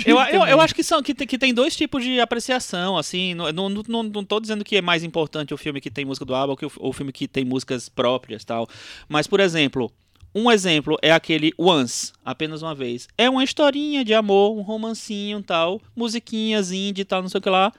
eu, 0.06 0.20
eu 0.20 0.40
também. 0.40 0.60
acho 0.60 0.76
que, 0.76 0.84
são, 0.84 1.02
que, 1.02 1.16
tem, 1.16 1.26
que 1.26 1.36
tem 1.36 1.52
dois 1.52 1.76
tipos 1.76 2.04
de 2.04 2.20
apreciação, 2.20 2.96
assim. 2.96 3.34
Não, 3.34 3.52
não, 3.52 3.70
não, 3.70 4.04
não 4.04 4.24
tô 4.24 4.40
dizendo 4.40 4.64
que 4.64 4.78
é 4.78 4.82
mais 4.84 5.04
importante 5.04 5.52
o 5.52 5.58
filme 5.58 5.82
que 5.82 5.90
tem 5.90 6.06
música 6.06 6.24
do 6.24 6.36
ou 6.36 6.56
que 6.56 6.68
o, 6.68 6.72
o 6.78 6.94
filme 6.94 7.12
que 7.12 7.28
tem 7.28 7.44
músicas 7.44 7.90
próprias 7.90 8.46
tal. 8.46 8.68
Mas, 9.08 9.26
por 9.26 9.40
exemplo, 9.40 9.92
um 10.34 10.52
exemplo 10.52 10.96
é 11.02 11.12
aquele 11.12 11.52
Once, 11.58 12.14
apenas 12.24 12.62
uma 12.62 12.76
vez. 12.76 13.08
É 13.18 13.28
uma 13.28 13.44
historinha 13.44 14.06
de 14.06 14.14
amor, 14.14 14.56
um 14.56 14.62
romancinho 14.62 15.42
tal, 15.42 15.82
musiquinhas 15.96 16.72
indie 16.72 17.02
e 17.02 17.06
tal, 17.06 17.24
não 17.24 17.30
sei 17.30 17.40
o 17.40 17.42
que 17.42 17.50
lá. 17.50 17.74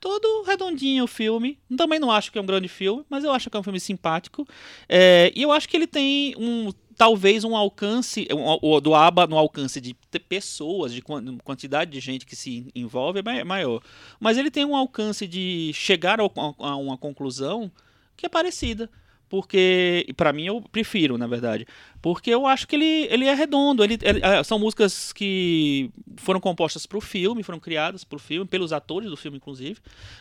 Todo 0.00 0.44
redondinho 0.46 1.04
o 1.04 1.08
filme. 1.08 1.58
Também 1.76 1.98
não 1.98 2.10
acho 2.10 2.32
que 2.32 2.38
é 2.38 2.40
um 2.40 2.46
grande 2.46 2.68
filme, 2.68 3.04
mas 3.10 3.22
eu 3.22 3.32
acho 3.32 3.50
que 3.50 3.56
é 3.56 3.60
um 3.60 3.62
filme 3.62 3.80
simpático. 3.80 4.48
É, 4.88 5.30
e 5.36 5.42
eu 5.42 5.52
acho 5.52 5.68
que 5.68 5.76
ele 5.76 5.86
tem 5.86 6.34
um 6.38 6.72
talvez 6.98 7.44
um 7.44 7.56
alcance 7.56 8.26
um, 8.32 8.80
do 8.80 8.92
ABBA 8.94 9.28
no 9.28 9.38
alcance 9.38 9.80
de 9.80 9.94
pessoas, 10.28 10.92
de 10.92 11.00
quan- 11.00 11.38
quantidade 11.38 11.92
de 11.92 12.00
gente 12.00 12.26
que 12.26 12.34
se 12.34 12.66
envolve 12.74 13.20
é 13.20 13.22
mai- 13.22 13.44
maior. 13.44 13.80
Mas 14.18 14.36
ele 14.36 14.50
tem 14.50 14.64
um 14.64 14.74
alcance 14.76 15.26
de 15.26 15.70
chegar 15.72 16.18
a 16.20 16.76
uma 16.76 16.98
conclusão 16.98 17.70
que 18.16 18.26
é 18.26 18.28
parecida. 18.28 18.90
Porque, 19.28 20.06
para 20.16 20.32
mim, 20.32 20.46
eu 20.46 20.62
prefiro, 20.72 21.18
na 21.18 21.26
verdade. 21.26 21.66
Porque 22.00 22.30
eu 22.30 22.46
acho 22.46 22.66
que 22.66 22.74
ele, 22.74 23.06
ele 23.10 23.26
é 23.26 23.34
redondo. 23.34 23.84
Ele, 23.84 23.98
ele- 24.00 24.20
é, 24.24 24.42
são 24.42 24.58
músicas 24.58 25.12
que 25.12 25.90
foram 26.16 26.40
compostas 26.40 26.86
para 26.86 26.96
o 26.96 27.00
filme, 27.00 27.42
foram 27.42 27.60
criadas 27.60 28.04
para 28.04 28.16
o 28.16 28.18
filme, 28.18 28.48
pelos 28.48 28.72
atores 28.72 29.10
do 29.10 29.18
filme, 29.18 29.36
inclusive. 29.36 29.78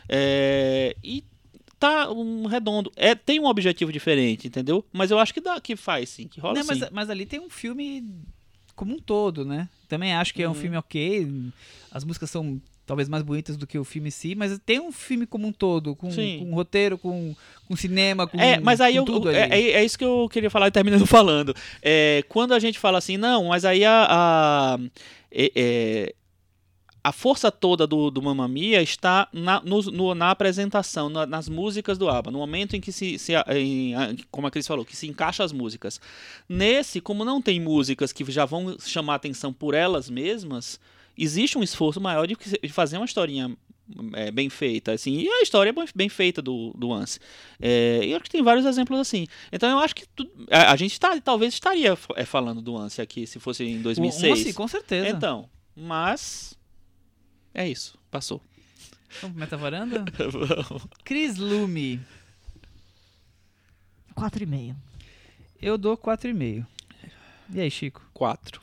É, 0.09 0.93
e 1.01 1.23
tá 1.80 2.09
um 2.11 2.45
redondo. 2.45 2.91
É, 2.95 3.13
tem 3.15 3.39
um 3.39 3.45
objetivo 3.45 3.91
diferente, 3.91 4.47
entendeu? 4.47 4.84
Mas 4.91 5.11
eu 5.11 5.19
acho 5.19 5.34
que 5.34 5.41
dá, 5.41 5.59
que 5.61 5.75
faz, 5.75 6.09
sim, 6.09 6.28
que 6.28 6.39
rola 6.39 6.55
Não, 6.55 6.63
sim. 6.63 6.80
mas, 6.80 6.89
mas 6.91 7.09
ali 7.09 7.25
tem 7.25 7.39
um 7.39 7.49
filme 7.49 8.03
como 8.75 8.93
um 8.93 8.99
todo, 8.99 9.43
né? 9.45 9.67
Também 9.88 10.13
acho 10.13 10.34
que 10.34 10.43
é 10.43 10.47
um 10.47 10.51
Uhum. 10.51 10.57
filme 10.57 10.78
ok. 10.78 11.28
As 11.91 12.03
músicas 12.03 12.30
são 12.30 12.61
talvez 12.86 13.09
mais 13.09 13.21
bonitas 13.21 13.57
do 13.57 13.67
que 13.67 13.78
o 13.78 13.84
filme 13.84 14.07
em 14.07 14.11
si, 14.11 14.34
mas 14.34 14.57
tem 14.65 14.80
um 14.80 14.93
filme 14.93 15.25
como 15.28 15.45
um 15.45 15.51
todo, 15.51 15.93
com, 15.93 16.09
com 16.09 16.53
roteiro, 16.53 16.97
com, 16.97 17.36
com 17.67 17.75
cinema, 17.75 18.25
com 18.25 18.39
É, 18.39 18.59
mas 18.61 18.80
aí 18.80 18.95
eu, 18.95 19.03
tudo 19.03 19.30
é, 19.30 19.49
é, 19.49 19.71
é 19.71 19.84
isso 19.84 19.97
que 19.97 20.05
eu 20.05 20.30
queria 20.32 20.49
falar 20.49 20.67
e 20.67 20.71
terminando 20.71 21.05
falando. 21.07 21.53
É, 21.82 22.23
quando 22.30 22.53
a 22.53 22.59
gente 22.59 22.80
fala 22.80 22.97
assim, 22.97 23.17
não, 23.17 23.49
mas 23.49 23.65
aí 23.65 23.84
a, 23.84 24.07
a, 24.09 24.80
é, 25.30 25.51
é, 25.53 26.15
a 27.08 27.12
força 27.12 27.51
toda 27.51 27.86
do, 27.88 28.10
do 28.12 28.22
Mamma 28.22 28.47
Mia 28.47 28.82
está 28.82 29.28
na, 29.32 29.62
no- 29.62 29.82
no- 29.84 30.16
na 30.16 30.32
apresentação, 30.32 31.10
na- 31.10 31.26
nas 31.26 31.47
músicas 31.47 31.97
do 31.97 32.10
ABBA, 32.10 32.32
no 32.32 32.39
momento 32.39 32.76
em 32.76 32.82
que 32.82 32.91
se, 32.91 33.18
se 33.18 33.34
em- 33.55 33.93
como 34.32 34.47
a 34.47 34.51
Cris 34.51 34.68
falou, 34.68 34.84
que 34.86 34.95
se 34.95 35.08
encaixa 35.08 35.43
as 35.43 35.51
músicas. 35.51 35.99
Nesse, 36.49 36.99
como 36.99 37.24
não 37.24 37.41
tem 37.41 37.60
músicas 37.60 38.12
que 38.12 38.30
já 38.32 38.45
vão 38.45 38.78
chamar 38.80 39.16
atenção 39.16 39.53
por 39.53 39.74
elas 39.74 40.10
mesmas, 40.10 40.80
existe 41.18 41.58
um 41.58 41.64
esforço 41.64 42.01
maior 42.01 42.28
de, 42.28 42.36
de 42.62 42.70
fazer 42.70 42.97
uma 42.97 43.05
historinha 43.05 43.55
é, 44.16 44.30
bem 44.32 44.49
feita, 44.49 44.91
assim, 44.91 45.14
e 45.18 45.30
a 45.30 45.41
história 45.41 45.70
é 45.70 45.74
bem- 45.95 46.10
feita 46.10 46.41
do, 46.41 46.74
do 46.78 46.89
Once. 46.89 47.20
É, 47.62 48.01
e 48.03 48.12
eu 48.12 48.18
acho 48.18 48.26
que 48.26 48.30
tem 48.32 48.43
vários 48.43 48.66
exemplos 48.66 48.99
assim. 48.99 49.26
Então 49.49 49.70
eu 49.70 49.80
acho 49.80 49.95
que 49.95 50.05
tu- 50.14 50.30
a, 50.51 50.74
a 50.74 50.76
gente 50.76 50.99
tá, 50.99 51.18
talvez 51.22 51.53
estaria 51.53 51.97
é, 52.18 52.26
falando 52.26 52.62
do 52.62 52.74
Once 52.74 53.01
aqui 53.01 53.26
se 53.26 53.39
fosse 53.39 53.64
em 53.64 53.78
Um- 53.78 53.80
um 53.80 53.84
2006. 53.84 54.41
assim, 54.41 54.53
com 54.53 54.68
certeza. 54.68 55.08
Então, 55.08 55.49
mas 55.74 56.57
é 57.58 57.68
isso, 57.68 57.97
passou. 58.10 58.41
Vamos 59.22 59.36
pro 59.36 59.39
Meta 59.39 59.58
Varanda? 59.58 60.05
Vamos. 60.18 60.88
Chris 61.03 61.38
Lume. 61.38 61.99
4,5. 64.16 64.76
Eu 65.62 65.78
dou 65.78 65.97
4,5. 65.97 66.66
E 67.53 67.60
aí, 67.62 67.72
Chico? 67.72 68.01
Quatro. 68.14 68.62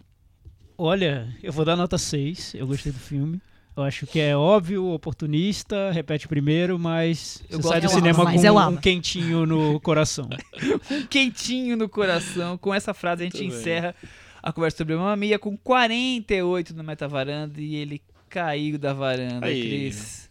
Olha, 0.77 1.35
eu 1.43 1.53
vou 1.53 1.65
dar 1.65 1.77
nota 1.77 1.97
6. 1.97 2.55
Eu 2.55 2.67
gostei 2.67 2.93
do 2.93 2.99
filme. 2.99 3.41
Eu 3.77 3.83
acho 3.83 4.07
que 4.07 4.21
é 4.21 4.37
óbvio, 4.37 4.87
oportunista, 4.93 5.91
repete 5.91 6.29
primeiro, 6.29 6.79
mas 6.79 7.43
Eu 7.51 7.61
sai 7.61 7.81
do 7.81 7.89
cinema 7.89 8.23
amo, 8.23 8.41
com 8.41 8.59
amo. 8.59 8.77
um 8.77 8.81
quentinho 8.81 9.45
no 9.45 9.81
coração. 9.81 10.29
Um 10.89 11.07
quentinho 11.07 11.77
no 11.77 11.89
coração. 11.89 12.57
Com 12.57 12.73
essa 12.73 12.95
frase 12.95 13.23
a 13.23 13.25
gente 13.25 13.39
Muito 13.39 13.51
bem. 13.51 13.61
encerra 13.61 13.95
a 14.41 14.53
conversa 14.53 14.77
sobre 14.77 14.95
Mamma 14.95 15.17
Mia 15.17 15.41
com 15.41 15.57
48 15.57 16.73
no 16.73 16.85
Meta 16.85 17.09
Varanda 17.09 17.61
e 17.61 17.75
ele 17.75 18.01
caiu 18.35 18.77
da 18.79 18.93
varanda, 18.93 19.47
Aí. 19.47 19.61
Cris. 19.63 20.29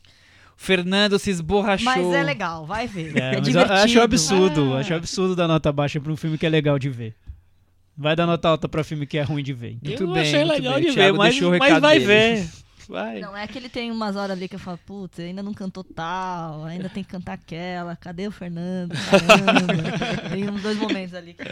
O 0.58 0.62
Fernando 0.64 1.18
se 1.18 1.30
esborrachou. 1.32 1.86
Mas 1.86 2.14
é 2.14 2.24
legal, 2.24 2.66
vai 2.66 2.86
ver. 2.88 3.18
É, 3.18 3.36
É, 3.36 3.39
mas 3.39 3.56
acho 3.56 4.01
absurdo, 4.01 4.74
Ah. 4.76 4.80
acho 4.80 4.93
absurdo 4.93 5.36
dar 5.36 5.47
nota 5.47 5.72
baixa 5.72 5.99
pra 5.99 6.12
um 6.12 6.16
filme 6.18 6.38
que 6.38 6.45
é 6.45 6.49
legal 6.49 6.78
de 6.78 6.89
ver. 6.89 7.16
Vai 7.97 8.16
dar 8.16 8.26
nota 8.26 8.47
alta 8.49 8.68
pra 8.68 8.84
filme 8.84 9.06
que 9.06 9.18
é 9.18 9.22
ruim 9.24 9.43
de 9.43 9.54
ver. 9.54 9.78
Muito 9.84 10.04
eu 10.04 10.12
bem, 10.14 10.22
achei 10.22 10.39
muito 10.43 10.51
legal 10.54 10.74
bem. 10.76 10.82
de 10.84 10.88
ver, 10.89 10.93
Thiago 10.95 11.18
mas, 11.18 11.41
o 11.41 11.49
mas 11.49 11.62
recado 11.62 11.82
vai 11.82 11.99
dele. 11.99 12.06
ver. 12.06 12.47
Vai. 12.88 13.19
Não, 13.19 13.36
é 13.36 13.47
que 13.47 13.57
ele 13.57 13.69
tem 13.69 13.91
umas 13.91 14.15
horas 14.15 14.31
ali 14.31 14.47
que 14.47 14.55
eu 14.55 14.59
falo, 14.59 14.79
putz, 14.86 15.19
ainda 15.19 15.41
não 15.43 15.53
cantou 15.53 15.84
tal, 15.84 16.65
ainda 16.65 16.89
tem 16.89 17.03
que 17.03 17.09
cantar 17.09 17.34
aquela, 17.34 17.95
cadê 17.95 18.27
o 18.27 18.31
Fernando? 18.31 18.93
Caramba. 19.09 20.29
tem 20.29 20.49
uns 20.49 20.61
dois 20.61 20.77
momentos 20.77 21.13
ali. 21.13 21.34
que- 21.34 21.43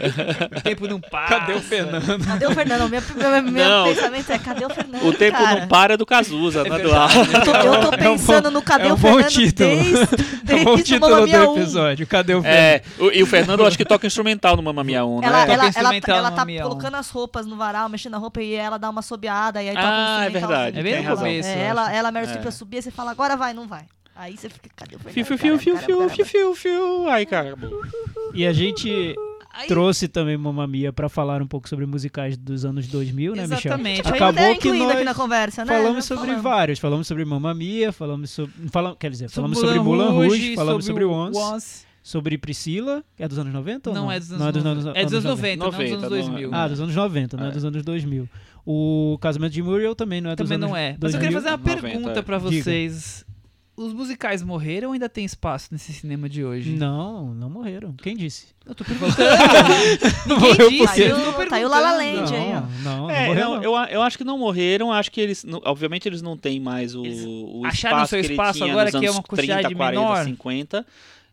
O 0.58 0.62
tempo 0.62 0.88
não 0.88 1.00
passa. 1.00 1.32
Cadê 1.42 1.54
o 1.54 1.62
Fernando? 1.62 2.26
Cadê 2.26 2.46
o 2.48 2.52
Fernando? 2.52 2.90
Meu, 2.90 3.02
meu, 3.44 3.52
meu 3.52 3.84
pensamento 3.86 4.32
é, 4.32 4.40
cadê 4.40 4.66
o 4.66 4.70
Fernando? 4.70 5.06
O 5.08 5.14
tempo 5.14 5.38
cara? 5.38 5.60
não 5.62 5.68
para 5.68 5.98
do 5.98 6.06
Cazuza, 6.06 6.64
não 6.64 6.76
é 6.76 6.80
do 6.80 6.90
verdade. 6.90 7.18
ar. 7.20 7.34
Eu 7.34 7.42
tô, 7.46 7.52
eu 7.52 7.82
tô 7.82 7.88
É 7.96 8.10
um 8.10 8.18
pensando 8.18 8.44
bom- 8.46 8.52
no 8.52 8.62
cadê 8.62 8.88
é 8.88 8.92
um 8.92 8.94
o 8.94 8.98
bom 8.98 9.08
Fernando 9.14 9.30
título. 9.32 9.70
desde, 9.70 9.96
É 10.52 10.56
desde 10.56 10.62
o 10.62 10.64
bom 10.66 10.74
o 10.74 10.84
título 10.84 11.16
do 11.16 11.24
Mia 11.28 11.50
1. 11.50 11.56
episódio. 11.58 12.08
Cadê 12.08 12.36
o 12.36 12.42
Fernando? 12.42 12.60
É, 12.60 12.82
e 13.14 13.24
o 13.24 13.26
Fernando 13.26 13.60
eu 13.62 13.66
acho 13.68 13.78
que 13.78 13.86
toca 13.86 14.06
instrumental 14.08 14.56
no 14.56 14.64
Mamma 14.64 14.84
Mia 14.84 15.06
1, 15.06 15.24
Ela, 15.24 15.32
né? 15.46 15.54
Ela, 15.54 15.54
ela, 15.54 15.72
ela 15.76 16.30
no 16.30 16.36
tá 16.36 16.46
colocando 16.46 16.96
as 16.96 17.10
roupas 17.10 17.46
no 17.46 17.56
varal, 17.56 17.88
mexendo 17.90 18.12
na 18.14 18.18
roupa 18.18 18.42
e 18.42 18.54
ela 18.54 18.78
dá 18.78 18.90
uma 18.90 19.02
sobeada 19.02 19.62
e 19.64 19.70
aí 19.70 19.76
toca 19.76 19.88
Ah, 19.88 20.18
um 20.20 20.24
é 20.24 20.30
verdade, 20.30 20.80
É 20.80 20.84
no 20.84 20.90
tem 20.90 21.02
razão. 21.02 21.21
Começo, 21.24 21.50
É, 21.50 21.60
ela, 21.62 21.94
ela, 21.94 22.12
Meryl 22.12 22.28
Streep, 22.30 22.46
É. 22.46 22.78
e 22.78 22.82
você 22.82 22.92
fala, 22.92 23.12
agora 23.12 23.36
vai, 23.36 23.54
não 23.54 23.68
vai. 23.68 23.86
Aí 24.16 24.38
você 24.38 24.50
fica, 24.50 24.70
cadê 24.76 24.96
o? 24.96 25.00
Fiu, 25.00 25.26
fiu, 25.26 25.38
fiu, 25.38 25.58
fiu, 25.58 25.78
fiu, 25.78 26.10
fiu, 26.10 26.26
fiu, 26.26 26.56
fiu. 26.56 27.10
Ai, 27.10 27.26
cara. 27.26 27.58
E 28.34 28.46
a 28.46 28.54
gente 28.54 29.16
Aí- 29.54 29.68
trouxe 29.68 30.08
também 30.08 30.38
Mamma 30.38 30.68
Mia 30.68 30.92
pra 30.94 31.10
falar 31.10 31.42
um 31.42 31.48
pouco 31.48 31.68
sobre 31.68 31.86
musicais 31.86 32.38
dos 32.38 32.64
anos 32.66 32.88
2000, 32.88 33.36
né, 33.36 33.44
Michel? 33.44 33.58
Exatamente. 33.58 34.08
Acabou 34.08 34.56
que 34.58 34.72
nós 34.72 34.92
aqui 34.92 35.04
na 35.04 35.16
conversa, 35.16 35.66
né? 35.66 35.74
Falamos 35.78 36.06
sobre 36.06 36.26
falamos. 36.26 36.44
vários. 36.44 36.80
Falamos 36.80 37.08
sobre 37.08 37.26
Mamma 37.26 37.54
Mia, 37.54 37.92
falamos 37.92 38.30
sobre... 38.32 38.54
Quer 39.00 39.12
dizer, 39.12 39.30
falamos 39.30 39.58
Sobre 39.58 39.76
sobre 39.78 39.84
Moulin 39.90 40.12
Rouge, 40.14 40.56
falamos 40.56 40.86
sobre 40.86 41.04
sobre 41.04 41.06
o 41.06 41.12
Once, 41.18 41.40
Once. 41.40 41.86
sobre 42.04 42.38
Priscila, 42.38 43.04
que 43.16 43.24
é 43.24 43.28
dos 43.28 43.40
anos 43.40 43.54
90 43.54 43.90
ou 43.90 43.96
não? 43.96 44.04
Não, 44.04 44.12
é 44.12 44.20
dos 44.20 44.30
anos, 44.32 44.42
Não 44.42 44.48
é 44.48 44.52
dos 44.52 44.64
90. 44.64 44.82
anos, 44.90 44.96
É 44.98 45.04
dos 45.06 45.14
anos 45.14 45.24
90, 45.26 45.58
não 45.58 45.72
90, 45.72 45.84
dos 45.84 45.92
anos 45.92 46.10
não 46.12 46.18
é. 46.18 46.22
2000. 46.22 46.50
Ah, 46.54 46.68
dos 46.68 46.80
anos 46.82 46.96
90, 46.96 47.38
não 47.38 47.46
é, 47.46 47.48
É. 47.48 47.52
dos 47.52 47.66
anos 47.66 47.84
2000. 47.84 48.30
O 48.66 49.18
Casamento 49.22 49.54
de 49.54 49.62
Muriel 49.64 49.96
também 49.96 50.22
não 50.22 50.30
é 50.32 50.36
dos 50.36 50.48
Também 50.48 50.58
não 50.58 50.76
é. 50.76 50.92
Mas 50.92 51.12
2000. 51.14 51.18
eu 51.18 51.22
queria 51.22 51.42
fazer 51.42 51.50
uma 51.50 51.58
90, 51.58 51.82
pergunta 51.82 52.24
pra 52.24 52.38
Diga. 52.38 52.64
vocês. 52.64 53.26
Os 53.76 53.94
musicais 53.94 54.44
morreram 54.44 54.90
ou 54.90 54.94
ainda 54.94 55.10
tem 55.10 55.26
espaço 55.26 55.70
nesse 55.72 55.92
cinema 55.94 56.30
de 56.30 56.44
hoje? 56.44 56.72
Não, 56.72 57.34
não 57.34 57.50
morreram. 57.50 57.94
Quem 57.94 58.16
disse? 58.16 58.48
Eu 58.66 58.76
tô 58.76 58.84
perguntando. 58.84 59.18
Ninguém 60.28 60.82
disse. 60.82 60.96
quê? 60.96 61.12
eu 61.12 61.48
Tá 61.50 61.56
aí 61.56 61.66
o 61.66 61.70
La 61.70 61.80
La 61.80 61.98
perguntando. 61.98 62.32
Land 62.32 62.36
aí, 62.36 62.52
ó. 62.54 62.84
Não, 62.84 62.98
não, 63.08 63.10
É, 63.10 63.28
morreu 63.28 63.46
não, 63.50 63.64
eu, 63.64 63.72
eu 63.90 64.02
acho 64.04 64.18
que 64.18 64.24
não 64.24 64.38
morreram, 64.38 64.92
acho 64.92 65.12
que 65.12 65.20
eles, 65.20 65.44
obviamente 65.64 66.08
eles 66.08 66.22
não 66.22 66.38
têm 66.38 66.60
mais 66.60 66.94
o, 66.96 67.04
Eles 67.06 67.24
o 67.26 67.64
acharam 67.66 67.98
espaço 67.98 68.10
seu 68.10 68.22
que 68.22 68.32
espaço 68.32 68.60
tinha 68.60 68.72
agora, 68.72 68.92
que 68.92 69.06
é 69.06 69.10
uma 69.12 69.24
quantidade 69.24 69.62
30, 69.64 69.76
40, 69.76 70.00
menor? 70.00 70.26
50. 70.26 70.86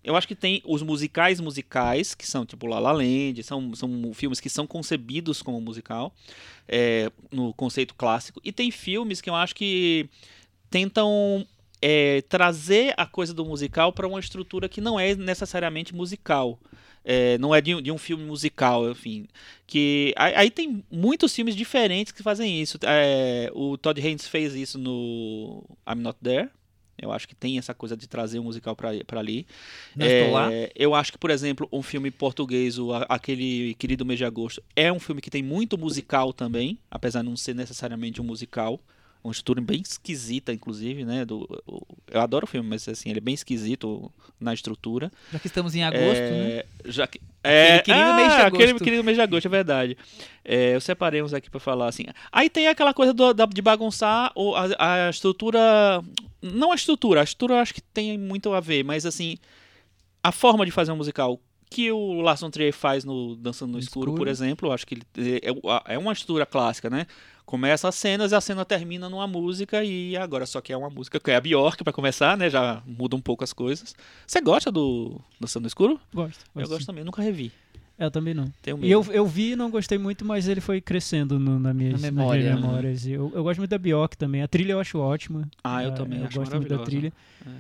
Eu 0.03 0.17
acho 0.17 0.27
que 0.29 0.35
tem 0.35 0.63
os 0.65 0.81
musicais 0.83 1.41
musicais, 1.41 2.15
que 2.15 2.27
são 2.27 2.47
tipo 2.47 2.67
La 2.67 2.79
La 2.79 2.93
Land, 2.93 3.43
são, 3.43 3.75
são 3.75 4.11
filmes 4.15 4.41
que 4.41 4.49
são 4.49 4.67
concebidos 4.67 5.43
como 5.43 5.61
musical, 5.61 6.15
é, 6.69 7.11
no 7.33 7.53
conceito 7.55 7.95
clássico. 7.95 8.41
E 8.45 8.53
tem 8.53 8.71
filmes 8.71 9.21
que 9.21 9.31
eu 9.31 9.35
acho 9.35 9.55
que 9.55 10.09
tentam 10.71 11.47
é, 11.81 12.23
trazer 12.23 12.93
a 12.97 13.07
coisa 13.07 13.33
do 13.33 13.45
musical 13.45 13.93
para 13.93 14.07
uma 14.07 14.21
estrutura 14.21 14.69
que 14.69 14.81
não 14.81 14.99
é 14.99 15.15
necessariamente 15.15 15.95
musical. 15.95 16.59
É, 17.05 17.39
não 17.39 17.55
é 17.55 17.61
de, 17.61 17.75
um- 17.75 17.81
de 17.81 17.91
um 17.91 17.97
filme 17.97 18.25
musical, 18.25 18.91
enfim. 18.91 19.27
Que, 19.67 20.13
aí, 20.17 20.35
aí 20.35 20.51
tem 20.51 20.85
muitos 20.91 21.35
filmes 21.35 21.57
diferentes 21.57 22.13
que 22.13 22.23
fazem 22.23 22.61
isso. 22.61 22.79
É, 22.83 23.51
o 23.55 23.79
Todd 23.79 23.99
Haynes 24.01 24.29
fez 24.29 24.55
isso 24.55 24.79
no 24.79 25.65
I'm 25.89 26.03
Not 26.03 26.19
There. 26.23 26.51
Eu 27.01 27.13
acho 27.13 27.29
que 27.29 27.35
tem 27.35 27.59
essa 27.59 27.73
coisa 27.73 27.97
de 27.97 28.07
trazer 28.07 28.39
o 28.39 28.45
musical 28.45 28.75
para 28.75 29.21
ali. 29.21 29.47
Lá. 30.33 30.53
É, 30.53 30.73
Eu 30.75 30.95
acho 30.95 31.13
que, 31.13 31.19
por 31.19 31.31
exemplo, 31.31 31.69
um 31.73 31.83
filme 31.83 32.11
português, 32.11 32.79
o, 32.79 32.93
aquele 33.09 33.75
Querido 33.75 34.05
Mês 34.05 34.19
de 34.19 34.25
Agosto, 34.25 34.63
é 34.75 34.93
um 34.93 34.99
filme 34.99 35.21
que 35.21 35.31
tem 35.31 35.43
muito 35.43 35.79
musical 35.79 36.33
também, 36.33 36.79
apesar 36.91 37.23
de 37.23 37.29
não 37.29 37.37
ser 37.37 37.55
necessariamente 37.55 38.21
um 38.21 38.25
musical. 38.25 38.81
Uma 39.23 39.33
estrutura 39.33 39.61
bem 39.61 39.81
esquisita, 39.83 40.53
inclusive, 40.53 41.05
né? 41.05 41.25
Do, 41.25 41.47
eu 42.11 42.21
adoro 42.21 42.45
o 42.45 42.49
filme, 42.49 42.69
mas 42.69 42.89
assim, 42.89 43.11
ele 43.11 43.19
é 43.19 43.21
bem 43.21 43.35
esquisito 43.35 44.11
na 44.41 44.55
estrutura. 44.55 45.11
Já 45.33 45.39
que 45.39 45.47
estamos 45.49 45.75
em 45.75 45.83
agosto, 45.83 46.23
né? 46.23 46.51
É, 46.59 46.67
Já 46.87 47.07
que, 47.07 47.21
é, 47.43 47.81
querido 47.81 48.15
mês 48.15 48.29
de 48.35 48.41
ah, 48.41 48.47
Aquele 48.47 48.63
agosto. 48.71 48.85
querido 48.85 49.05
mês 49.05 49.17
de 49.17 49.21
agosto, 49.23 49.47
é 49.47 49.49
verdade. 49.49 49.99
É, 50.45 50.75
eu 50.75 50.81
separei 50.81 51.21
uns 51.23 51.35
aqui 51.35 51.51
pra 51.51 51.59
falar 51.61 51.89
assim. 51.89 52.05
Aí 52.31 52.49
tem 52.49 52.69
aquela 52.69 52.95
coisa 52.95 53.13
do- 53.13 53.35
da- 53.35 53.45
de 53.47 53.61
bagunçar 53.61 54.33
o- 54.37 54.55
a, 54.55 55.07
a 55.07 55.11
estrutura. 55.11 56.01
Não 56.41 56.71
a 56.73 56.75
estrutura, 56.77 57.21
a 57.21 57.25
estrutura 57.25 57.55
eu 57.55 57.59
acho 57.59 57.75
que 57.75 57.81
tem 57.83 58.17
muito 58.17 58.53
a 58.55 58.61
ver, 58.61 58.85
mas 58.85 59.05
assim. 59.05 59.37
A 60.23 60.33
forma 60.33 60.65
de 60.67 60.73
fazer 60.73 60.91
um 60.93 60.97
musical 60.97 61.41
que 61.71 61.93
o 61.93 62.21
Lars 62.21 62.41
von 62.41 62.51
Trier 62.51 62.73
faz 62.73 63.05
no 63.05 63.37
Dançando 63.37 63.69
no, 63.71 63.75
No 63.75 63.79
escuro, 63.81 64.07
Escuro. 64.11 64.17
por 64.19 64.29
exemplo. 64.29 64.69
Eu 64.69 64.73
acho 64.73 64.87
que 64.87 64.95
ele 64.95 65.03
é, 65.45 65.95
é 65.95 65.99
uma 65.99 66.13
estrutura 66.13 66.47
clássica, 66.47 66.89
né? 66.91 67.07
Começa 67.49 67.89
as 67.89 67.95
cenas 67.95 68.31
e 68.31 68.35
a 68.35 68.43
cena 68.43 68.63
termina 68.63 69.09
numa 69.09 69.27
música 69.27 69.83
e 69.83 70.15
agora 70.19 70.45
só 70.45 70.61
que 70.61 70.71
é 70.71 70.77
uma 70.77 70.91
música 70.91 71.19
que 71.19 71.31
é 71.31 71.37
a 71.37 71.41
Bjork 71.41 71.83
pra 71.83 71.95
começar, 71.95 72.37
né? 72.37 72.51
Já 72.51 72.83
muda 72.87 73.17
um 73.17 73.23
pouco 73.23 73.43
as 73.43 73.55
coisas. 73.55 73.97
Você 74.27 74.39
gosta 74.43 74.71
do 74.71 75.19
Dançando 75.41 75.63
no 75.63 75.67
Escuro? 75.67 75.99
Gosto. 76.13 76.45
Eu 76.55 76.69
gosto 76.69 76.85
também, 76.85 77.03
nunca 77.05 77.23
revi. 77.23 77.51
Eu 77.99 78.11
também 78.11 78.35
não. 78.35 78.53
Tenho 78.61 78.77
medo. 78.77 78.87
E 78.87 78.93
eu, 78.93 79.03
eu 79.11 79.25
vi 79.27 79.53
e 79.53 79.57
não 79.57 79.71
gostei 79.71 79.97
muito, 79.97 80.27
mas 80.27 80.47
ele 80.47 80.61
foi 80.61 80.79
crescendo 80.83 81.39
no, 81.39 81.59
na 81.59 81.73
minhas, 81.73 81.93
Na 81.95 81.99
nas 82.09 82.15
memória, 82.15 82.43
minhas 82.43 82.61
né? 82.61 82.67
memórias. 82.67 83.07
Eu, 83.07 83.33
eu 83.35 83.43
gosto 83.43 83.61
muito 83.61 83.71
da 83.71 83.79
Bjork 83.79 84.15
também. 84.19 84.43
A 84.43 84.47
trilha 84.47 84.73
eu 84.73 84.81
acho 84.81 84.99
ótima. 84.99 85.49
Ah, 85.65 85.83
eu 85.83 85.89
Ah, 85.89 85.95
também 85.95 86.19
eu 86.21 86.27
acho 86.27 86.39
gosto 86.39 86.55
muito 86.55 86.69
da 86.69 86.85
trilha. 86.85 87.11
É, 87.47 87.51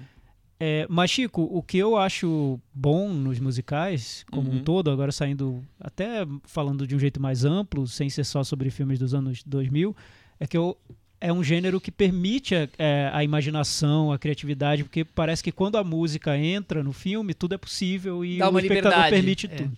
mas, 0.88 1.10
Chico, 1.10 1.42
o 1.42 1.62
que 1.62 1.78
eu 1.78 1.96
acho 1.96 2.58
bom 2.74 3.08
nos 3.08 3.38
musicais, 3.38 4.24
como 4.30 4.50
um 4.50 4.54
Uhum. 4.54 4.64
todo, 4.64 4.90
agora 4.90 5.12
saindo 5.12 5.64
até 5.80 6.26
falando 6.44 6.86
de 6.86 6.96
um 6.96 6.98
jeito 6.98 7.20
mais 7.20 7.44
amplo, 7.44 7.86
sem 7.86 8.10
ser 8.10 8.24
só 8.24 8.42
sobre 8.42 8.70
filmes 8.70 8.98
dos 8.98 9.14
anos 9.14 9.42
2000, 9.44 9.94
é 10.40 10.46
que 10.46 10.56
eu, 10.56 10.76
é 11.20 11.32
um 11.32 11.42
gênero 11.42 11.80
que 11.80 11.90
permite 11.90 12.54
a, 12.54 12.68
é, 12.78 13.10
a 13.12 13.22
imaginação, 13.22 14.12
a 14.12 14.18
criatividade, 14.18 14.84
porque 14.84 15.04
parece 15.04 15.42
que 15.42 15.52
quando 15.52 15.76
a 15.76 15.84
música 15.84 16.36
entra 16.36 16.82
no 16.82 16.92
filme, 16.92 17.34
tudo 17.34 17.54
é 17.54 17.58
possível 17.58 18.24
e 18.24 18.38
Dá 18.38 18.50
o 18.50 18.58
espectador 18.58 18.90
liberdade, 18.90 19.10
permite 19.10 19.46
é. 19.46 19.48
tudo. 19.48 19.76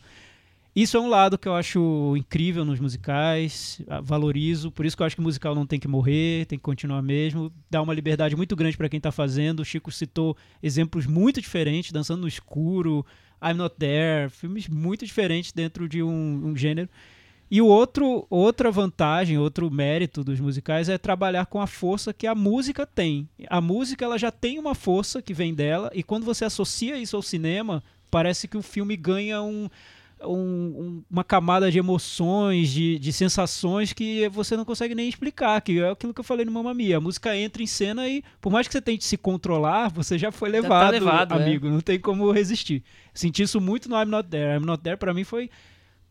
Isso 0.74 0.96
é 0.96 1.00
um 1.00 1.08
lado 1.08 1.36
que 1.36 1.48
eu 1.48 1.54
acho 1.54 2.14
incrível 2.16 2.64
nos 2.64 2.78
musicais, 2.78 3.82
valorizo, 4.02 4.70
por 4.70 4.86
isso 4.86 4.96
que 4.96 5.02
eu 5.02 5.06
acho 5.06 5.16
que 5.16 5.20
o 5.20 5.24
musical 5.24 5.52
não 5.52 5.66
tem 5.66 5.80
que 5.80 5.88
morrer, 5.88 6.46
tem 6.46 6.58
que 6.58 6.62
continuar 6.62 7.02
mesmo, 7.02 7.52
dá 7.68 7.82
uma 7.82 7.92
liberdade 7.92 8.36
muito 8.36 8.54
grande 8.54 8.76
para 8.76 8.88
quem 8.88 8.98
está 8.98 9.10
fazendo. 9.10 9.60
O 9.60 9.64
Chico 9.64 9.90
citou 9.90 10.36
exemplos 10.62 11.06
muito 11.06 11.40
diferentes, 11.40 11.90
Dançando 11.90 12.20
no 12.20 12.28
Escuro, 12.28 13.04
I'm 13.42 13.54
Not 13.54 13.74
There, 13.76 14.30
filmes 14.30 14.68
muito 14.68 15.04
diferentes 15.04 15.50
dentro 15.50 15.88
de 15.88 16.04
um, 16.04 16.50
um 16.50 16.56
gênero. 16.56 16.88
E 17.50 17.60
o 17.60 17.66
outro, 17.66 18.24
outra 18.30 18.70
vantagem, 18.70 19.36
outro 19.36 19.68
mérito 19.72 20.22
dos 20.22 20.38
musicais 20.38 20.88
é 20.88 20.96
trabalhar 20.96 21.46
com 21.46 21.60
a 21.60 21.66
força 21.66 22.14
que 22.14 22.28
a 22.28 22.34
música 22.34 22.86
tem. 22.86 23.28
A 23.48 23.60
música 23.60 24.04
ela 24.04 24.16
já 24.16 24.30
tem 24.30 24.56
uma 24.56 24.72
força 24.72 25.20
que 25.20 25.34
vem 25.34 25.52
dela 25.52 25.90
e 25.92 26.04
quando 26.04 26.24
você 26.24 26.44
associa 26.44 26.96
isso 26.96 27.16
ao 27.16 27.22
cinema, 27.22 27.82
parece 28.08 28.46
que 28.46 28.56
o 28.56 28.62
filme 28.62 28.96
ganha 28.96 29.42
um, 29.42 29.68
um- 30.24 30.32
um- 30.36 31.04
uma 31.10 31.24
camada 31.24 31.70
de 31.70 31.78
emoções, 31.78 32.68
de, 32.70 32.98
de 32.98 33.12
sensações 33.12 33.92
que 33.92 34.28
você 34.28 34.56
não 34.56 34.64
consegue 34.64 34.94
nem 34.94 35.08
explicar, 35.08 35.60
que 35.60 35.80
é 35.80 35.90
aquilo 35.90 36.12
que 36.14 36.20
eu 36.20 36.24
falei 36.24 36.44
no 36.44 36.52
Mamma 36.52 36.74
Mia. 36.74 36.98
A 36.98 37.00
música 37.00 37.36
entra 37.36 37.62
em 37.62 37.66
cena 37.66 38.08
e, 38.08 38.22
por 38.40 38.50
mais 38.52 38.66
que 38.66 38.72
você 38.72 38.80
tente 38.82 39.04
se 39.04 39.16
controlar, 39.16 39.88
você 39.88 40.18
já 40.18 40.30
foi 40.30 40.50
tá 40.50 40.60
levado, 40.60 40.92
levado, 40.92 41.34
é. 41.34 41.42
amigo. 41.42 41.68
Não 41.68 41.80
tem 41.80 41.98
como 41.98 42.30
resistir. 42.30 42.82
Senti 43.14 43.42
isso 43.42 43.60
muito 43.60 43.88
no 43.88 43.96
I'm 43.96 44.06
Not 44.06 44.28
There. 44.28 44.58
I'm 44.60 44.66
Not 44.66 44.82
There 44.82 44.96
pra 44.96 45.14
mim 45.14 45.24
foi 45.24 45.48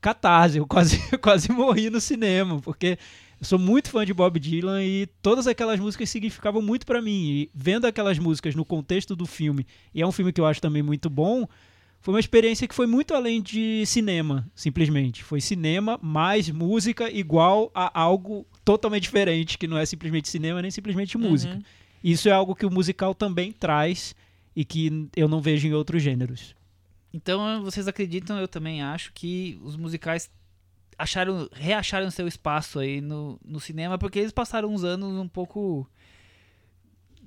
catarse. 0.02 0.58
Eu 0.58 0.68
quase, 0.68 1.00
quase 1.20 1.52
morri 1.52 1.90
no 1.90 2.00
cinema, 2.02 2.60
porque 2.62 2.98
eu 3.40 3.46
sou 3.46 3.60
muito 3.60 3.90
fã 3.90 4.06
de 4.06 4.14
Bob 4.14 4.40
Dylan 4.40 4.84
e 4.84 5.08
todas 5.22 5.48
aquelas 5.48 5.80
músicas 5.80 6.10
significavam 6.10 6.62
muito 6.62 6.86
pra 6.86 7.02
mim. 7.02 7.30
E 7.30 7.50
vendo 7.54 7.86
aquelas 7.86 8.20
músicas 8.20 8.56
no 8.56 8.66
contexto 8.66 9.16
do 9.16 9.26
filme, 9.26 9.66
e 9.94 10.02
é 10.02 10.08
um 10.08 10.12
filme 10.12 10.34
que 10.34 10.42
eu 10.42 10.46
acho 10.46 10.62
também 10.62 10.82
muito 10.84 11.10
bom, 11.10 11.48
foi 12.02 12.14
uma 12.14 12.20
experiência 12.20 12.68
que 12.68 12.76
foi 12.76 12.88
muito 12.88 13.14
além 13.14 13.42
de 13.42 13.86
cinema, 13.86 14.50
simplesmente. 14.56 15.24
Foi 15.24 15.42
cinema 15.42 16.00
mais 16.02 16.50
música 16.50 17.12
igual 17.12 17.70
a 17.76 18.00
algo 18.00 18.48
totalmente 18.64 19.04
diferente, 19.04 19.58
que 19.58 19.68
não 19.68 19.78
é 19.78 19.86
simplesmente 19.86 20.30
cinema 20.30 20.62
nem 20.62 20.72
simplesmente 20.72 21.18
música. 21.18 21.56
Uhum. 21.56 21.62
Isso 22.04 22.30
é 22.30 22.32
algo 22.32 22.56
que 22.56 22.66
o 22.66 22.72
musical 22.72 23.14
também 23.14 23.52
traz 23.52 24.16
e 24.56 24.64
que 24.64 25.10
eu 25.16 25.28
não 25.28 25.42
vejo 25.42 25.68
em 25.68 25.74
outros 25.74 26.02
gêneros. 26.02 26.56
Então 27.14 27.62
vocês 27.64 27.88
acreditam, 27.88 28.38
eu 28.40 28.48
também 28.48 28.82
acho, 28.82 29.12
que 29.14 29.60
os 29.62 29.76
musicais 29.76 30.32
acharam, 30.98 31.50
reacharam 31.52 32.10
seu 32.12 32.28
espaço 32.28 32.80
aí 32.80 33.02
no, 33.02 33.40
no 33.44 33.60
cinema, 33.60 33.98
porque 33.98 34.20
eles 34.20 34.32
passaram 34.32 34.70
uns 34.70 34.84
anos 34.84 35.18
um 35.18 35.28
pouco 35.28 35.90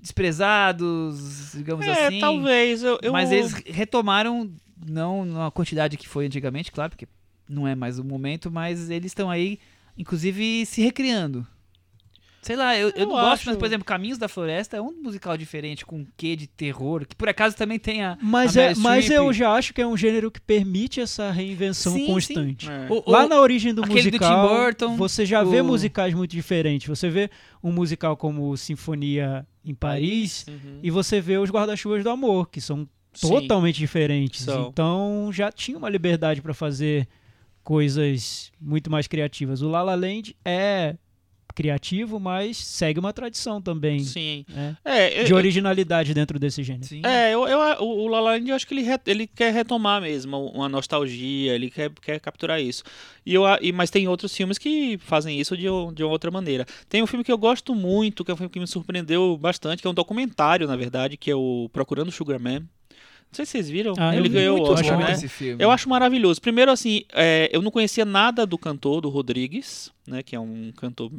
desprezados, 0.03 1.53
digamos 1.55 1.87
É, 1.87 2.07
assim. 2.07 2.19
talvez. 2.19 2.83
Eu, 2.83 2.99
eu- 3.03 3.13
Mas 3.13 3.31
eles 3.33 3.53
retomaram, 3.67 4.51
não 4.87 5.25
na 5.25 5.51
quantidade 5.51 5.97
que 5.97 6.09
foi 6.09 6.27
antigamente, 6.27 6.71
claro, 6.73 6.91
porque 6.91 7.07
não 7.49 7.67
é 7.67 7.75
mais 7.75 7.99
o 7.99 8.05
momento, 8.05 8.51
mas 8.51 8.91
eles 8.91 9.07
estão 9.13 9.31
aí, 9.31 9.59
inclusive, 9.97 10.67
se 10.67 10.83
recriando. 10.83 11.47
Sei 12.43 12.57
lá, 12.57 12.77
eu, 12.77 12.89
eu 12.89 12.95
Eu 12.97 13.07
não 13.07 13.13
gosto, 13.13 13.33
acho- 13.35 13.47
mas, 13.51 13.57
por 13.57 13.67
exemplo, 13.67 13.85
Caminhos 13.85 14.19
da 14.19 14.27
Floresta 14.27 14.77
é 14.77 14.83
um 14.83 14.91
musical 15.01 15.37
diferente, 15.37 15.87
com 15.87 15.99
um 15.99 16.07
quê 16.17 16.35
de 16.35 16.49
terror, 16.49 17.07
que 17.07 17.15
por 17.15 17.29
acaso 17.29 17.57
também 17.57 17.79
tem 17.79 18.03
a. 18.03 18.19
Mas, 18.21 18.57
a 18.57 18.63
é, 18.63 18.75
mas 18.75 19.09
eu 19.09 19.33
já 19.33 19.53
acho 19.53 19.73
que 19.73 19.81
é 19.81 19.87
um 19.87 19.97
gênero 19.97 20.29
que 20.29 20.41
permite 20.41 21.01
essa 21.01 21.31
reinvenção 21.31 21.93
Sim, 21.95 22.05
constante. 22.07 22.69
É. 22.69 22.89
o- 22.91 23.09
Lá 23.09 23.25
o- 23.25 23.29
na 23.29 23.41
origem 23.41 23.73
do 23.73 23.83
do 23.83 23.89
musical, 23.93 24.49
Tim 24.49 24.55
Burton, 24.57 24.97
você 24.97 25.25
já 25.25 25.45
vê 25.45 25.61
o- 25.61 25.65
musicais 25.65 26.13
muito 26.15 26.33
diferentes. 26.33 26.89
Você 26.89 27.09
vê 27.09 27.31
um 27.63 27.71
musical 27.71 28.17
como 28.17 28.57
Sinfonia 28.57 29.47
em 29.65 29.73
Paris 29.75 30.45
Uhum. 30.49 30.81
e 30.83 30.91
você 30.91 31.21
vê 31.21 31.39
os 31.39 31.49
Guarda-Chuvas 31.49 32.03
do 32.03 32.11
Amor, 32.11 32.49
que 32.51 32.61
são 32.61 32.89
Sim. 33.15 33.29
totalmente 33.29 33.79
diferentes. 33.79 34.43
São. 34.47 34.69
Então 34.69 35.31
já 35.33 35.53
tinha 35.53 35.79
uma 35.79 35.89
liberdade 35.89 36.43
para 36.43 36.53
fazer 36.53 37.07
coisas 37.63 38.51
muito 38.61 38.91
mais 38.91 39.07
criativas. 39.07 39.63
O 39.63 39.69
La 39.69 39.83
La 39.83 39.95
Land 39.95 40.35
é 40.45 40.97
criativo, 41.53 42.19
mas 42.19 42.57
segue 42.57 42.99
uma 42.99 43.13
tradição 43.13 43.61
também 43.61 44.01
Sim. 44.01 44.45
né, 44.49 44.77
É, 44.85 45.21
eu- 45.21 45.25
de 45.25 45.35
originalidade 45.35 46.13
dentro 46.15 46.39
desse 46.39 46.63
gênero. 46.63 46.85
Sim. 46.87 47.03
É, 47.05 47.33
eu, 47.35 47.47
eu, 47.47 47.59
o 47.83 48.07
La 48.09 48.21
La 48.21 48.33
Land, 48.33 48.49
eu 48.49 48.55
acho 48.57 48.67
que 48.67 48.75
ele, 48.75 48.83
re- 48.83 49.01
ele 49.07 49.27
quer 49.27 49.53
retomar 49.53 50.01
mesmo 50.01 50.47
uma 50.49 50.69
nostalgia, 50.69 51.55
ele 51.55 51.71
quer, 51.71 51.91
quer 52.01 52.21
capturar 52.21 52.61
isso. 52.61 52.83
E 53.27 53.35
eu, 53.35 53.43
e, 53.61 53.73
mas 53.73 53.91
tem 53.91 54.09
outros 54.09 54.35
filmes 54.35 54.59
que 54.59 54.99
fazem 54.99 55.39
isso 55.41 55.57
de, 55.57 55.65
de 55.95 56.03
uma 56.05 56.11
outra 56.13 56.31
maneira. 56.31 56.65
Tem 56.89 57.03
um 57.03 57.07
filme 57.07 57.25
que 57.25 57.33
eu 57.33 57.39
gosto 57.39 57.75
muito, 57.75 58.25
que 58.25 58.31
é 58.31 58.35
um 58.35 58.37
filme 58.37 58.51
que 58.51 58.61
me 58.61 58.67
surpreendeu 58.67 59.37
bastante, 59.37 59.81
que 59.83 59.87
é 59.87 59.91
um 59.91 59.95
documentário, 59.95 60.67
na 60.67 60.77
verdade, 60.77 61.17
que 61.17 61.31
é 61.31 61.35
o 61.35 61.69
Procurando 61.73 62.11
Sugar 62.13 62.41
Man. 62.41 62.63
Não 63.33 63.37
sei 63.37 63.47
se 63.47 63.53
vocês 63.53 63.71
viram. 63.71 63.95
Ah, 63.99 64.15
ele 64.15 64.29
ganhou 64.29 64.59
o 64.59 64.63
Oscar, 64.75 64.99
né? 64.99 65.07
Eu 65.59 65.71
acho 65.71 65.89
maravilhoso. 65.89 66.39
Primeiro, 66.41 66.71
assim, 66.71 67.03
é, 67.15 67.49
eu 67.51 67.63
não 67.63 67.71
conhecia 67.71 68.05
nada 68.05 68.45
do 68.45 68.59
cantor, 68.59 69.01
do 69.01 69.09
Rodrigues, 69.09 69.91
né? 70.07 70.23
Que 70.23 70.37
é 70.37 70.41
um 70.41 70.71
cantor. 70.77 71.11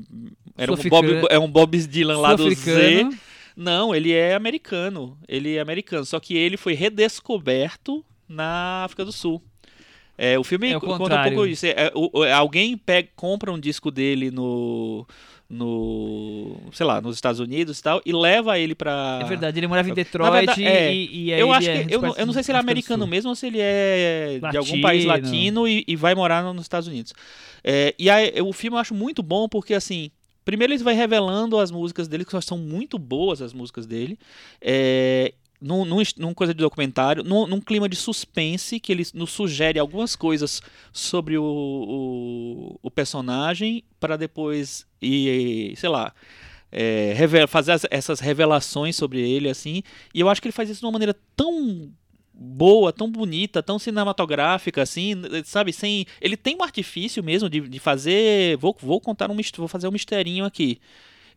Era 0.55 0.71
um 0.73 0.75
Bob, 0.89 1.07
é 1.31 1.39
um 1.39 1.49
Bob 1.49 1.77
Dylan 1.77 2.19
lá 2.19 2.29
do 2.35 2.43
Z. 2.53 3.09
Não, 3.57 3.93
ele 3.95 4.11
é 4.11 4.35
americano. 4.35 5.17
Ele 5.27 5.55
é 5.55 5.59
americano. 5.59 6.05
Só 6.05 6.19
que 6.19 6.35
ele 6.37 6.55
foi 6.55 6.73
redescoberto 6.75 8.03
na 8.27 8.83
África 8.83 9.03
do 9.05 9.11
Sul. 9.11 9.41
É, 10.15 10.37
o 10.37 10.43
filme 10.43 10.69
É 10.71 10.77
o 10.77 10.79
conta 10.79 11.15
um 11.15 11.23
pouco 11.35 11.47
isso. 11.47 11.65
É, 11.65 11.91
o- 11.95 12.19
o- 12.19 12.23
alguém 12.23 12.77
pega, 12.77 13.09
compra 13.15 13.51
um 13.51 13.59
disco 13.59 13.89
dele 13.89 14.29
no. 14.29 15.07
No. 15.53 16.57
sei 16.71 16.85
lá, 16.85 16.99
nos 17.01 17.15
Estados 17.15 17.39
Unidos 17.39 17.79
e 17.79 17.83
tal, 17.83 18.01
e 18.05 18.11
leva 18.11 18.57
ele 18.59 18.75
pra. 18.75 19.19
É 19.21 19.25
verdade, 19.25 19.59
ele 19.59 19.67
morava 19.67 19.89
em 19.89 19.93
Detroit 19.93 20.31
verdade, 20.31 20.65
é. 20.65 20.93
e, 20.93 21.25
e 21.27 21.33
aí 21.33 21.39
Eu 21.39 21.47
ele 21.47 21.55
acho 21.55 21.69
é 21.69 21.83
que. 21.85 21.93
Eu, 21.93 22.01
não- 22.01 22.15
eu 22.15 22.25
não 22.25 22.33
sei 22.33 22.43
se 22.43 22.51
ele 22.51 22.57
é 22.57 22.59
americano 22.61 23.07
mesmo 23.07 23.29
ou 23.29 23.35
se 23.35 23.47
ele 23.47 23.59
é 23.61 24.39
de 24.51 24.57
algum 24.57 24.81
país 24.81 25.05
Latino. 25.05 25.27
latino 25.27 25.67
e, 25.67 25.83
e 25.87 25.95
vai 25.95 26.13
morar 26.15 26.43
no- 26.43 26.53
nos 26.53 26.63
Estados 26.63 26.87
Unidos. 26.87 27.13
É, 27.63 27.93
e 27.97 28.09
aí, 28.09 28.33
o 28.41 28.51
filme 28.51 28.75
eu 28.75 28.81
acho 28.81 28.93
muito 28.93 29.21
bom 29.23 29.47
porque, 29.47 29.73
assim. 29.73 30.11
Primeiro 30.45 30.73
ele 30.73 30.83
vai 30.83 30.93
revelando 30.93 31.57
as 31.57 31.71
músicas 31.71 32.05
dele, 32.05 32.25
que 32.25 32.41
são 32.41 32.57
muito 32.57 32.99
boas 32.99 33.41
as 33.41 33.53
músicas 33.53 33.85
dele. 33.85 34.19
É, 34.61 35.33
num, 35.63 35.85
num, 36.17 36.33
coisa 36.33 36.53
de 36.53 36.59
documentário, 36.61 37.23
num, 37.23 37.47
num 37.47 37.61
clima 37.61 37.87
de 37.87 37.95
suspense, 37.95 38.79
que 38.79 38.91
ele 38.91 39.03
nos 39.13 39.31
sugere 39.31 39.79
algumas 39.79 40.15
coisas 40.15 40.61
sobre 40.91 41.37
o, 41.37 41.43
o, 41.43 42.79
o 42.81 42.91
personagem, 42.91 43.83
para 43.99 44.17
depois 44.17 44.85
ir, 45.01 45.75
sei 45.77 45.89
lá, 45.89 46.13
é, 46.71 47.13
reve- 47.15 47.47
fazer 47.47 47.73
as- 47.73 47.85
essas 47.91 48.19
revelações 48.19 48.95
sobre 48.95 49.21
ele, 49.21 49.49
assim. 49.49 49.83
E 50.13 50.19
eu 50.19 50.29
acho 50.29 50.41
que 50.41 50.47
ele 50.47 50.53
faz 50.53 50.69
isso 50.69 50.79
de 50.81 50.85
uma 50.85 50.91
maneira 50.91 51.15
tão 51.35 51.91
boa, 52.33 52.91
tão 52.91 53.09
bonita, 53.11 53.61
tão 53.61 53.77
cinematográfica, 53.77 54.81
assim, 54.81 55.13
sabe? 55.45 55.71
Sem, 55.71 56.05
ele 56.19 56.35
tem 56.35 56.55
um 56.55 56.63
artifício 56.63 57.23
mesmo 57.23 57.49
de, 57.49 57.61
de 57.61 57.79
fazer. 57.79 58.57
Vou, 58.57 58.75
vou 58.81 58.99
contar 58.99 59.29
um, 59.29 59.37
vou 59.57 59.67
fazer 59.67 59.87
um 59.87 59.91
misterinho 59.91 60.43
aqui. 60.45 60.79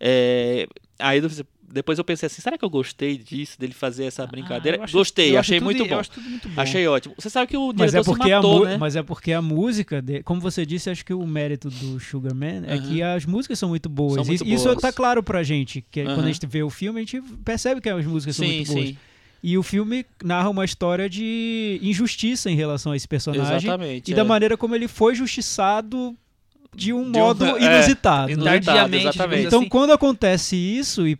É, 0.00 0.66
aí 0.98 1.18
eu- 1.20 1.30
depois 1.72 1.98
eu 1.98 2.04
pensei 2.04 2.26
assim, 2.26 2.40
será 2.40 2.56
que 2.56 2.64
eu 2.64 2.70
gostei 2.70 3.16
disso 3.18 3.58
dele 3.58 3.72
fazer 3.74 4.04
essa 4.04 4.26
brincadeira? 4.26 4.78
Ah, 4.80 4.84
acho- 4.84 4.92
Gostei, 4.92 5.36
achei 5.36 5.58
tudo- 5.58 5.64
muito 5.64 5.84
bom. 5.86 6.00
muito 6.28 6.48
bom. 6.48 6.60
Achei 6.60 6.86
ótimo. 6.86 7.14
Você 7.18 7.28
sabe 7.30 7.48
que 7.48 7.56
o 7.56 7.66
Mas 7.76 7.90
diretor 7.92 7.98
é, 8.00 8.04
porque 8.14 8.32
a 8.32 8.36
matou, 8.36 8.58
mu- 8.60 8.64
né? 8.64 8.76
mas 8.76 8.96
é 8.96 9.02
porque 9.02 9.32
a 9.32 9.42
música, 9.42 10.00
de- 10.00 10.22
como 10.22 10.40
você 10.40 10.64
disse, 10.64 10.88
acho 10.90 11.04
que 11.04 11.12
o 11.14 11.26
mérito 11.26 11.68
do 11.70 11.98
Sugar 12.00 12.34
Man 12.34 12.62
é 12.66 12.78
que 12.78 13.02
as 13.02 13.24
músicas 13.26 13.58
são 13.58 13.68
muito 13.68 13.88
boas. 13.88 14.14
São 14.14 14.24
muito 14.24 14.46
isso, 14.46 14.64
boas. 14.64 14.78
tá 14.80 14.92
claro 14.92 15.22
pra 15.22 15.42
gente, 15.42 15.84
que 15.90 16.00
Aham. 16.00 16.14
quando 16.14 16.26
a 16.26 16.32
gente 16.32 16.46
vê 16.46 16.62
o 16.62 16.70
filme, 16.70 17.00
a 17.00 17.02
gente 17.02 17.20
percebe 17.44 17.80
que 17.80 17.88
as 17.88 18.04
músicas 18.06 18.36
são 18.36 18.46
Sim, 18.46 18.56
muito 18.56 18.72
boas. 18.72 18.86
sim. 18.88 18.96
E 19.42 19.56
o 19.58 19.62
filme 19.62 20.04
narra 20.24 20.48
uma 20.48 20.64
história 20.64 21.08
de 21.08 21.78
injustiça 21.82 22.50
em 22.50 22.56
relação 22.56 22.92
a 22.92 22.96
esse 22.96 23.06
personagem 23.06 23.68
Exatamente. 23.68 24.10
e 24.10 24.12
é. 24.12 24.16
da 24.16 24.24
maneira 24.24 24.56
como 24.56 24.74
ele 24.74 24.88
foi 24.88 25.14
justiçado 25.14 26.16
de 26.74 26.92
um 26.92 27.10
De 27.10 27.18
um- 27.18 27.22
modo 27.22 27.44
é, 27.44 27.76
inusitado. 27.76 28.26
né? 28.28 28.32
inusitado, 28.34 28.64
Tardiamente, 28.64 28.96
exatamente. 29.08 29.12
digamos 29.12 29.46
Então, 29.46 29.60
assim. 29.60 29.68
quando 29.68 29.92
acontece 29.92 30.56
isso, 30.56 31.06
e 31.06 31.16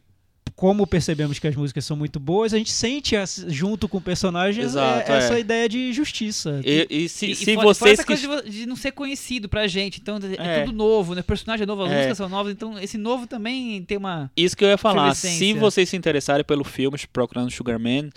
como 0.57 0.87
percebemos 0.87 1.39
que 1.39 1.47
as 1.47 1.55
músicas 1.55 1.85
são 1.85 1.95
muito 1.97 2.19
boas, 2.19 2.55
a 2.55 2.59
gente 2.59 2.73
sente 2.73 3.15
as- 3.15 3.45
junto 3.49 3.87
com 3.87 3.99
o 3.99 4.01
personagem 4.01 4.63
é- 4.63 4.67
Exato, 4.67 5.13
essa 5.13 5.35
é. 5.35 5.41
ideia 5.41 5.69
de 5.69 5.93
justiça. 5.93 6.63
E, 6.65 6.87
e 6.89 7.09
se, 7.11 7.27
E- 7.27 7.31
e 7.33 7.37
se 7.37 7.45
fora- 7.45 7.55
fora 7.57 7.75
vocês 7.75 7.93
essa 7.93 8.03
que 8.05 8.27
coisa 8.27 8.43
de 8.51 8.65
não 8.65 8.75
ser 8.75 8.93
conhecido 8.93 9.49
pra 9.51 9.67
gente, 9.67 10.01
então 10.01 10.19
é, 10.39 10.61
É. 10.61 10.65
tudo 10.65 10.75
novo, 10.75 11.15
né? 11.15 11.21
O 11.21 11.25
personagem 11.25 11.65
é 11.65 11.67
novo, 11.67 11.83
as 11.83 11.91
É. 11.93 11.95
músicas 11.97 12.17
são 12.17 12.29
novas, 12.31 12.53
então 12.53 12.79
esse 12.79 12.97
novo 12.97 13.27
também 13.27 13.83
tem 13.83 13.99
uma. 13.99 14.31
Isso 14.35 14.57
que 14.57 14.65
eu 14.65 14.69
ia 14.69 14.79
falar. 14.79 15.15
Se 15.15 15.53
vocês 15.53 15.91
se 15.91 15.97
interessarem 15.97 16.43
pelo 16.45 16.65
filme 16.65 16.97
Procurando 17.13 17.51
Sugar 17.51 17.79
Man, 17.79 18.09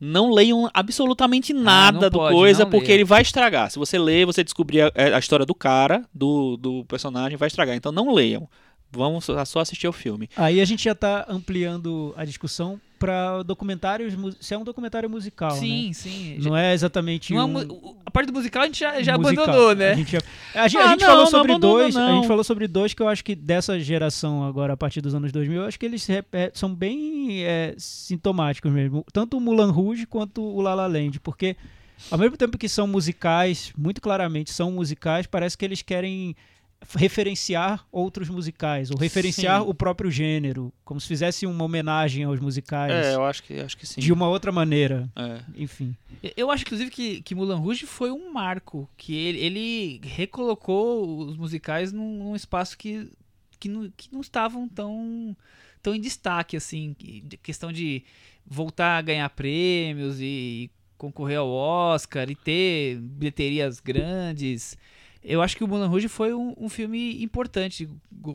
não 0.00 0.30
leiam 0.30 0.70
absolutamente 0.72 1.52
nada 1.52 2.06
Ah, 2.06 2.10
do 2.10 2.18
pode, 2.18 2.32
coisa, 2.36 2.64
porque 2.64 2.86
leia. 2.86 2.98
ele 2.98 3.04
vai 3.04 3.22
estragar. 3.22 3.68
Se 3.72 3.76
você 3.80 3.98
ler, 3.98 4.24
você 4.24 4.44
descobrir 4.44 4.82
a, 4.82 4.92
a 5.16 5.18
história 5.18 5.44
do 5.44 5.52
cara, 5.54 6.04
do, 6.14 6.56
do 6.56 6.84
personagem, 6.84 7.36
vai 7.36 7.48
estragar. 7.48 7.74
Então 7.74 7.90
não 7.90 8.14
leiam. 8.14 8.48
Vamos 8.90 9.24
só 9.24 9.44
só 9.44 9.60
assistir 9.60 9.86
ao 9.86 9.92
filme. 9.92 10.28
Aí 10.36 10.60
a 10.60 10.64
gente 10.64 10.82
já 10.84 10.94
tá 10.94 11.26
ampliando 11.28 12.14
a 12.16 12.24
discussão 12.24 12.80
para 12.98 13.42
documentários, 13.44 14.12
se 14.40 14.54
é 14.54 14.58
um 14.58 14.64
documentário 14.64 15.08
musical, 15.08 15.52
sim, 15.52 15.88
né? 15.88 15.92
sim. 15.92 16.38
Não 16.40 16.56
é 16.56 16.72
exatamente 16.74 17.32
Não 17.32 17.40
é 17.40 17.44
um 17.44 17.58
o- 17.70 17.96
a 18.04 18.10
parte 18.10 18.26
do 18.26 18.32
musical 18.32 18.62
a 18.62 18.66
gente 18.66 18.80
já, 18.80 19.00
já 19.02 19.16
musical. 19.16 19.44
abandonou, 19.44 19.74
né? 19.76 19.92
A 19.92 19.94
gente, 19.94 20.10
já- 20.12 20.18
a 20.54 20.66
gente- 20.68 20.80
a 20.80 20.84
Ah, 20.84 20.88
gente 20.90 21.00
não, 21.02 21.06
falou 21.06 21.26
sobre 21.26 21.58
dois, 21.58 21.96
a 21.96 22.10
gente 22.12 22.26
falou 22.26 22.42
sobre 22.42 22.66
dois 22.66 22.94
que 22.94 23.00
eu 23.02 23.06
acho 23.06 23.22
que 23.24 23.36
dessa 23.36 23.78
geração 23.78 24.42
agora 24.42 24.72
a 24.72 24.76
partir 24.76 25.00
dos 25.00 25.14
anos 25.14 25.30
2000, 25.30 25.60
eu 25.62 25.68
acho 25.68 25.78
que 25.78 25.86
eles 25.86 26.02
se 26.02 26.10
repet- 26.10 26.56
são 26.58 26.74
bem 26.74 27.44
é, 27.44 27.74
sintomáticos 27.78 28.72
mesmo, 28.72 29.04
tanto 29.12 29.36
o 29.36 29.40
Mulan 29.40 29.70
Rouge 29.70 30.06
quanto 30.06 30.42
o 30.42 30.60
La 30.60 30.74
La 30.74 30.86
Land, 30.86 31.20
porque 31.20 31.56
ao 32.10 32.18
mesmo 32.18 32.36
tempo 32.36 32.56
que 32.58 32.68
são 32.68 32.86
musicais, 32.86 33.72
muito 33.76 34.00
claramente 34.00 34.50
são 34.52 34.72
musicais, 34.72 35.26
parece 35.26 35.56
que 35.56 35.64
eles 35.64 35.82
querem 35.82 36.34
referenciar 36.96 37.86
outros 37.90 38.28
musicais 38.28 38.90
ou 38.90 38.96
referenciar 38.96 39.62
Sim. 39.62 39.68
o 39.68 39.74
próprio 39.74 40.10
gênero, 40.10 40.72
como 40.84 41.00
se 41.00 41.08
fizesse 41.08 41.44
uma 41.44 41.64
homenagem 41.64 42.24
aos 42.24 42.40
musicais 42.40 42.92
É, 43.06 43.14
eu 43.14 43.24
acho 43.24 43.42
que, 43.42 43.58
acho 43.60 43.76
que 43.76 43.86
sim. 43.86 44.00
de 44.00 44.12
uma 44.12 44.28
outra 44.28 44.50
maneira, 44.52 45.08
É. 45.16 45.40
enfim. 45.56 45.94
Eu 46.36 46.50
acho, 46.50 46.64
inclusive, 46.64 46.90
que, 46.90 47.22
que 47.22 47.34
Mulan 47.34 47.56
Rouge 47.56 47.86
foi 47.86 48.10
um 48.10 48.32
marco, 48.32 48.88
que 48.96 49.14
ele, 49.14 49.38
ele 49.38 50.00
recolocou 50.02 51.20
os 51.20 51.36
musicais 51.36 51.92
num, 51.92 52.24
num 52.24 52.36
espaço 52.36 52.76
que, 52.76 53.10
que, 53.60 53.68
não, 53.68 53.90
que 53.96 54.12
não 54.12 54.20
estavam 54.20 54.68
tão, 54.68 55.36
tão 55.82 55.94
em 55.94 56.00
destaque, 56.00 56.56
assim, 56.56 56.94
questão 57.42 57.72
de 57.72 58.02
voltar 58.46 58.98
a 58.98 59.02
ganhar 59.02 59.28
prêmios 59.30 60.20
e 60.20 60.70
concorrer 60.96 61.38
ao 61.38 61.48
Oscar 61.48 62.28
e 62.30 62.34
ter 62.34 62.98
bilheterias 62.98 63.78
grandes. 63.78 64.76
Eu 65.28 65.42
acho 65.42 65.56
que 65.56 65.62
o 65.64 65.68
Mulan 65.68 65.86
Rouge 65.88 66.08
foi 66.08 66.32
um, 66.34 66.54
um 66.58 66.68
filme 66.68 67.22
importante, 67.22 67.88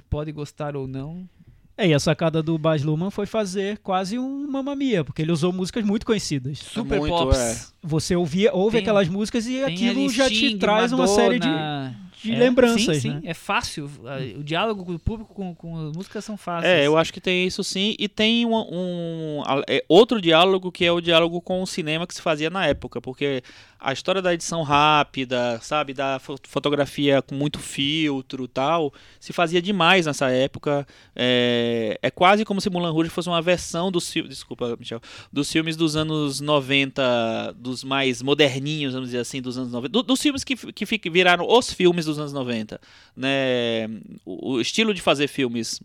pode 0.09 0.31
gostar 0.31 0.75
ou 0.75 0.87
não. 0.87 1.27
É, 1.75 1.87
e 1.87 1.93
a 1.93 1.99
sacada 1.99 2.43
do 2.43 2.55
Baz 2.55 2.83
Luhrmann 2.83 3.09
foi 3.09 3.25
fazer 3.25 3.79
quase 3.79 4.19
um 4.19 4.47
Mamma 4.47 4.75
Mia, 4.75 5.03
porque 5.03 5.23
ele 5.23 5.31
usou 5.31 5.51
músicas 5.51 5.83
muito 5.83 6.05
conhecidas. 6.05 6.59
Super 6.59 6.99
muito, 6.99 7.11
Pops. 7.17 7.37
é. 7.37 7.57
Você 7.81 8.15
ouvia, 8.15 8.53
ouve 8.53 8.73
Tem- 8.77 8.81
aquelas 8.83 9.07
músicas 9.09 9.47
e 9.47 9.63
aquilo 9.63 10.07
já 10.11 10.29
te 10.29 10.55
traz 10.57 10.91
uma 10.93 11.07
série 11.07 11.39
de, 11.39 11.47
Madonna, 11.47 11.95
de 12.21 12.31
É, 12.31 12.37
lembranças, 12.37 12.97
sim, 13.01 13.09
né? 13.09 13.19
sim, 13.21 13.27
é 13.27 13.33
fácil. 13.33 13.89
O 14.37 14.43
diálogo 14.43 14.85
com 14.85 14.93
o 14.93 14.99
público 14.99 15.33
com, 15.33 15.55
com 15.55 15.87
as 15.89 15.95
músicas 15.97 16.23
são 16.23 16.37
fáceis. 16.37 16.71
É, 16.71 16.85
eu 16.85 16.95
acho 16.95 17.11
que 17.11 17.19
tem 17.19 17.47
isso 17.47 17.63
sim. 17.63 17.95
E 17.97 18.07
tem 18.07 18.45
um, 18.45 18.53
um- 18.55 19.41
é, 19.67 19.83
outro 19.89 20.21
diálogo 20.21 20.71
que 20.71 20.85
é 20.85 20.91
o 20.91 21.01
diálogo 21.01 21.41
com 21.41 21.59
o 21.63 21.65
cinema 21.65 22.05
que 22.05 22.13
se 22.13 22.21
fazia 22.21 22.51
na 22.51 22.67
época, 22.67 23.01
porque 23.01 23.41
a 23.83 23.93
história 23.93 24.21
da 24.21 24.33
edição 24.33 24.63
rápida, 24.63 25.59
sabe, 25.61 25.93
da 25.93 26.17
fo- 26.19 26.37
fotografia 26.47 27.21
com 27.21 27.35
muito 27.35 27.59
filtro 27.59 28.47
tal, 28.47 28.93
se 29.19 29.33
fazia 29.33 29.61
demais 29.61 30.05
nessa 30.05 30.29
época. 30.29 30.87
É, 31.15 31.99
é 32.01 32.09
quase 32.09 32.45
como 32.45 32.61
se 32.61 32.69
Mulan 32.69 32.91
Rouge 32.91 33.09
fosse 33.09 33.29
uma 33.29 33.41
versão 33.41 33.91
dos 33.91 34.11
filmes, 34.11 34.29
desculpa, 34.35 34.75
Michel, 34.79 35.01
dos 35.31 35.51
filmes 35.51 35.75
dos 35.75 35.95
anos 35.95 36.39
90, 36.39 37.53
dos 37.57 37.83
mais 37.83 38.21
moderninhos, 38.21 38.93
vamos 38.93 39.09
dizer 39.09 39.19
assim, 39.19 39.41
dos 39.41 39.57
anos 39.57 39.71
90, 39.71 39.89
do- 39.91 40.03
dos 40.03 40.21
filmes 40.21 40.43
que, 40.43 40.55
que 40.55 41.09
viraram 41.09 41.45
os 41.47 41.71
filmes 41.71 42.05
dos 42.05 42.17
anos 42.17 42.33
90, 42.33 42.79
né? 43.15 43.87
O, 44.25 44.53
o 44.53 44.61
estilo 44.61 44.93
de 44.93 45.01
fazer 45.01 45.27
filmes 45.27 45.79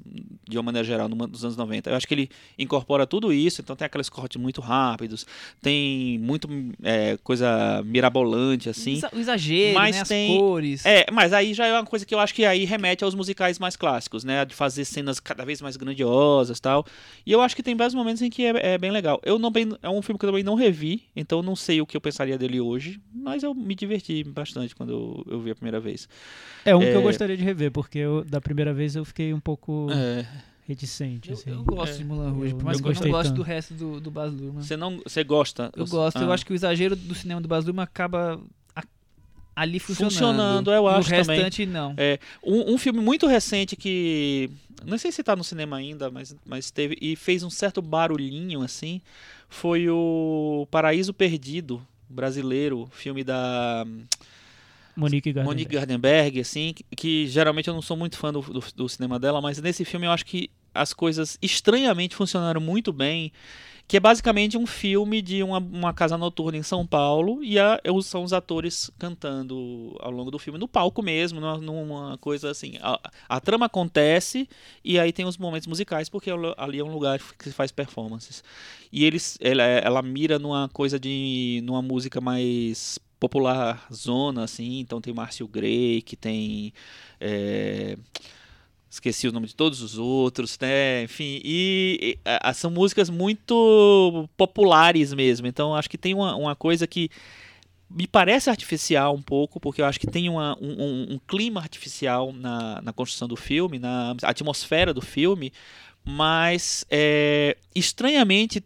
de 0.48 0.56
uma 0.56 0.62
maneira 0.62 0.86
geral 0.86 1.08
dos 1.08 1.44
anos 1.44 1.56
90. 1.56 1.90
Eu 1.90 1.94
acho 1.96 2.06
que 2.06 2.14
ele 2.14 2.30
incorpora 2.58 3.06
tudo 3.06 3.32
isso, 3.32 3.60
então 3.60 3.76
tem 3.76 3.86
aqueles 3.86 4.08
cortes 4.08 4.40
muito 4.40 4.60
rápidos, 4.60 5.26
tem 5.60 6.18
muito 6.18 6.48
é, 6.82 7.16
coisa 7.18 7.82
mirabolante 7.88 8.68
assim. 8.68 9.00
O 9.12 9.18
exagero, 9.18 9.74
Mas 9.74 9.96
né? 9.96 10.02
As 10.02 10.08
tem- 10.08 10.36
cores. 10.38 10.84
É, 10.86 11.06
mas 11.12 11.32
aí 11.32 11.54
já 11.54 11.66
é 11.66 11.72
uma 11.72 11.84
coisa 11.84 12.04
que 12.06 12.14
eu 12.14 12.18
acho 12.20 12.34
que 12.34 12.44
aí 12.44 12.64
remete 12.64 13.02
aos 13.04 13.14
musicais 13.14 13.58
mais 13.58 13.76
clássicos, 13.76 14.24
né? 14.24 14.44
De 14.44 14.54
fazer 14.54 14.84
cenas 14.84 15.18
cada 15.18 15.44
vez 15.44 15.60
mais 15.60 15.76
grandiosas 15.76 16.60
tal. 16.60 16.84
E 17.26 17.32
eu 17.32 17.40
acho 17.40 17.56
que 17.56 17.62
tem 17.62 17.74
vários 17.74 17.94
momentos 17.94 18.22
em 18.22 18.30
que 18.30 18.44
é, 18.44 18.74
é 18.74 18.78
bem 18.78 18.90
legal. 18.90 19.20
Eu 19.24 19.38
não 19.38 19.50
bem, 19.50 19.68
é 19.82 19.88
um 19.88 20.02
filme 20.02 20.18
que 20.18 20.24
eu 20.24 20.28
também 20.30 20.44
não 20.44 20.54
revi, 20.54 21.02
então 21.16 21.42
não 21.42 21.56
sei 21.56 21.80
o 21.80 21.86
que 21.86 21.96
eu 21.96 22.00
pensaria 22.00 22.36
dele 22.38 22.60
hoje, 22.60 23.00
mas 23.12 23.42
eu 23.42 23.54
me 23.54 23.74
diverti 23.74 24.22
bastante 24.24 24.74
quando 24.74 24.90
eu, 24.92 25.24
eu 25.34 25.40
vi 25.40 25.50
a 25.50 25.54
primeira 25.54 25.80
vez. 25.80 26.08
É 26.64 26.74
um 26.76 26.80
que 26.80 26.86
eu 26.86 27.00
É. 27.00 27.02
gostaria 27.02 27.36
de 27.36 27.42
rever, 27.44 27.70
porque 27.70 27.98
eu, 27.98 28.24
da 28.24 28.40
primeira 28.40 28.72
vez 28.74 28.94
eu 28.96 29.04
fiquei 29.04 29.32
um 29.32 29.40
pouco 29.40 29.88
É, 29.90 30.26
reticente. 30.68 31.30
Eu, 31.30 31.34
assim. 31.34 31.50
eu 31.50 31.64
gosto 31.64 31.94
É. 31.94 31.98
de 31.98 32.04
Mulan 32.04 32.30
Rouge, 32.30 32.52
Eu 32.52 32.56
por 32.58 32.64
mais 32.66 32.80
não 32.80 32.92
que 32.92 32.98
eu 32.98 33.02
não 33.04 33.10
goste 33.10 33.30
tanto. 33.30 33.36
do 33.36 33.42
resto 33.42 33.74
do, 33.74 34.00
do 34.00 34.10
Baz 34.10 34.32
Luhrmann. 34.32 34.62
você 34.62 34.76
não, 34.76 35.00
você 35.04 35.24
gosta? 35.24 35.72
Eu 35.74 35.86
gosto, 35.86 36.18
eu 36.20 36.30
Ah. 36.30 36.34
acho 36.34 36.44
que 36.46 36.52
o 36.52 36.54
exagero 36.54 36.94
do 36.94 37.14
cinema 37.14 37.40
do 37.40 37.48
Baz 37.48 37.64
Luhrmann 37.64 37.82
acaba 37.84 38.38
a- 38.76 38.84
ali 39.56 39.80
funcionando. 39.80 40.10
Funcionando, 40.12 40.70
eu 40.70 40.86
acho 40.86 41.08
também. 41.08 41.36
restante, 41.38 41.64
não. 41.66 41.94
É, 41.96 42.18
um, 42.44 42.74
um 42.74 42.78
filme 42.78 43.00
muito 43.00 43.26
recente 43.26 43.74
que. 43.74 44.50
Não 44.86 44.96
sei 44.98 45.10
se 45.10 45.24
tá 45.24 45.34
no 45.34 45.42
cinema 45.42 45.76
ainda, 45.76 46.08
mas, 46.10 46.36
mas 46.46 46.70
teve. 46.70 46.96
E 47.00 47.16
fez 47.16 47.42
um 47.42 47.50
certo 47.50 47.82
barulhinho 47.82 48.62
assim. 48.62 49.00
Foi 49.48 49.88
o 49.88 50.68
Paraíso 50.70 51.12
Perdido, 51.14 51.82
brasileiro, 52.08 52.86
filme 52.92 53.24
da 53.24 53.84
Monique 54.96 55.32
Gardenberg. 55.32 55.46
Monique 55.64 55.74
Gardenberg, 55.74 56.40
assim, 56.40 56.72
que, 56.74 56.84
que 56.96 57.26
geralmente 57.28 57.68
eu 57.68 57.74
não 57.74 57.80
sou 57.82 57.96
muito 57.96 58.16
fã 58.18 58.32
do, 58.32 58.40
do, 58.40 58.62
do 58.74 58.88
cinema 58.88 59.18
dela, 59.18 59.40
mas 59.40 59.60
nesse 59.60 59.84
filme 59.84 60.06
eu 60.06 60.10
acho 60.10 60.26
que 60.26 60.50
as 60.74 60.92
coisas 60.92 61.38
estranhamente 61.40 62.14
funcionaram 62.14 62.60
muito 62.60 62.92
bem. 62.92 63.32
Que 63.86 63.96
é 63.96 64.00
basicamente 64.00 64.58
um 64.58 64.66
filme 64.66 65.22
de 65.22 65.42
uma, 65.42 65.56
uma 65.56 65.94
casa 65.94 66.18
noturna 66.18 66.58
em 66.58 66.62
São 66.62 66.86
Paulo 66.86 67.42
e 67.42 67.58
a, 67.58 67.80
são 68.02 68.22
os 68.22 68.34
atores 68.34 68.90
cantando 68.98 69.96
ao 69.98 70.10
longo 70.10 70.30
do 70.30 70.38
filme, 70.38 70.58
no 70.58 70.68
palco 70.68 71.02
mesmo, 71.02 71.40
numa, 71.40 71.56
numa 71.56 72.18
coisa 72.18 72.50
assim. 72.50 72.74
A, 72.82 73.00
a 73.26 73.40
trama 73.40 73.64
acontece 73.64 74.46
e 74.84 74.98
aí 74.98 75.10
tem 75.10 75.24
os 75.24 75.38
momentos 75.38 75.66
musicais, 75.66 76.10
porque 76.10 76.30
ali 76.58 76.78
é 76.80 76.84
um 76.84 76.92
lugar 76.92 77.18
que 77.18 77.44
se 77.44 77.52
faz 77.52 77.72
performances. 77.72 78.44
E 78.92 79.06
eles, 79.06 79.38
ela, 79.40 79.62
ela 79.62 80.02
mira 80.02 80.38
numa 80.38 80.68
coisa 80.68 81.00
de. 81.00 81.62
numa 81.64 81.80
música 81.80 82.20
mais 82.20 82.98
popular 83.18 83.86
zona, 83.92 84.44
assim, 84.44 84.80
então 84.80 85.00
tem 85.00 85.14
Márcio 85.14 85.48
Grey, 85.48 86.02
que 86.02 86.14
tem. 86.14 86.74
é, 87.18 87.96
esqueci 88.90 89.28
o 89.28 89.32
nome 89.32 89.46
de 89.46 89.54
todos 89.54 89.82
os 89.82 89.98
outros, 89.98 90.58
né? 90.60 91.02
Enfim, 91.04 91.40
e, 91.44 92.18
e, 92.24 92.54
são 92.54 92.70
músicas 92.70 93.10
muito 93.10 94.28
populares 94.36 95.12
mesmo. 95.12 95.46
Então 95.46 95.74
acho 95.74 95.90
que 95.90 95.98
tem 95.98 96.14
uma, 96.14 96.34
uma 96.36 96.56
coisa 96.56 96.86
que 96.86 97.10
me 97.90 98.06
parece 98.06 98.50
artificial 98.50 99.14
um 99.14 99.22
pouco, 99.22 99.58
porque 99.58 99.80
eu 99.80 99.86
acho 99.86 99.98
que 99.98 100.06
tem 100.06 100.28
uma, 100.28 100.56
um, 100.60 100.82
um- 100.82 101.14
um 101.14 101.20
clima 101.26 101.60
artificial 101.60 102.32
na, 102.32 102.82
na 102.82 102.92
construção 102.92 103.26
do 103.26 103.36
filme, 103.36 103.78
na 103.78 104.14
atmosfera 104.22 104.92
do 104.92 105.00
filme, 105.00 105.52
mas 106.04 106.84
é, 106.90 107.56
estranhamente 107.74 108.62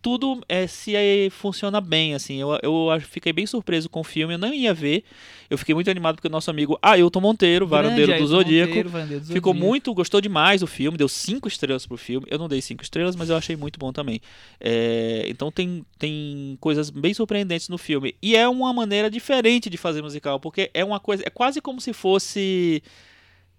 tudo 0.00 0.42
é, 0.48 0.66
se 0.66 0.94
é, 0.96 1.28
funciona 1.30 1.80
bem, 1.80 2.14
assim, 2.14 2.40
eu, 2.40 2.58
eu 2.62 3.00
fiquei 3.00 3.32
bem 3.32 3.46
surpreso 3.46 3.88
com 3.88 4.00
o 4.00 4.04
filme, 4.04 4.34
eu 4.34 4.38
não 4.38 4.52
ia 4.52 4.74
ver, 4.74 5.04
eu 5.52 5.58
fiquei 5.58 5.74
muito 5.74 5.90
animado 5.90 6.16
porque 6.16 6.28
o 6.28 6.30
nosso 6.30 6.50
amigo 6.50 6.78
Ailton 6.80 7.20
Monteiro, 7.20 7.66
varandeiro 7.66 8.16
do 8.16 8.26
Zodíaco, 8.26 8.68
Monteiro, 8.68 8.88
varandeiro 8.88 9.20
do 9.24 9.32
Ficou 9.32 9.52
Zodíaco. 9.52 9.68
muito, 9.68 9.94
gostou 9.94 10.20
demais 10.20 10.62
do 10.62 10.66
filme, 10.66 10.96
deu 10.96 11.08
cinco 11.08 11.46
estrelas 11.46 11.86
pro 11.86 11.98
filme. 11.98 12.26
Eu 12.30 12.38
não 12.38 12.48
dei 12.48 12.62
cinco 12.62 12.82
estrelas, 12.82 13.14
mas 13.14 13.28
eu 13.28 13.36
achei 13.36 13.54
muito 13.54 13.78
bom 13.78 13.92
também. 13.92 14.20
É, 14.58 15.26
então 15.28 15.52
tem, 15.52 15.84
tem 15.98 16.56
coisas 16.58 16.88
bem 16.88 17.12
surpreendentes 17.12 17.68
no 17.68 17.76
filme. 17.76 18.14
E 18.22 18.34
é 18.34 18.48
uma 18.48 18.72
maneira 18.72 19.10
diferente 19.10 19.68
de 19.68 19.76
fazer 19.76 20.00
musical, 20.00 20.40
porque 20.40 20.70
é 20.72 20.82
uma 20.84 20.98
coisa. 20.98 21.22
É 21.26 21.30
quase 21.30 21.60
como 21.60 21.80
se 21.80 21.92
fosse. 21.92 22.82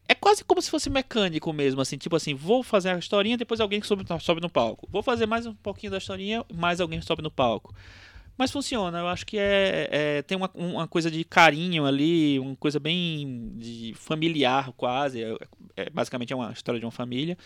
É 0.08 0.14
quase 0.14 0.44
como 0.44 0.62
se 0.62 0.70
fosse 0.70 0.90
mecânico 0.90 1.52
mesmo, 1.54 1.80
assim, 1.82 1.98
tipo 1.98 2.16
assim, 2.16 2.34
vou 2.34 2.62
fazer 2.62 2.90
a 2.90 2.98
historinha, 2.98 3.38
depois 3.38 3.60
alguém 3.62 3.82
sobe, 3.82 4.04
sobe 4.20 4.42
no 4.42 4.50
palco. 4.50 4.88
Vou 4.92 5.02
fazer 5.02 5.26
mais 5.26 5.46
um 5.46 5.54
pouquinho 5.54 5.92
da 5.92 5.98
historinha, 5.98 6.46
mais 6.54 6.82
alguém 6.82 7.02
sobe 7.02 7.22
no 7.22 7.32
palco. 7.32 7.74
Mas 8.38 8.52
funciona, 8.52 8.98
eu 9.00 9.08
acho 9.08 9.26
que 9.26 9.38
é, 9.38 9.88
é- 9.92 10.22
tem 10.24 10.36
uma, 10.36 10.50
uma 10.56 10.88
coisa 10.88 11.10
de 11.10 11.24
carinho 11.24 11.86
ali, 11.86 12.40
uma 12.40 12.56
coisa 12.56 12.80
bem 12.80 13.94
familiar 13.96 14.72
quase. 14.74 15.24
É, 15.24 15.38
é- 15.78 15.90
basicamente 15.90 16.34
é 16.34 16.36
uma 16.36 16.52
história 16.52 16.80
de 16.80 16.86
uma 16.86 16.92
família 16.92 17.38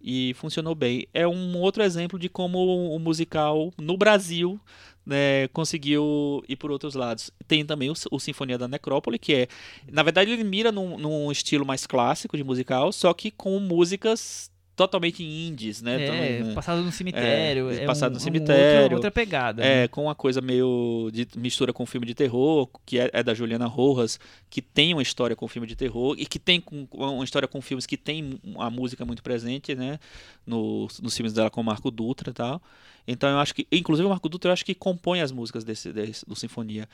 e 0.00 0.34
funcionou 0.34 0.74
bem. 0.74 1.06
É 1.14 1.26
um 1.26 1.56
outro 1.58 1.82
exemplo 1.82 2.18
de 2.18 2.28
como 2.28 2.58
o 2.94 2.98
musical 2.98 3.72
no 3.78 3.96
Brasil 3.96 4.60
né, 5.06 5.46
conseguiu 5.48 6.42
ir 6.48 6.56
por 6.56 6.70
outros 6.70 6.94
lados. 6.94 7.30
Tem 7.46 7.64
também 7.64 7.88
o, 7.88 7.94
o 8.10 8.18
Sinfonia 8.18 8.58
da 8.58 8.66
Necrópole, 8.66 9.18
que 9.18 9.32
é, 9.32 9.48
na 9.90 10.02
verdade, 10.02 10.32
ele 10.32 10.42
mira 10.42 10.72
num, 10.72 10.98
num 10.98 11.30
estilo 11.30 11.64
mais 11.64 11.86
clássico 11.86 12.36
de 12.36 12.42
musical, 12.42 12.92
só 12.92 13.14
que 13.14 13.30
com 13.30 13.58
músicas 13.60 14.50
totalmente 14.76 15.24
indies, 15.24 15.80
né? 15.80 16.02
É, 16.02 16.06
também, 16.06 16.42
né? 16.44 16.54
passado 16.54 16.82
no 16.82 16.92
cemitério. 16.92 17.70
É, 17.70 17.82
É, 17.82 17.86
passado 17.86 18.10
um- 18.10 18.12
no 18.12 18.18
um 18.18 18.20
cemitério. 18.20 18.80
outro- 18.82 18.96
outra 18.96 19.10
pegada. 19.10 19.62
né? 19.62 19.84
É, 19.84 19.88
com 19.88 20.02
uma 20.04 20.14
coisa 20.14 20.40
meio 20.42 21.08
de 21.12 21.26
mistura 21.36 21.72
com 21.72 21.86
filme 21.86 22.06
de 22.06 22.14
terror, 22.14 22.68
que 22.84 22.98
é, 22.98 23.08
é 23.12 23.22
da 23.22 23.32
Juliana 23.32 23.66
Rojas, 23.66 24.20
que 24.50 24.60
tem 24.60 24.92
uma 24.92 25.00
história 25.02 25.34
com 25.34 25.48
filme 25.48 25.66
de 25.66 25.74
terror 25.74 26.14
e 26.18 26.26
que 26.26 26.38
tem 26.38 26.60
com- 26.60 26.86
uma 26.92 27.24
história 27.24 27.48
com 27.48 27.60
filmes 27.62 27.86
que 27.86 27.96
tem 27.96 28.38
a 28.58 28.68
música 28.70 29.04
muito 29.06 29.22
presente, 29.22 29.74
né? 29.74 29.98
Nos, 30.46 31.00
nos 31.00 31.16
filmes 31.16 31.32
dela 31.32 31.50
com 31.50 31.60
o 31.60 31.64
Marco 31.64 31.90
Dutra 31.90 32.30
e 32.30 32.34
tal. 32.34 32.60
Então 33.08 33.30
eu 33.30 33.38
acho 33.38 33.54
que, 33.54 33.66
inclusive 33.72 34.04
o 34.06 34.10
Marco 34.10 34.28
Dutra 34.28 34.48
eu 34.50 34.52
acho 34.52 34.64
que 34.64 34.74
compõe 34.74 35.20
as 35.20 35.30
músicas 35.32 35.64
desse, 35.64 35.92
desse- 35.92 36.26
do 36.26 36.34
Sinfonia. 36.36 36.88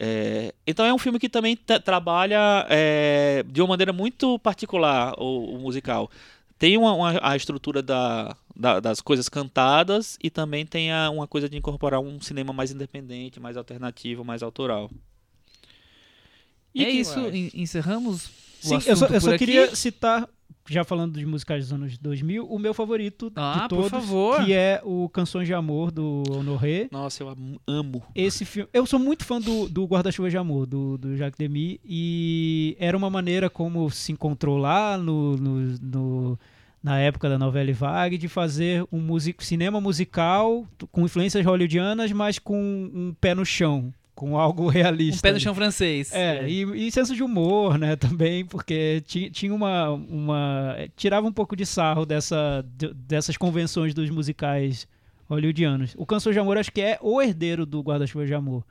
É, 0.00 0.54
então 0.66 0.84
é 0.84 0.92
um 0.94 0.98
filme 0.98 1.18
que 1.18 1.28
também 1.28 1.56
tra- 1.56 1.78
trabalha 1.80 2.66
é, 2.68 3.44
de 3.48 3.60
uma 3.60 3.68
maneira 3.68 3.92
muito 3.92 4.38
particular 4.40 5.14
o, 5.18 5.54
o 5.56 5.58
musical. 5.58 6.10
Tem 6.58 6.76
uma, 6.76 6.92
uma- 6.92 7.20
a 7.22 7.36
estrutura 7.36 7.80
da, 7.82 8.36
da- 8.56 8.80
das 8.80 9.00
coisas 9.00 9.28
cantadas 9.28 10.18
e 10.22 10.28
também 10.28 10.66
tem 10.66 10.90
a- 10.92 11.08
uma 11.10 11.26
coisa 11.26 11.48
de 11.48 11.56
incorporar 11.56 12.00
um 12.00 12.20
cinema 12.20 12.52
mais 12.52 12.70
independente, 12.72 13.38
mais 13.38 13.56
alternativo, 13.56 14.24
mais 14.24 14.42
autoral. 14.42 14.90
E 16.74 16.84
é 16.84 16.90
isso, 16.90 17.18
encerramos 17.54 18.26
o 18.26 18.30
Sim, 18.60 18.74
eu 18.86 18.96
só, 18.96 19.06
eu 19.06 19.12
por 19.12 19.20
só 19.20 19.28
aqui. 19.30 19.38
queria 19.38 19.74
citar, 19.74 20.28
já 20.68 20.84
falando 20.84 21.18
de 21.18 21.24
musicais 21.26 21.64
dos 21.64 21.72
anos 21.72 21.96
2000, 21.98 22.46
o 22.46 22.58
meu 22.58 22.74
favorito 22.74 23.32
Ah, 23.34 23.60
de 23.62 23.68
todos, 23.68 23.90
que 24.44 24.52
é 24.52 24.80
o 24.84 25.08
Canções 25.08 25.46
de 25.46 25.54
Amor, 25.54 25.90
do 25.90 26.22
Honoré. 26.30 26.88
Nossa, 26.92 27.22
eu 27.22 27.28
am- 27.30 27.58
amo. 27.66 28.02
Esse 28.14 28.44
filme, 28.44 28.68
eu 28.72 28.84
sou 28.86 28.98
muito 28.98 29.24
fã 29.24 29.40
do, 29.40 29.68
do 29.68 29.84
Guarda-Chuva 29.86 30.28
de 30.30 30.36
Amor, 30.36 30.66
do, 30.66 30.98
do 30.98 31.16
Jacques 31.16 31.38
Demy, 31.38 31.80
e 31.84 32.76
era 32.78 32.96
uma 32.96 33.08
maneira 33.10 33.48
como 33.50 33.88
se 33.90 34.12
encontrou 34.12 34.56
lá 34.58 34.96
no, 34.98 35.36
no- 35.36 35.78
no- 35.80 36.38
na 36.82 36.98
época 37.00 37.28
da 37.28 37.38
novela 37.38 37.72
Vague 37.72 38.16
de 38.16 38.28
fazer 38.28 38.84
um 38.92 39.00
music, 39.00 39.44
cinema 39.44 39.80
musical 39.80 40.64
com 40.92 41.04
influências 41.04 41.44
hollywoodianas, 41.44 42.12
mas 42.12 42.38
com 42.38 42.56
um 42.94 43.14
pé 43.20 43.34
no 43.34 43.44
chão, 43.44 43.92
com 44.18 44.36
algo 44.36 44.66
realista. 44.68 45.18
Um 45.18 45.30
pé 45.30 45.32
no 45.32 45.38
chão 45.38 45.54
francês. 45.54 46.12
É, 46.12 46.48
e, 46.48 46.62
e 46.88 46.90
senso 46.90 47.14
de 47.14 47.22
humor, 47.22 47.78
né, 47.78 47.94
também, 47.94 48.44
porque 48.44 49.00
ti- 49.06 49.30
tinha 49.30 49.54
uma, 49.54 49.90
uma... 49.90 50.74
Tirava 50.96 51.24
um 51.28 51.32
pouco 51.32 51.54
de 51.54 51.64
sarro 51.64 52.04
dessa, 52.04 52.64
de- 52.76 52.92
dessas 52.94 53.36
convenções 53.36 53.94
dos 53.94 54.10
musicais 54.10 54.88
hollywoodianos. 55.30 55.94
O 55.96 56.04
Canção 56.04 56.32
de 56.32 56.38
Amor 56.40 56.58
acho 56.58 56.72
que 56.72 56.80
é 56.80 56.98
o 57.00 57.22
herdeiro 57.22 57.64
do 57.64 57.80
Guarda-Chuva 57.80 58.26
de 58.26 58.34
Amor. 58.34 58.64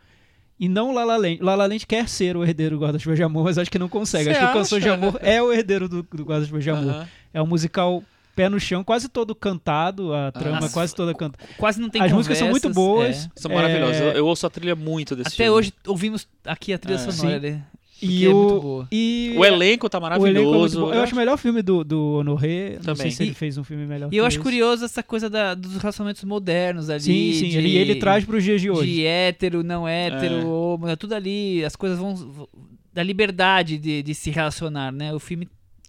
E 0.60 0.68
não 0.68 0.92
La 0.94 1.06
La 1.06 1.16
Land. 1.16 1.38
La 1.40 1.56
La 1.56 1.66
Land 1.68 1.86
quer 1.86 2.10
ser 2.10 2.36
o 2.36 2.44
herdeiro 2.44 2.76
do 2.78 2.82
Guarda-Chuva 2.84 3.16
de 3.16 3.24
Amor, 3.24 3.46
mas 3.46 3.58
acho 3.58 3.72
que 3.72 3.80
não 3.80 3.88
consegue. 3.88 4.26
Cê 4.26 4.32
acho 4.32 4.40
que 4.40 4.46
o 4.46 4.54
Canção 4.54 4.80
de? 4.80 4.90
Amor 4.90 5.18
é 5.22 5.42
o 5.42 5.54
herdeiro 5.54 5.88
do, 5.88 6.04
do 6.04 6.24
Guarda-Chuva 6.26 6.60
de 6.60 6.70
Amor. 6.70 7.08
É 7.34 7.42
um 7.42 7.48
musical 7.48 8.04
pé 8.38 8.48
no 8.50 8.60
chão, 8.60 8.84
quase 8.84 9.10
todo 9.10 9.34
cantado, 9.34 10.14
a 10.14 10.32
trama 10.32 10.58
é 10.58 10.62
Nossa, 10.62 10.74
quase 10.74 10.94
toda 10.96 11.12
cantada. 11.14 11.44
Quase 11.58 11.82
não 11.82 11.90
tem 11.90 12.02
As 12.02 12.12
músicas 12.12 12.38
são 12.38 12.50
muito 12.50 12.70
conversas, 12.72 13.26
boas. 13.26 13.30
é. 13.36 13.42
São 13.42 13.52
maravilhosos. 13.52 13.96
É, 14.02 14.08
Eu, 14.10 14.12
eu 14.18 14.28
ouço 14.28 14.46
a 14.46 14.50
trilha 14.50 14.76
muito 14.76 15.16
desse 15.16 15.30
Até 15.30 15.36
filme. 15.46 15.50
hoje 15.52 15.74
ouvimos 15.88 16.28
aqui 16.46 16.72
a 16.72 16.78
trilha 16.78 16.96
É. 16.96 17.00
sonora 17.12 17.40
dele. 17.40 17.62
E 18.00 18.26
é 18.26 18.30
muito 18.32 18.54
o, 18.58 18.62
boa. 18.62 18.88
e 18.92 19.34
O 19.36 19.44
elenco 19.44 19.90
tá 19.90 19.98
o 19.98 20.02
elenco 20.06 20.16
é 20.28 20.30
maravilhoso. 20.30 20.82
bom. 20.82 20.94
Eu 20.94 21.02
acho 21.02 21.14
o 21.14 21.18
melhor 21.18 21.36
filme 21.36 21.64
do, 21.64 21.84
do 21.84 22.18
Honoré. 22.20 22.74
Não 22.76 22.80
Também. 22.82 22.96
sei 23.02 23.12
se 23.12 23.24
ele 23.24 23.32
E- 23.32 23.34
fez 23.34 23.58
um 23.58 23.64
filme 23.64 23.88
melhor 23.88 24.10
E 24.14 24.18
eu 24.18 24.24
acho 24.24 24.40
curioso 24.40 24.86
essa 24.86 25.02
coisa 25.02 25.28
da- 25.28 25.56
dos 25.56 25.78
relacionamentos 25.78 26.24
modernos 26.24 26.92
ali. 26.92 27.02
Sim, 27.02 27.34
sim. 27.34 27.50
de- 27.50 27.58
ele, 27.58 27.76
ele 27.76 27.96
traz 27.96 28.24
para 28.24 28.38
os 28.38 28.44
dias 28.44 28.62
de 28.62 28.70
hoje. 28.70 28.94
De 28.94 29.04
hétero, 29.04 29.64
não 29.64 29.88
hétero, 29.88 30.36
É. 30.42 30.46
homo, 30.46 30.88
é 30.88 30.96
tudo 30.96 31.14
ali. 31.16 31.66
As 31.66 31.76
coisas 31.76 31.98
vão. 31.98 32.16
vão- 32.16 32.48
da 32.94 33.04
liberdade 33.04 33.78
de, 33.78 34.02
de 34.02 34.14
se 34.16 34.32
relacionar, 34.32 34.92
né? 34.92 35.14
O 35.14 35.20
filme 35.20 35.48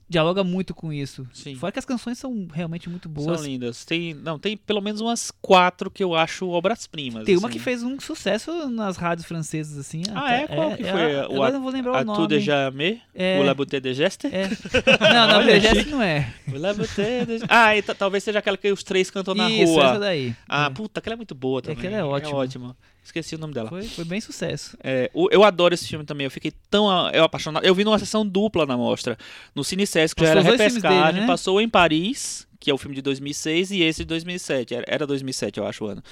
dialoga 0.09 0.43
muito 0.43 0.75
com 0.75 0.93
isso. 0.93 1.27
Sim. 1.33 1.55
Fora 1.55 1.71
que 1.73 1.79
as 1.79 1.85
canções 1.85 2.19
são 2.19 2.47
realmente 2.53 2.89
muito 2.89 3.09
boas. 3.09 3.41
São 3.41 3.47
lindas. 3.49 3.85
Tem, 3.85 4.15
não, 4.15 4.39
tem 4.39 4.57
pelo 4.57 4.81
menos 4.81 5.01
umas 5.01 5.31
quatro 5.43 5.91
que 5.91 6.03
eu 6.03 6.15
acho 6.15 6.49
obras-primas. 6.49 7.25
Tem 7.25 7.37
uma 7.37 7.49
assim. 7.49 7.59
que 7.59 7.63
fez 7.63 7.83
um 7.83 7.99
sucesso 8.01 8.69
nas 8.71 8.97
rádios 8.97 9.27
francesas, 9.27 9.77
assim. 9.79 10.03
Ah, 10.15 10.33
é? 10.33 10.47
Qual 10.47 10.77
que 10.77 10.85
foi? 10.85 11.17
a- 11.21 11.29
O 11.29 11.33
agora 11.35 11.49
A- 11.51 11.53
não 11.53 11.63
vou 11.63 11.71
lembrar 11.73 11.99
A 11.99 12.03
o 12.03 12.05
nome. 12.05 12.19
Tu 12.19 12.27
déjà 12.29 12.69
aimé? 12.69 13.01
É. 13.15 13.39
O 13.41 13.43
La 13.45 13.55
Beauté 13.55 13.81
de 13.81 13.93
Geste? 13.95 14.27
É. 14.29 14.49
Não, 15.01 15.27
não, 15.29 15.39
Olha, 15.39 15.55
Olha, 15.55 15.85
não 15.87 16.03
é. 16.03 16.33
O 16.53 16.59
La 16.59 16.73
Beauté 16.75 17.25
de... 17.25 17.39
Ah, 17.49 17.77
e 17.77 17.83
ta- 17.83 17.95
talvez 17.95 18.23
seja 18.25 18.39
aquela 18.39 18.57
que 18.57 18.71
os 18.71 18.83
três 18.83 19.11
cantam 19.11 19.35
na 19.35 19.51
Isso, 19.51 19.73
rua. 19.73 19.85
essa 19.91 19.99
daí. 19.99 20.35
Ah, 20.49 20.67
É. 20.67 20.71
puta, 20.71 21.01
aquela 21.01 21.15
é 21.15 21.17
muito 21.17 21.35
boa 21.35 21.61
também. 21.63 21.79
Aquela 21.79 21.97
é 21.97 22.05
ótima. 22.05 22.37
ótima. 22.37 22.77
Esqueci 23.09 23.35
o 23.35 23.39
nome 23.39 23.55
dela. 23.55 23.69
Foi, 23.71 23.83
foi 23.85 24.05
bem 24.05 24.21
sucesso. 24.21 24.77
É, 24.85 25.11
o- 25.15 25.29
eu 25.31 25.43
adoro 25.43 25.73
esse 25.75 25.87
filme 25.89 26.05
também. 26.05 26.25
Eu 26.27 26.31
fiquei 26.31 26.53
tão 26.71 26.89
ah, 26.91 27.11
eu 27.15 27.25
apaixonado. 27.25 27.65
Eu 27.65 27.75
vi 27.75 27.83
numa 27.85 27.99
sessão 27.99 28.27
dupla 28.27 28.67
na 28.67 28.77
mostra. 28.77 29.17
No 29.55 29.65
Cine 29.65 29.87
Sesc, 29.87 30.21
já 30.23 30.31
era 30.31 30.41
repescagem. 30.43 31.07
dele, 31.13 31.21
né? 31.23 31.27
Passou 31.27 31.61
em 31.61 31.69
Paris, 31.69 32.47
que 32.61 32.71
é 32.71 32.75
o 32.75 32.79
filme 32.79 32.95
de 32.95 33.01
2006, 33.03 33.71
e 33.71 33.81
esse 33.83 34.01
de 34.01 34.05
2007. 34.07 34.75
Era, 34.75 34.85
era 34.87 35.07
2007, 35.07 35.59
eu 35.59 35.67
acho, 35.67 35.85
o 35.85 35.89
ano. 35.89 36.03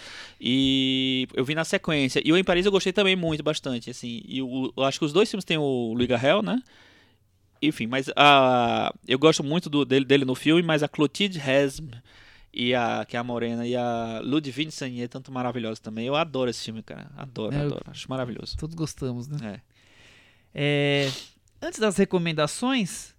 E 0.41 1.29
eu 1.35 1.45
vi 1.45 1.55
na 1.55 1.65
sequência. 1.65 2.23
E 2.25 2.33
o 2.33 2.37
Em 2.37 2.43
Paris 2.45 2.65
eu 2.65 2.73
gostei 2.73 2.93
também 2.93 3.15
muito, 3.15 3.43
bastante. 3.43 3.91
Assim. 3.91 4.23
E 4.27 4.41
o, 4.41 4.73
eu 4.77 4.83
acho 4.85 4.99
que 4.99 5.05
os 5.05 5.13
dois 5.13 5.29
filmes 5.31 5.45
têm 5.45 5.59
o 5.59 5.95
Liga 5.97 6.19
Hell, 6.23 6.43
né? 6.43 6.63
Enfim, 7.61 7.87
mas 7.87 8.11
a, 8.17 8.93
eu 9.09 9.19
gosto 9.19 9.43
muito 9.43 9.69
do- 9.71 9.85
dele, 9.85 10.05
dele 10.05 10.25
no 10.25 10.35
filme, 10.35 10.63
mas 10.63 10.83
a 10.83 10.89
Clotilde 10.89 11.39
Hesme 11.41 11.91
e 12.59 12.75
a 12.75 13.05
que 13.05 13.15
é 13.17 13.21
a 13.21 13.23
Morena 13.23 13.67
e 13.67 13.77
a 13.77 14.21
Ludwig 14.25 14.71
Sagnier 14.73 15.11
tanto 15.11 15.31
maravilhosos 15.31 15.79
também. 15.79 16.07
Eu 16.07 16.17
adoro 16.17 16.49
esse 16.49 16.65
filme, 16.65 16.83
cara. 16.83 17.11
Adoro, 17.15 17.55
É, 17.55 17.61
adoro. 17.61 17.83
Acho 17.87 18.09
maravilhoso. 18.09 18.57
Todos 18.57 18.75
gostamos, 18.75 19.29
né? 19.29 19.61
É. 20.55 21.05
É, 21.05 21.13
antes 21.61 21.79
das 21.79 21.99
recomendações, 21.99 23.15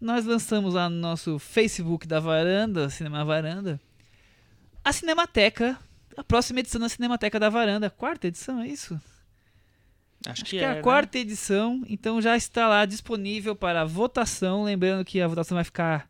nós 0.00 0.24
lançamos 0.24 0.74
lá 0.74 0.88
no 0.88 0.94
nosso 0.94 1.36
Facebook 1.40 2.06
da 2.06 2.20
Varanda, 2.20 2.88
Cinema 2.90 3.24
Varanda, 3.24 3.80
a 4.84 4.92
Cinemateca, 4.92 5.76
a 6.16 6.22
próxima 6.22 6.60
edição 6.60 6.80
da 6.80 6.88
Cinemateca 6.88 7.40
da 7.40 7.50
Varanda. 7.50 7.90
Quarta 7.90 8.28
edição, 8.28 8.60
é 8.60 8.68
isso? 8.68 8.94
Acho, 10.26 10.42
Acho 10.42 10.44
que 10.44 10.58
é 10.58 10.78
a 10.78 10.80
quarta 10.80 11.18
edição, 11.18 11.82
então 11.88 12.22
já 12.22 12.36
está 12.36 12.68
lá 12.68 12.84
disponível 12.86 13.56
para 13.56 13.84
votação. 13.84 14.62
Lembrando 14.62 15.04
que 15.04 15.20
a 15.20 15.26
votação 15.26 15.56
vai 15.56 15.64
ficar 15.64 16.08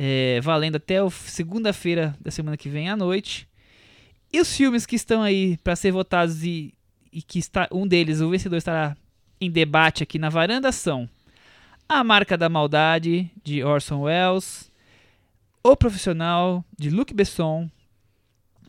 é, 0.00 0.40
valendo 0.40 0.76
até 0.76 0.98
segunda-feira 1.10 2.16
da 2.20 2.30
semana 2.30 2.56
que 2.56 2.68
vem 2.68 2.88
à 2.88 2.96
noite. 2.96 3.48
E 4.32 4.40
os 4.40 4.56
filmes 4.56 4.86
que 4.86 4.94
estão 4.94 5.22
aí 5.22 5.56
para 5.58 5.74
ser 5.74 5.90
votados 5.90 6.44
e, 6.44 6.72
e 7.12 7.20
que 7.20 7.40
está 7.40 7.68
um 7.72 7.84
deles, 7.84 8.20
o 8.20 8.30
vencedor 8.30 8.58
estará 8.58 8.96
em 9.40 9.50
debate 9.50 10.04
aqui 10.04 10.16
na 10.16 10.28
varanda 10.28 10.70
são 10.70 11.08
A 11.88 12.04
Marca 12.04 12.36
da 12.38 12.48
Maldade 12.48 13.28
de 13.42 13.64
Orson 13.64 14.02
Welles, 14.02 14.70
O 15.64 15.76
Profissional 15.76 16.64
de 16.78 16.90
Luc 16.90 17.12
Besson, 17.12 17.68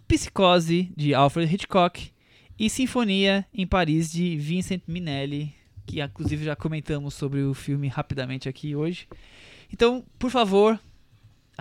Psicose 0.07 0.91
de 0.97 1.14
Alfred 1.14 1.53
Hitchcock 1.53 2.11
e 2.57 2.69
Sinfonia 2.72 3.45
em 3.53 3.68
Paris 3.68 4.11
de 4.11 4.35
Vincent 4.35 4.81
Minelli, 4.88 5.53
que 5.85 6.01
inclusive 6.01 6.43
já 6.43 6.56
comentamos 6.56 7.14
sobre 7.14 7.41
o 7.43 7.53
filme 7.53 7.88
rapidamente 7.88 8.49
aqui 8.49 8.76
hoje. 8.76 9.07
Então, 9.72 10.03
por 10.18 10.31
favor, 10.31 10.80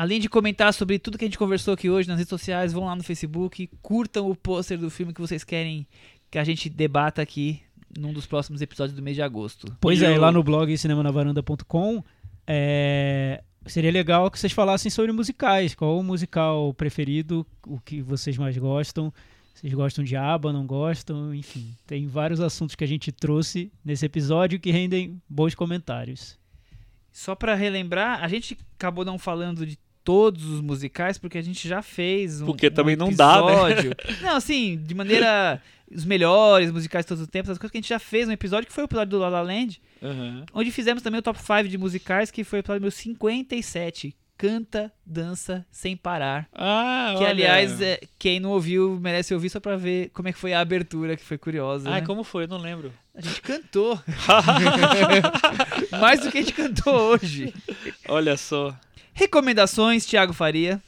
além 0.00 0.20
de 0.20 0.28
comentar 0.28 0.72
sobre 0.72 0.98
tudo 0.98 1.18
que 1.18 1.24
a 1.24 1.28
gente 1.28 1.38
conversou 1.38 1.74
aqui 1.74 1.90
hoje 1.90 2.06
nas 2.08 2.16
redes 2.18 2.30
sociais, 2.30 2.72
vão 2.72 2.84
lá 2.84 2.94
no 2.94 3.02
Facebook, 3.02 3.68
curtam 3.82 4.30
o 4.30 4.36
pôster 4.36 4.78
do 4.78 4.88
filme 4.90 5.12
que 5.12 5.20
vocês 5.20 5.42
querem 5.42 5.86
que 6.30 6.38
a 6.38 6.44
gente 6.44 6.68
debata 6.68 7.20
aqui 7.20 7.60
num 7.98 8.12
dos 8.12 8.26
próximos 8.26 8.60
episódios 8.62 8.94
do 8.94 9.02
mês 9.02 9.16
de 9.16 9.22
agosto. 9.22 9.66
Pois 9.80 10.00
E 10.00 10.04
é, 10.04 10.10
o- 10.16 10.20
lá 10.20 10.30
no 10.30 10.42
blog 10.42 10.76
cinemanavaranda.com 10.76 12.04
é, 12.46 13.42
seria 13.66 13.90
legal 13.90 14.30
que 14.30 14.38
vocês 14.38 14.52
falassem 14.52 14.90
sobre 14.90 15.10
musicais. 15.12 15.74
Qual 15.74 15.98
o 15.98 16.02
musical 16.02 16.72
preferido, 16.74 17.46
o 17.66 17.78
que 17.80 18.00
vocês 18.00 18.36
mais 18.36 18.56
gostam. 18.56 19.12
Vocês 19.54 19.74
gostam 19.74 20.04
de 20.04 20.14
ABBA, 20.14 20.52
não 20.52 20.64
gostam? 20.64 21.34
Enfim, 21.34 21.74
tem 21.86 22.06
vários 22.06 22.40
assuntos 22.40 22.76
que 22.76 22.84
a 22.84 22.86
gente 22.86 23.10
trouxe 23.10 23.72
nesse 23.84 24.06
episódio 24.06 24.60
que 24.60 24.70
rendem 24.70 25.20
bons 25.28 25.54
comentários. 25.54 26.38
Só 27.10 27.34
pra 27.34 27.56
relembrar, 27.56 28.22
a 28.22 28.28
gente 28.28 28.56
acabou 28.76 29.04
não 29.04 29.18
falando 29.18 29.66
de 29.66 29.76
todos 30.08 30.42
os 30.46 30.62
musicais 30.62 31.18
porque 31.18 31.36
a 31.36 31.42
gente 31.42 31.68
já 31.68 31.82
fez 31.82 32.40
um 32.40 32.46
Porque 32.46 32.68
um 32.68 32.70
também 32.70 32.96
não 32.96 33.12
dá, 33.12 33.42
né? 33.42 33.92
Não, 34.22 34.36
assim, 34.36 34.78
de 34.82 34.94
maneira 34.94 35.60
os 35.94 36.06
melhores 36.06 36.70
musicais 36.70 37.04
de 37.04 37.08
todos 37.08 37.22
os 37.24 37.28
tempos, 37.28 37.50
as 37.50 37.58
coisas 37.58 37.70
que 37.70 37.76
a 37.76 37.80
gente 37.82 37.90
já 37.90 37.98
fez 37.98 38.26
um 38.26 38.32
episódio 38.32 38.66
que 38.66 38.72
foi 38.72 38.84
o 38.84 38.86
episódio 38.86 39.10
do 39.10 39.18
La 39.18 39.28
La 39.28 39.42
Land, 39.42 39.82
Aham. 40.02 40.46
onde 40.54 40.70
fizemos 40.70 41.02
também 41.02 41.18
o 41.18 41.22
top 41.22 41.38
5 41.38 41.68
de 41.68 41.76
musicais, 41.76 42.30
que 42.30 42.42
foi 42.42 42.58
o 42.58 42.60
episódio 42.60 42.80
meu 42.80 42.90
57, 42.90 44.16
Canta, 44.38 44.92
Dança 45.04 45.66
Sem 45.68 45.96
Parar. 45.96 46.48
Ah, 46.54 47.08
Que, 47.18 47.24
olha. 47.24 47.30
aliás, 47.30 47.82
é, 47.82 48.00
quem 48.18 48.38
não 48.38 48.50
ouviu 48.50 48.96
merece 49.00 49.34
ouvir 49.34 49.50
só 49.50 49.58
pra 49.58 49.76
ver 49.76 50.10
como 50.14 50.28
é 50.28 50.32
que 50.32 50.38
foi 50.38 50.52
a 50.54 50.60
abertura, 50.60 51.16
que 51.16 51.24
foi 51.24 51.36
curiosa. 51.36 51.90
Ai, 51.90 52.00
né? 52.00 52.06
como 52.06 52.22
foi? 52.22 52.44
Eu 52.44 52.48
não 52.48 52.58
lembro. 52.58 52.92
A 53.16 53.20
gente 53.20 53.42
cantou. 53.42 54.00
Mais 56.00 56.20
do 56.20 56.30
que 56.30 56.38
a 56.38 56.40
gente 56.40 56.54
cantou 56.54 56.94
hoje. 56.94 57.52
Olha 58.08 58.36
só. 58.36 58.72
Recomendações, 59.12 60.06
Thiago 60.06 60.32
Faria. 60.32 60.80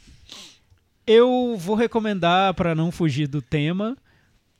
Eu 1.05 1.57
vou 1.59 1.75
recomendar, 1.75 2.55
para 2.55 2.73
não 2.73 2.93
fugir 2.93 3.27
do 3.27 3.43
tema, 3.43 3.97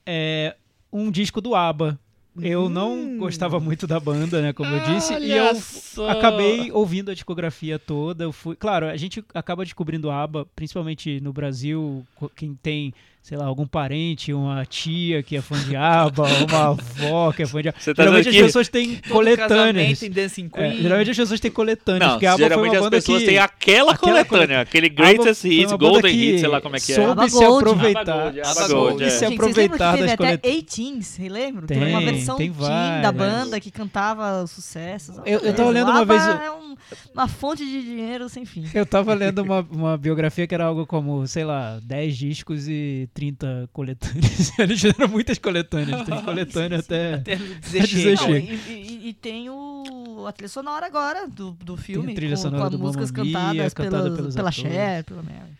é 0.05 0.53
um 0.91 1.09
disco 1.09 1.39
do 1.39 1.55
ABBA, 1.55 1.97
Eu 2.39 2.69
não 2.69 3.17
gostava 3.17 3.59
muito 3.59 3.85
da 3.85 3.99
banda, 3.99 4.41
né, 4.41 4.53
como 4.53 4.69
eu 4.73 4.79
disse, 4.93 5.11
e 5.13 5.15
Olha 5.15 5.49
eu 5.49 5.55
só. 5.55 6.09
acabei 6.09 6.71
ouvindo 6.71 7.11
a 7.11 7.13
discografia 7.13 7.77
toda. 7.77 8.23
Eu 8.23 8.31
fui, 8.31 8.55
claro, 8.55 8.85
a 8.85 8.95
gente 8.95 9.23
acaba 9.33 9.65
descobrindo 9.65 10.09
ABBA, 10.09 10.47
principalmente 10.55 11.19
no 11.19 11.33
Brasil, 11.33 12.05
quem 12.35 12.55
tem, 12.55 12.93
sei 13.21 13.37
lá, 13.37 13.45
algum 13.45 13.67
parente, 13.67 14.33
uma 14.33 14.65
tia 14.65 15.21
que 15.21 15.35
é 15.37 15.41
fã 15.41 15.57
de 15.63 15.75
ABBA, 15.75 16.23
uma 16.49 16.67
avó 16.69 17.31
que 17.31 17.43
é 17.43 17.45
fã 17.45 17.61
de 17.61 17.69
ABBA. 17.69 17.79
Você 17.81 17.93
tá 17.93 18.03
Geralmente 18.03 18.29
as 18.29 18.35
que- 18.35 18.43
pessoas 18.43 18.67
têm 18.67 18.95
coletâneas. 19.09 20.01
É, 20.03 20.71
geralmente 20.75 21.11
as 21.11 21.17
pessoas 21.17 21.39
têm 21.39 21.51
coletâneas, 21.51 22.01
Não, 22.01 22.09
porque 22.15 22.25
a 22.25 22.33
ABBA 22.33 22.39
foi 22.39 22.49
geralmente 22.49 22.77
uma 22.77 22.83
as 22.87 22.89
pessoas 22.89 23.19
que... 23.19 23.25
têm 23.27 23.37
aquela 23.37 23.91
aquela 23.91 24.25
coletânea, 24.25 24.61
aquele 24.61 24.87
ABBA 24.87 25.03
Greatest 25.03 25.43
Hits, 25.45 25.71
Golden 25.73 26.15
Hits, 26.15 26.39
sei 26.41 26.49
lá 26.49 26.61
como 26.61 26.75
é 26.75 26.79
que 26.79 26.91
é. 26.91 26.95
Soube 26.95 27.29
se 27.29 27.43
aproveitar. 27.43 28.03
Gold, 28.31 28.41
Gold, 28.73 29.03
E 29.03 29.05
é. 29.05 29.09
se 29.09 29.25
lembram 29.25 29.33
aproveitar 29.49 29.91
que 29.91 29.97
teve 29.97 30.03
das 30.07 30.13
até 30.13 30.17
coletâneas. 30.17 30.65
18, 30.65 31.03
vocês 31.03 31.31
lembram? 31.31 31.67
Tem, 31.67 31.77
uma 31.83 32.01
versão 32.01 32.37
tem 32.37 32.51
teen 32.51 32.61
da 33.01 33.11
várias. 33.11 33.13
banda 33.15 33.59
que 33.59 33.69
cantava 33.71 34.47
sucessos. 34.47 35.17
Eu- 35.25 35.39
eu 35.39 35.53
tava 35.53 35.69
O 35.69 35.71
lendo 35.71 35.91
uma 35.91 36.05
vez 36.05 36.21
É 36.21 36.51
um- 36.51 36.75
uma 37.13 37.27
fonte 37.27 37.63
de 37.63 37.81
dinheiro 37.83 38.27
sem 38.29 38.45
fim. 38.45 38.65
Eu 38.73 38.85
tava 38.85 39.13
lendo 39.13 39.43
uma, 39.43 39.65
uma 39.71 39.97
biografia 39.97 40.47
que 40.47 40.55
era 40.55 40.65
algo 40.65 40.85
como, 40.87 41.25
sei 41.27 41.43
lá, 41.45 41.79
10 41.83 42.17
discos 42.17 42.67
e 42.67 43.07
30 43.13 43.69
coletâneas. 43.73 44.51
Eles 44.59 44.81
fizeram 44.81 45.07
muitas 45.07 45.37
coletâneas. 45.37 46.03
Tem 46.03 46.21
coletânea 46.21 46.79
até. 46.79 47.13
Até 47.15 47.35
dizer. 47.35 48.15
Não, 48.19 48.35
e, 48.37 48.55
e- 48.69 49.09
e 49.09 49.13
tem 49.13 49.49
o, 49.49 50.25
a 50.27 50.31
trilha 50.31 50.49
sonora 50.49 50.85
agora 50.85 51.27
do, 51.27 51.51
do 51.51 51.75
filme, 51.77 52.11
a 52.13 52.15
trilha 52.15 52.35
com, 52.37 52.49
com 52.49 52.63
as 52.63 52.75
músicas 52.75 53.11
Mia, 53.11 53.23
cantadas 53.33 53.73
cantada 53.73 54.03
pelos, 54.03 54.17
pelos 54.17 54.35
pela. 54.35 54.51
Cher, 54.51 55.03
pela 55.03 55.21
Mary. 55.23 55.51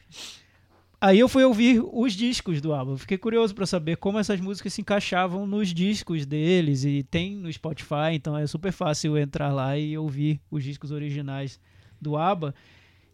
Aí 1.03 1.17
eu 1.17 1.27
fui 1.27 1.43
ouvir 1.43 1.81
os 1.91 2.13
discos 2.13 2.61
do 2.61 2.73
álbum. 2.73 2.95
Fiquei 2.95 3.17
curioso 3.17 3.55
pra 3.55 3.65
saber 3.65 3.97
como 3.97 4.19
essas 4.19 4.39
músicas 4.39 4.71
se 4.73 4.81
encaixavam 4.81 5.47
nos 5.47 5.73
discos 5.73 6.27
deles. 6.27 6.83
E 6.85 7.01
tem 7.01 7.35
no 7.35 7.51
Spotify, 7.51 8.13
então 8.13 8.37
é 8.37 8.45
super 8.45 8.71
fácil 8.71 9.17
entrar 9.17 9.51
lá 9.51 9.75
e 9.75 9.97
ouvir 9.97 10.39
os 10.51 10.63
discos 10.63 10.91
originais 10.91 11.59
do 11.99 12.15
ABBA. 12.15 12.53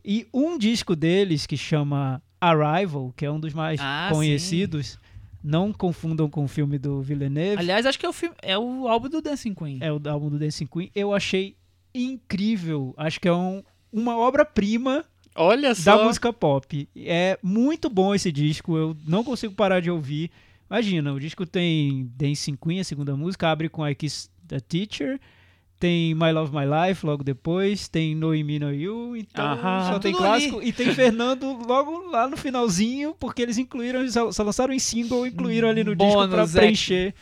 E 0.04 0.28
um 0.34 0.58
disco 0.58 0.96
deles 0.98 1.46
que 1.46 1.56
chama 1.56 2.22
Arrival, 2.40 3.14
que 3.16 3.26
é 3.26 3.32
um 3.32 3.40
dos 3.40 3.54
mais 3.54 3.80
Ah, 3.82 4.10
conhecidos, 4.12 4.98
não 5.44 5.72
confundam 5.74 6.30
com 6.30 6.44
o 6.44 6.48
filme 6.48 6.78
do 6.78 7.02
Villeneuve. 7.02 7.60
Aliás, 7.60 7.86
acho 7.86 7.98
que 8.00 8.06
é 8.06 8.10
o, 8.10 8.14
filme, 8.14 8.36
é 8.42 8.58
o 8.58 8.88
álbum 8.88 9.10
do 9.10 9.22
Dancing 9.22 9.54
Queen. 9.54 9.78
é 9.82 9.92
o 9.92 10.00
álbum 10.10 10.30
do 10.30 10.38
Dancing 10.40 10.66
Queen. 10.68 10.92
Eu 10.94 11.14
achei 11.14 11.56
incrível. 11.94 12.94
Acho 12.98 13.20
que 13.20 13.28
é 13.28 13.34
um- 13.34 13.64
uma 13.92 14.18
obra-prima 14.18 15.04
Olha 15.36 15.70
da 15.70 15.76
só. 15.76 16.04
música 16.06 16.32
pop. 16.32 16.88
É 16.96 17.38
muito 17.42 17.90
bom 17.90 18.14
esse 18.14 18.32
disco, 18.32 18.78
eu 18.78 18.96
não 19.08 19.24
consigo 19.24 19.54
parar 19.54 19.80
de 19.80 19.90
ouvir. 19.90 20.30
Imagina, 20.70 21.14
o 21.14 21.20
disco 21.20 21.46
tem 21.46 22.12
Dancing 22.16 22.56
Queen, 22.56 22.80
a 22.80 22.84
segunda 22.84 23.16
música, 23.16 23.50
abre 23.50 23.70
com 23.70 23.88
I 23.88 23.96
Kiss 23.96 24.30
the 24.48 24.60
Teacher, 24.60 25.20
tem 25.80 26.14
My 26.16 26.32
Love 26.32 26.52
My 26.56 26.66
Life 26.66 27.06
logo 27.06 27.24
depois, 27.24 27.88
tem 27.88 28.16
No 28.16 28.30
Me 28.32 28.60
No 28.60 28.74
You, 28.74 29.16
então 29.16 29.46
Aham. 29.46 29.92
só 29.94 30.00
tem 30.00 30.12
Tudo 30.12 30.22
clássico. 30.24 30.62
E 30.64 30.72
tem 30.72 30.94
Fernando 30.94 31.46
logo 31.68 32.10
lá 32.10 32.28
no 32.28 32.36
finalzinho, 32.38 33.16
porque 33.20 33.42
eles 33.42 33.58
incluíram, 33.58 34.08
só, 34.10 34.32
só 34.32 34.44
lançaram 34.44 34.74
em 34.74 34.80
single, 34.80 35.26
incluíram 35.28 35.70
ali 35.70 35.84
no 35.84 35.96
disco 35.96 36.14
pra 36.28 36.28
Bônus, 36.28 36.56
é. 36.56 36.60
preencher 36.60 37.14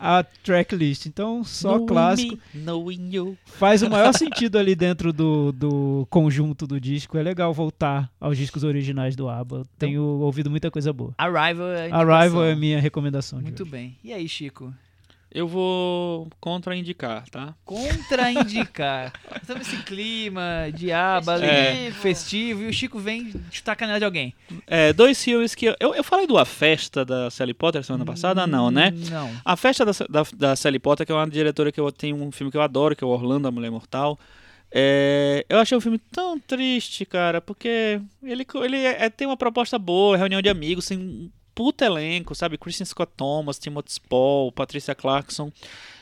a 0.00 0.22
tracklist. 0.22 1.06
Então, 1.06 1.42
só 1.42 1.72
Knowing 1.74 1.86
clássico. 1.86 2.38
me, 2.54 2.60
knowing 2.62 3.08
you. 3.10 3.36
Faz 3.44 3.82
o 3.82 3.90
maior 3.90 4.12
sentido 4.14 4.56
ali 4.56 4.76
dentro 4.76 5.12
do, 5.12 5.50
do 5.50 6.06
conjunto 6.08 6.68
do 6.68 6.80
disco. 6.80 7.18
É 7.18 7.22
legal 7.22 7.52
voltar 7.52 8.08
aos 8.20 8.38
discos 8.38 8.62
originais 8.62 9.16
do 9.16 9.28
ABBA. 9.28 9.66
Tenho 9.76 10.02
ouvido 10.04 10.48
muita 10.48 10.70
coisa 10.70 10.92
boa. 10.92 11.12
Arrival 11.18 11.66
é 11.72 11.90
a. 11.90 11.96
Arrival 11.96 12.44
é 12.44 12.52
a 12.52 12.56
minha 12.56 12.80
recomendação. 12.80 13.40
de 13.40 13.46
Muito 13.46 13.62
hoje. 13.64 13.72
bem. 13.72 13.98
E 14.04 14.12
aí, 14.12 14.28
Chico? 14.28 14.72
Eu 15.30 15.46
vou 15.46 16.28
contraindicar, 16.40 17.28
tá? 17.30 17.54
Contraindicar. 17.64 19.12
Estamos 19.40 19.68
nesse 19.68 19.82
clima 19.84 20.42
de 20.74 20.90
aba 20.90 21.34
ali, 21.34 21.46
É. 21.46 21.90
festivo, 21.92 22.62
e 22.62 22.66
o 22.66 22.72
Chico 22.72 22.98
vem 22.98 23.32
chutar 23.50 23.72
a 23.72 23.76
canela 23.76 23.98
de 23.98 24.04
alguém. 24.04 24.34
É, 24.66 24.92
dois 24.92 25.22
filmes 25.22 25.54
que. 25.54 25.66
Eu, 25.66 25.76
eu, 25.80 25.94
eu 25.94 26.04
falei 26.04 26.26
do 26.26 26.38
A 26.38 26.44
Festa 26.44 27.04
da 27.04 27.30
Sally 27.30 27.52
Potter 27.54 27.84
semana 27.84 28.04
passada? 28.04 28.46
Não, 28.46 28.70
né? 28.70 28.90
Não. 29.10 29.30
A 29.44 29.54
Festa 29.56 29.84
da, 29.84 29.92
da, 30.08 30.22
da 30.34 30.56
Sally 30.56 30.78
Potter, 30.78 31.04
que 31.04 31.12
é 31.12 31.14
uma 31.14 31.28
diretora 31.28 31.70
que 31.70 31.80
eu 31.80 31.92
tenho 31.92 32.16
um 32.16 32.32
filme 32.32 32.50
que 32.50 32.56
eu 32.56 32.62
adoro, 32.62 32.96
que 32.96 33.04
é 33.04 33.06
o 33.06 33.10
Orlando, 33.10 33.46
a 33.48 33.50
Mulher 33.50 33.70
Mortal. 33.70 34.18
É, 34.70 35.46
eu 35.48 35.58
achei 35.58 35.76
o 35.76 35.80
filme 35.80 35.98
tão 36.12 36.38
triste, 36.38 37.06
cara, 37.06 37.40
porque 37.40 38.00
ele, 38.22 38.46
ele 38.62 38.76
é- 38.76 39.04
é- 39.06 39.10
tem 39.10 39.26
uma 39.26 39.36
proposta 39.36 39.78
boa, 39.78 40.16
reunião 40.16 40.42
de 40.42 40.48
amigos, 40.50 40.86
tem 40.86 40.98
um 40.98 41.30
puta 41.58 41.84
elenco, 41.84 42.36
sabe? 42.36 42.56
Kristen 42.56 42.84
Scott 42.84 43.10
Thomas, 43.16 43.58
Timothy 43.58 43.94
Spall, 43.94 44.52
Patricia 44.52 44.94
Clarkson. 44.94 45.50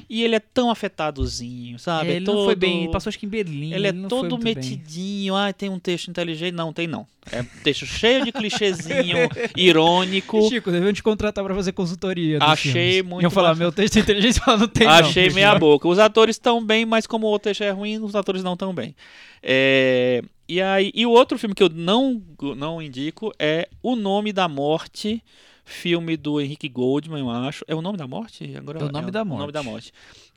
E 0.06 0.22
ele 0.22 0.34
é 0.36 0.38
tão 0.38 0.70
afetadozinho, 0.70 1.78
sabe? 1.78 2.08
ele 2.10 2.16
é 2.18 2.20
não 2.20 2.44
foi 2.44 2.48
todo- 2.48 2.58
bem, 2.58 2.90
passou 2.90 3.08
acho 3.08 3.18
que 3.18 3.24
em 3.24 3.28
Berlim. 3.30 3.72
Ele 3.72 3.86
é 3.86 3.92
não 3.92 4.02
foi 4.06 4.18
todo 4.20 4.32
muito 4.32 4.44
bem. 4.44 4.54
metidinho, 4.54 5.34
ah, 5.34 5.50
tem 5.54 5.70
um 5.70 5.78
texto 5.78 6.08
inteligente. 6.08 6.52
Não, 6.52 6.74
tem 6.74 6.86
não. 6.86 7.06
É 7.32 7.40
um 7.40 7.44
texto 7.64 7.86
cheio 7.86 8.22
de 8.22 8.32
clichêzinho, 8.32 9.16
irônico. 9.56 10.46
Chico, 10.50 10.70
devemos 10.70 10.96
te 10.96 11.02
contratar 11.02 11.42
pra 11.42 11.54
fazer 11.54 11.72
consultoria. 11.72 12.36
Achei 12.42 12.92
filmes. 12.96 13.10
muito 13.10 13.22
Iam 13.22 13.30
falar, 13.30 13.54
meu 13.54 13.72
texto 13.72 13.96
é 13.96 14.00
inteligente, 14.00 14.38
ela 14.46 14.58
não 14.58 14.68
tem. 14.68 14.86
Achei 14.86 15.28
não. 15.28 15.34
meia 15.36 15.54
boca. 15.58 15.88
Os 15.88 15.98
atores 15.98 16.36
estão 16.36 16.62
bem, 16.62 16.84
mas 16.84 17.06
como 17.06 17.32
o 17.32 17.38
texto 17.38 17.62
é 17.64 17.70
ruim, 17.70 17.98
os 17.98 18.14
atores 18.14 18.42
não 18.44 18.52
estão 18.52 18.74
bem. 18.74 18.94
É, 19.42 20.22
e, 20.48 20.60
aí, 20.62 20.90
e 20.94 21.04
o 21.06 21.10
outro 21.10 21.38
filme 21.38 21.54
que 21.54 21.62
eu 21.62 21.68
não, 21.68 22.22
não 22.56 22.80
indico 22.80 23.32
é 23.38 23.68
O 23.82 23.96
Nome 23.96 24.32
da 24.32 24.48
Morte, 24.48 25.22
filme 25.64 26.16
do 26.16 26.40
Henrique 26.40 26.68
Goldman, 26.68 27.20
eu 27.20 27.30
acho. 27.30 27.64
É 27.66 27.74
o 27.74 27.82
Nome 27.82 27.98
da 27.98 28.06
Morte? 28.06 28.54
Agora, 28.56 28.78
É 28.80 28.84
o 28.84 28.92
Nome 28.92 29.10
da 29.10 29.22
O 29.22 29.24
Nome 29.24 29.38
Morte. 29.40 29.52
da 29.52 29.62
Morte. 29.62 29.92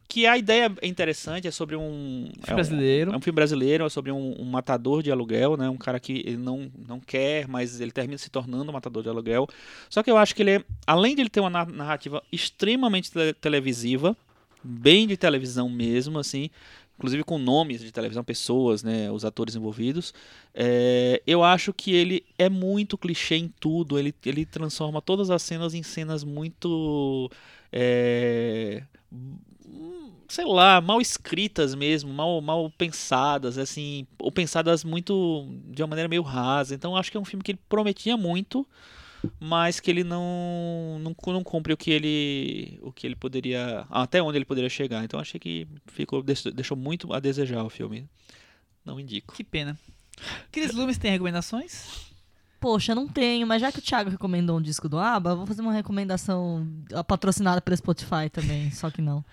Que 0.07 0.25
a 0.25 0.35
ideia 0.35 0.73
é 0.81 0.87
interessante, 0.87 1.47
é 1.47 1.51
sobre 1.51 1.75
um... 1.75 2.31
é 2.47 2.51
um- 2.51 2.55
brasileiro. 2.55 3.13
É 3.13 3.17
um 3.17 3.21
filme 3.21 3.35
brasileiro, 3.35 3.85
é 3.85 3.89
sobre 3.89 4.11
um, 4.11 4.35
um 4.41 4.45
matador 4.45 5.03
de 5.03 5.11
aluguel, 5.11 5.55
né? 5.55 5.69
Um 5.69 5.77
cara 5.77 5.99
que 5.99 6.23
ele 6.25 6.37
não, 6.37 6.71
não 6.87 6.99
quer, 6.99 7.47
mas 7.47 7.79
ele 7.79 7.91
termina 7.91 8.17
se 8.17 8.27
tornando 8.31 8.71
um 8.71 8.73
matador 8.73 9.03
de 9.03 9.09
aluguel. 9.09 9.47
Só 9.87 10.01
que 10.01 10.09
eu 10.09 10.17
acho 10.17 10.33
que 10.33 10.41
ele 10.41 10.51
é, 10.55 10.63
além 10.87 11.13
de 11.13 11.21
ele 11.21 11.29
ter 11.29 11.39
uma 11.41 11.49
na- 11.51 11.65
narrativa 11.65 12.23
extremamente 12.31 13.11
tele- 13.11 13.33
televisiva, 13.35 14.17
bem 14.63 15.05
de 15.07 15.15
televisão 15.15 15.69
mesmo, 15.69 16.17
assim, 16.17 16.49
inclusive 16.99 17.23
com 17.23 17.37
nomes 17.37 17.79
de 17.79 17.93
televisão, 17.93 18.25
pessoas, 18.25 18.83
né, 18.83 19.09
os 19.09 19.23
atores 19.23 19.55
envolvidos, 19.55 20.13
é, 20.53 21.23
eu 21.25 21.41
acho 21.41 21.71
que 21.71 21.93
ele 21.93 22.25
é 22.37 22.49
muito 22.49 22.97
clichê 22.97 23.37
em 23.37 23.47
tudo, 23.47 23.97
ele, 23.97 24.13
ele 24.25 24.45
transforma 24.45 25.01
todas 25.01 25.29
as 25.29 25.41
cenas 25.41 25.73
em 25.73 25.81
cenas 25.81 26.25
muito... 26.25 27.31
é, 27.71 28.83
sei 30.27 30.45
lá, 30.45 30.79
mal 30.81 31.01
escritas 31.01 31.73
mesmo, 31.73 32.13
mal, 32.13 32.39
mal 32.41 32.69
pensadas, 32.77 33.57
assim, 33.57 34.05
ou 34.19 34.31
pensadas 34.31 34.83
muito 34.83 35.47
de 35.69 35.81
uma 35.81 35.87
maneira 35.87 36.09
meio 36.09 36.21
rasa. 36.21 36.75
Então 36.75 36.95
acho 36.95 37.09
que 37.09 37.17
é 37.17 37.19
um 37.19 37.25
filme 37.25 37.43
que 37.43 37.51
ele 37.51 37.59
prometia 37.67 38.15
muito, 38.15 38.67
mas 39.39 39.79
que 39.79 39.89
ele 39.89 40.03
não 40.03 40.99
não, 40.99 41.15
não 41.33 41.43
cumpre 41.43 41.73
o 41.73 41.77
que 41.77 41.91
ele 41.91 42.79
o 42.81 42.91
que 42.91 43.05
ele 43.05 43.15
poderia, 43.15 43.85
até 43.89 44.21
onde 44.21 44.37
ele 44.37 44.45
poderia 44.45 44.69
chegar. 44.69 45.03
Então 45.03 45.19
achei 45.19 45.39
que 45.39 45.67
ficou 45.87 46.23
deixou 46.23 46.77
muito 46.77 47.13
a 47.13 47.19
desejar 47.19 47.63
o 47.63 47.69
filme. 47.69 48.09
Não 48.85 48.99
indico. 48.99 49.33
Que 49.33 49.43
pena. 49.43 49.77
Cris 50.51 50.73
Lumes 50.73 50.97
tem 50.97 51.11
recomendações? 51.11 52.09
Poxa, 52.59 52.93
não 52.93 53.07
tenho, 53.07 53.47
mas 53.47 53.61
já 53.61 53.71
que 53.71 53.79
o 53.79 53.81
Thiago 53.81 54.09
recomendou 54.09 54.57
um 54.57 54.61
disco 54.61 54.89
do 54.89 54.99
ABBA, 54.99 55.35
vou 55.35 55.45
fazer 55.45 55.61
uma 55.61 55.71
recomendação 55.71 56.67
patrocinada 57.07 57.61
pelo 57.61 57.77
Spotify 57.77 58.29
também, 58.29 58.69
só 58.71 58.91
que 58.91 59.01
não. 59.01 59.23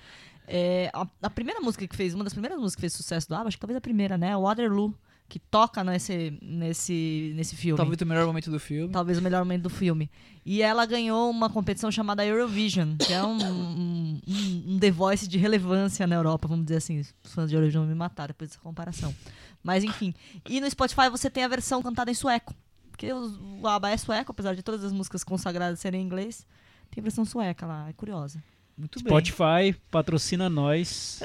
É, 0.46 0.90
a, 0.94 1.04
a 1.22 1.30
primeira 1.30 1.60
música 1.60 1.88
que 1.88 1.96
fez, 1.96 2.14
uma 2.14 2.22
das 2.22 2.32
primeiras 2.32 2.56
músicas 2.56 2.76
que 2.76 2.80
fez 2.82 2.92
sucesso 2.92 3.28
do 3.28 3.34
ABBA, 3.34 3.48
acho 3.48 3.56
que 3.56 3.60
talvez 3.60 3.76
a 3.76 3.80
primeira, 3.80 4.16
né? 4.16 4.36
Waterloo, 4.36 4.94
que 5.28 5.38
toca 5.38 5.82
nesse, 5.82 6.38
nesse, 6.42 7.32
nesse 7.34 7.56
filme. 7.56 7.76
Talvez 7.76 8.00
o 8.00 8.06
melhor 8.06 8.26
momento 8.26 8.50
do 8.50 8.60
filme. 8.60 8.92
Talvez 8.92 9.18
o 9.18 9.22
melhor 9.22 9.44
momento 9.44 9.62
do 9.62 9.70
filme. 9.70 10.10
E 10.44 10.62
ela 10.62 10.86
ganhou 10.86 11.28
uma 11.30 11.50
competição 11.50 11.90
chamada 11.90 12.24
Eurovision, 12.24 12.96
que 12.96 13.12
é 13.12 13.22
um, 13.24 13.36
um, 13.36 14.20
um- 14.28 14.78
The 14.78 14.90
Voice 14.90 15.26
de 15.26 15.36
relevância 15.38 16.06
na 16.06 16.14
Europa, 16.14 16.46
vamos 16.46 16.64
dizer 16.66 16.76
assim. 16.76 17.00
Os 17.00 17.32
fãs 17.32 17.48
de 17.50 17.56
Eurovision 17.56 17.82
vão 17.84 17.88
me 17.92 17.98
matar 17.98 18.28
depois 18.28 18.50
dessa 18.50 18.60
comparação. 18.62 19.12
Mas 19.62 19.82
enfim. 19.82 20.14
E 20.48 20.60
no 20.60 20.70
Spotify 20.70 21.10
você 21.10 21.28
tem 21.28 21.42
a 21.42 21.48
versão 21.48 21.82
cantada 21.82 22.10
em 22.10 22.14
sueco. 22.14 22.54
Porque 22.90 23.12
o, 23.12 23.60
o 23.60 23.66
ABBA 23.66 23.90
é 23.90 23.96
sueco, 23.96 24.30
apesar 24.30 24.54
de 24.54 24.62
todas 24.62 24.84
as 24.84 24.92
músicas 24.92 25.24
consagradas 25.24 25.80
serem 25.80 26.00
em 26.00 26.04
inglês. 26.04 26.46
Tem 26.90 27.02
versão 27.02 27.24
sueca 27.24 27.66
lá, 27.66 27.88
é 27.88 27.92
curiosa. 27.92 28.42
Muito 28.78 29.02
bem. 29.02 29.08
Spotify 29.08 29.74
patrocina 29.90 30.50
nós. 30.50 31.22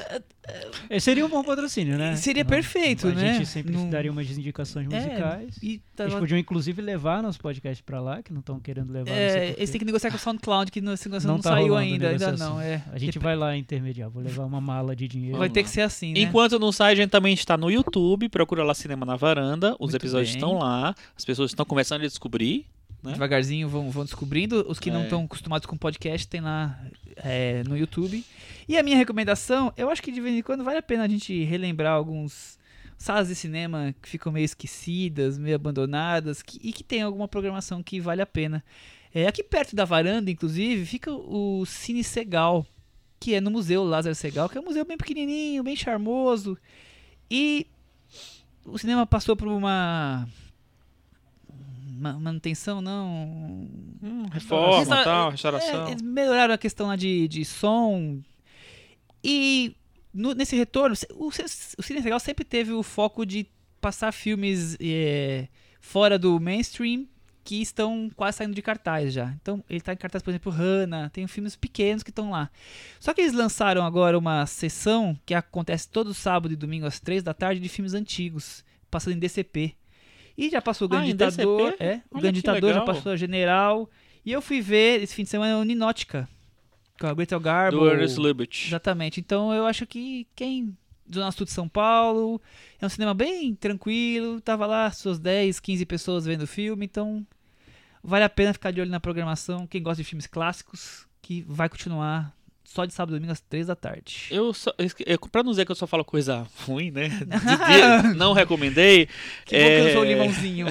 É, 0.88 0.98
seria 0.98 1.24
um 1.24 1.28
bom 1.28 1.44
patrocínio, 1.44 1.98
né? 1.98 2.16
Seria 2.16 2.42
Não, 2.42 2.48
perfeito, 2.50 3.08
a 3.08 3.10
né? 3.12 3.30
A 3.30 3.32
gente 3.34 3.46
sempre 3.46 3.72
Não- 3.72 3.90
daria 3.90 4.10
umas 4.10 4.28
indicações 4.30 4.88
É, 4.90 4.96
musicais. 4.96 5.58
E 5.62 5.80
tá- 5.94 6.04
Eles 6.04 6.14
podiam, 6.16 6.38
inclusive, 6.38 6.80
levar 6.80 7.22
nosso 7.22 7.38
podcast 7.38 7.82
pra 7.82 8.00
lá, 8.00 8.22
que 8.22 8.32
não 8.32 8.40
estão 8.40 8.58
querendo 8.58 8.90
levar. 8.90 9.10
não 9.10 9.16
é, 9.16 9.50
eles 9.56 9.70
têm 9.70 9.78
que 9.78 9.84
negociar 9.84 10.10
com 10.10 10.16
o 10.16 10.20
SoundCloud, 10.20 10.72
que 10.72 10.80
não, 10.80 10.92
essa 10.92 11.08
negociação 11.08 11.36
não, 11.36 11.42
tá 11.42 11.50
saiu 11.50 11.76
ainda, 11.76 12.08
ainda 12.08 12.32
não. 12.32 12.60
É. 12.60 12.82
A 12.90 12.98
gente 12.98 13.18
vai 13.18 13.36
lá 13.36 13.54
intermediar, 13.56 14.08
vou 14.10 14.22
levar 14.22 14.44
uma 14.46 14.60
mala 14.60 14.96
de 14.96 15.06
dinheiro. 15.06 15.36
Vai 15.38 15.50
ter 15.50 15.62
que 15.62 15.68
ser 15.70 15.82
assim, 15.82 16.14
né? 16.14 16.20
Enquanto 16.20 16.58
não 16.58 16.72
sai, 16.72 16.92
a 16.92 16.96
gente 16.96 17.10
também 17.10 17.34
está 17.34 17.56
no 17.56 17.70
YouTube, 17.70 18.28
procura 18.30 18.64
lá 18.64 18.72
Cinema 18.74 19.04
na 19.04 19.14
Varanda, 19.16 19.74
os 19.74 19.90
Muito 19.90 19.96
episódios 19.96 20.30
bem. 20.30 20.36
estão 20.38 20.58
lá, 20.58 20.94
as 21.14 21.24
pessoas 21.24 21.50
estão 21.50 21.66
começando 21.66 22.00
a 22.00 22.06
descobrir 22.06 22.66
né? 23.02 23.12
Devagarzinho 23.12 23.68
vão, 23.68 23.90
vão 23.90 24.04
descobrindo. 24.04 24.64
Os 24.68 24.78
que 24.78 24.90
não 24.90 25.00
É. 25.00 25.04
estão 25.04 25.24
acostumados 25.24 25.66
com 25.66 25.76
podcast 25.76 26.26
tem 26.28 26.40
lá 26.40 26.78
é, 27.16 27.62
no 27.64 27.76
YouTube. 27.76 28.24
E 28.68 28.78
a 28.78 28.82
minha 28.82 28.96
recomendação, 28.96 29.72
eu 29.76 29.90
acho 29.90 30.02
que 30.02 30.12
de 30.12 30.20
vez 30.20 30.34
em 30.36 30.42
quando 30.42 30.62
vale 30.64 30.78
a 30.78 30.82
pena 30.82 31.04
a 31.04 31.08
gente 31.08 31.42
relembrar 31.44 31.92
alguns 31.94 32.58
salas 32.96 33.26
de 33.28 33.34
cinema 33.34 33.92
que 34.00 34.08
ficam 34.08 34.30
meio 34.32 34.44
esquecidas, 34.44 35.36
meio 35.36 35.56
abandonadas, 35.56 36.40
que- 36.42 36.60
e 36.62 36.72
que 36.72 36.84
tem 36.84 37.02
alguma 37.02 37.26
programação 37.26 37.82
que 37.82 37.98
vale 38.00 38.22
a 38.22 38.26
pena. 38.26 38.62
É, 39.12 39.26
aqui 39.26 39.42
perto 39.42 39.74
da 39.74 39.84
varanda, 39.84 40.30
inclusive, 40.30 40.86
fica 40.86 41.12
o 41.12 41.66
Cine 41.66 42.04
Segal, 42.04 42.64
que 43.20 43.34
é 43.34 43.40
no 43.40 43.50
Museu 43.50 43.82
Lázaro 43.84 44.14
Segal, 44.14 44.48
que 44.48 44.56
é 44.56 44.60
um 44.60 44.64
museu 44.64 44.84
bem 44.84 44.96
pequenininho, 44.96 45.62
bem 45.64 45.74
charmoso. 45.76 46.56
E 47.30 47.66
o 48.64 48.78
cinema 48.78 49.04
passou 49.06 49.36
por 49.36 49.48
uma 49.48 49.60
ma- 49.60 50.28
manutenção, 52.02 52.80
não. 52.80 53.68
Hum, 54.02 54.26
reforma, 54.32 54.78
Restaura- 54.78 55.04
tal, 55.04 55.28
é, 55.28 55.30
restauração. 55.32 55.88
eles 55.88 56.02
melhoraram 56.02 56.54
a 56.54 56.58
questão 56.58 56.86
lá 56.88 56.96
de, 56.96 57.28
de 57.28 57.44
som. 57.44 58.20
E 59.24 59.76
no- 60.12 60.34
nesse 60.34 60.56
retorno, 60.56 60.94
o, 61.14 61.28
o 61.28 61.82
Cine 61.82 62.00
Legal 62.00 62.20
sempre 62.20 62.44
teve 62.44 62.72
o 62.72 62.82
foco 62.82 63.24
de 63.24 63.46
passar 63.80 64.12
filmes 64.12 64.76
é, 64.80 65.48
fora 65.80 66.18
do 66.18 66.38
mainstream 66.40 67.06
que 67.44 67.60
estão 67.60 68.08
quase 68.14 68.38
saindo 68.38 68.54
de 68.54 68.62
cartaz 68.62 69.12
já. 69.12 69.34
Então, 69.42 69.64
ele 69.68 69.78
está 69.80 69.92
em 69.92 69.96
cartaz, 69.96 70.22
por 70.22 70.30
exemplo, 70.30 70.52
Hannah, 70.52 71.10
tem 71.10 71.26
filmes 71.26 71.56
pequenos 71.56 72.04
que 72.04 72.10
estão 72.10 72.30
lá. 72.30 72.48
Só 73.00 73.12
que 73.12 73.20
eles 73.20 73.32
lançaram 73.32 73.84
agora 73.84 74.16
uma 74.16 74.46
sessão 74.46 75.18
que 75.26 75.34
acontece 75.34 75.88
todo 75.88 76.14
sábado 76.14 76.52
e 76.52 76.56
domingo 76.56 76.86
às 76.86 77.00
três 77.00 77.20
da 77.20 77.34
tarde 77.34 77.60
de 77.60 77.68
filmes 77.68 77.94
antigos, 77.94 78.64
passando 78.88 79.14
em 79.16 79.18
DCP. 79.18 79.74
E 80.36 80.48
já 80.50 80.62
passou 80.62 80.86
o 80.86 80.88
Grande 80.88 81.10
Ah, 81.10 81.28
Ditador, 81.30 81.74
é, 81.78 82.00
o 82.10 82.18
Grande 82.18 82.36
Ditador 82.36 82.72
já 82.72 82.80
legal. 82.80 82.94
passou 82.94 83.12
a 83.12 83.16
General. 83.16 83.88
E 84.24 84.32
eu 84.32 84.40
fui 84.40 84.60
ver 84.60 85.02
esse 85.02 85.14
fim 85.14 85.24
de 85.24 85.28
semana 85.30 85.58
o 85.58 85.64
Ninótica, 85.64 86.28
com 87.00 87.06
a 87.06 87.14
Gretel 87.14 87.40
Garbo. 87.40 87.78
Do 87.80 87.88
Ernest 87.88 88.18
Lubitsch. 88.18 88.68
Exatamente. 88.68 89.20
Então 89.20 89.52
eu 89.52 89.66
acho 89.66 89.86
que 89.86 90.26
quem 90.34 90.76
Zona 91.12 91.30
Sul 91.32 91.44
de 91.44 91.52
São 91.52 91.68
Paulo, 91.68 92.40
é 92.80 92.86
um 92.86 92.88
cinema 92.88 93.12
bem 93.12 93.54
tranquilo, 93.54 94.40
tava 94.40 94.66
lá 94.66 94.90
suas 94.90 95.18
10, 95.18 95.60
15 95.60 95.84
pessoas 95.84 96.24
vendo 96.24 96.42
o 96.42 96.46
filme, 96.46 96.86
então 96.86 97.26
vale 98.02 98.24
a 98.24 98.28
pena 98.30 98.52
ficar 98.52 98.70
de 98.70 98.80
olho 98.80 98.90
na 98.90 99.00
programação, 99.00 99.66
quem 99.66 99.82
gosta 99.82 100.02
de 100.02 100.08
filmes 100.08 100.26
clássicos, 100.26 101.06
que 101.20 101.42
vai 101.46 101.68
continuar 101.68 102.34
só 102.72 102.86
de 102.86 102.94
sábado 102.94 103.14
e 103.14 103.18
domingo 103.18 103.32
às 103.32 103.40
3 103.40 103.66
da 103.66 103.76
tarde. 103.76 104.28
Eu 104.30 104.54
só, 104.54 104.72
eu 104.78 105.18
pra 105.30 105.42
não 105.42 105.50
dizer 105.50 105.66
que 105.66 105.72
eu 105.72 105.76
só 105.76 105.86
falo 105.86 106.04
coisa 106.04 106.46
ruim, 106.66 106.90
né? 106.90 107.08
de- 107.20 108.08
de- 108.12 108.16
não 108.16 108.32
recomendei. 108.32 109.06
Que 109.44 109.56
bom 109.58 109.66
que 109.66 109.72
eu 109.72 109.86
é, 109.88 109.92
sou 109.92 110.00
o 110.02 110.04
limãozinho. 110.04 110.66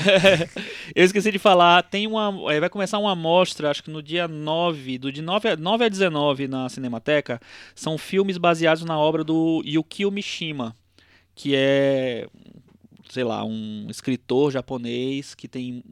eu 0.96 1.06
esqueci 1.06 1.32
de 1.32 1.38
falar, 1.40 1.84
tem 1.84 2.08
uma. 2.08 2.52
é, 2.52 2.60
vai 2.60 2.70
começar 2.70 2.98
uma 2.98 3.12
amostra, 3.12 3.70
acho 3.70 3.84
que 3.84 3.92
no 3.92 4.02
dia 4.02 4.28
9, 4.28 4.98
do 4.98 5.12
de 5.12 5.22
9 5.22 5.50
a, 5.50 5.56
9 5.56 5.86
a 5.86 5.90
19 5.90 6.48
na 6.48 6.68
Cinemateca. 6.70 7.40
São 7.76 7.98
filmes 7.98 8.38
baseados 8.38 8.84
na 8.84 8.98
obra 8.98 9.24
do 9.24 9.62
Yukio 9.66 10.10
Mishima, 10.10 10.76
que 11.36 11.54
é. 11.56 12.28
Sei 13.12 13.26
lá, 13.26 13.44
um 13.44 13.88
escritor 13.90 14.52
japonês 14.54 15.36
que 15.36 15.46
tem. 15.46 15.84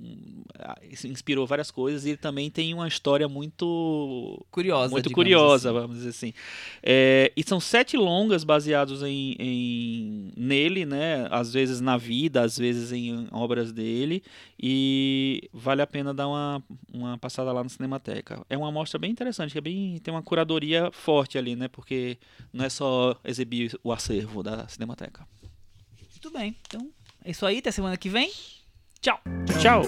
ah, 0.57 0.77
inspirou 1.03 1.45
várias 1.45 1.69
coisas 1.69 2.05
e 2.05 2.11
ele 2.11 2.17
também 2.17 2.49
tem 2.49 2.73
uma 2.73 2.87
história 2.87 3.27
muito 3.27 4.45
Curiosa, 4.49 4.89
muito 4.91 5.11
curiosa, 5.11 5.69
assim. 5.69 5.79
vamos 5.81 5.97
dizer 5.97 6.09
assim. 6.09 6.33
É, 6.81 7.29
e 7.35 7.43
são 7.43 7.59
sete 7.59 7.97
longas 7.97 8.45
baseados 8.45 9.03
em, 9.03 9.35
em- 9.37 10.31
nele, 10.37 10.85
né? 10.85 11.27
Às 11.29 11.51
vezes 11.51 11.81
na 11.81 11.97
vida, 11.97 12.41
às 12.41 12.57
vezes 12.57 12.93
em 12.93 13.27
obras 13.33 13.73
dele. 13.73 14.23
E 14.57 15.49
vale 15.53 15.81
a 15.81 15.87
pena 15.87 16.13
dar 16.13 16.27
uma, 16.29 16.63
uma 16.93 17.17
passada 17.17 17.51
lá 17.51 17.61
na 17.61 17.69
Cinemateca. 17.69 18.45
É 18.49 18.57
uma 18.57 18.69
amostra 18.69 18.97
bem 18.97 19.11
interessante, 19.11 19.51
que 19.51 19.57
é 19.57 19.61
bem, 19.61 19.97
tem 19.99 20.13
uma 20.13 20.23
curadoria 20.23 20.89
forte 20.93 21.37
ali, 21.37 21.55
né? 21.55 21.67
Porque 21.67 22.17
não 22.53 22.63
é 22.63 22.69
só 22.69 23.19
exibir 23.25 23.77
o 23.83 23.91
acervo 23.91 24.41
da 24.41 24.65
Cinemateca. 24.69 25.27
Muito 26.11 26.37
bem, 26.37 26.55
então 26.67 26.89
é 27.29 27.31
isso 27.31 27.45
aí, 27.45 27.59
até 27.59 27.71
semana 27.71 27.95
que 27.95 28.09
vem. 28.09 28.31
Tchau! 29.01 29.19
Tchau! 29.61 29.83